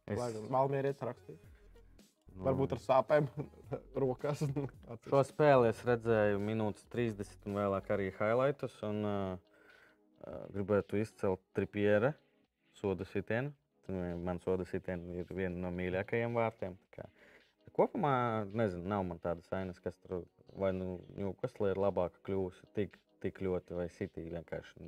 Es, 0.07 0.39
Malmērietis 0.53 1.03
rakstīja. 1.03 1.39
nu, 2.33 2.45
Varbūt 2.47 2.77
ar 2.77 2.83
sāpēm 2.83 3.27
rokās. 4.03 4.43
Šo 5.09 5.23
spēli 5.27 5.71
es 5.73 5.83
redzēju 5.87 6.39
minūtes 6.43 6.87
30 6.93 7.49
un 7.49 7.59
vēlāk 7.59 7.91
arī 7.95 8.11
highlights. 8.15 8.79
Un, 8.87 9.03
uh, 9.03 9.47
gribētu 10.53 10.99
izcelt 11.01 11.41
tripiera 11.55 12.13
soda 12.77 13.07
sitienu. 13.07 13.53
Nu, 13.87 14.03
Man 14.23 14.41
soda 14.43 14.65
sitiena 14.67 15.21
ir 15.21 15.29
viena 15.31 15.55
no 15.63 15.71
mīļākajiem 15.71 16.35
vārtiem. 16.35 16.75
Kopumā, 17.77 18.11
nezinu, 18.57 18.87
nav 18.89 19.03
man 19.05 19.19
tādas 19.21 19.47
ainas, 19.53 19.77
kas 19.83 19.95
tur 20.01 20.23
vai 20.57 20.71
nu 20.73 20.97
Newcastle 21.15 21.69
ir 21.71 21.79
labāka 21.79 22.19
kļuvusi 22.25 22.65
tik, 22.75 22.97
tik 23.21 23.39
ļoti, 23.45 23.75
vai 23.77 23.85
City 23.93 24.23
vienkārši 24.31 24.87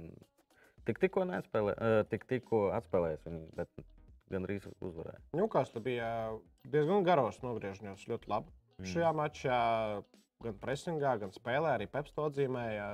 tik, 0.87 1.01
tikko 1.03 1.25
nespēlē, 1.29 1.75
eh, 1.77 1.99
tik, 2.09 2.25
tikko 2.29 2.63
atspēlējas 2.73 3.27
viņi, 3.27 3.43
bet 3.59 3.85
gandrīz 4.31 4.67
uzvarēja. 4.79 5.21
Newcastle 5.37 5.81
bija 5.83 6.09
diezgan 6.67 7.05
garos 7.07 7.41
nogriežņos, 7.43 8.07
ļoti 8.09 8.31
labi. 8.31 8.53
Mm. 8.79 8.89
Šajā 8.93 9.11
mačā 9.17 9.59
gan 10.43 10.59
presingā, 10.61 11.15
gan 11.21 11.33
spēlē 11.35 11.75
arī 11.75 11.89
Peps 11.91 12.15
to 12.15 12.27
atzīmēja. 12.29 12.89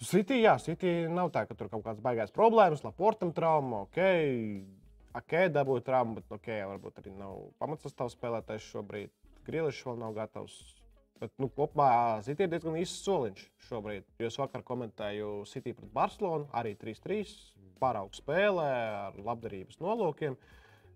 City, 0.00 0.40
jā, 0.40 0.54
City 0.62 1.04
nav 1.12 1.28
tā, 1.34 1.44
ka 1.44 1.56
tur 1.58 1.68
kaut 1.68 1.84
kādas 1.84 2.00
baigās 2.00 2.32
problēmas, 2.32 2.84
Laportam 2.86 3.34
trauma, 3.36 3.82
ok, 3.84 3.98
ok, 5.20 5.34
dabūja 5.52 5.84
traumu, 5.90 6.16
bet 6.20 6.38
ok, 6.38 6.48
varbūt 6.72 7.02
arī 7.02 7.12
nav 7.18 7.50
pamatsastāvs 7.60 8.16
spēlētājs 8.16 8.70
šobrīd. 8.72 9.12
Grilišs 9.44 9.84
vēl 9.84 10.00
nav 10.00 10.16
gatavs. 10.16 10.56
Bet, 11.20 11.34
nu, 11.36 11.50
kopumā 11.52 11.90
City 12.24 12.46
ir 12.46 12.52
diezgan 12.54 12.78
īsts 12.80 13.02
soliņš 13.04 13.42
šobrīd. 13.66 14.06
Jo 14.22 14.30
es 14.30 14.38
vakar 14.40 14.62
komentēju 14.64 15.42
City 15.50 15.74
pret 15.76 15.90
Barcelonu, 15.92 16.48
arī 16.56 16.72
3-3, 16.80 17.34
pāraugu 17.80 18.16
spēlē 18.16 18.70
ar 19.08 19.20
labdarības 19.20 19.80
nolūkiem. 19.84 20.38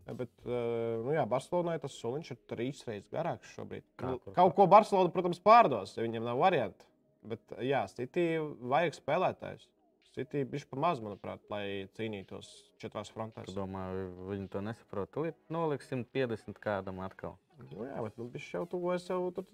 Bet, 0.04 0.32
eh, 0.44 0.56
nu 1.04 1.12
jā, 1.16 1.24
Barcelonai 1.28 1.76
tas 1.80 1.96
soliņš 2.00 2.32
ir 2.32 2.40
trīs 2.48 2.82
reizes 2.88 3.12
garāks 3.12 3.52
šobrīd. 3.56 3.84
Kā, 4.00 4.14
Nu, 4.14 4.18
kur, 4.20 4.34
Kaut 4.36 4.56
ko 4.56 4.66
Barcelona, 4.68 5.12
protams, 5.12 5.40
pārdos, 5.40 5.96
ja 5.96 6.04
viņiem 6.04 6.24
nav 6.24 6.40
variantu. 6.40 6.88
Bet, 7.24 7.40
jā, 7.64 7.84
City 7.92 8.36
vajag 8.60 8.96
spēlētājus. 8.98 9.68
City 10.14 10.44
bija 10.46 10.68
pa 10.70 10.76
maz, 10.78 11.00
manuprāt, 11.02 11.40
lai 11.50 11.88
cīnītos 11.96 12.50
četrās 12.78 13.10
frontēs. 13.10 13.48
Es 13.50 13.56
domāju, 13.56 14.12
viņi 14.28 14.50
to 14.52 14.60
nesaprot. 14.62 15.10
Tūlīt 15.10 15.40
noliksim 15.50 16.04
50 16.14 16.60
kādam 16.62 17.00
atkal. 17.02 17.34
Nu, 17.58 17.84
jā, 17.86 17.98
bet 18.02 18.16
nu, 18.18 18.26
viņš 18.32 18.46
jau 18.56 18.62
tuvojas 18.70 19.06
jau 19.08 19.20
tur 19.34 19.46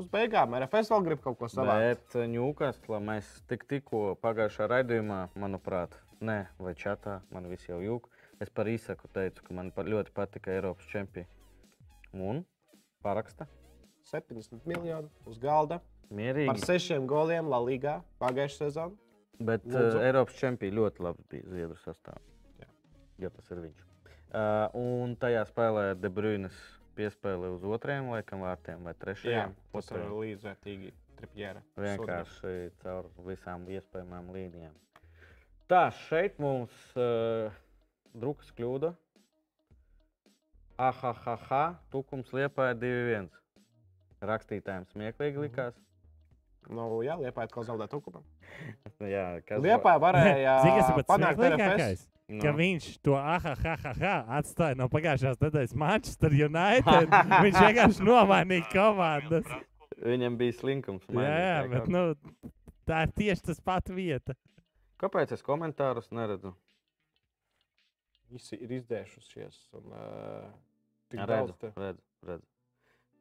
uz 0.00 0.08
beigām. 0.12 0.56
RFS 0.58 0.90
vēl 0.92 1.04
grib 1.06 1.22
kaut 1.24 1.38
ko 1.40 1.48
savādāk. 1.50 2.02
Bet 2.04 2.16
Ņūkasla 2.34 3.00
mēs 3.02 3.30
tik, 3.50 3.66
tikko 3.70 4.02
pagājušā 4.22 4.68
raidījumā, 4.70 5.20
manuprāt, 5.38 5.94
ne, 6.24 6.44
vai 6.58 6.74
čatā, 6.78 7.20
man 7.34 7.48
viss 7.50 7.70
jau 7.70 7.80
jūg. 7.82 8.10
Es 8.42 8.50
par 8.50 8.68
īsaku 8.70 9.08
teicu, 9.14 9.44
ka 9.46 9.56
man 9.56 9.70
ļoti 9.74 10.14
patika 10.14 10.52
Eiropas 10.54 10.90
čempioni. 10.90 11.28
Un 12.14 12.44
paraksta 13.02 13.46
70 14.10 14.66
miljoni 14.68 15.08
uz 15.26 15.38
galda. 15.42 15.80
Par 16.04 16.18
mierīgi. 16.18 16.60
sešiem 16.62 17.06
goliem 17.10 17.48
La 17.48 17.58
Ligā 17.62 17.96
pagājušajā 18.22 18.68
sezonā. 18.68 18.94
Bet 19.40 19.64
Lūdzu. 19.66 19.96
uh, 19.98 20.04
Eiropas 20.04 20.36
čempioni 20.38 20.76
ļoti 20.76 21.02
labi 21.02 21.24
bija 21.30 21.48
Zviedru 21.48 21.78
sastāvā. 21.82 22.20
Jā. 22.60 22.68
Ja 23.24 23.30
tas 23.34 23.50
ir 23.50 23.64
viņš. 23.64 23.86
Uh, 24.34 24.68
un 24.78 25.16
tajā 25.18 25.42
spēlē 25.48 25.94
Debrīnas 25.98 26.54
piespēle 26.96 27.50
uz 27.54 27.64
otrajiem, 27.66 28.10
laikam, 28.14 28.44
vārtiem 28.46 28.84
vai 28.86 28.94
Jā, 28.94 29.00
trešajiem. 29.04 29.54
tas 29.74 29.90
ir 29.94 30.06
līdzvērtīgi 30.10 30.92
tripjēra. 31.20 31.62
Vienkārši 31.80 32.54
caur 32.82 33.08
visām 33.26 33.68
iespējamām 33.70 34.32
līnijām. 34.34 34.74
Tā, 35.70 35.86
šeit 36.06 36.36
mums 36.42 36.74
uh, 36.98 37.54
drukas 38.12 38.50
kļūda. 38.56 38.92
AHH, 40.74 41.62
tukums 41.94 42.32
liepāja 42.34 42.74
2-1. 42.76 43.30
Rakstītājiem 44.24 44.86
smieklīgi 44.90 45.44
likās. 45.46 45.76
Nu, 46.72 47.02
jā, 47.04 47.14
Liepā 47.20 47.44
atkal 47.44 47.66
zaudē 47.68 47.86
tukumu. 47.92 48.22
Jā, 49.14 49.40
kas 49.44 49.60
Liepā 49.60 49.94
varēja 50.00 50.54
panākt 51.10 51.42
RFS. 51.44 52.06
Nu. 52.24 52.40
Ka 52.40 52.54
viņš 52.56 52.86
to 53.04 53.18
ahahaha 53.20 54.14
atstāja 54.38 54.78
no 54.80 54.86
pagājušās 54.88 55.36
nedēļas 55.42 55.74
Manchester 55.76 56.32
United. 56.32 57.10
viņš 57.44 57.58
vienkārši 57.60 58.06
nomainīja 58.06 58.68
komandas. 58.72 59.50
Viņam 60.00 60.38
bija 60.40 60.56
slinkums. 60.56 61.04
Jā, 61.10 61.18
mainīt, 61.18 61.42
jā, 61.44 61.58
vai 61.60 61.68
bet 61.74 61.90
nu, 61.92 62.04
tā 62.88 63.02
ir 63.04 63.12
tieši 63.20 63.44
tas 63.50 63.60
pats 63.60 63.92
vieta. 63.92 64.36
Kāpēc 65.04 65.34
es 65.36 65.44
komentārus 65.44 66.08
neredzu? 66.16 66.54
Visi 68.32 68.56
ir 68.56 68.72
izdēšušies. 68.80 69.60
Un, 69.78 69.92
uh, 69.92 70.48
tik 71.12 71.20
Redzu, 71.20 71.30
daudz 71.34 71.60
te- 71.60 71.72
redzu, 71.76 72.02
redzu. 72.30 72.48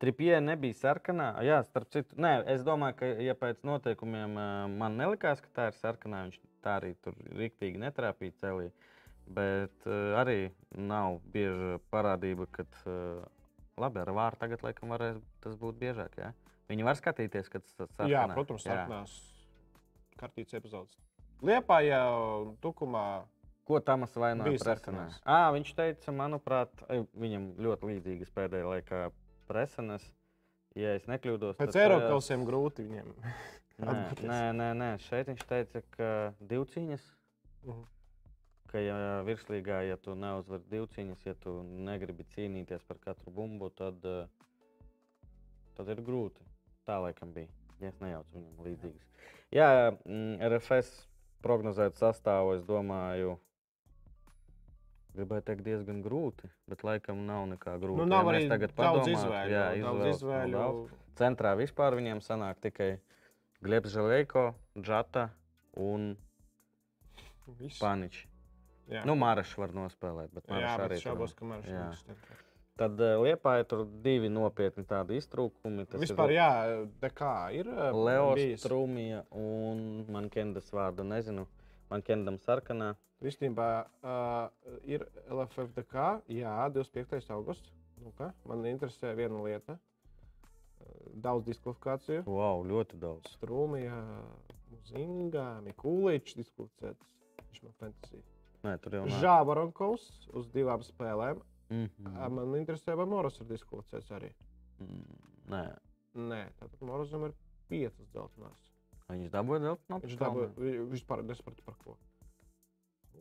Tripie 0.04 0.34
nebija 0.44 0.76
sarkanā. 0.80 1.28
Jā, 1.46 1.60
starp 1.68 1.92
citu, 1.94 2.16
nē, 2.20 2.34
es 2.56 2.64
domāju, 2.68 2.98
ka, 3.00 3.12
ja 3.24 3.36
pēc 3.40 3.62
noteikumiem 3.68 4.40
ā, 4.40 4.48
man 4.72 4.98
nelikās, 5.00 5.44
ka 5.44 5.52
tā 5.60 5.68
ir 5.72 5.78
sarkanā, 5.78 6.24
viņš 6.28 6.40
tā 6.66 6.80
arī 6.80 6.96
tur 7.04 7.16
rīktīgi 7.40 7.80
netrāpīja 7.84 8.36
celī. 8.42 8.72
Bet 9.28 9.86
uh, 9.88 10.18
arī 10.20 10.52
nav 10.76 11.20
bieža 11.34 11.78
parādība, 11.94 12.48
ka 12.52 12.66
uh, 12.86 13.24
labi 13.80 14.02
ar 14.04 14.12
vārdu 14.14 14.42
tagad 14.44 14.66
laikam 14.66 14.92
varēs 14.94 15.22
tas 15.44 15.56
būt 15.60 15.80
biežāk. 15.80 16.18
Jā? 16.20 16.34
Viņi 16.72 16.86
var 16.88 17.00
skatīties, 17.00 17.50
kad 17.52 17.64
tas 17.78 18.08
ir 18.08 18.14
Jā, 18.16 18.26
protams, 18.34 18.66
sarkanās 18.68 19.14
kartītes 20.20 20.58
epizodes. 20.60 21.00
Liepā 21.44 21.82
jau 21.88 22.56
tukumā. 22.64 23.24
Ko 23.64 23.80
Tamas 23.80 24.12
vainoja 24.20 24.60
sarkanās. 24.60 25.22
À, 25.24 25.48
viņš 25.56 25.70
teica, 25.78 26.12
manuprāt, 26.12 26.82
viņam 27.16 27.46
ļoti 27.64 27.88
līdzīgas 27.94 28.34
pēdējā 28.36 28.68
laikā 28.68 29.00
presenes. 29.48 30.04
Ja 30.76 30.96
es 30.98 31.06
nekļūdos, 31.08 31.56
Pēc 31.56 31.70
tad 31.72 31.78
tajās- 31.78 32.02
Eiropas 32.02 32.30
grūti 32.50 32.84
viņiem. 32.88 33.14
Nē, 33.84 33.94
nē, 34.20 34.40
nē, 34.58 34.68
nē, 34.78 34.90
šeit 35.06 35.30
viņš 35.32 35.44
teica, 35.48 35.82
ka 35.96 36.10
divu 36.42 36.66
cīņas. 36.66 37.06
Mhm. 37.64 37.84
Ka 38.74 38.82
ja 38.82 38.96
virslīgā, 39.28 39.84
ja 39.86 40.00
tu 40.02 40.16
neuzvari 40.18 40.64
divu 40.72 40.88
cīņas, 40.96 41.20
ja 41.28 41.36
tu 41.44 41.60
negribi 41.86 42.26
cīnīties 42.34 42.82
par 42.90 42.98
katru 43.04 43.30
bumbu, 43.36 43.70
tad, 43.70 44.00
eh, 44.02 44.26
tad 45.78 45.92
ir 45.94 46.02
grūti. 46.02 46.42
Tā 46.88 46.98
laikam 47.04 47.30
bija. 47.36 47.52
Ja 47.80 47.92
es 47.94 48.00
nejaucu 48.02 48.34
viņam 48.34 48.66
līdzīgas. 48.66 49.06
Jā, 49.54 49.68
mm, 49.94 50.40
RFS 50.50 50.90
prognozēt 51.46 52.00
sastāvu, 52.02 52.56
es 52.58 52.64
domāju, 52.66 53.36
gribēju 55.14 55.46
teikt 55.46 55.64
diezgan 55.68 56.02
grūti, 56.02 56.50
bet 56.72 56.82
laikam 56.88 57.22
nav 57.28 57.46
nekā 57.54 57.76
grūta. 57.78 58.02
Nu, 58.02 58.08
Ja 58.08 58.12
nav 58.16 58.26
mēs 58.32 58.40
arī 58.42 58.50
tagad 58.56 58.74
daudz 58.74 58.82
padomātu, 58.82 59.14
izvēļu. 59.14 59.54
jā, 59.54 59.66
daudz 59.70 59.78
izvēles 59.78 60.02
nav 60.02 60.18
izvēļu. 60.18 60.58
daudz. 60.58 61.00
Centrā 61.22 61.54
vispār 61.60 61.94
viņiem 62.00 62.22
sanāk 62.26 62.58
tikai 62.66 62.90
Glebs 63.62 63.94
Želēko, 63.94 64.48
Džata 64.82 65.30
un 65.78 66.16
Viss. 67.60 67.78
Jā. 68.92 69.04
Nu, 69.08 69.16
Mārcis 69.20 69.54
var 69.58 69.72
nospēlēt, 69.76 70.34
bet 70.36 70.50
Mārcis 70.52 70.82
arī 70.88 70.98
šaubos, 71.02 71.34
ka 71.38 71.46
Marš 71.48 71.70
Jā. 71.72 71.86
būs. 71.92 72.42
Tad 72.82 72.98
uh, 73.06 73.20
Liepā 73.22 73.60
ir 73.62 73.68
tur 73.70 73.84
divi 74.04 74.32
nopietni 74.34 74.84
tādi 74.90 75.20
iztrūkumi. 75.22 75.86
Tas 75.92 76.02
Vispār, 76.02 76.34
ir 76.34 76.40
jā, 76.40 76.50
tā 77.04 77.12
kā 77.14 77.34
ir. 77.54 77.70
eh, 77.70 77.94
Leos 77.94 78.34
bijis. 78.40 78.64
Strūmija 78.66 79.22
un 79.38 79.84
man 80.12 80.28
Kendas 80.34 80.72
vārdu 80.74 81.06
nezinu. 81.06 81.46
Man 81.92 82.02
Kendam 82.02 82.40
sarkanā. 82.42 82.96
Īstenībā 83.24 83.68
uh, 84.04 84.50
ir 84.90 85.06
LFFDK, 85.32 86.08
jā, 86.34 86.56
25. 86.74 87.30
augusts. 87.38 87.72
Nu, 88.02 88.12
kā? 88.18 88.34
Man 88.50 88.66
interesē 88.68 89.14
viena 89.16 89.40
lieta. 89.46 89.78
Daudz 91.24 91.46
diskvalifikāciju. 91.48 92.26
Wow, 92.28 92.66
ļoti 92.68 92.98
daudz. 93.00 93.30
Strūmija, 93.38 93.96
Zinga, 94.90 95.46
Mikulīčs 95.64 96.36
diskvalificēts. 96.42 97.06
Viņš 97.46 97.62
man 97.68 97.76
fantasy. 97.80 98.24
Nē, 98.64 98.78
tur 98.82 98.94
jau 98.96 99.06
nav. 99.06 99.20
Žābaronkovs 99.24 100.06
uz 100.40 100.48
divām 100.54 100.84
spēlēm. 100.88 101.42
Mm 101.70 101.74
Mm. 101.74 101.90
-hmm. 101.98 102.32
Man 102.36 102.54
interesē, 102.60 102.94
vai 102.96 103.06
Moros 103.06 103.40
ir 103.40 103.46
diskvalificēts 103.48 104.12
arī. 104.12 104.30
Mm, 104.80 105.04
nē, 105.50 105.78
Nē, 106.16 106.42
tātad 106.60 106.82
Morozam 106.82 107.24
ir 107.26 107.32
piecas 107.70 108.08
dzeltenās. 108.14 108.60
viņš 109.10 109.30
dabūja 109.32 109.62
no 109.62 109.78
Viņš 110.00 110.18
dabūja, 110.18 110.50
vi- 110.58 110.78
vispār 110.92 111.24
nesapratu 111.24 111.64
par 111.66 111.74
ko. 111.84 111.98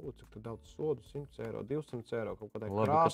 U, 0.03 0.13
cik 0.13 0.29
tad 0.31 0.43
daudz 0.43 0.67
sodu? 0.75 1.03
100 1.03 1.39
eiro, 1.47 1.63
200 1.63 2.13
eiro 2.13 2.37
kaut 2.37 2.53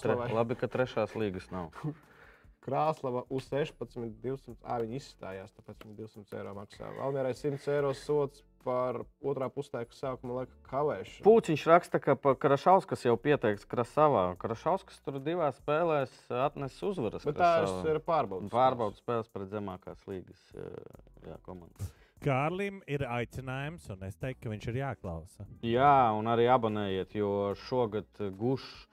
tre, 0.00 0.14
krāslavai. 0.16 0.32
labi, 0.34 0.54
ka 0.56 0.66
trešās 0.66 1.14
līgas 1.14 1.50
nav. 1.52 1.70
Krāslava 2.64 3.24
U16, 3.32 4.10
200. 4.22 4.56
Ā, 4.64 4.78
viņi 4.82 4.98
izstājās, 5.00 5.54
tāpēc 5.56 5.84
viņi 5.84 5.98
200 6.02 6.38
eiro 6.40 6.54
maksā. 6.58 6.90
Valmierai 6.98 7.34
100 7.36 7.72
eiro 7.76 7.92
sots 7.96 8.44
par 8.64 8.98
otrā 9.24 9.48
puslaika 9.52 9.94
sākuma 9.96 10.40
laika 10.40 10.56
kavēšanu. 10.68 11.24
Pūciņš 11.24 11.64
raksta, 11.70 12.00
ka 12.02 12.16
Krašauskas 12.18 13.06
jau 13.06 13.14
pieteikts 13.20 13.68
Krasavā. 13.68 14.26
Krašauskas 14.40 14.98
tur 15.04 15.20
divās 15.24 15.60
spēlēs 15.62 16.18
atnesis 16.46 16.82
uzvaras. 16.90 17.24
Bet 17.28 17.38
tās 17.40 17.72
ir 17.88 18.02
pārbaudas. 18.04 18.50
Pārbaudas 18.52 19.00
spēles 19.00 19.30
pret 19.32 19.48
zemākās 19.54 20.04
līgas 20.10 20.42
jā, 20.58 21.38
komandas. 21.46 21.94
Kārlim 22.18 22.80
ir 22.90 23.04
aicinājums, 23.06 23.84
un 23.94 24.02
es 24.08 24.16
teiktu, 24.18 24.48
ka 24.48 24.50
viņš 24.50 24.64
ir 24.72 24.78
jāklausa. 24.80 25.44
Jā, 25.62 26.10
un 26.18 26.26
arī 26.26 26.48
abonējiet, 26.50 27.14
jo 27.20 27.52
šogad 27.68 28.24
gušs. 28.40 28.87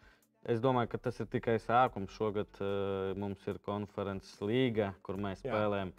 Es 0.46 0.60
domāju, 0.62 0.92
ka 0.94 1.00
tas 1.08 1.18
ir 1.24 1.30
tikai 1.34 1.56
sākums. 1.58 2.14
Šogad 2.14 2.60
uh, 2.62 3.16
mums 3.18 3.42
ir 3.50 3.58
konferences 3.66 4.36
līga, 4.46 4.92
kur 5.06 5.18
mēs 5.18 5.42
Jā. 5.42 5.50
spēlējam. 5.50 5.94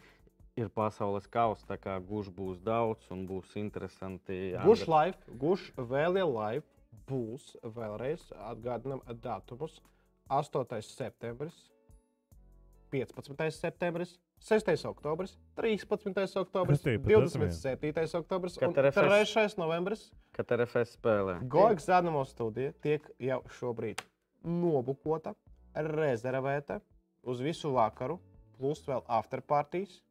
Ir 0.57 0.71
pasaules 0.73 1.27
kausa, 1.29 1.67
tā 1.69 1.77
kā 1.77 1.99
gušs 2.01 2.31
būs 2.33 2.63
daudz 2.65 3.11
un 3.13 3.27
būs 3.29 3.51
interesanti. 3.61 4.55
Guš 4.65 4.87
live, 4.89 5.37
guš 5.43 5.67
vēl 5.77 6.23
ir 6.23 6.31
live. 6.31 6.65
Būs 7.07 7.51
vēlreiz 7.61 8.23
atgādinām 8.41 9.03
datumus. 9.21 9.83
8. 10.33 10.79
septembris. 10.87 11.59
15. 12.95 13.51
septembris, 13.53 14.17
6. 14.47 14.87
oktobris, 14.89 15.37
13. 15.59 16.39
oktobris, 16.41 16.79
Kas 16.79 16.87
tie 16.87 16.99
pa 17.03 17.19
datumiem? 17.19 17.51
27. 17.51 18.21
oktobris 18.23 18.59
un 18.63 18.75
RFS? 18.79 19.35
3. 19.35 19.61
novembris. 19.61 20.11
Kad 20.39 20.55
RFS 20.57 20.97
spēlē. 20.97 21.41
Goigs 21.51 21.91
Zanamo 21.91 22.25
studija 22.25 22.73
tiek 22.81 23.11
jau 23.21 23.43
šobrīd 23.59 24.01
nobukota, 24.45 25.34
rezervēta 25.76 26.80
uz 27.26 27.41
visu 27.45 27.72
vakaru, 27.74 28.18
plus 28.59 28.82
vēl 28.87 29.05
afterpartijas. 29.18 30.03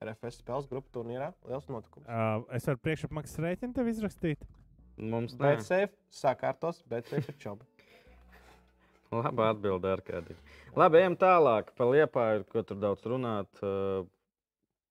RFS 0.00 0.38
spēles 0.40 0.68
grupu 0.70 0.88
turnīrā 0.94 1.26
liels 1.44 1.66
notikums. 1.68 2.06
Uh, 2.08 2.46
es 2.56 2.64
varu 2.64 2.80
priekšapmaksas 2.86 3.42
rēķinu 3.44 3.76
tev 3.76 3.90
izrakstīt. 3.90 4.46
Mums 4.96 5.34
Bet 5.36 5.60
nē. 5.60 5.66
seif 5.66 5.92
sakārtos, 6.12 6.80
bet 6.88 7.10
ir 7.12 7.26
čoba. 7.40 7.66
Labi 9.12 9.44
atbild 9.44 9.84
ar 9.90 10.00
kādu. 10.08 10.36
Labi, 10.78 11.02
ejam 11.02 11.18
tālāk. 11.20 11.74
Par 11.76 11.90
Liepāju, 11.92 12.46
ko 12.48 12.64
tur 12.64 12.80
daudz 12.80 13.04
runāt. 13.12 13.50
Uh, 13.60 14.08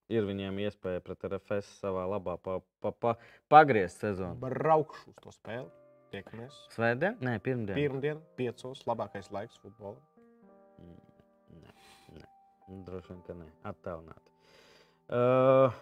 ir 0.09 0.25
viņiem 0.25 0.57
iespēja 0.65 1.03
pret 1.05 1.25
RFS 1.29 1.69
savā 1.83 2.05
labā 2.09 2.35
pa, 2.41 2.59
pa, 2.81 2.91
pa, 2.91 3.15
pagriezt 3.51 4.01
sezonu. 4.03 4.37
Braukšu 4.41 5.13
uz 5.13 5.19
to 5.21 5.33
spēli. 5.33 5.69
Tiekamies. 6.14 6.55
Svētdien? 6.74 7.18
Nē, 7.22 7.36
pirmdien. 7.45 7.76
Pirmdien, 7.78 8.22
piecos, 8.39 8.82
labākais 8.89 9.30
laiks 9.36 9.60
futbolā. 9.62 9.99
Nē, 10.80 11.76
nē. 12.16 12.26
Nu, 12.70 12.80
Droši 12.88 13.14
vien, 13.14 13.22
ka 13.28 13.36
nē. 13.38 13.49
Attālināt. 13.70 14.34
Uh, 15.10 15.74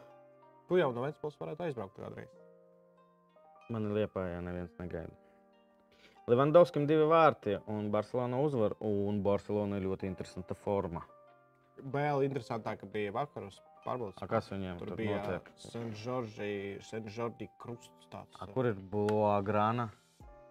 Tu 0.68 0.82
jau 0.82 0.90
no 0.92 1.04
Vēncpils 1.06 1.38
varētu 1.40 1.64
aizbraukt 1.64 1.96
kādreiz. 1.96 2.34
man 3.72 3.86
ir 3.88 3.94
Liepājā 4.02 4.42
neviens 4.44 4.74
negaida. 4.80 5.16
Levandovskim 6.28 6.84
divi 6.88 7.06
vārti 7.08 7.54
un 7.72 7.88
Barcelona 7.92 8.40
uzvar. 8.44 8.76
Un 8.84 9.22
Barcelona 9.24 9.78
ir 9.80 9.86
ļoti 9.88 10.08
interesanta 10.10 10.56
forma. 10.56 11.06
Vēl 11.94 12.26
interesantāk 12.28 12.84
bija 12.92 13.14
vakaros 13.16 13.62
pārbaudas. 13.86 14.28
Kas 14.28 14.50
viņiem 14.52 14.80
Tur 14.82 14.92
tur 14.92 14.98
bija 15.00 15.22
notiek? 15.22 15.52
Senžordi 16.84 17.48
krusts. 17.60 17.94
Tāds. 18.12 18.36
A, 18.40 18.48
kur 18.52 18.68
ir 18.68 18.76
Blūgrāna? 18.92 19.90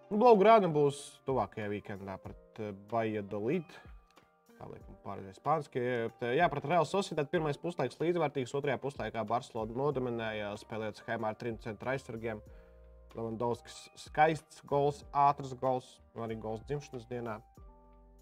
Nu, 0.07 0.15
Blaugrāna 0.21 0.69
būs 0.71 0.97
tuvākajā 1.27 1.67
weekendā 1.67 2.13
pret 2.23 2.59
eh, 2.63 2.71
Valladolid. 2.91 3.73
Tā 4.57 4.65
liekam, 4.71 4.95
pārējais 5.03 5.41
spāniski. 5.41 5.81
Jā, 6.37 6.47
pret 6.49 6.67
Real 6.71 6.87
Sociedad 6.87 7.27
pirmais 7.29 7.59
puslaiks 7.59 7.99
līdzvērtīgs, 7.99 8.55
otrajā 8.55 8.79
puslaikā 8.81 9.25
Barcelona 9.27 9.75
nodominēja, 9.77 10.53
spēlējot 10.63 11.01
schēmā 11.03 11.33
ar 11.33 11.37
trim 11.37 11.59
centra 11.61 11.93
aizsargiem. 11.93 12.39
Levandovskis 13.17 13.75
skaists 13.99 14.63
gols, 14.69 15.03
ātrs 15.11 15.51
gols, 15.59 15.91
arī 16.23 16.39
gols 16.39 16.63
dzimšanas 16.69 17.05
dienā. 17.11 17.35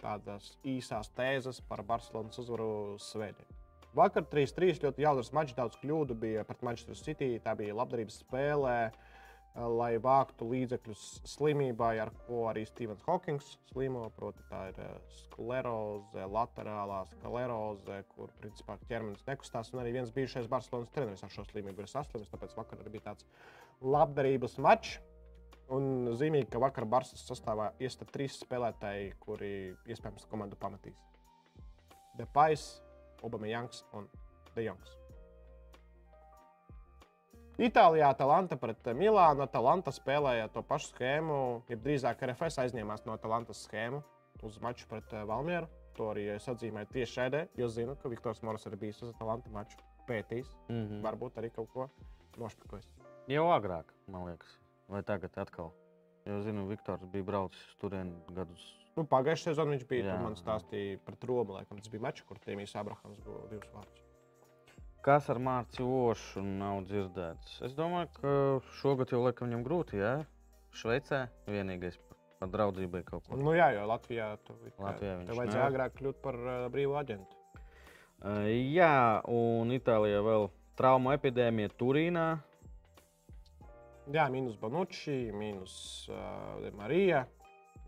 Tādas 0.02 0.56
īsās 0.66 1.14
tēzes 1.16 1.62
par 1.70 1.86
Barcelonas 1.86 2.42
uzvaru 2.42 2.98
svētdien. 3.02 3.62
Vakar 3.96 4.26
3-3 4.28 4.82
ļoti 4.84 5.06
jautrs 5.06 5.32
mačs, 5.38 5.56
daudz 5.56 5.78
kļūdu 5.80 6.18
bija 6.20 6.44
pret 6.50 6.66
Manchester 6.66 6.98
City. 7.00 7.38
Tā 7.46 7.54
bija 7.56 7.78
labdarības 7.78 8.24
spēlē, 8.26 8.80
eh, 8.90 9.05
lai 9.56 9.96
vāktu 10.04 10.48
līdzekļus 10.50 11.04
slimībai, 11.32 11.94
ar 12.04 12.12
ko 12.26 12.46
arī 12.50 12.66
Stevens 12.68 13.04
Hawkings 13.08 13.54
slimo. 13.70 14.04
Proti, 14.18 14.44
tā 14.50 14.66
ir 14.72 14.80
eh, 14.84 14.96
skleroze, 15.22 16.26
laterālā 16.32 17.02
skleroze, 17.14 18.02
kur 18.12 18.34
principā 18.42 18.78
ķermenis 18.90 19.24
nekustās. 19.28 19.72
Un 19.74 19.84
arī 19.84 19.96
viens 19.96 20.12
bijušais 20.16 20.50
Barcelonas 20.52 20.92
treneris 20.96 21.24
ar 21.24 21.32
šo 21.32 21.48
slimību 21.48 21.86
ir 21.86 21.92
saslimis. 21.92 22.32
Tāpēc 22.34 22.56
vakar 22.58 22.84
arī 22.84 22.98
bija 22.98 23.12
tāds 23.12 23.28
labdarības 23.84 24.60
mačs. 24.66 25.00
Un 25.76 26.12
zīmīgi, 26.14 26.52
ka 26.52 26.62
vakar 26.62 26.86
Barcelonas 26.90 27.26
sastāvā 27.26 27.72
iestāja 27.82 28.12
trīs 28.12 28.36
spēlētāji, 28.44 29.16
kuri 29.24 29.54
iespējams 29.88 30.28
komandu 30.30 30.60
pamatīs. 30.62 31.00
Depais, 32.20 32.68
Obamejangs 33.26 33.82
un 33.96 34.06
Dejongs. 34.56 35.05
Itālijā 37.56 38.10
Atalanta 38.12 38.58
pret 38.60 38.84
Milānu. 39.00 39.46
Atalanta 39.46 39.92
spēlēja 39.96 40.50
to 40.52 40.60
pašu 40.68 40.90
schēmu, 40.92 41.38
jeb 41.72 41.86
drīzāk 41.86 42.26
RFS 42.28 42.60
aizņēmās 42.66 43.06
no 43.08 43.16
Atalantas 43.16 43.62
schēmu 43.64 44.02
uz 44.44 44.58
maču 44.60 44.88
pret 44.92 45.14
eh, 45.16 45.24
Valmieru. 45.24 45.70
To 45.96 46.10
arī 46.12 46.26
es 46.34 46.50
atzīmēju 46.52 46.90
tieši 46.92 47.14
šeit, 47.14 47.38
jo 47.56 47.70
zinu, 47.72 47.96
ka 48.02 48.12
Viktors 48.12 48.44
Moras 48.44 48.68
ir 48.68 48.76
bijis 48.82 49.00
uz 49.06 49.14
Atalanta 49.14 49.52
maču. 49.54 49.80
Pētījis, 50.06 50.52
Mm 50.70 50.84
-hmm. 50.84 51.02
varbūt 51.02 51.40
arī 51.40 51.50
kaut 51.56 51.70
ko 51.74 51.88
nošpikojis. 52.38 52.92
Jau 53.28 53.46
agrāk, 53.50 53.90
man 54.08 54.28
liekas, 54.28 54.60
vai 54.88 55.02
tagad 55.04 55.38
atkal. 55.38 55.72
Jo, 56.26 56.42
zinu, 56.42 56.68
Viktors 56.68 57.06
bija 57.06 57.24
braucis 57.24 57.68
uz 57.70 57.76
turieni 57.76 58.14
gadus. 58.30 58.76
Nu, 58.96 59.04
Pagājušajā 59.04 59.54
sezonā 59.54 59.72
viņš 59.72 59.88
bija. 59.88 60.06
Jā, 60.06 60.22
man 60.22 60.36
stāstīja 60.36 61.00
par 61.06 61.16
Romu. 61.24 61.54
Laikam, 61.54 61.78
tas 61.78 61.90
bija 61.90 62.02
mačs, 62.02 62.24
kur 62.28 62.38
Tēmijs 62.38 62.76
Abrahams 62.76 63.20
guva 63.26 63.48
divus 63.50 63.72
vārdus. 63.74 64.05
Kas 65.06 65.28
ar 65.30 65.38
Mārciņu 65.38 65.98
Ošu 66.08 66.42
nav 66.42 66.80
dzirdēts? 66.88 67.60
Es 67.68 67.76
domāju, 67.78 68.08
ka 68.16 68.30
šogad 68.80 69.12
jau 69.14 69.20
laikam 69.22 69.52
viņam 69.52 69.66
grūti, 69.68 70.00
jā? 70.00 70.14
Šveicē 70.74 71.20
vienīgais 71.46 72.00
par, 72.40 72.50
draudzībai 72.56 73.04
kaut 73.06 73.28
ko. 73.28 73.38
Nu, 73.38 73.54
jā, 73.54 73.68
jo 73.76 73.84
Latvijā 73.92 74.32
tu, 74.48 74.56
Latvijā 74.82 75.20
viņš 75.20 75.30
tev 75.30 75.38
vajadzēja 75.44 75.68
agrāk 75.70 75.94
kļūt 76.00 76.24
par 76.26 76.40
uh, 76.42 76.56
brīvu 76.74 76.98
aģentu. 76.98 77.38
Uh, 77.62 78.50
jā, 78.50 79.22
un 79.30 79.76
Itālijā 79.78 80.26
vēl 80.26 80.50
traumu 80.82 81.14
epidēmija 81.14 81.76
Turīnā. 81.78 82.26
Jā, 84.10 84.26
mīnus 84.34 84.58
Bonucci, 84.58 85.20
mīnus 85.38 85.78
uh, 86.10 86.66
Marija, 86.82 87.28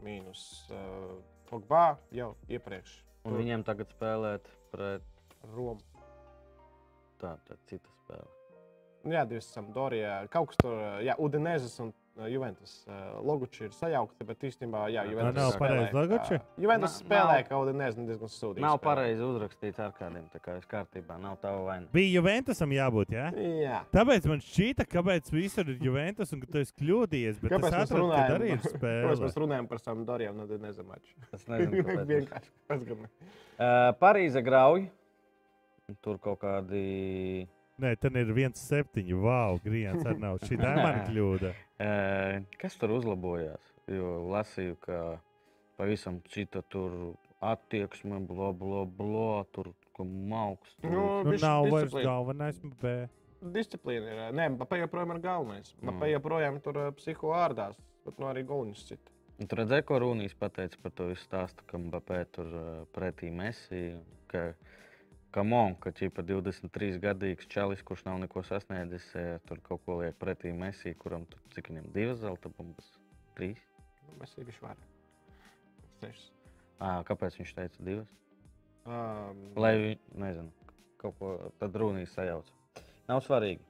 mīnus 0.06 0.46
uh, 0.70 1.18
Pogba 1.50 1.96
jau 2.14 2.36
iepriekš. 2.46 3.00
Un 3.26 3.42
viņiem 3.42 3.66
tagad 3.66 3.90
spēlēt 3.98 4.46
pret 4.70 5.16
Romu. 5.50 5.97
Tādu 7.22 7.60
citu 7.70 7.90
spēli. 8.04 8.34
Nu, 9.08 9.14
Jā, 9.14 9.22
divas 9.30 9.46
Sampdorijā. 9.54 10.16
Kaut 10.34 10.50
kas 10.52 10.58
tur, 10.60 10.74
jā, 11.06 11.14
Udinēzes 11.24 11.78
un 11.80 11.92
uh, 12.18 12.26
Juventus. 12.28 12.72
Uh, 12.90 13.22
Loguči 13.24 13.62
ir 13.70 13.76
sajaukti, 13.78 14.26
bet 14.28 14.42
īstenībā, 14.50 14.82
jā, 14.92 15.06
Juventus 15.08 15.38
nav 15.38 15.54
pareizi 15.62 15.96
Loguči? 15.96 16.40
Juventus 16.60 16.98
Na- 16.98 17.04
spēlē, 17.06 17.38
nav. 17.38 17.46
ka 17.48 17.60
Udinēzes 17.62 18.08
diezgan 18.10 18.34
sūdīgi. 18.34 18.66
Nav 18.66 18.82
pareizi 18.84 19.24
uzrakstīts 19.24 19.80
ar 19.86 19.94
kādiem, 19.96 20.26
tā 20.34 20.42
kā 20.44 20.58
viss 20.58 20.68
kārtībā, 20.74 21.16
nav 21.24 21.38
tava 21.40 21.62
vaina. 21.70 21.88
Bija 21.94 22.10
Juventusam 22.18 22.74
jābūt, 22.76 23.16
jā? 23.16 23.30
Jā. 23.62 23.80
Tāpēc 23.96 24.28
man 24.34 24.44
šķita, 24.44 24.90
kāpēc 24.92 25.32
visur 25.38 25.72
ir 25.72 25.80
Juventus 25.88 26.36
un 26.36 26.44
ka 26.44 26.52
tu 26.58 26.64
esi 26.66 26.76
kļūdījies. 26.82 27.40
Bet 27.46 27.56
Kāpēc 27.56 27.70
es 27.72 27.80
atradu, 27.86 28.12
ka 28.12 28.20
arī 28.26 28.52
ir 28.52 28.58
runājam, 28.58 28.62
kāpēc 28.66 28.76
spēle. 28.82 29.18
mēs 29.24 29.40
runājam 29.46 29.72
par 29.72 29.86
Sampdoriju 29.86 30.36
un 30.36 30.44
Udinēzes 30.50 30.84
maču? 30.90 31.16
Es 31.32 31.48
nezinu, 31.48 31.80
kāpēc. 31.88 32.06
Vienkārši. 32.12 32.56
Tas 32.68 32.84
gan. 32.92 33.08
Uh, 33.08 33.94
Parīze 34.04 34.44
grauj. 34.44 34.90
Tur 36.04 36.18
kaut 36.20 36.42
kādi. 36.42 37.48
Nē, 37.80 37.94
tad 38.02 38.18
ir 38.20 38.32
viens 38.36 38.60
septiņi. 38.60 39.14
Wow, 39.24 39.60
Grijāns 39.64 40.04
arī 40.04 40.20
nav. 40.20 40.42
Šī 40.44 40.58
tā 40.60 40.74
ir 40.74 40.82
mana 40.82 41.04
kļūda. 41.08 41.52
Kas 42.60 42.76
tur 42.82 42.92
uzlabojās? 42.98 43.70
Jo 43.88 44.18
lasīju, 44.34 44.76
ka 44.84 44.98
pavisam 45.80 46.18
cita 46.34 46.60
tur 46.68 47.14
attieksme, 47.40 48.20
bla, 48.28 48.50
bla, 48.52 48.82
bla, 48.84 49.46
tur 49.56 49.72
mauks. 50.04 50.76
Tur. 50.82 50.92
Nu, 50.92 51.06
Nu, 51.24 51.38
nav 51.40 51.70
vairs 51.72 51.96
galvenais. 51.96 52.60
B. 52.82 52.98
Disciplīna 53.56 54.12
ir. 54.12 54.22
Nē, 54.36 54.50
Mbappé 54.58 54.82
joprojām 54.82 55.16
ir 55.16 55.24
galvenais. 55.24 55.72
Mm. 55.80 56.04
joprojām 56.18 56.60
tur 56.66 56.82
uh, 56.84 56.92
psiho 57.00 57.32
ārdās, 57.38 57.80
bet 58.04 58.20
nu 58.20 58.28
arī 58.28 58.44
Gulņus 58.50 58.84
cita. 58.92 59.14
Un 59.40 59.48
Tur 59.48 59.62
redzēja, 59.62 59.86
ko 59.88 60.02
Runijs 60.04 60.36
pateica 60.36 60.82
par 60.84 60.92
to 60.98 61.08
visu 61.14 61.24
stāstu, 61.24 61.64
ka 61.70 61.80
Mbappé 61.80 62.26
tur 62.36 62.52
pretī 62.92 63.32
Messi. 63.32 63.94
Ka, 64.28 64.50
ka 65.38 65.44
Mon, 65.46 65.76
ka 65.78 65.92
ķipa 65.94 66.24
23 66.26 66.98
gadīgs 67.04 67.46
čalis, 67.54 67.84
kurš 67.86 68.08
nav 68.08 68.18
neko 68.24 68.42
sasniedzis, 68.48 69.06
eh, 69.14 69.36
tur 69.46 69.60
kaut 69.62 69.84
ko 69.86 70.00
liek 70.00 70.18
pretī 70.18 70.50
Messi, 70.50 70.96
kuram 70.98 71.28
tur 71.30 71.44
cik 71.54 71.70
viņam 71.70 71.92
divas 71.94 72.24
zelta 72.24 72.50
bumbas? 72.50 72.88
Trīs. 73.38 73.62
Nu, 74.08 74.16
arī 74.26 74.48
bijām 74.48 74.64
vairāk. 74.66 74.88
Sešas. 76.02 76.32
À, 76.80 77.04
kāpēc 77.06 77.38
viņš 77.38 77.54
teica 77.60 77.86
divas? 77.86 78.10
Um, 78.88 79.46
Lai 79.60 79.76
viņš, 79.84 80.10
nezinu, 80.26 80.74
kaut 81.02 81.18
ko 81.20 81.32
tad 81.62 81.78
Runijs 81.78 82.18
sajauc. 82.18 82.50
Nav 83.06 83.22
svarīgi. 83.26 83.62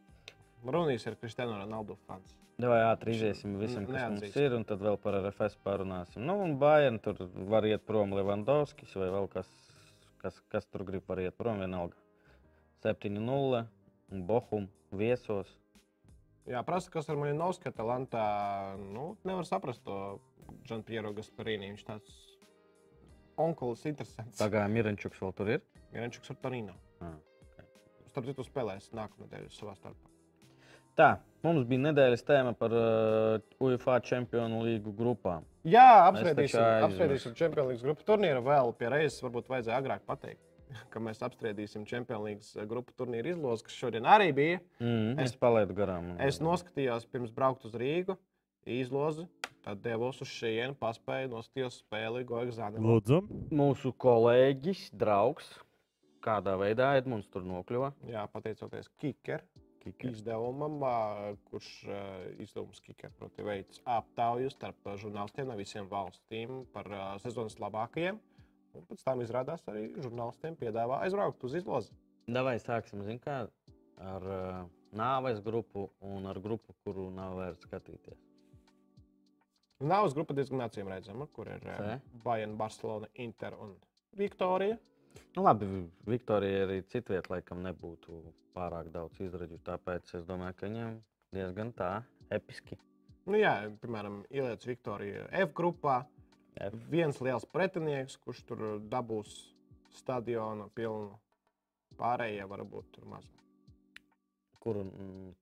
Runīs 0.63 1.03
ir 1.09 1.19
Kristiāna 1.19 1.59
Ronaldu 1.65 1.99
fans. 2.07 2.35
Vai 2.57 2.79
ātri 2.87 3.13
iziesim 3.13 3.59
visam, 3.59 3.83
kas 3.85 4.07
mums 4.07 4.21
neatzīst. 4.23 4.39
ir, 4.41 4.55
un 4.57 4.63
tad 4.65 4.79
vēl 4.81 4.95
par 5.03 5.19
RFS 5.19 5.59
parunāsim. 5.67 6.23
Nu, 6.25 6.39
un 6.41 6.55
Bayern 6.61 6.97
tur 7.03 7.19
var 7.51 7.67
iet 7.69 7.83
prom 7.85 8.15
Levandovskis 8.17 8.95
vai 8.97 9.11
vēl 9.13 9.27
kas, 9.35 9.51
kas, 10.27 10.41
kas 10.51 10.67
tur 10.67 10.83
grib 10.87 11.07
var 11.07 11.21
iet 11.23 11.37
prom 11.39 11.61
vienalga. 11.63 11.95
7-0 12.83 13.63
un 14.11 14.25
Bohum 14.27 14.67
viesos. 14.91 15.49
Jā, 16.47 16.61
prasa, 16.63 16.91
kas 16.91 17.09
ar 17.11 17.19
Maļinovski 17.19 17.73
talantā. 17.75 18.23
Nu, 18.79 19.15
nevar 19.27 19.47
saprast 19.47 19.83
to 19.83 20.19
Džanpiero 20.67 21.11
Gasparīnu. 21.15 21.73
Viņš 21.73 21.85
tāds 21.87 22.19
onkulis 23.39 23.83
interesants. 23.89 24.39
Pagājām 24.39 24.77
Mirančuks 24.77 25.23
vēl 25.23 25.35
tur 25.35 25.51
ir. 25.57 25.65
Mirančuks 25.91 26.31
ar 26.31 26.39
Torino. 26.43 26.77
Ah, 27.03 27.17
Starp 28.07 28.29
citu 28.31 28.45
spēlēs 28.47 28.93
nākamnedēļ 28.95 29.49
savā 29.53 29.75
starpā. 29.77 30.06
Tā, 30.97 31.11
mums 31.45 31.67
bija 31.69 31.83
nedēļas 31.91 32.23
tēma 32.25 32.55
par 32.57 32.73
uh, 32.73 33.37
UEFA 33.61 33.99
Čempionu 34.05 34.63
līgu 34.65 34.93
grupām. 34.97 35.45
Jā, 35.67 35.85
apspriedīsim, 36.09 36.61
apspriedīsim 36.87 37.35
Champions 37.37 37.69
League 37.69 37.83
grupu 37.85 38.05
turnīru 38.07 38.41
vēl 38.45 38.73
pie 38.79 38.89
reizes. 38.93 39.21
Varbūt 39.25 39.49
vajadzēja 39.51 39.77
agrāk 39.83 40.05
pateikt. 40.09 40.41
ka 40.91 40.99
mēs 40.99 41.21
apspriedīsim 41.23 41.85
Champions 41.87 42.25
League 42.25 42.65
grupu 42.67 42.95
turnīru 42.97 43.29
izlozi, 43.35 43.67
kas 43.67 43.75
šodien 43.79 44.07
arī 44.09 44.31
bija. 44.35 44.57
Mm, 44.81 45.13
Es- 45.23 45.31
es 45.31 45.37
palaidu 45.39 45.75
garām. 45.77 46.09
Es 46.23 46.41
noskatījos 46.43 47.05
pirms 47.11 47.31
braukt 47.35 47.63
uz 47.69 47.77
Rīgu, 47.79 48.17
izlozi, 48.67 49.27
tad 49.63 49.79
devos 49.85 50.19
uz 50.25 50.27
šejienu, 50.33 50.75
paspēju 50.81 51.29
nostījos 51.35 51.77
spēli 51.83 52.25
Goja 52.27 52.51
Zānē. 52.57 52.81
Lūdzu, 52.83 53.21
Mūsu 53.55 53.93
kolēģis, 53.95 54.89
draugs, 54.97 55.47
kādā 56.25 56.57
veidā 56.59 56.95
Edmunds 56.99 57.29
tur 57.31 57.45
nokļuva. 57.47 57.93
Jā, 58.11 58.25
pateicoties 58.33 58.89
Kiker 58.99 59.45
Kikers. 59.93 60.19
izdevumam, 60.19 60.79
kurš 61.49 61.69
izdevums 62.43 62.81
Kiker 62.85 63.13
proti 63.19 63.45
veids 63.45 63.81
aptauju 63.85 64.51
starp 64.53 64.91
žurnālistiem 65.01 65.49
no 65.49 65.57
visiem 65.59 65.87
valstīm 65.91 66.65
par 66.73 66.89
sezonas 67.23 67.59
labākajiem. 67.61 68.19
Un 68.77 68.85
pēc 68.89 69.03
tam 69.05 69.23
izrādās 69.23 69.63
arī 69.71 69.87
žurnālistiem 69.97 70.57
piedāvā 70.59 71.01
aizbraukt 71.05 71.43
uz 71.47 71.55
izlozi. 71.57 71.95
Davai 72.27 72.57
sāksim 72.61 73.01
kā, 73.23 73.37
ar 74.03 74.25
uh, 74.27 74.63
nāves 74.91 75.41
grupu 75.43 75.87
un 76.03 76.27
ar 76.29 76.39
grupu, 76.43 76.75
kuru 76.83 77.09
nav 77.13 77.37
vērts 77.39 77.67
skatīties. 77.67 78.19
Nāves 79.87 80.15
grupa 80.17 80.33
diezgan 80.33 80.65
acīm 80.65 80.89
redzama, 80.89 81.27
kur 81.33 81.49
ir 81.53 81.61
C. 81.61 81.97
Bayern, 82.23 82.55
Barcelona, 82.57 83.09
Inter 83.21 83.53
un 83.61 83.75
Viktorija. 84.17 84.77
Nu, 85.35 85.43
labi, 85.45 85.67
Viktorija 86.09 86.65
arī 86.65 86.81
citvietā 86.91 87.35
laikam 87.35 87.61
nebūtu 87.65 88.21
pārāk 88.57 88.91
daudz 88.93 89.19
izredzes. 89.21 89.61
Tāpēc 89.67 90.15
es 90.19 90.25
domāju, 90.27 90.57
ka 90.57 90.69
viņiem 90.69 90.99
diezgan 91.37 91.73
tā 91.77 91.91
episki. 92.33 92.77
Nu, 93.27 93.35
jā, 93.39 93.53
piemēram, 93.81 94.21
ieliec 94.31 94.63
Viktoriju 94.65 95.27
F 95.43 95.53
grupā. 95.55 96.01
F. 96.57 96.77
Viens 96.89 97.19
liels 97.21 97.45
pretinieks, 97.53 98.17
kurš 98.23 98.43
tur 98.49 98.63
dabūs 98.89 99.35
stadionu 99.99 100.69
pilnu. 100.75 101.17
Pārējie 101.97 102.45
varbūt 102.49 102.89
tur 102.95 103.05
mazāk. 103.09 103.43
Kuru, 104.61 104.83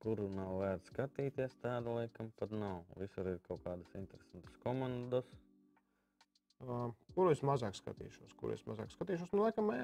kuru 0.02 0.28
nav 0.30 0.52
vērts 0.60 0.92
skatīties, 0.92 1.56
tāda 1.62 1.94
laikam 1.98 2.28
pat 2.38 2.52
nav. 2.54 2.84
Visur 3.00 3.28
ir 3.32 3.40
kaut 3.48 3.64
kādas 3.64 3.96
interesantas 3.98 4.60
komandas. 4.62 5.26
Uh, 6.56 6.88
kuru 7.12 7.34
es 7.34 7.42
mazāk 7.44 7.76
skatīšos? 7.76 8.32
Kuru 8.40 8.54
es 8.54 8.62
mazāk 8.64 8.88
skatīšos? 8.94 9.28
Nu, 9.36 9.42
laikam, 9.44 9.68
E, 9.76 9.80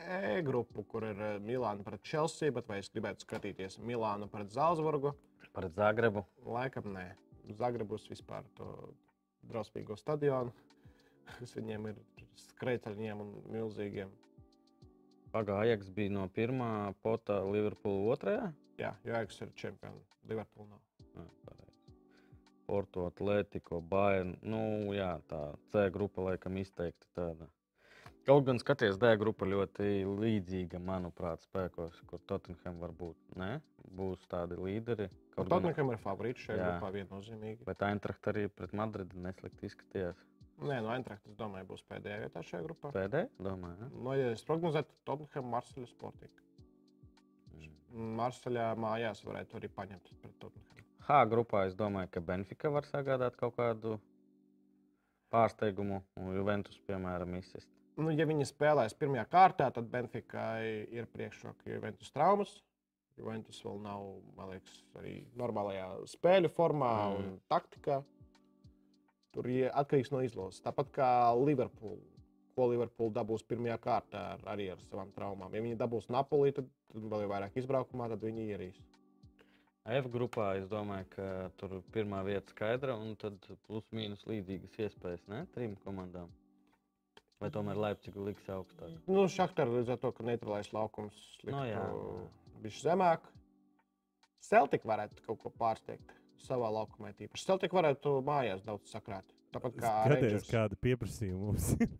e, 0.00 0.20
e 0.38 0.42
grupu, 0.46 0.84
kur 0.88 1.04
ir 1.04 1.20
eh, 1.20 1.36
Milāna 1.44 1.84
pret 1.84 2.00
Chelsea, 2.06 2.52
bet 2.54 2.68
vai 2.70 2.78
es 2.80 2.88
gribētu 2.92 3.26
skatīties 3.26 3.76
Milānu 3.84 4.28
pret 4.32 4.54
Zalzburgu? 4.54 5.12
Pret 5.52 5.76
Zagrebu. 5.76 6.24
Laikam 6.48 6.88
nē. 6.94 7.10
Zagrebus 7.58 8.08
vispār 8.10 8.48
to 8.56 8.70
drausmīgo 9.46 9.98
stadionu, 10.00 10.54
kas 11.38 11.52
viņiem 11.58 11.90
ir 11.92 12.00
skrejceļiem 12.46 13.20
un 13.22 13.36
milzīgiem. 13.52 14.10
Pagājaks 15.36 15.92
bija 15.92 16.14
no 16.16 16.24
pirmā 16.32 16.94
pota 17.04 17.42
Liverpoola 17.44 18.16
otrajā. 18.16 18.50
Jā, 18.80 18.96
jo 19.04 19.16
Aiks 19.20 19.40
ir 19.44 19.52
čempions. 19.60 20.08
Liverpool 20.28 20.68
nav. 20.70 20.80
Pareizi. 21.44 21.65
Porto, 22.66 23.06
Atletico, 23.10 23.80
Bayern. 23.80 24.36
Nu, 24.42 24.92
jā, 24.96 25.12
tā 25.30 25.40
C 25.72 25.86
grupa 25.94 26.24
laikam 26.30 26.56
izteikti 26.60 27.06
tāda. 27.16 27.48
Kaut 28.26 28.42
gan 28.48 28.58
skaties, 28.58 28.96
D 28.98 29.12
grupa 29.20 29.46
ļoti 29.46 30.02
līdzīga, 30.02 30.80
manuprāt, 30.82 31.44
spēkos, 31.46 32.00
kur 32.10 32.18
Tottenham 32.26 32.80
var 32.82 32.90
būt. 32.90 33.14
Ne? 33.38 33.60
Būs 33.94 34.24
tādi 34.26 34.58
līderi. 34.58 35.06
Kaut 35.36 35.46
gan- 35.46 35.62
Tottenham 35.62 35.92
ir 35.94 36.00
favorīts 36.02 36.42
šajā 36.48 36.56
Jā. 36.58 36.70
grupā 36.72 36.90
viennozīmīgi. 36.96 37.64
Bet 37.68 37.84
Eintracht 37.86 38.26
arī 38.32 38.48
pret 38.50 38.72
Madridi 38.74 39.14
neslikti 39.22 39.70
izskatījās. 39.70 40.18
Nē, 40.58 40.80
no 40.82 40.90
Eintracht, 40.90 41.22
es 41.28 41.36
domāju, 41.36 41.68
būs 41.70 41.84
pēdējā 41.86 42.18
vietā 42.24 42.42
šajā 42.42 42.64
grupā. 42.66 42.90
Pēdējā, 42.96 43.28
domāju. 43.38 43.78
Ja? 43.78 43.88
No, 43.94 44.14
ja 44.18 44.30
es 44.32 44.42
prognozētu, 44.42 44.88
Tottenham, 45.04 45.50
Marseļa 45.52 45.86
Sporting. 45.92 46.42
Mm. 47.54 48.16
Marseļā 48.18 48.70
mājās 48.80 49.22
varētu 49.22 49.60
arī 49.60 49.68
paņemt 49.76 50.10
pret 50.22 50.34
Tottenham. 50.40 50.85
H 51.06 51.22
grupā 51.30 51.66
es 51.68 51.74
domāju, 51.78 52.10
ka 52.16 52.20
Benfica 52.20 52.70
var 52.74 52.86
sagādāt 52.88 53.36
kaut 53.38 53.54
kādu 53.56 53.96
pārsteigumu, 55.30 56.00
un 56.18 56.32
Juventus, 56.34 56.78
piemēram, 56.88 57.34
izsist. 57.38 57.68
Nu, 57.96 58.10
ja 58.12 58.26
viņi 58.28 58.44
spēlēs 58.48 58.94
pirmajā 58.98 59.24
kārtā, 59.32 59.70
tad 59.72 59.86
Benfikai 59.92 60.86
ir 60.92 61.06
priekšroka 61.12 61.70
Juventus 61.70 62.10
traumas. 62.12 62.56
Juventus 63.16 63.62
vēl 63.64 63.78
nav, 63.80 64.02
man 64.36 64.50
liekas, 64.52 64.82
arī 65.00 65.14
normālajā 65.40 65.86
spēļu 66.12 66.50
formā 66.52 66.90
Mm. 66.92 67.16
un 67.16 67.40
taktikā. 67.48 68.02
Tur 69.32 69.46
ir 69.48 69.70
atkarīgs 69.72 70.12
no 70.12 70.20
izlozes. 70.24 70.60
Tāpat 70.64 70.90
kā 70.92 71.08
Liverpool. 71.44 71.98
Ko 72.56 72.66
Liverpool 72.68 73.10
dabūs 73.12 73.42
pirmajā 73.44 73.78
kārtā 73.78 74.20
ar, 74.34 74.40
arī 74.52 74.70
ar 74.72 74.78
savām 74.90 75.12
traumām. 75.12 75.54
Ja 75.54 75.60
viņi 75.62 75.76
dabūs 75.76 76.08
Napoli, 76.10 76.52
tad, 76.52 76.68
tad 76.92 77.02
vēl 77.02 77.24
ir 77.24 77.28
vairāk 77.28 77.56
izbraukumā, 77.56 78.08
tad 78.08 78.20
viņi 78.20 78.46
ierīs. 78.52 78.78
F 79.86 80.08
grupā 80.10 80.48
es 80.58 80.66
domāju, 80.70 81.06
ka 81.12 81.26
tur 81.60 81.76
pirmā 81.94 82.24
vieta 82.26 82.50
skaidra 82.50 82.96
un 82.98 83.14
tad 83.20 83.38
plus-mínus 83.68 84.24
līdzīgas 84.26 84.74
iespējas 84.82 85.22
ne? 85.30 85.44
trim 85.54 85.76
komandām. 85.84 86.32
Vai 87.38 87.50
tomēr 87.52 87.76
Leipzig 87.76 88.16
liks 88.16 88.46
augstāk? 88.50 88.94
Nu, 89.06 89.26
Šaktar 89.30 89.68
līdz 89.68 89.92
ar 89.94 89.98
to, 90.00 90.10
ka 90.16 90.24
neitrālais 90.24 90.72
laukums 90.72 91.18
Nu, 91.44 91.60
jā. 91.68 91.82
bija 92.64 92.80
zemāk. 92.80 93.26
Celtic 94.46 94.86
varētu 94.88 95.22
kaut 95.26 95.42
ko 95.42 95.52
pārsteigt 95.60 96.14
savā 96.46 96.70
laukumā. 96.72 97.12
Tīpaši 97.18 97.46
Celtic 97.48 97.74
varētu 97.76 98.16
mājās 98.26 98.64
daudz 98.66 98.90
sakrāt. 98.90 99.28
Tāpat 99.54 99.76
kā 99.78 99.92
Rangers. 100.10 100.48
kāda 100.50 100.78
pieprasījuma 100.80 101.52
mums 101.52 101.70
ir. 101.76 101.92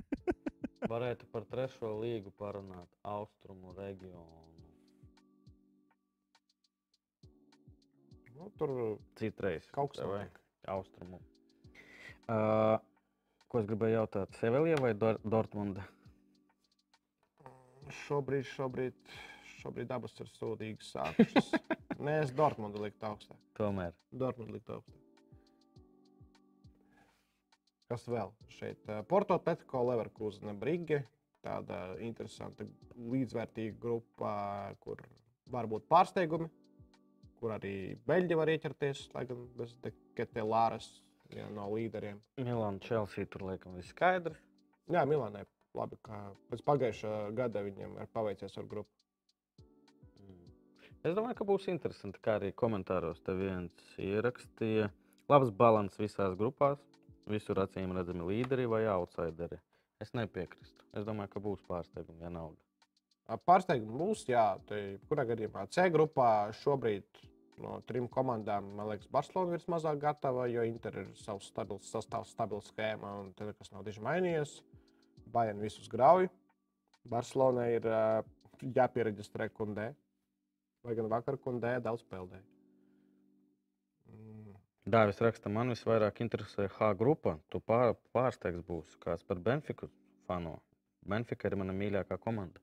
Varētu 0.86 1.26
par 1.32 1.46
trešo 1.50 1.92
līgu 2.00 2.30
parunāt 2.38 2.88
austrumu 3.06 3.72
reģionu. 3.76 4.45
Nu, 8.36 8.50
tur 8.58 8.98
Citreiz. 9.16 9.66
kaut 9.72 9.94
kas 9.94 10.04
notiek. 10.04 10.40
austrumu. 10.68 11.20
Uh, 12.26 12.76
ko 13.48 13.60
es 13.62 13.68
gribēju 13.70 14.00
jautāt? 14.00 14.34
Sevilija 14.40 14.80
vai 14.82 14.92
Dor 14.98 15.20
Dortmunda? 15.24 15.84
Šobrīd, 18.04 18.44
šobrīd, 18.50 19.16
šobrīd 19.60 19.92
abas 19.94 20.16
ir 20.20 20.30
sūdīgas 20.34 20.92
sākušas. 20.96 21.50
Nē, 22.04 22.18
es 22.24 22.34
Dortmundu 22.36 22.82
liktu 22.82 23.06
augstāk. 23.08 23.38
Tomēr. 23.58 23.94
Dortmundu 24.10 24.58
liktu 24.58 24.78
augstāk. 24.78 25.02
Kas 27.86 28.08
vēl 28.10 28.32
šeit? 28.50 28.82
Porto, 29.06 29.38
Petko, 29.38 29.84
Leverkusena, 29.86 30.56
Brīge. 30.58 31.04
Tāda 31.46 31.94
interesanta, 32.02 32.66
līdzvērtīga 32.98 33.76
grupa, 33.78 34.32
kur 34.82 34.98
var 35.54 35.68
būt 35.70 35.84
pārsteigumi, 35.86 36.48
kur 37.40 37.56
arī 37.56 37.74
Beļģi 38.08 38.38
var 38.38 38.52
ieķerties, 38.52 39.06
lai 39.14 39.24
gan 39.28 39.44
bez 39.58 39.74
Ketelāras, 40.16 40.88
viena 41.30 41.50
no 41.54 41.68
līderiem. 41.72 42.20
Milāna, 42.40 42.80
Chelsea 42.82 43.28
tur 43.30 43.46
laikam 43.50 43.76
viss 43.78 43.92
skaidrs. 43.94 44.40
Jā, 44.92 45.02
Milānai 45.08 45.44
labi, 45.76 45.98
ka 46.06 46.20
pēc 46.50 46.62
pagājušā 46.66 47.14
gada 47.36 47.62
viņam 47.66 47.96
ir 48.00 48.12
paveicies 48.14 48.56
ar 48.60 48.68
grupu. 48.70 48.90
Mm. 50.22 50.52
Es 51.02 51.16
domāju, 51.16 51.38
ka 51.40 51.48
būs 51.48 51.68
interesanti, 51.72 52.22
kā 52.22 52.38
arī 52.40 52.52
komentāros 52.56 53.22
te 53.26 53.34
viens 53.36 53.96
ierakstīja. 54.00 54.90
Labs 55.30 55.50
balans 55.50 55.98
visās 55.98 56.36
grupās, 56.38 56.82
visur 57.26 57.58
acīm 57.64 57.96
redzami 57.96 58.28
līderi 58.28 58.68
vai 58.70 58.84
outsideri. 58.92 59.58
Es 60.02 60.14
nepiekrītu. 60.14 60.86
Es 60.96 61.08
domāju, 61.08 61.34
ka 61.34 61.42
būs 61.42 61.64
pārsteigumi 61.66 62.22
vienalga. 62.22 62.65
Pārsteigums 63.26 63.98
būs, 63.98 64.20
jā, 64.30 64.44
kurā 65.10 65.24
gadījumā 65.26 65.64
C 65.74 65.88
grupā 65.90 66.52
šobrīd 66.60 67.24
no 67.62 67.80
trim 67.88 68.06
komandām, 68.12 68.68
man 68.78 68.90
liekas, 68.90 69.08
Barcelona 69.10 69.56
ir 69.56 69.64
mazāk 69.72 69.98
gatava, 70.02 70.46
jo 70.50 70.62
Inter 70.68 71.00
ir 71.02 71.12
savs 71.18 71.48
stabils 71.50 71.88
sastāvs, 71.90 72.34
stabila 72.36 72.62
schēma 72.62 73.12
un 73.22 73.32
tad, 73.38 73.50
kas 73.58 73.72
nav 73.72 73.86
tieši 73.86 74.04
mainījies. 74.04 74.56
Bayern 75.34 75.62
visus 75.62 75.88
grauj. 75.90 76.28
Barcelona 77.10 77.66
ir 77.72 77.86
uh, 77.90 78.20
jāpiereģistrē 78.62 79.48
kundē. 79.54 79.88
Lai 80.86 80.94
gan 80.94 81.10
vakar 81.10 81.38
kundē 81.42 81.76
daudz 81.82 82.04
spēlēja. 82.04 82.44
Mm. 84.12 84.54
Dāvis 84.86 85.18
raksta, 85.22 85.50
man 85.50 85.74
visvairāk 85.74 86.22
interesē 86.22 86.68
H 86.76 86.92
grupa. 86.98 87.40
Tu 87.50 87.58
pār, 87.58 87.96
pārsteigts 88.14 88.62
būs, 88.68 88.94
kāds 89.02 89.26
par 89.26 89.42
Benfiku 89.42 89.90
fano. 90.28 90.60
Benfika 91.06 91.50
ir 91.50 91.58
mana 91.58 91.74
mīļākā 91.74 92.20
komanda. 92.22 92.62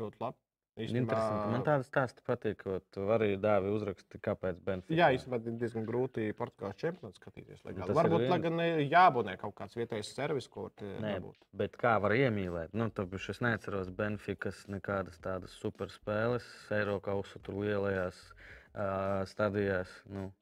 Ļoti 0.00 0.20
labi. 0.22 0.38
Interesanti. 0.74 1.50
Man 1.52 1.62
tādas 1.62 1.86
stāsti 1.86 2.22
patīk, 2.26 2.56
ka 2.64 2.80
tu 2.90 3.04
vari 3.06 3.36
dāvi 3.38 3.70
uzrakstīt, 3.70 4.18
kāpēc 4.26 4.56
Benfika. 4.66 4.96
Jā, 4.98 5.12
īstenībā 5.14 5.38
ir 5.38 5.58
diezgan 5.60 5.84
grūti 5.86 6.24
Portugāles 6.34 6.80
čempionāts 6.80 7.20
skatīties. 7.20 7.60
Lai 7.62 7.76
Nu, 7.76 7.86
Varbūt, 7.94 8.24
lai 8.32 8.38
gan 8.42 8.58
ir 8.64 8.80
jāabonē 8.90 9.36
kaut 9.38 9.54
kāds 9.60 9.78
vietējais 9.78 10.10
servis, 10.16 10.48
ko 10.50 10.66
Nē, 10.82 11.20
dabūt. 11.20 11.38
bet 11.54 11.78
kā 11.78 11.94
var 12.02 12.16
iemīlēt? 12.18 12.74
Nu, 12.74 12.88
tāpēc 12.90 13.28
es 13.30 13.40
neatceros 13.46 13.92
Benfikas 13.94 14.64
nekādas 14.66 15.20
tādas 15.22 15.54
super 15.62 15.94
spēles, 15.94 16.42
Eiropausu 16.74 17.38
tur 17.46 17.62
lielajās 17.62 18.18
uh, 18.34 19.22
stadijās. 19.30 19.94
Nu, 20.10 20.32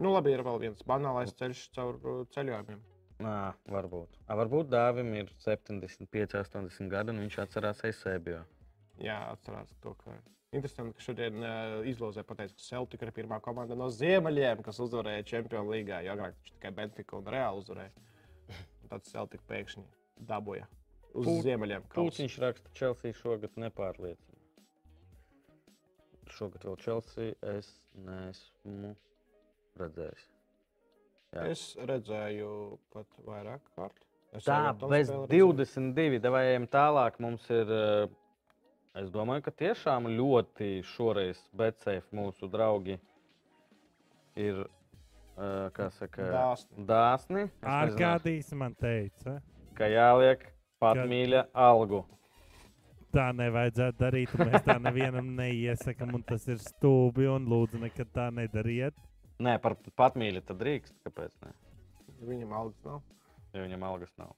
Nu, 0.00 0.10
labi, 0.10 0.32
ir 0.34 0.42
vēl 0.42 0.58
viens 0.58 0.80
banālais 0.82 1.30
ceļš 1.38 1.68
caur 1.76 2.00
ceļojumiem. 2.34 2.80
Nā, 3.22 3.52
varbūt. 3.70 4.16
A, 4.26 4.34
varbūt 4.40 4.72
Dāvim 4.72 5.12
ir 5.14 5.28
75, 5.44 6.34
80 6.40 6.90
gadi, 6.90 7.12
un 7.14 7.20
viņš 7.22 7.36
atcerās 7.44 7.84
Eusebiju. 7.86 8.40
Jā, 9.02 9.16
atcerās 9.34 9.72
to. 9.82 9.94
Ka... 9.98 10.14
Interesanti, 10.54 10.94
ka 10.94 11.02
šodien 11.02 11.40
uh, 11.42 11.80
izlozē 11.90 12.22
pateica, 12.22 12.54
ka 12.54 12.62
Celtic 12.62 13.02
ir 13.02 13.10
pirmā 13.16 13.40
komanda 13.42 13.74
no 13.74 13.88
ziemeļiem, 13.90 14.62
kas 14.62 14.78
uzvarēja 14.84 15.24
Champions 15.26 15.66
League. 15.72 15.96
Jo 16.06 16.12
agrāk 16.14 16.36
viņš 16.38 16.52
tikai 16.54 16.70
Benfica 16.76 17.16
un 17.18 17.26
Reāli 17.34 17.64
uzvarēja. 17.64 17.90
Un 18.84 18.92
Tad 18.92 19.08
Celtic 19.08 19.42
pēkšņi 19.50 19.82
dabūja 20.30 20.68
uz 21.14 21.26
Pūt- 21.26 21.42
ziemeļiem. 21.48 21.88
Pūtiņš 21.96 22.38
raksta, 22.44 22.70
Chelsea 22.78 23.12
šogad 23.18 23.58
nepārliecina. 23.58 24.30
Šogad 26.34 26.64
vēl 26.66 26.78
Chelsea 26.82 27.34
es 27.54 27.68
neesmu 28.06 28.94
redzējis. 29.78 30.24
Jā. 31.34 31.44
Es 31.50 31.62
redzēju 31.90 32.50
pat 32.94 33.18
vairāk 33.26 33.62
kārt. 33.74 33.98
Es 34.34 34.46
Tā, 34.46 34.72
bez 34.78 35.08
spēli 35.10 35.26
redzēju. 35.26 35.54
22. 35.58 36.20
Devējiem 36.24 36.66
tālāk 36.70 37.18
mums 37.22 37.48
ir. 37.50 37.70
eh, 37.70 38.20
Es 38.94 39.10
domāju, 39.10 39.42
ka 39.42 39.50
tiešām 39.50 40.06
ļoti 40.14 40.68
šoreiz 40.86 41.40
Betseif 41.58 42.04
mūsu 42.14 42.46
draugi 42.50 42.98
ir. 44.38 44.60
eh, 45.36 45.70
Kā 45.74 45.88
saka, 45.90 46.22
Dāsni. 46.30 46.84
dāsni. 46.86 47.50
Arkādijs 47.62 48.52
man 48.54 48.74
teica, 48.74 49.40
Ka 49.74 49.84
jāliek 49.90 50.44
pat 50.78 50.94
Kad- 50.96 51.08
mīļa 51.10 51.48
algu. 51.52 52.04
tā 53.12 53.32
nevajadzētu 53.34 53.98
darīt. 53.98 54.34
un 54.38 54.46
Mēs 54.52 54.62
tā 54.64 54.78
nevienam 54.80 55.34
neiesakām, 55.36 56.14
un 56.14 56.22
tas 56.22 56.46
ir 56.48 56.56
stulbi. 56.58 57.26
Un 57.26 57.46
lūdzu, 57.46 57.80
nekad 57.80 58.12
tā 58.12 58.30
nedariet. 58.32 58.94
Nē, 59.40 59.60
par 59.60 59.74
pat 59.96 60.14
mīļa 60.14 60.44
tad 60.46 60.58
drīkst. 60.58 60.92
Kāpēc? 61.04 61.32
Ne? 61.42 61.52
Viņam 62.22 62.52
algas 62.52 62.84
nav. 62.84 63.02
Jo 63.52 63.60
viņam 63.66 63.82
algas 63.82 64.12
nav. 64.18 64.34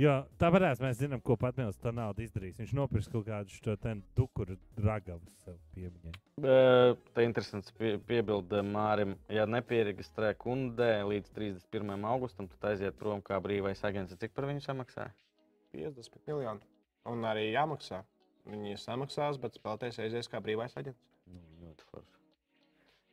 Jo 0.00 0.12
tāpēc 0.40 0.80
mēs 0.80 0.96
zinām, 0.96 1.20
ko 1.20 1.34
Patmils 1.36 1.76
tā 1.80 1.90
naudu 1.92 2.22
izdarīs. 2.24 2.56
Viņš 2.60 2.70
nopirks 2.78 3.08
kaut 3.12 3.26
kādu 3.26 3.52
šo 3.52 3.74
dukuru 4.16 4.54
ragavu 4.80 5.20
sev 5.42 5.58
piemiņai. 5.74 6.12
Eh, 6.40 6.94
Tā 7.12 7.20
ir 7.20 7.26
interesants 7.28 7.74
pie, 7.76 7.98
piebilde 8.08 8.62
Mārim. 8.64 9.16
Ja 9.28 9.44
nepieregistrē 9.44 10.32
kundē 10.40 11.02
līdz 11.04 11.34
31. 11.36 12.06
augustam, 12.08 12.48
tad 12.48 12.70
aiziet 12.70 12.96
prom 12.96 13.20
kā 13.20 13.36
brīvais 13.44 13.84
agents. 13.84 14.16
Cik 14.16 14.32
par 14.32 14.48
viņu 14.48 14.64
samaksā? 14.64 15.10
50 15.74 16.16
miljoni. 16.30 16.64
Un 17.10 17.26
arī 17.28 17.50
jāmaksā. 17.50 18.00
Viņi 18.48 18.78
samaksās, 18.80 19.36
bet 19.42 19.58
spēlētājs 19.58 20.00
aizies 20.06 20.30
kā 20.32 20.40
brīvais 20.40 20.76
aģents. 20.80 21.04
Nu, 21.28 21.42
ļoti 21.66 21.90
forši. 21.90 22.16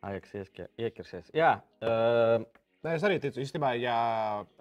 Ajaks 0.07 0.37
iekirsies. 0.77 1.33
Jā, 1.35 1.57
uh, 1.83 2.47
Nē, 2.85 2.93
es 2.93 3.03
arī 3.03 3.17
ticu, 3.19 3.41
īstenībā, 3.41 3.73
ja 3.81 3.97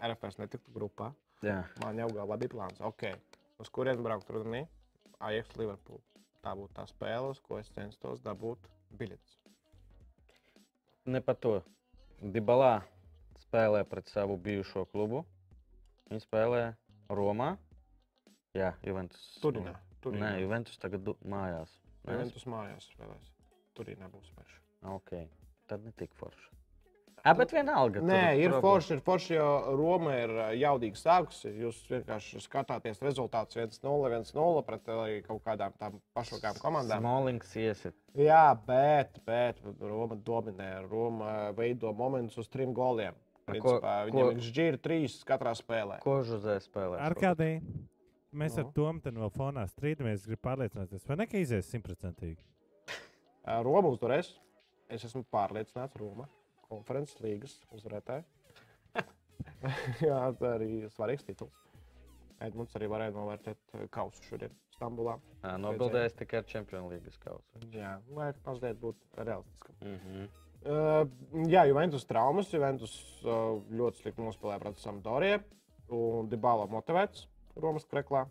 RFS 0.02 0.40
netiktu 0.40 0.72
grupā, 0.74 1.10
jā. 1.44 1.60
man 1.82 1.98
jau 2.00 2.08
gala 2.16 2.38
bija 2.40 2.52
plāns. 2.54 2.80
Ok, 2.84 3.08
uz 3.62 3.70
kurien 3.72 4.02
braukt 4.04 4.30
rudenī? 4.32 4.64
Ajax 5.26 5.56
Liverpool. 5.56 6.00
Tā 6.44 6.52
būtu 6.56 6.76
tā 6.76 6.84
spēle, 6.88 7.32
uz 7.32 7.40
ko 7.42 7.58
es 7.58 7.70
censtos 7.74 8.20
dabūt 8.24 8.68
biļetes. 8.98 9.38
ne 11.06 11.20
par 11.20 11.36
to. 11.42 11.60
Dibalā 12.20 12.80
spēlē 13.42 13.84
pret 13.88 14.08
savu 14.08 14.36
bijušo 14.40 14.86
klubu. 14.92 15.24
Viņi 16.10 16.22
spēlē 16.24 16.62
Romā. 17.10 17.56
Jā, 18.56 18.72
Juventus. 18.82 19.24
Turinā. 19.42 19.74
Nē, 19.74 20.00
Turinā. 20.02 20.30
Juventus 20.40 20.78
tagad 20.82 21.08
mājās. 21.22 21.72
Nē, 22.06 22.16
Juventus 22.16 22.46
mājās 22.48 22.88
spēlēs. 22.94 23.32
Turīnā 23.76 24.08
būs 24.12 24.30
spēļš. 24.32 24.60
Ok, 24.96 25.16
tad 25.68 25.84
ne 25.84 25.92
tik 25.98 26.14
forši. 26.16 26.55
Jā, 27.26 27.32
bet 27.34 27.50
vienalga. 27.50 27.98
Nē, 28.06 28.18
ir 28.38 28.52
problēma. 28.52 28.60
forši, 28.62 28.92
ir 28.94 29.00
forši, 29.02 29.32
jo 29.34 29.46
Roma 29.80 30.12
ir 30.14 30.30
ā, 30.30 30.44
jaudīgi 30.60 31.00
sākusi. 31.00 31.50
Jūs 31.58 31.80
vienkārši 31.90 32.38
skatāties 32.44 33.00
rezultātus 33.02 33.58
1-0, 33.58 34.12
1-0 34.14 34.62
pret 34.68 34.86
kaut 35.26 35.42
kādām 35.42 35.74
tām 35.80 35.96
pašām 36.14 36.60
komandām. 36.62 37.02
Smolings 37.02 37.50
iesit. 37.58 37.96
Jā, 38.14 38.44
bet, 38.68 39.18
bet 39.26 39.58
Roma 39.80 40.14
dominē. 40.14 40.70
Roma 40.86 41.50
veido 41.58 41.90
momentus 41.92 42.38
uz 42.44 42.48
trim 42.48 42.72
goliem. 42.76 43.12
Ko- 43.46 43.52
Principā, 43.52 43.96
ko- 44.06 44.12
Viņam 44.12 44.30
ir 44.36 44.46
žģīri 44.46 44.78
trīs 44.86 45.18
katrā 45.26 45.56
spēlē. 45.58 45.98
Ko 46.06 46.20
Žuzē 46.22 46.60
spēlē? 46.62 47.02
Arkādī, 47.10 47.60
mēs 48.34 48.56
ar 48.58 48.64
Nu? 48.70 48.72
Tomu 48.72 49.00
vēl 49.02 49.30
fonā 49.34 49.66
strīdamies. 49.66 50.22
Es 50.22 50.26
gribu 50.26 50.42
pārliecināties, 50.46 51.06
vai 51.06 51.16
ne, 51.16 51.26
ka 51.26 51.38
izies 51.38 51.66
simtprocentīgi. 51.74 52.38
Roma 53.66 53.88
uzvarēs. 53.90 54.36
Es 54.88 55.02
esmu 55.02 55.24
pārliecināts, 55.32 55.98
Roma 55.98 56.28
konferences 56.70 57.20
līgas 57.24 57.58
uzvarētāji. 57.76 58.24
Jā, 60.06 60.20
tā 60.40 60.52
arī 60.56 60.70
svarīgs 60.94 61.26
tituls. 61.26 61.66
Edmunds 62.44 62.76
arī 62.76 62.88
varēja 62.92 63.14
novērtēt 63.16 63.76
ā, 63.78 63.86
kausu 63.92 64.24
šodien 64.28 64.52
Stambulā. 64.74 65.16
Nobildējis 65.62 66.18
tikai 66.18 66.42
ar 66.42 66.48
Champions 66.50 66.90
League 66.92 67.12
kausu. 67.22 67.62
Jā, 67.72 67.96
vajag 68.12 68.42
mazliet 68.44 68.80
būt 68.82 68.98
realistiskam. 69.16 69.78
Mm 69.80 70.00
-hmm. 70.02 70.26
Uh, 70.66 71.06
jā, 71.46 71.62
Juventus 71.68 72.04
traumas. 72.04 72.52
Juventus 72.52 72.94
uh, 73.22 73.62
ļoti 73.70 74.02
slikti 74.02 74.22
nospēlēja 74.22 74.62
pret 74.64 74.78
Sampdoriju. 74.82 75.40
Un 75.94 76.28
Dībāla 76.28 76.66
motivēts 76.68 77.28
Romas 77.56 77.86
kreklā. 77.86 78.26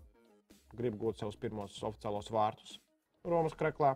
Grib 0.76 0.98
gūt 1.00 1.22
savus 1.22 1.38
pirmos 1.40 1.78
oficiālos 1.84 2.32
vārtus 2.32 2.80
Romas 3.24 3.56
kreklā. 3.56 3.96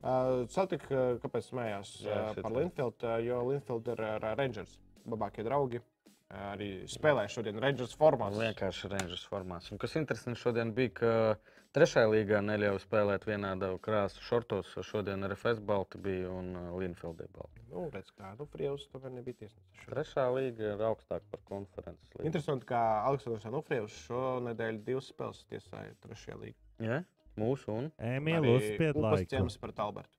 Uh, 0.00 0.46
Satik, 0.48 0.86
uh, 0.88 1.18
kāpēc 1.20 1.50
smējās 1.50 1.94
Jā, 2.06 2.20
šit 2.32 2.44
par 2.44 2.54
jā. 2.54 2.56
Linfield, 2.62 3.02
uh, 3.04 3.18
jo 3.20 3.40
Linfield 3.50 3.90
ir 3.92 4.04
Rangers 4.24 4.78
labākie 5.04 5.44
draugi. 5.44 5.82
Arī 6.30 6.86
spēlēja 6.86 7.32
šodien 7.34 7.58
Rangers 7.58 7.96
formās. 7.98 8.36
Vienkārši 8.38 8.88
Rangers 8.92 9.24
formās. 9.26 9.66
Un 9.74 9.80
kas 9.82 9.96
interesanti 9.98 10.38
šodien 10.38 10.70
bija, 10.76 10.92
ka 11.00 11.14
trešajā 11.74 12.06
līgā 12.12 12.38
neļauj 12.46 12.78
spēlēt 12.84 13.26
vienādu 13.26 13.72
krāsu 13.82 14.22
šortos. 14.22 14.70
Šodien 14.86 15.26
RFS 15.26 15.58
balti 15.66 15.98
bija 16.02 16.30
un 16.30 16.52
Linfieldē 16.78 17.26
balti. 17.34 17.64
Nu, 17.72 17.88
redz, 17.90 18.14
kā 18.14 18.30
nu, 18.38 18.46
Frievs 18.52 18.86
tomēr 18.92 19.16
nebija 19.16 19.42
tiesnesis. 19.42 19.84
Trešā 19.90 20.28
līga 20.36 20.76
ir 20.76 20.84
augstāka 20.86 21.26
par 21.34 21.42
konferences 21.50 22.14
līgu. 22.14 22.28
Interesanti, 22.30 22.70
ka 22.70 22.80
Aleksandrs 23.10 23.50
Anufrievs 23.50 23.98
šonadēļ 24.06 24.84
divas 24.86 25.10
spēles 25.10 25.42
tiesāja 25.50 25.96
trešajā 26.06 26.38
līgā. 26.44 26.60
Ja? 26.86 27.02
Mūsu 27.40 27.72
un 27.74 27.90
laiku. 29.00 29.28
Ķems 29.32 29.58
pret 29.62 29.82
Albertu. 29.82 30.16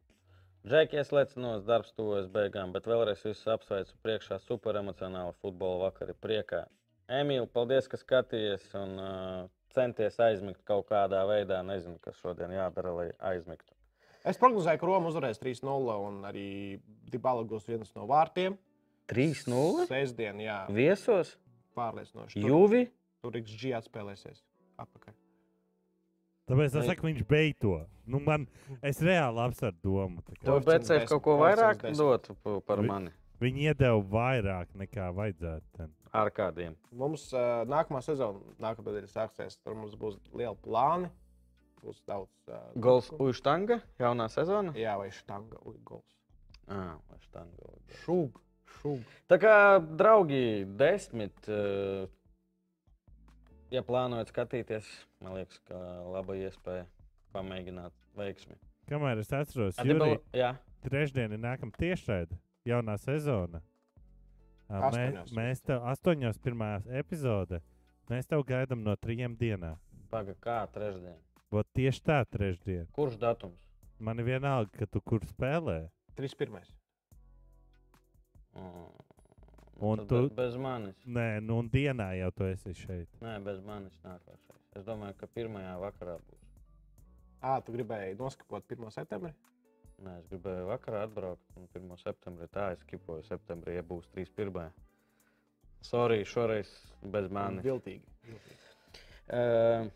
Džeki, 0.61 0.99
ieslēdzinos, 1.01 1.63
darbs 1.65 1.95
tuvojas 1.97 2.27
beigām, 2.29 2.69
bet 2.75 2.85
vēlreiz 2.85 3.23
visus 3.25 3.47
apsveicu 3.49 3.95
priekšā 4.05 4.37
super 4.43 4.77
emocionāla 4.77 5.33
futbola 5.41 5.87
vakari 5.87 6.13
priekā. 6.13 6.67
Emīl, 7.11 7.47
paldies, 7.49 7.87
ka 7.89 7.97
skatījies 7.97 8.67
un 8.77 8.93
uh, 9.01 9.47
centies 9.73 10.19
aizmigt 10.21 10.61
kaut 10.67 10.85
kādā 10.91 11.23
veidā. 11.27 11.63
Nezinu, 11.65 11.97
kas 12.03 12.19
šodien 12.21 12.53
jādara, 12.53 12.93
lai 12.93 13.07
aizmigtu. 13.31 13.73
Es 14.21 14.37
prognozēju, 14.37 14.77
ka 14.77 14.85
Roma 14.85 15.09
uzvarēs 15.09 15.41
3-0 15.41 15.95
un 16.05 16.21
arī 16.29 16.47
Dībala 17.09 17.41
gūs 17.49 17.65
viens 17.65 17.89
no 17.97 18.05
vārtiem. 18.09 18.59
3-0 19.09 19.87
Sēsdien, 19.89 20.45
jā, 20.45 20.61
viesos, 20.71 21.33
pārliecinoši. 21.75 22.45
Juvi. 22.45 22.85
tur 23.25 23.41
XG 23.41 23.73
atspēlēsies 23.81 24.45
atpakaļ. 24.81 25.20
Tāpēc 26.51 26.75
es 26.81 26.85
saku, 26.91 27.07
viņš 27.07 27.23
beigto. 27.29 27.77
Nu, 28.11 28.19
man, 28.19 28.45
es 28.83 28.99
reāli 28.99 29.39
apsveru 29.45 29.77
domu. 29.83 30.21
Tev 30.43 30.59
pēc 30.67 30.89
kaut 31.07 31.23
ko 31.23 31.37
vairāk 31.39 31.81
pa- 32.43 32.59
par 32.67 32.81
mani 32.83 33.11
Viņi 33.41 33.63
iedeva 33.71 33.97
vairāk 34.05 34.67
nekā 34.77 35.07
vajadzētu. 35.17 35.87
ar 36.13 36.29
kādiem. 36.29 36.75
Mums 36.91 37.23
uh, 37.33 37.63
nākamā 37.65 38.03
sezona, 38.05 38.37
nākamā 38.59 38.91
nedēļa 38.91 39.09
sāksies. 39.09 39.55
Tur 39.63 39.73
mums 39.79 39.95
būs 39.95 40.19
lieli 40.35 40.53
plāni. 40.61 41.09
Būs 41.81 42.03
daudz. 42.05 42.29
Uh, 42.47 42.59
Gols 42.77 43.07
Uģštanga, 43.15 43.79
jaunā 43.97 44.27
sezona. 44.29 44.73
Jā, 44.77 44.93
vai 44.99 45.07
štanga, 45.09 45.57
ui, 45.65 45.79
gols. 45.83 46.05
Ah, 46.67 46.99
vai 47.09 47.17
štanga, 47.23 47.55
gols. 47.63 47.95
Šūg, 48.03 48.37
šūg. 48.81 49.01
Tā 49.31 49.39
kā, 49.41 49.55
draugi, 49.97 50.43
desmit. 50.77 51.33
eh, 51.49 52.05
Ja 53.71 53.81
plānojat 53.87 54.27
skatīties, 54.33 54.83
man 55.21 55.33
liekas, 55.37 55.59
ka 55.67 55.77
laba 56.11 56.33
iespēja 56.35 56.85
pamēģināt 57.33 57.91
veiksmi. 58.17 58.55
Kamēr 58.89 59.19
es 59.21 59.29
atceros, 59.33 59.77
Jurij, 59.85 60.17
Jā, 60.33 60.55
trešdien 60.83 61.31
ir 61.31 61.39
nākamā 61.39 61.71
tiešraide, 61.77 62.35
jaunā 62.67 62.97
sezona. 62.99 63.61
Ā, 64.71 64.79
Mēs, 64.79 64.95
Astoņos. 64.95 65.31
mēs 65.35 65.61
tev 65.67 65.81
astoņos 65.91 66.37
pirmā 66.39 66.69
epizode. 66.95 67.61
Mēs 68.09 68.27
tev 68.27 68.43
gaidām 68.47 68.83
no 68.83 68.95
trijiem 68.95 69.35
dienām. 69.37 69.77
paga, 70.11 70.33
kā 70.43 70.67
trešdien. 70.71 71.15
Vot 71.51 71.67
tieši 71.75 72.01
tā 72.01 72.25
trešdien. 72.25 72.87
Kurš 72.91 73.17
datums? 73.19 73.59
Man 73.99 74.19
ir 74.19 74.25
vienalga, 74.25 74.71
ka 74.77 74.85
tu 74.85 74.99
kur 75.01 75.19
spēlē. 75.19 75.89
3-1. 76.15 76.63
Mm. 78.55 78.91
Un 79.81 79.97
tad 79.97 80.07
tu- 80.07 80.29
be- 80.29 80.35
Bez 80.35 80.55
manis. 80.57 80.95
Nē, 81.05 81.41
nu 81.43 81.59
un 81.59 81.69
dienā 81.69 82.09
jau 82.19 82.31
tu 82.31 82.43
esi 82.43 82.73
šeit. 82.73 83.07
Nē, 83.21 83.43
bez 83.43 83.61
manis 83.61 83.97
nākošais. 84.03 84.60
Es 84.77 84.85
domāju, 84.87 85.17
ka 85.19 85.27
pirmajā 85.35 85.73
vakarā 85.81 86.15
būs. 86.23 86.43
Ā, 87.41 87.57
tu 87.65 87.73
gribēji 87.73 88.15
noskapot 88.19 88.69
1. 88.71 88.91
septembrī? 88.95 89.33
Nē, 90.01 90.13
es 90.21 90.29
gribēju 90.29 90.69
vakarā 90.69 91.03
atbraukt. 91.07 91.43
Un 91.59 91.67
1. 91.67 91.97
septembrī 92.01 92.47
tā 92.53 92.71
es 92.75 92.85
kipoju. 92.89 93.25
Septembrī 93.27 93.75
ja 93.75 93.83
būs 93.85 94.07
3.1. 94.15 94.69
Sorry, 95.85 96.21
šoreiz 96.25 96.69
bez 97.13 97.27
manis. 97.33 97.65
Viltīgi. 97.65 98.15
viltīgi. 98.29 98.59
Uh, 99.31 99.89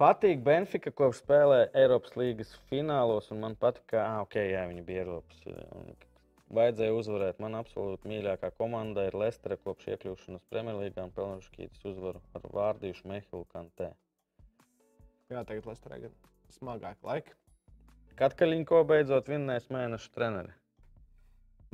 patīk 0.00 0.42
Benfika, 0.44 0.92
kopš 0.94 1.22
spēlē 1.22 1.60
Eiropas 1.76 2.14
līnijas 2.18 2.52
finālos, 2.70 3.30
un 3.34 3.42
man 3.44 3.56
patīk, 3.60 3.86
ka 3.94 4.02
ah, 4.02 4.20
okay, 4.26 4.50
jā, 4.52 4.66
viņi 4.70 4.84
bija 4.86 5.06
Eiropas. 5.06 5.42
Vajadzēja 6.54 6.94
uzvarēt. 6.94 7.40
Man 7.42 7.56
absolūti 7.58 8.06
mīļākā 8.10 8.52
komanda 8.54 9.06
ir 9.08 9.16
Leicester, 9.18 9.56
kopš 9.64 9.88
iekļūšanas 9.94 10.44
Premjerlīgā 10.52 11.08
un 11.08 11.14
pelnījuši 11.16 11.54
kītas 11.56 11.82
uzvaru 11.90 12.22
ar 12.38 12.46
Vārdīšu 12.54 13.08
Mehilu 13.10 13.42
Kantē. 13.50 13.90
Jā, 15.32 15.42
tagad 15.42 15.66
Lesterē 15.66 15.98
gan 16.04 16.14
smagāk 16.54 17.02
laika. 17.02 17.34
Kad 18.16 18.36
Kaļiņko 18.38 18.84
beidzot 18.86 19.26
vinnēs 19.28 19.66
mēneša 19.74 20.12
treneri? 20.14 20.54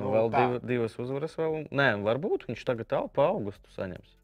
Nu, 0.01 0.07
Nu, 0.07 0.11
vēl 0.11 0.31
tā. 0.33 0.39
div, 0.41 0.55
divas 0.65 0.97
uzvaras. 0.99 1.35
Vēl. 1.37 1.67
Nē, 1.69 1.91
varbūt 2.01 2.47
viņš 2.49 2.63
tagad 2.65 2.95
pa 3.13 3.27
augustu 3.29 3.69
saņems. 3.75 4.15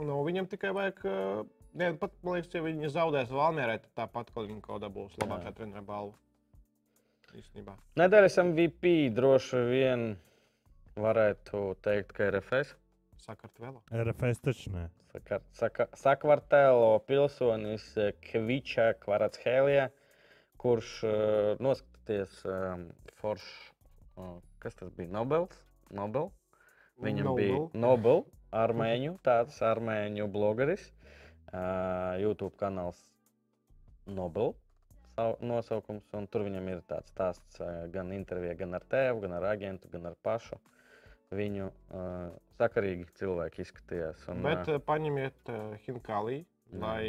Nu, 0.00 0.22
viņam 0.24 0.48
tikai 0.48 0.72
vajag. 0.72 1.04
ā, 1.04 1.44
Ne, 1.72 1.86
pat, 1.96 2.12
man 2.20 2.36
liekas, 2.36 2.52
ja 2.52 2.60
viņi 2.60 2.88
zaudēs 2.92 3.30
Valmjerē, 3.32 3.78
tad 3.80 3.92
tāpat 3.96 4.28
kaut 4.34 4.50
kādā 4.66 4.90
būs 4.92 5.14
labākā 5.22 5.54
treniņa 5.56 5.80
balva. 5.86 6.12
Īstenībā. 7.32 7.74
Nedēļas 7.96 8.34
MVP 8.42 8.90
droši 9.16 9.60
vien 9.70 10.02
varētu 11.00 11.62
teikt, 11.84 12.12
ka 12.16 12.26
ir 12.28 12.36
RFS. 12.36 12.74
Sakartvelo. 13.22 13.80
RFS 13.88 14.42
taču 14.44 14.72
nē. 14.74 14.82
Saka, 15.12 15.38
saka, 15.56 15.86
Sakvartēlo 15.96 16.90
pilsonis 17.08 17.84
eh, 18.00 18.12
Kviča 18.26 18.90
Kvaratskēlija, 19.00 19.88
kurš 20.60 20.92
uh, 21.04 21.14
noskaties 21.60 22.36
um, 22.46 22.86
forš, 23.20 23.44
uh, 24.14 24.36
kas 24.62 24.76
tas 24.78 24.92
bija? 24.96 25.10
Nobels? 25.12 25.56
Nobel? 25.92 26.30
Viņam 27.02 27.32
Nobel. 27.32 27.40
bija 27.42 27.82
Nobel, 27.82 28.22
armēņu, 28.54 29.16
tāds 29.26 29.58
armēņu 29.66 30.28
blogeris, 30.32 30.86
uh, 31.50 32.14
YouTube 32.22 32.54
kanāls 32.60 33.00
Nobel 34.06 34.54
nosaukums, 35.40 36.04
un 36.16 36.26
tur 36.30 36.44
viņam 36.46 36.68
ir 36.72 36.82
tāds 36.88 37.10
stāsts 37.12 37.60
uh, 37.60 37.86
gan 37.92 38.12
intervijā, 38.16 38.54
gan 38.58 38.74
ar 38.78 38.84
tēvu, 38.90 39.20
gan 39.26 39.36
ar 39.38 39.48
agentu, 39.52 39.90
gan 39.92 40.06
ar 40.10 40.16
pašu. 40.24 40.58
Viņu 41.32 41.68
uh, 41.70 42.32
sakarīgi 42.60 43.06
cilvēki 43.16 43.62
izskatījās. 43.64 44.26
Un, 44.28 44.42
Bet 44.44 44.68
uh, 44.68 44.80
paņemiet 44.84 45.48
uh, 45.52 45.76
Hinkālī, 45.86 46.42
Jā. 46.72 46.80
lai 46.80 47.04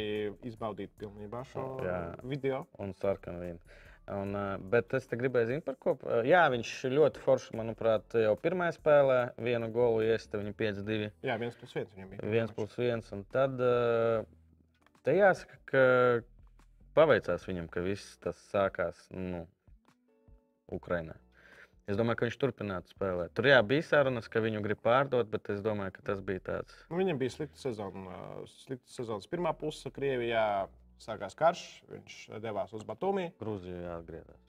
izbaudītu 0.48 0.92
pilnībā 1.00 1.42
šo 1.50 1.64
Jā. 1.84 1.98
video. 2.24 2.66
un 2.78 2.94
sarkanu 3.00 3.42
vīnu. 3.44 3.60
Un, 4.12 4.36
bet 4.68 4.92
es 4.92 5.06
te 5.08 5.16
gribēju 5.16 5.48
zināt, 5.48 5.64
par 5.64 5.78
ko. 5.80 5.94
Jā, 6.28 6.42
viņš 6.52 6.72
ļoti 6.92 7.22
forši, 7.24 7.54
manuprāt, 7.56 8.12
jau 8.20 8.34
pirmajā 8.36 8.74
spēlē 8.76 9.20
vienu 9.40 9.70
golu 9.72 10.02
iesta, 10.04 10.36
viņa 10.36 10.52
5-2, 10.58 11.06
Jā, 11.24 11.38
viens 11.40 11.56
plus 11.56 11.72
viens 11.72 11.94
viņam 11.96 12.10
bija. 12.10 12.26
1 12.44 12.52
plus 12.52 12.76
1. 12.76 13.00
Un 13.16 13.22
tad 13.32 13.56
te 15.08 15.14
jāsaka, 15.16 15.56
ka 15.72 15.84
paveicās 16.96 17.46
viņam, 17.48 17.68
ka 17.72 17.82
viss 17.84 18.16
tas 18.22 18.38
sākās 18.52 19.06
nu, 19.12 19.44
Ukrainā. 20.72 21.16
Es 21.84 21.98
domāju, 22.00 22.16
ka 22.16 22.28
viņš 22.28 22.38
turpinātu 22.40 22.94
spēlēt. 22.94 23.34
Tur 23.36 23.50
jā, 23.50 23.58
bija 23.68 23.84
sarunas, 23.84 24.28
ka 24.32 24.40
viņu 24.40 24.62
grib 24.64 24.80
pārdot, 24.84 25.28
bet 25.28 25.50
es 25.52 25.60
domāju, 25.64 25.92
ka 25.98 26.06
tas 26.06 26.22
bija 26.24 26.40
tāds. 26.46 26.78
Nu, 26.88 26.96
Viņam 27.02 27.20
bija 27.20 27.34
slikta 27.34 27.60
sezona. 27.60 28.16
Slikta 28.64 28.94
sezonas 28.94 29.28
pirmā 29.28 29.52
puse 29.58 29.92
Krievijā. 29.92 30.46
Sākās 31.04 31.34
karš, 31.36 31.66
viņš 31.90 32.18
devās 32.40 32.72
uz 32.72 32.86
Batumī. 32.88 33.26
Grūzijā 33.40 33.82
jāatgriezās. 33.82 34.40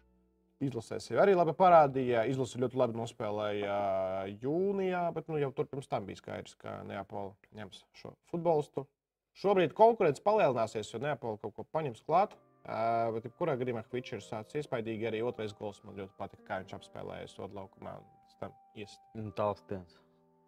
Izlasēs 0.64 1.10
jau 1.10 1.20
arī 1.20 1.34
labi 1.36 1.52
parādīja. 1.58 2.24
Izlase 2.32 2.62
ļoti 2.62 2.80
labi 2.80 2.96
nospēlēja 3.02 3.80
jūnijā, 4.46 5.02
bet 5.18 5.28
nu, 5.28 5.40
jau 5.42 5.52
tur 5.58 5.68
pirms 5.68 5.90
tam 5.92 6.08
bija 6.08 6.22
skaidrs, 6.22 6.56
ka 6.62 6.78
Neapola 6.88 7.34
ņems 7.58 7.82
šo 8.00 8.14
futbolistu. 8.32 8.86
Šobrīd 9.36 9.74
konkurence 9.76 10.24
palielināsies, 10.24 10.90
jo 10.94 11.02
Neapola 11.04 11.40
kaut 11.42 11.56
ko 11.58 11.66
paņems 11.76 12.04
klāt. 12.08 12.36
Uh, 12.66 13.12
bet, 13.14 13.28
jebkurā 13.28 13.54
gadījumā, 13.60 13.84
ir 14.18 14.24
sācis 14.26 14.64
iespaidīgi. 14.64 15.06
Arī 15.12 15.20
otrais 15.22 15.54
gols 15.54 15.84
man 15.86 16.00
ļoti 16.00 16.16
patika, 16.18 16.44
kā 16.48 16.58
viņš 16.64 16.74
apspēlēja 16.80 17.28
sodu 17.30 17.60
laukumā. 17.60 18.00
Tam 18.40 18.52
iest 18.76 19.00
Un 19.16 19.30
Tālstiens. 19.38 20.00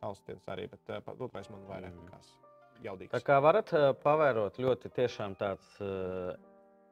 tālstiens 0.02 0.48
arī, 0.52 0.66
bet 0.72 0.90
uh, 0.90 1.14
otrais 1.24 1.50
man 1.50 1.62
vairāk 1.70 1.94
Mm. 1.94 2.06
likās 2.08 2.32
jaudīgs. 2.84 3.12
Tā 3.14 3.22
kā 3.24 3.38
varat 3.42 3.72
uh, 3.74 3.94
pavērot, 4.04 4.58
ļoti 4.60 4.92
tiešām 4.98 5.36
tāds 5.40 5.68
uh, 5.82 6.34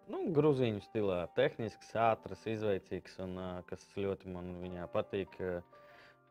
nu, 0.07 0.21
grūzīņu 0.35 0.81
stilā, 0.85 1.27
tehnisks, 1.35 1.91
ātrs, 1.95 2.45
izveicīgs 2.47 3.17
un 3.25 3.35
uh, 3.37 3.61
kas 3.69 3.83
ļoti 3.97 4.31
man 4.31 4.53
viņā 4.61 4.87
patīk. 4.93 5.35
Uh, 5.39 5.61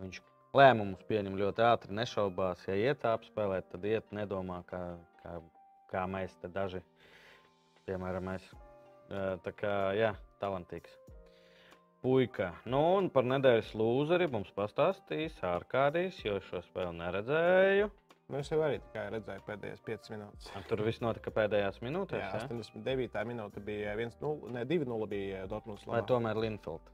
viņš 0.01 0.21
lēmumus 0.55 1.03
pieņem 1.09 1.37
ļoti 1.39 1.67
ātri, 1.67 1.95
nešaubās. 1.99 2.65
Ja 2.71 2.75
iet 2.79 3.05
apspēlēt, 3.11 3.69
tad 3.75 3.85
iet 3.91 4.11
nedomā, 4.15 4.63
kā, 4.71 4.83
kā, 5.23 5.39
kā 5.95 6.05
mēs 6.11 6.35
te 6.43 6.51
daži, 6.53 6.83
piemēram, 7.89 8.29
mēs. 8.35 8.51
Tā 9.45 9.53
kā, 9.57 9.73
jā, 9.97 10.13
talantīgs. 10.43 10.93
Puika. 12.05 12.51
Nu, 12.69 12.81
un 12.99 13.07
par 13.13 13.25
nedēļas 13.25 13.71
lūzeri 13.81 14.27
mums 14.29 14.51
pastāstīs 14.57 15.39
Arkādijs, 15.49 16.19
jo 16.27 16.35
šo 16.51 16.61
spēli 16.67 16.99
neredzēju. 16.99 17.87
Nu, 18.33 18.39
es 18.41 18.49
jau 18.53 18.59
arī 18.65 18.79
tikai 18.81 19.07
redzēju 19.13 19.43
pēdējās 19.47 19.81
5 19.85 20.11
minūtes. 20.15 20.51
Un 20.57 20.65
Tur 20.69 20.81
viss 20.85 21.01
notika 21.05 21.33
pēdējās 21.37 21.81
minūtēs. 21.85 22.23
Jā, 22.23 22.29
Ja? 22.41 22.45
89. 22.49 23.25
minūte 23.29 23.61
bija 23.65 23.93
1-0, 24.01 24.53
ne 24.53 24.63
2-0 24.69 25.09
bija 25.11 25.43
Dortmunds. 25.49 25.85
Vai 25.89 26.01
tomēr 26.09 26.41
Linfield? 26.45 26.93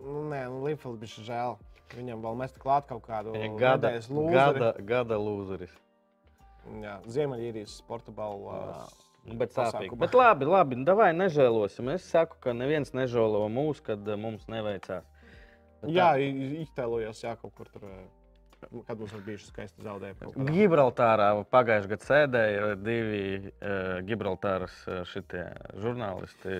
Nu, 0.00 0.22
nē, 0.32 0.44
nu, 0.50 0.62
Linfield 0.66 0.98
bija 1.02 1.26
žēl. 1.26 1.58
Viņam 1.94 2.22
vēl 2.22 2.36
mest 2.38 2.58
klāt 2.62 2.86
kaut 2.90 3.02
kādu 3.06 3.32
Viņa 3.34 3.56
gada, 3.58 3.90
lūzeri. 3.98 4.34
gada, 4.34 4.68
gada 4.86 5.16
lūzeris. 5.18 5.72
Jā, 6.82 6.98
Ziemeļīrijas 7.06 7.78
sporta 7.80 8.12
balva. 8.12 8.86
Bet 9.24 9.52
sāpīgi. 9.52 9.96
Bet 10.00 10.14
labi, 10.16 10.46
labi. 10.48 10.76
nu 10.80 10.84
Davai 10.88 11.10
nežēlosim. 11.12 11.90
Es 11.94 12.04
saku, 12.08 12.36
ka 12.40 12.52
neviens 12.56 12.92
nežēlo 12.96 13.42
mūs, 13.52 13.82
kad 13.84 14.06
eh, 14.08 14.16
mums 14.16 14.46
neveicās. 14.48 15.04
Bet 15.82 15.90
Jā, 15.92 16.12
tā- 16.14 16.20
i- 16.24 16.62
iztēlojos, 16.64 17.20
jā, 17.24 17.34
kaut 17.40 17.54
kur 17.54 17.68
tur, 17.72 17.84
eh, 17.84 18.06
kad 18.86 18.98
mums 19.00 19.12
ir 19.16 19.22
bijuši 19.26 19.48
skaisti 19.48 19.84
zaudējumi. 19.84 20.50
Gibraltārā 20.54 21.28
pagājušajā 21.52 21.90
gadā 21.92 22.08
sēdēja 22.08 22.68
divi 22.80 23.22
uh, 23.38 24.00
Gibraltāras 24.06 24.76
uh, 24.86 25.00
šitie 25.08 25.44
žurnālisti, 25.80 26.58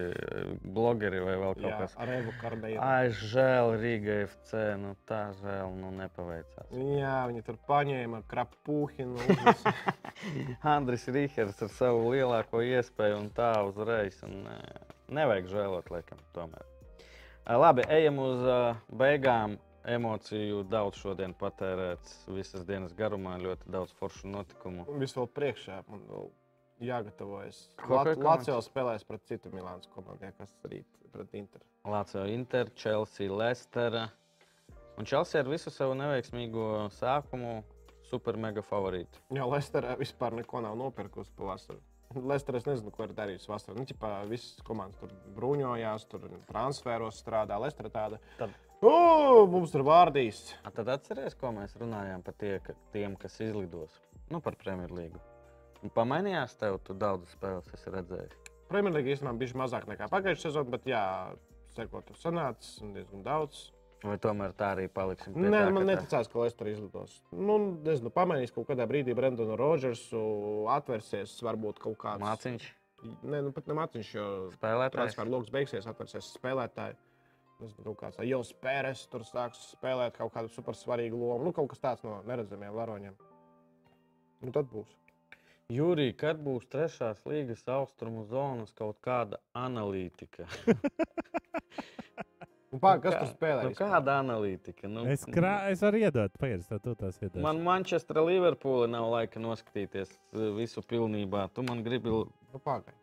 blogeri 0.64 1.22
vai 1.24 1.36
vēl 1.40 1.56
kaut 1.60 1.68
Jā, 1.68 1.78
kas. 1.82 1.96
ar 2.00 2.12
Evu 2.16 2.34
Kardēju. 2.40 2.80
Ai, 2.84 3.12
žēl, 3.32 3.74
Rīga 3.80 4.18
FC. 4.26 4.64
Nu, 4.80 4.94
tā 5.10 5.22
žēl, 5.40 5.72
nu 5.76 5.92
nepaveicās. 5.98 6.72
Jā, 6.98 7.16
viņi 7.30 7.44
tur 7.46 7.60
paņēma 7.68 8.22
krapūhinu. 8.30 9.20
Andris 10.74 11.08
Rīgers 11.10 11.60
ar 11.66 11.72
savu 11.76 12.12
lielāko 12.14 12.64
iespēju 12.64 13.22
un 13.24 13.30
tā 13.36 13.52
uzreiz. 13.68 14.20
Un, 14.26 14.44
nē, 14.46 14.58
nevajag 15.20 15.50
žēlot, 15.50 15.90
laikam, 15.92 16.20
tomēr. 16.36 16.66
Labi, 17.50 17.82
ejam 17.90 18.20
uz 18.22 18.46
beigām. 18.94 19.58
Emociju 19.88 20.62
daudz 20.68 20.98
šodien 21.00 21.32
patērēts 21.40 22.26
visas 22.28 22.66
dienas 22.68 22.92
garumā, 22.96 23.38
ļoti 23.40 23.70
daudz 23.72 23.94
foršu 23.96 24.28
notikumu. 24.28 24.84
Viss 25.00 25.16
vēl 25.16 25.28
priekšā. 25.32 25.80
Man 25.88 26.02
vēl 26.10 26.28
jāgatavojas. 26.84 27.62
Ko 27.80 27.94
Lat- 27.96 28.06
pie 28.10 28.14
komandas? 28.18 28.46
Lācijā 28.48 28.60
spēlēs 28.68 29.06
pret 29.08 29.24
citu 29.28 29.50
Milānas 29.54 29.88
komandu, 29.94 30.32
kas 30.38 30.52
rīt 30.64 30.84
pret 31.12 31.34
Inter. 31.34 31.60
Lācijā 31.86 32.26
Inter, 32.32 32.70
Chelsea, 32.76 33.28
Leicester. 33.32 34.10
Un 34.98 35.04
Chelsea 35.08 35.40
ar 35.40 35.48
visu 35.48 35.70
savu 35.70 35.94
neveiksmīgo 35.94 36.90
sākumu 36.92 37.62
super 38.10 38.36
mega 38.36 38.60
favorīti. 38.60 39.20
Jā, 39.32 39.46
Lesterā 39.48 39.96
vispār 39.96 40.34
neko 40.34 40.60
nav 40.60 40.76
nopirkusi 40.76 41.32
pavasarī. 41.38 41.80
Lesterā 42.14 42.56
es 42.58 42.64
nezinu, 42.66 42.90
ko 42.90 43.04
ir 43.06 43.12
darījis 43.14 43.46
vasarā. 43.46 43.76
Nu, 43.78 43.84
ķipā, 43.86 44.26
visas 44.28 44.60
komandas 44.66 44.98
tur 44.98 45.12
bruņojās, 45.36 46.08
tur 46.10 46.20
transferos 46.48 47.22
strādā. 47.22 47.56
Lesterā 47.62 47.88
tāda. 47.94 48.18
Tad- 48.36 48.50
O, 48.80 49.46
mums 49.52 49.74
tur 49.74 49.84
vārdīs. 49.84 50.54
A, 50.64 50.70
tad 50.72 50.88
atceries, 50.94 51.34
ko 51.36 51.50
mēs 51.52 51.74
runājām 51.80 52.22
par 52.24 52.36
tie, 52.40 52.54
ka, 52.64 52.72
tiem, 52.94 53.16
kas 53.20 53.36
izlidos 53.44 53.98
nu, 54.30 54.40
par 54.40 54.56
Premjerlīgu. 54.60 55.20
Pamainījās 55.96 56.56
tev, 56.60 56.78
tu 56.84 56.94
daudz 56.96 57.32
spēles 57.34 57.68
esi 57.76 57.92
redzējis. 57.92 58.48
Premjerlīga 58.70 59.14
īstenībā 59.14 59.34
bija 59.40 59.58
mazāk 59.60 59.88
nekā 59.90 60.08
pagājušā 60.12 60.46
sezona, 60.46 60.72
bet 60.72 60.88
jā, 60.88 61.02
sekot 61.74 62.06
tur 62.08 62.18
sanācis 62.20 62.80
diezgan 62.94 63.24
daudz. 63.26 63.66
Vai 64.00 64.16
tomēr 64.22 64.54
tā 64.56 64.70
arī 64.76 64.86
paliksim? 64.88 65.34
pie 65.36 65.44
Nē, 65.44 65.64
tā, 65.66 65.72
man 65.76 65.88
neticās, 65.90 66.28
ka 66.32 66.40
Lesterā 66.40 66.72
izlidos. 66.72 67.18
Nu, 67.36 67.58
nezinu, 67.84 68.12
pamainīs 68.14 68.54
kaut 68.54 68.70
kādā 68.70 68.86
brīdī 68.88 69.12
Brendonu 69.16 69.58
Rodžersu, 69.60 70.22
atvērsies 70.72 71.36
varbūt 71.44 71.82
kaut 71.84 71.98
kāds. 72.00 72.24
Māciņš, 72.24 72.70
Nē, 73.00 73.38
nu 73.44 73.52
pat 73.56 73.68
ne 73.68 73.76
māciņš, 73.78 74.08
jo 74.12 74.24
spēlētājs. 74.54 74.92
transferu 74.92 75.32
lokus 75.32 75.52
beigsies, 75.52 75.86
atvērsies 75.88 76.34
spēlētāji. 76.36 76.98
Nezinu, 77.60 77.94
kāds 77.98 78.20
Jels 78.24 78.52
Pēres 78.62 79.02
tur 79.12 79.24
sāks 79.28 79.70
spēlēt 79.74 80.16
kaut 80.16 80.32
kādu 80.34 80.52
super 80.52 80.76
svarīgu 80.78 81.18
lomu. 81.18 81.48
Nu, 81.48 81.52
kaut 81.56 81.68
kas 81.72 81.82
tāds 81.82 82.06
no 82.06 82.20
neredzamiem 82.28 82.72
varoņiem. 82.76 83.18
Nu, 84.40 84.52
tad 84.54 84.70
būs. 84.72 84.96
Jūrija, 85.70 86.16
kad 86.18 86.40
būs 86.42 86.64
trešās 86.72 87.20
līgas 87.28 87.62
austrumu 87.70 88.24
zonas 88.26 88.72
kaut 88.74 88.98
kāda 89.04 89.38
analītika? 89.54 90.48
Nu, 92.70 92.78
Pā, 92.78 92.92
Nu 92.94 93.02
kas 93.02 93.16
tur 93.16 93.30
spēlē? 93.32 93.62
Nu, 93.66 93.74
kāda 93.74 94.20
analītika? 94.22 94.86
Nu, 94.86 95.02
Es, 95.10 95.24
krā, 95.26 95.56
es 95.74 95.80
varu 95.82 96.04
iedot, 96.04 96.36
pagaidi, 96.38 96.62
tev 96.68 96.78
tu 96.84 96.92
tās 97.00 97.18
iedod. 97.18 97.40
Man 97.42 97.58
Manchester 97.66 98.20
Liverpoola 98.22 98.86
nav 98.86 99.08
laika 99.10 99.42
noskatīties 99.42 100.12
eh, 100.14 100.44
visu 100.54 100.84
pilnībā. 100.86 101.48
Tu 101.56 101.64
man 101.66 101.82
gribi. 101.82 102.12
Nu, 102.14 102.60
pagaidi. 102.62 102.94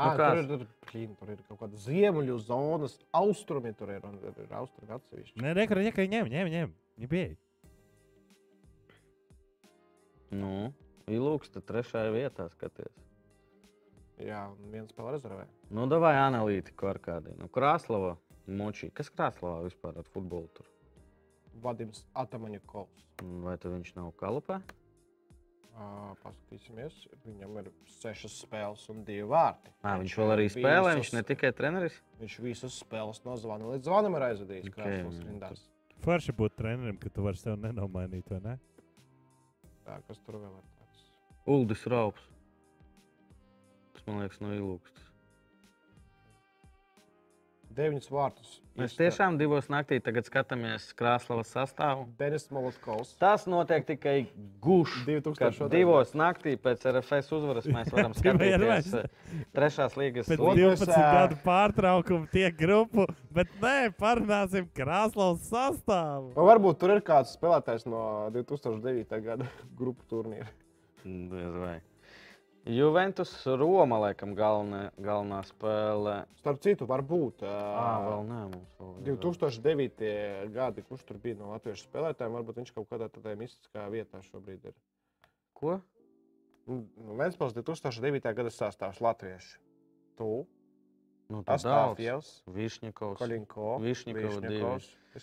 Nu, 0.00 0.06
Ah, 0.06 0.16
tur, 0.16 0.38
ir, 0.40 0.66
blīn, 0.86 1.10
tur 1.18 1.30
ir 1.34 1.40
kaut 1.44 1.58
kāda 1.60 1.76
ziemeļu 1.84 2.38
zonas, 2.40 2.94
austrumi 3.12 3.74
tur 3.76 3.90
ir 3.92 4.06
un 4.08 4.16
tur 4.22 4.38
ir 4.40 4.54
austrumi 4.56 4.94
atsevišķi. 4.96 5.42
Nē, 5.44 5.52
rekur, 5.58 5.82
ka 5.92 6.06
ņem, 6.08 6.30
ņem, 6.32 6.52
ņem. 6.54 6.72
Bija. 7.10 7.34
Nu, 10.32 10.70
Ilūks, 11.10 11.52
tad 11.52 11.66
trešajā 11.68 12.14
vietā 12.14 12.46
skaties. 12.54 12.96
Jā, 14.20 14.46
un 14.52 14.72
viens 14.72 14.92
spēlē 14.92 15.16
rezervē. 15.16 15.46
Nu, 15.74 15.84
davai 15.90 16.14
analītiku 16.20 16.90
ar 16.90 17.00
kādiem. 17.02 17.36
Nu, 17.40 17.48
Krāslava, 17.52 18.14
Močī. 18.48 18.90
Kas 18.94 19.12
Krāslavā 19.12 19.64
vispār 19.66 20.00
ar 20.00 20.08
futbolu 20.14 20.48
tur? 20.56 20.68
Vadims 21.60 22.06
Atamaņakovs. 22.16 23.04
Vai 23.44 23.56
tad 23.60 23.74
viņš 23.74 23.96
nav 23.98 24.12
kalupē? 24.20 24.60
Uh, 25.70 26.10
paskatīsimies, 26.20 26.96
viņam 27.24 27.54
ir 27.62 27.68
sešas 28.00 28.34
spēles 28.42 28.82
un 28.92 29.04
divi 29.06 29.22
vārti. 29.30 29.70
Nā, 29.86 29.94
viņš 30.02 30.16
vēl 30.18 30.32
arī 30.34 30.48
spēlē, 30.52 30.96
viņš 30.98 31.12
ne 31.14 31.22
tikai 31.28 31.52
treneris. 31.56 31.94
Viņš 32.20 32.34
visas 32.44 32.76
spēles 32.82 33.22
no 33.24 33.36
zvana 33.40 33.70
līdz 33.70 33.88
zvanam 33.88 34.18
ir 34.18 34.26
aizvadījis. 34.26 34.66
Ok, 34.68 34.80
Okay, 34.82 34.98
nu, 35.06 35.14
rindās. 35.28 35.62
Forši 36.04 36.34
būt 36.36 36.56
trenerim, 36.58 36.98
ka 37.00 37.12
tu 37.14 37.24
vari 37.24 37.40
sev 37.40 37.56
nenomainīt, 37.62 38.28
vai 38.34 38.40
ne? 38.44 38.56
Tā, 39.86 39.96
kas 40.08 40.20
tur 40.26 40.40
vēl 40.42 40.52
ir 40.58 40.68
tāds? 40.82 41.06
Uldis 41.54 41.86
Raups. 41.88 42.28
Tas 43.94 44.04
man 44.10 44.20
liekas, 44.24 44.42
no 44.44 44.52
Ilūks. 44.56 45.09
Deviņas 47.70 48.10
vārtus. 48.10 48.54
Mēs 48.80 48.96
tiešām 48.98 49.36
divos 49.38 49.68
naktī 49.70 50.00
tagad 50.02 50.26
skatāmies 50.26 50.88
Krāslavas 50.98 51.52
sastāvu. 51.54 52.06
Denis 52.18 52.48
Molotkovs. 52.50 53.12
Tas 53.20 53.44
notiek 53.50 53.84
tikai 53.86 54.14
guši. 54.64 55.04
2000. 55.06 55.38
Kad 55.38 55.74
divos 55.74 56.10
naktī 56.18 56.56
pēc 56.58 56.86
RFS 56.90 57.30
uzvaras 57.36 57.68
mēs 57.70 57.92
varam 57.94 58.16
skatīties 58.18 58.90
eh, 58.98 59.36
trešās 59.54 59.94
līgas. 60.00 60.30
Mēs, 60.32 60.42
12 60.42 60.94
ā, 60.96 61.04
gadu 61.18 61.38
pārtraukuma 61.44 62.30
tiek 62.32 62.56
grupu, 62.58 63.06
bet 63.36 63.52
nē, 63.62 63.76
parunāsim 64.00 64.66
Krāslavas 64.74 65.46
sastāvu. 65.52 66.32
Vai 66.38 66.48
varbūt 66.50 66.80
tur 66.80 66.96
ir 66.96 67.04
kāds 67.06 67.36
spēlētājs 67.38 67.86
no 67.90 68.02
2009. 68.34 69.22
gada 69.28 69.46
grupu 69.78 70.08
turnīra. 70.10 70.50
Diez 71.04 71.54
vai. 71.54 71.78
Juventus 72.68 73.30
Roma, 73.46 73.96
laikam, 74.04 74.34
galvenā, 74.36 74.90
galvenā 75.00 75.40
spēle. 75.48 76.16
Starp 76.42 76.60
citu, 76.64 76.84
varbūt 76.90 77.46
Jā, 77.46 77.94
vēl 78.04 78.26
nē, 78.28 78.40
mums 78.52 78.74
vēl 78.76 78.92
ir. 79.00 79.16
2009. 79.24 80.10
gadi, 80.54 80.84
kurš 80.84 81.06
tur 81.08 81.20
bija 81.22 81.38
no 81.40 81.54
latviešu 81.54 81.88
spēlētājiem, 81.88 82.36
varbūt 82.36 82.60
viņš 82.60 82.74
kaut 82.76 82.90
kādā 82.92 83.08
tādā 83.08 83.32
mistiskā 83.40 83.88
vietā 83.92 84.20
šobrīd 84.28 84.70
ir. 84.70 84.76
Ko? 85.56 85.78
Nu, 86.68 86.84
Vēnspils 87.18 87.56
2009. 87.56 88.28
gada 88.36 88.52
sastāvs 88.52 89.00
latvieši. 89.00 89.56
Tu, 90.20 90.32
Nu, 91.30 91.44
tad 91.46 91.62
daudz. 91.62 91.94
Astāfjevs, 91.94 92.30
Višņikovs, 92.50 93.20
Višņikova 93.22 93.74
Višņikovs, 93.84 94.38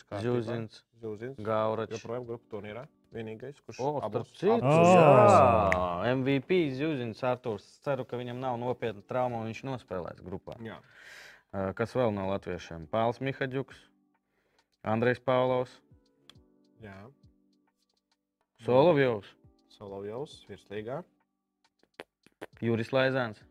kārtībā. 0.08 0.20
Zjuzins, 0.24 0.78
Zjuzins. 1.02 1.42
Gauračs. 1.44 1.98
Joprojām 1.98 2.28
grupu 2.30 2.48
turnīrā. 2.54 2.86
Vienīgais, 3.18 3.58
kurš 3.66 3.80
O, 3.82 3.92
starp 4.00 4.14
abus- 4.22 4.34
citu, 4.38 4.54
abus- 4.54 4.88
O! 4.88 4.94
jā, 4.94 6.14
MVP 6.16 6.60
Zjuzins 6.78 7.22
Artūrs. 7.26 7.66
Ceru, 7.86 8.06
ka 8.06 8.18
viņam 8.20 8.40
nav 8.44 8.58
nopietna 8.62 9.02
trauma 9.10 9.40
un 9.42 9.50
viņš 9.50 9.64
nospēlēs 9.72 10.22
grupā. 10.26 10.58
Jā. 10.62 10.78
Kas 11.76 11.94
vēl 11.98 12.14
no 12.14 12.28
latviešiem? 12.30 12.86
Pāvils 12.92 13.22
Mihaģuks, 13.24 13.80
Andrejs 14.84 15.20
Pāvlovs, 15.26 15.74
Jā. 16.84 16.94
Solovjovs, 18.66 19.30
Solovjovs, 19.78 20.40
virslīgā. 20.50 21.02
Juris 22.62 22.92
Laizāns. 22.94 23.42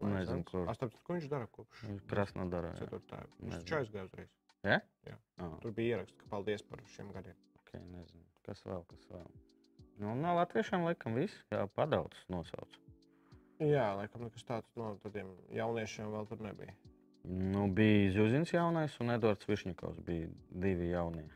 Nezinu, 0.00 0.44
kur. 0.44 0.66
Astāpēc, 0.68 0.98
ko 1.04 1.14
viņš 1.16 1.28
dara 1.32 1.46
kopš 1.52 1.84
Krasnodarā. 2.10 2.74
jā. 2.76 2.84
ceturtā. 2.84 3.22
Viņš 3.40 3.54
taču 3.62 3.76
aizgāja 3.78 4.04
uzreiz. 4.08 4.28
Ja? 4.66 4.80
Jā. 5.08 5.16
Oh, 5.40 5.54
Tur 5.62 5.72
bija 5.72 5.96
ieraksts, 5.96 6.16
ka 6.20 6.28
paldies 6.30 6.62
par 6.62 6.82
šiem 6.94 7.12
gadiem. 7.14 7.34
okay, 7.62 7.80
nezinu. 7.80 8.24
Kas 8.46 8.62
vēl? 8.66 8.82
Kas 8.90 9.06
vēl? 9.10 9.28
Nu, 10.02 10.12
no 10.18 10.34
latviešiem 10.36 10.84
laikam 10.86 11.16
viss. 11.18 11.38
Jā, 11.52 11.64
padaudz 11.74 12.18
nosauc. 12.32 12.76
Jā, 13.62 13.88
laikam 13.96 14.26
nekas 14.26 14.44
tāds 14.44 14.68
no 14.76 14.92
tādiem 15.02 15.30
jauniešiem 15.56 16.12
vēl 16.12 16.28
tur 16.28 16.42
nebija. 16.44 16.74
Nu, 17.26 17.64
bija 17.74 18.12
Zjuzins 18.14 18.52
jaunais 18.52 18.94
un 19.02 19.10
Edvards 19.16 19.48
Višņikovs 19.48 20.02
bija 20.06 20.28
divi 20.62 20.92
jaunie. 20.92 21.26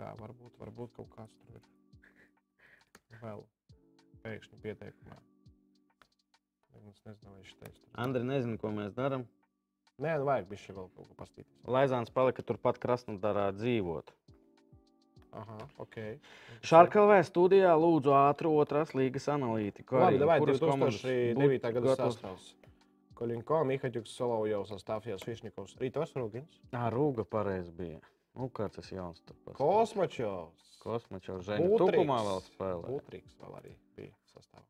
Tā 0.00 0.14
varbūt, 0.16 0.54
varbūt 0.62 0.94
kaut 0.96 1.10
kāds 1.16 1.34
tur 1.42 1.58
ir. 1.58 1.66
Vēl 3.20 3.42
pēkšņi 4.22 4.62
pieteikumā. 4.62 5.18
Es 6.88 7.02
nezinu, 7.04 7.26
vai 7.26 7.42
viņš 7.42 7.52
teica. 7.58 7.76
tur. 7.76 7.90
Andri, 8.00 8.24
nezinu, 8.24 8.56
ko 8.62 8.70
mēs 8.72 8.94
darām. 8.96 9.26
Nē, 10.00 10.14
nu 10.16 10.30
vajag 10.30 10.48
bišķi 10.48 10.76
vēl 10.78 10.88
kaut 10.94 11.10
ko 11.10 11.16
pastīties. 11.18 11.58
Laizāns 11.68 12.12
palika 12.14 12.46
turpat 12.46 12.78
Krasnodarā 12.80 13.50
dzīvot. 13.58 14.14
Aha, 15.30 15.58
ok. 15.78 15.96
Šarkalvē 16.66 17.20
studijā 17.26 17.74
lūdzu 17.78 18.14
ātru 18.18 18.52
otrās 18.58 18.94
līgas 18.98 19.28
analītiku. 19.30 20.00
Labi, 20.00 20.16
arī, 20.16 20.22
davai 20.24 20.38
kuras 20.42 20.62
komandas 20.62 21.02
2009. 21.04 21.36
būtu 21.38 21.74
gada 21.76 21.96
sastāvs. 22.00 22.48
Koļinko, 23.20 23.60
Mihaģuks, 23.68 24.14
Solovjovs, 24.16 24.72
Astāfjevs, 24.78 25.26
Višņikovs, 25.28 25.76
Rītos 25.82 26.16
Rūgins, 26.16 26.56
Ā, 26.72 26.88
Rūga 26.94 27.26
pareizi 27.28 27.74
bija. 27.76 28.00
Nu, 28.38 28.48
kāds 28.54 28.78
tas 28.78 28.90
jauns 28.90 29.20
tur 29.26 29.36
pats. 29.44 29.58
Kosmačovs. 29.58 30.66
Kosmačovs. 30.80 31.50
Būtrīgs. 31.60 31.82
Tukumā 31.82 32.18
vēl 32.24 32.42
spēlē. 32.46 32.88
Būtrīgs 32.88 33.36
vēl 33.42 33.56
arī 33.58 33.74
bija 33.98 34.14
sastāvā. 34.32 34.64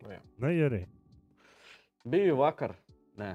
Nu, 0.00 0.12
jā. 0.14 0.20
Nē, 0.44 0.52
arī. 0.68 0.82
Biju 2.08 2.38
vakar. 2.40 2.76
Nē. 3.20 3.34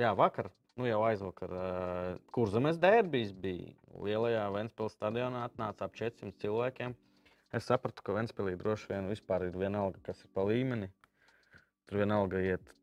Jā, 0.00 0.10
vakar. 0.18 0.50
Nu, 0.76 0.84
jau 0.84 1.00
aizvakar. 1.08 1.52
Uh, 1.56 2.20
Kurzemes 2.36 2.78
derbijas 2.80 3.32
bija. 3.32 3.72
Lielajā 3.96 4.44
Ventspils 4.52 4.96
stadionā 4.98 5.46
atnāca 5.48 5.88
ap 5.88 5.96
400 5.96 6.36
cilvēkiem. 6.42 6.94
Es 7.56 7.68
sapratu, 7.70 8.04
ka 8.04 8.16
Ventspilī 8.16 8.58
droši 8.60 8.90
vien 8.92 9.08
vispār 9.08 9.46
ir 9.48 9.56
vienalga, 9.56 10.02
kas 10.04 10.20
ir 10.24 10.32
pa 10.36 10.44
līmeni. 10.44 10.90
Tur 11.86 12.02
vienalga 12.02 12.42
iet 12.44 12.76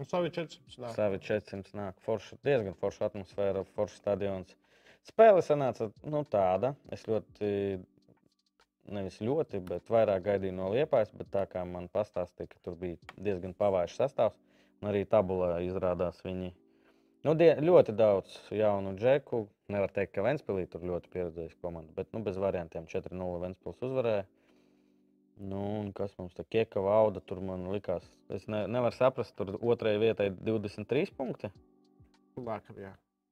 Un 0.00 0.08
savi 0.08 0.30
400. 0.32 0.78
nāk. 0.80 0.94
Savi 0.96 1.18
400 1.20 1.74
nāk. 1.76 1.98
Forša, 2.06 2.38
diezgan 2.46 2.76
forša 2.80 3.10
atmosfēra, 3.10 3.66
forša 3.76 3.98
stadions. 3.98 4.54
Spēle 5.04 5.42
sanāca 5.44 5.90
nu, 6.08 6.22
tāda. 6.32 6.70
Es 6.94 7.04
ļoti, 7.08 7.50
nevis 8.96 9.18
ļoti, 9.20 9.60
bet 9.68 9.92
vairāk 9.92 10.24
gaidīju 10.24 10.56
no 10.56 10.70
Liepājas. 10.72 11.12
Bet 11.18 11.28
tā 11.34 11.44
kā 11.52 11.66
man 11.68 11.90
pastāstīja, 11.92 12.48
ka 12.54 12.62
tur 12.64 12.78
bija 12.80 12.96
diezgan 13.20 13.52
pavājušs 13.60 14.00
sastāvs, 14.00 14.40
un 14.80 14.88
arī 14.92 15.04
tabulā 15.04 15.58
izrādās 15.66 16.22
viņi. 16.24 16.54
Nu, 17.26 17.34
die, 17.36 17.50
ļoti 17.60 17.92
daudz 17.96 18.36
jaunu 18.54 18.94
džeku. 18.96 19.44
Nevar 19.70 19.92
teikt, 19.94 20.14
ka 20.16 20.24
Ventspīlī 20.24 20.64
tur 20.70 20.86
ļoti 20.88 21.10
pieredzējis 21.12 21.58
komanda, 21.60 21.92
bet 21.94 22.08
nu, 22.16 22.22
bez 22.26 22.38
variantiem 22.40 22.88
4-0 22.90 23.42
Ventspils 23.42 23.82
uzvarēja. 23.86 24.24
Nu, 25.40 25.60
un 25.80 25.92
kas 25.96 26.12
mums 26.18 26.34
tā 26.36 26.44
kieka 26.44 26.82
vauda, 26.84 27.22
tur 27.24 27.38
man 27.44 27.68
likās, 27.72 28.04
es 28.32 28.44
ne, 28.50 28.66
nevaru 28.68 28.96
saprast, 28.96 29.32
tur 29.38 29.54
otrajai 29.56 30.00
vietai 30.02 30.26
23 30.36 31.14
punkti, 31.16 31.48
Vakar, 32.36 32.76
jā. 32.76 32.90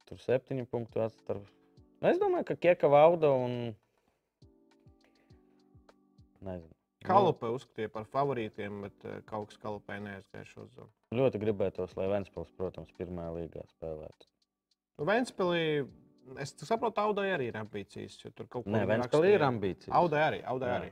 tur 0.09 0.21
7 0.23 0.65
punktu 0.69 1.03
atstarp. 1.05 1.45
Es 2.01 2.17
domāju, 2.21 2.47
ka 2.49 2.57
kieka 2.57 2.89
vauda 2.89 3.29
un... 3.35 3.55
Nezinu. 6.45 6.73
Kalupē 7.05 7.51
uzskatīja 7.55 7.91
par 7.93 8.07
favorītiem, 8.11 8.81
bet 8.85 9.05
eh, 9.07 9.19
kaut 9.27 9.51
kas 9.51 9.59
kalupē 9.61 9.99
neaizgāja 10.03 10.47
šo 10.47 10.65
zonu. 10.75 10.91
Ļoti 11.15 11.39
gribētos, 11.41 11.95
lai 11.97 12.05
Ventspils, 12.11 12.51
protams, 12.57 12.91
pirmajā 12.99 13.31
līgā 13.33 13.63
spēlētu. 13.71 14.27
Nu, 14.99 15.05
Ventspilī, 15.09 15.61
es 16.43 16.51
saprotu, 16.61 17.01
Audai 17.01 17.31
arī 17.33 17.47
ir 17.49 17.57
ambīcijas. 17.57 18.19
jo 18.23 18.29
Tur 18.37 18.45
kaut 18.45 18.67
Nē, 18.69 18.83
viņi 18.83 18.89
Ventspilī 18.91 19.31
ir 19.33 19.45
ambīcijas. 19.47 19.89
Audai 19.97 20.21
arī, 20.27 20.43
Audai 20.45 20.69
Jā. 20.69 20.75
arī. 20.83 20.91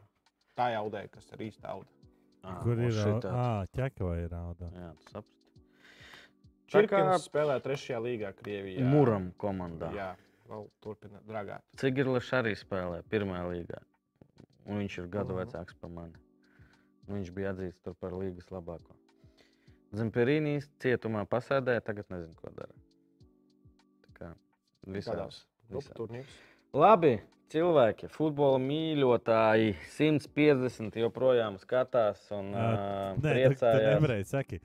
Tā 0.58 0.70
ir 0.74 0.78
Audai, 0.80 1.04
kas 1.14 1.30
ir 1.36 1.44
īsta 1.52 1.70
Auda. 1.70 1.94
Ā, 2.48 2.56
Kur 2.64 2.80
ir? 2.82 2.92
šitāds. 2.98 3.30
Ah, 3.30 3.68
ķeka 3.78 4.08
vai 4.08 4.18
ir 4.24 4.34
auda? 4.34 4.72
Jā, 4.74 4.90
tu 4.98 5.12
saprati. 5.12 5.34
Čirkins 6.68 7.28
spēlē 7.30 7.62
trešajā 7.62 8.00
līgā 8.02 8.34
Krievijā. 8.42 8.82
Muram 8.90 9.30
komandā. 9.38 9.92
Jā, 9.94 10.10
vēl 10.50 10.66
turpina 10.82 11.22
dragāt. 11.28 11.62
Cigirlis 11.78 12.32
arī 12.34 12.56
spēlē 12.58 13.04
pirmajā 13.04 13.46
līgā. 13.54 13.84
Un 14.66 14.80
viņš 14.82 14.98
ir 15.04 15.08
gadu 15.08 15.36
Mhm. 15.38 15.46
vecāks 15.46 15.78
par 15.80 15.90
mani. 15.90 16.14
Viņš 17.08 17.32
bija 17.32 17.54
atzīts 17.54 17.82
tur 17.84 17.94
par 17.94 18.12
līgas 18.12 18.50
labāko. 18.50 18.97
Zemperīnijas 19.96 20.68
cietumā 20.84 21.24
pasēdēja, 21.32 21.84
tagad 21.86 22.10
nezinu, 22.12 22.36
ko 22.42 22.52
dara. 22.56 22.74
Tā 24.08 24.14
kā 24.20 24.32
visādās. 24.92 25.46
Turnīros. 25.96 26.36
Labi, 26.76 27.14
cilvēki, 27.52 28.10
futbola 28.12 28.60
mīļotāji, 28.64 29.76
150 29.96 31.00
joprojām 31.00 31.58
skatās 31.62 32.26
un 32.36 32.52
uh, 32.54 32.66
Nē, 32.68 33.16
tu, 33.16 33.22
tu 33.22 33.30
priecājās. 33.30 33.88
nevarēji 33.96 34.28
saki. 34.32 34.60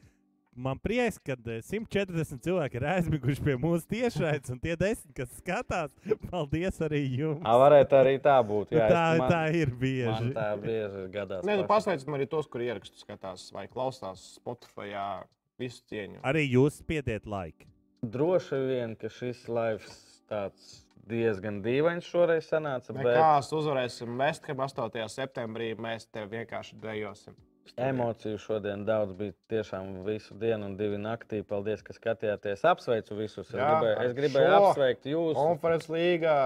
Man 0.54 0.78
prieks, 0.78 1.18
ka 1.18 1.36
140 1.36 2.42
cilvēki 2.44 2.78
ir 2.80 2.86
aizmiguši 2.94 3.44
pie 3.44 3.56
mūsu 3.60 3.86
tiešraides, 3.90 4.52
un 4.54 4.60
tie 4.62 4.76
desmit, 4.76 5.14
kas 5.16 5.32
skatās, 5.40 5.94
paldies 6.30 6.80
arī 6.84 7.02
jums. 7.06 7.40
Jā, 7.42 7.54
varētu 7.64 7.98
arī 7.98 8.14
tā 8.22 8.36
būt. 8.46 8.74
Jā, 8.76 8.88
tā, 8.92 9.04
es- 9.14 9.22
man, 9.22 9.30
tā 9.32 9.42
ir 9.56 9.70
bieži. 9.82 10.32
tā 10.36 10.48
bieži 10.60 11.04
gadās. 11.14 11.44
Nē, 11.44 11.58
nu, 11.60 11.66
pasveicam 11.68 12.18
arī 12.18 12.28
tos, 12.28 12.46
kuri 12.46 12.70
ierakstu 12.70 13.00
skatās 13.02 13.50
vai 13.52 13.66
klausās 13.68 14.36
Spotify. 14.38 14.92
Visu 15.60 15.82
cieņu. 15.90 16.22
Arī 16.26 16.46
jūs 16.48 16.80
spiediet 16.80 17.26
laiku. 17.28 17.68
Droši 18.02 18.56
vien, 18.66 18.96
ka 18.98 19.06
šis 19.12 19.44
laivs 19.52 20.22
tāds 20.30 20.84
diezgan 21.06 21.60
dīvains 21.62 22.06
šoreiz 22.08 22.48
sanāca. 22.48 22.94
Bet 22.96 23.04
Nekās 23.04 23.52
uzvarēsim 23.54 24.16
Vestham 24.18 24.62
8. 24.64 25.06
septembrī. 25.12 25.72
Mēs 25.78 26.08
te 26.10 26.24
vienkārši 26.26 26.78
dejosim. 26.82 27.36
Emociju 27.76 28.38
šodien 28.38 28.84
daudz 28.84 29.14
bija 29.16 29.34
tiešām 29.52 30.02
visu 30.06 30.34
dienu 30.38 30.68
un 30.70 30.76
divu 30.76 30.98
naktī. 31.00 31.42
Paldies, 31.46 31.82
ka 31.86 31.94
skatījāties. 31.96 32.64
Apsveicu 32.68 33.16
visus. 33.18 33.48
Es 33.48 33.56
Jā, 33.56 33.70
gribēju, 33.70 33.96
es 34.04 34.14
gribēju 34.18 34.52
apsveikt 34.58 35.08
jūs. 35.12 35.38
Konferences 35.38 35.90
līgā. 35.92 36.36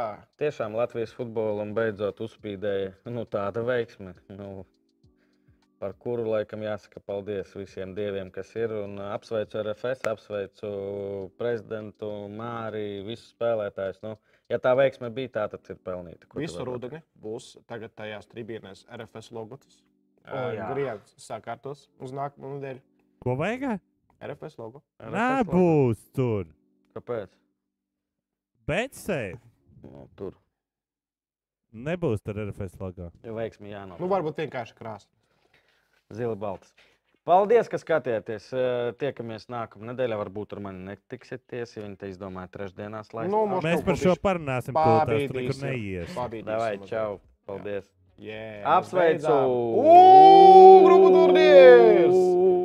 Tiešām 0.43 0.77
Latvijas 0.79 1.15
futbolam 1.17 1.75
beidzot 1.77 2.23
uzspīdēja 2.27 2.97
nu, 3.11 3.27
tāda 3.31 3.65
veiksme. 3.67 4.17
Nu, 4.33 4.65
Par 5.77 5.93
kuru 6.01 6.23
laikam 6.25 6.63
jāsaka 6.65 7.03
paldies 7.05 7.51
visiem 7.53 7.91
dieviem, 7.97 8.31
kas 8.33 8.49
ir. 8.57 8.73
Un 8.73 8.97
apsveicu 9.11 9.61
RFS, 9.61 10.07
apsveicu 10.09 10.71
prezidentu, 11.37 12.09
Māriju, 12.33 13.03
visus 13.11 13.35
spēlētājus. 13.35 14.01
Nu, 14.07 14.15
ja 14.49 14.57
tā 14.63 14.73
veiksme 14.79 15.11
bija 15.13 15.35
tā, 15.35 15.45
tad 15.53 15.69
ir 15.69 15.77
pelnīta. 15.85 16.25
Ko 16.31 16.39
tu 16.39 16.47
Visu 16.47 16.63
vari 16.63 16.71
rudeni 16.71 17.03
būs 17.21 17.51
tagad 17.69 17.93
tajās 18.01 18.33
tribīnēs 18.33 18.87
RFS 18.97 19.35
logotis. 19.37 19.83
O, 20.27 20.41
jā. 20.57 20.69
Grieķis 20.75 21.27
sakārtos 21.29 21.85
uz 22.03 22.15
nākamo 22.17 22.57
nedēļu. 22.57 22.81
Ko 23.23 23.37
vajag? 23.39 23.79
RFS 24.27 24.57
logo. 24.59 24.83
RFS 24.99 25.13
Nē, 25.15 25.29
logo? 25.43 25.53
būs 25.53 26.03
tur. 26.17 26.49
Kāpēc? 26.97 27.31
Bet 28.67 28.97
sēž. 28.99 29.39
Nu, 29.85 30.09
tur 30.19 30.35
Nebūs 31.77 32.23
tur 32.25 32.39
RFS 32.41 32.79
logā. 32.81 33.11
ir 33.23 33.35
veiksmi 33.37 33.71
jānāk. 33.75 34.01
Nu, 34.01 34.09
varbūt 34.09 34.39
vienkārši 34.41 34.75
krāsa. 34.79 35.07
Zili 36.15 36.37
balts. 36.39 36.73
Paldies, 37.27 37.67
ka 37.69 37.77
skatījāties. 37.83 38.47
Eh, 38.55 38.93
Tiekamies 39.01 39.49
nākamā 39.51 39.91
nedēļā. 39.91 40.17
Varbūt 40.21 40.55
ar 40.55 40.61
mani 40.63 40.85
netiksieties, 40.87 41.75
ja 41.77 41.83
viņi 41.83 41.99
te 41.99 42.11
izdomāja 42.13 42.49
trešdienās. 42.55 43.11
Lai 43.13 43.27
Nu, 43.29 43.43
mums 43.51 43.67
Mēs 43.67 43.83
par 43.85 43.99
šo 43.99 44.15
parunāsim. 44.23 44.73
Tūlīt, 44.79 45.27
tur 45.33 45.41
nekur 45.43 45.59
neies. 45.67 46.15
Pabīdīsim 46.15 46.47
Davai, 46.47 46.79
čau. 46.87 47.19
Paldies. 47.51 47.91
Yeah, 48.19 48.63
Apsveicu! 48.65 49.29
Ugh, 49.77 50.85
grupu 50.87 51.11
turnīrs! 51.13 52.17
Ugh. 52.17 52.56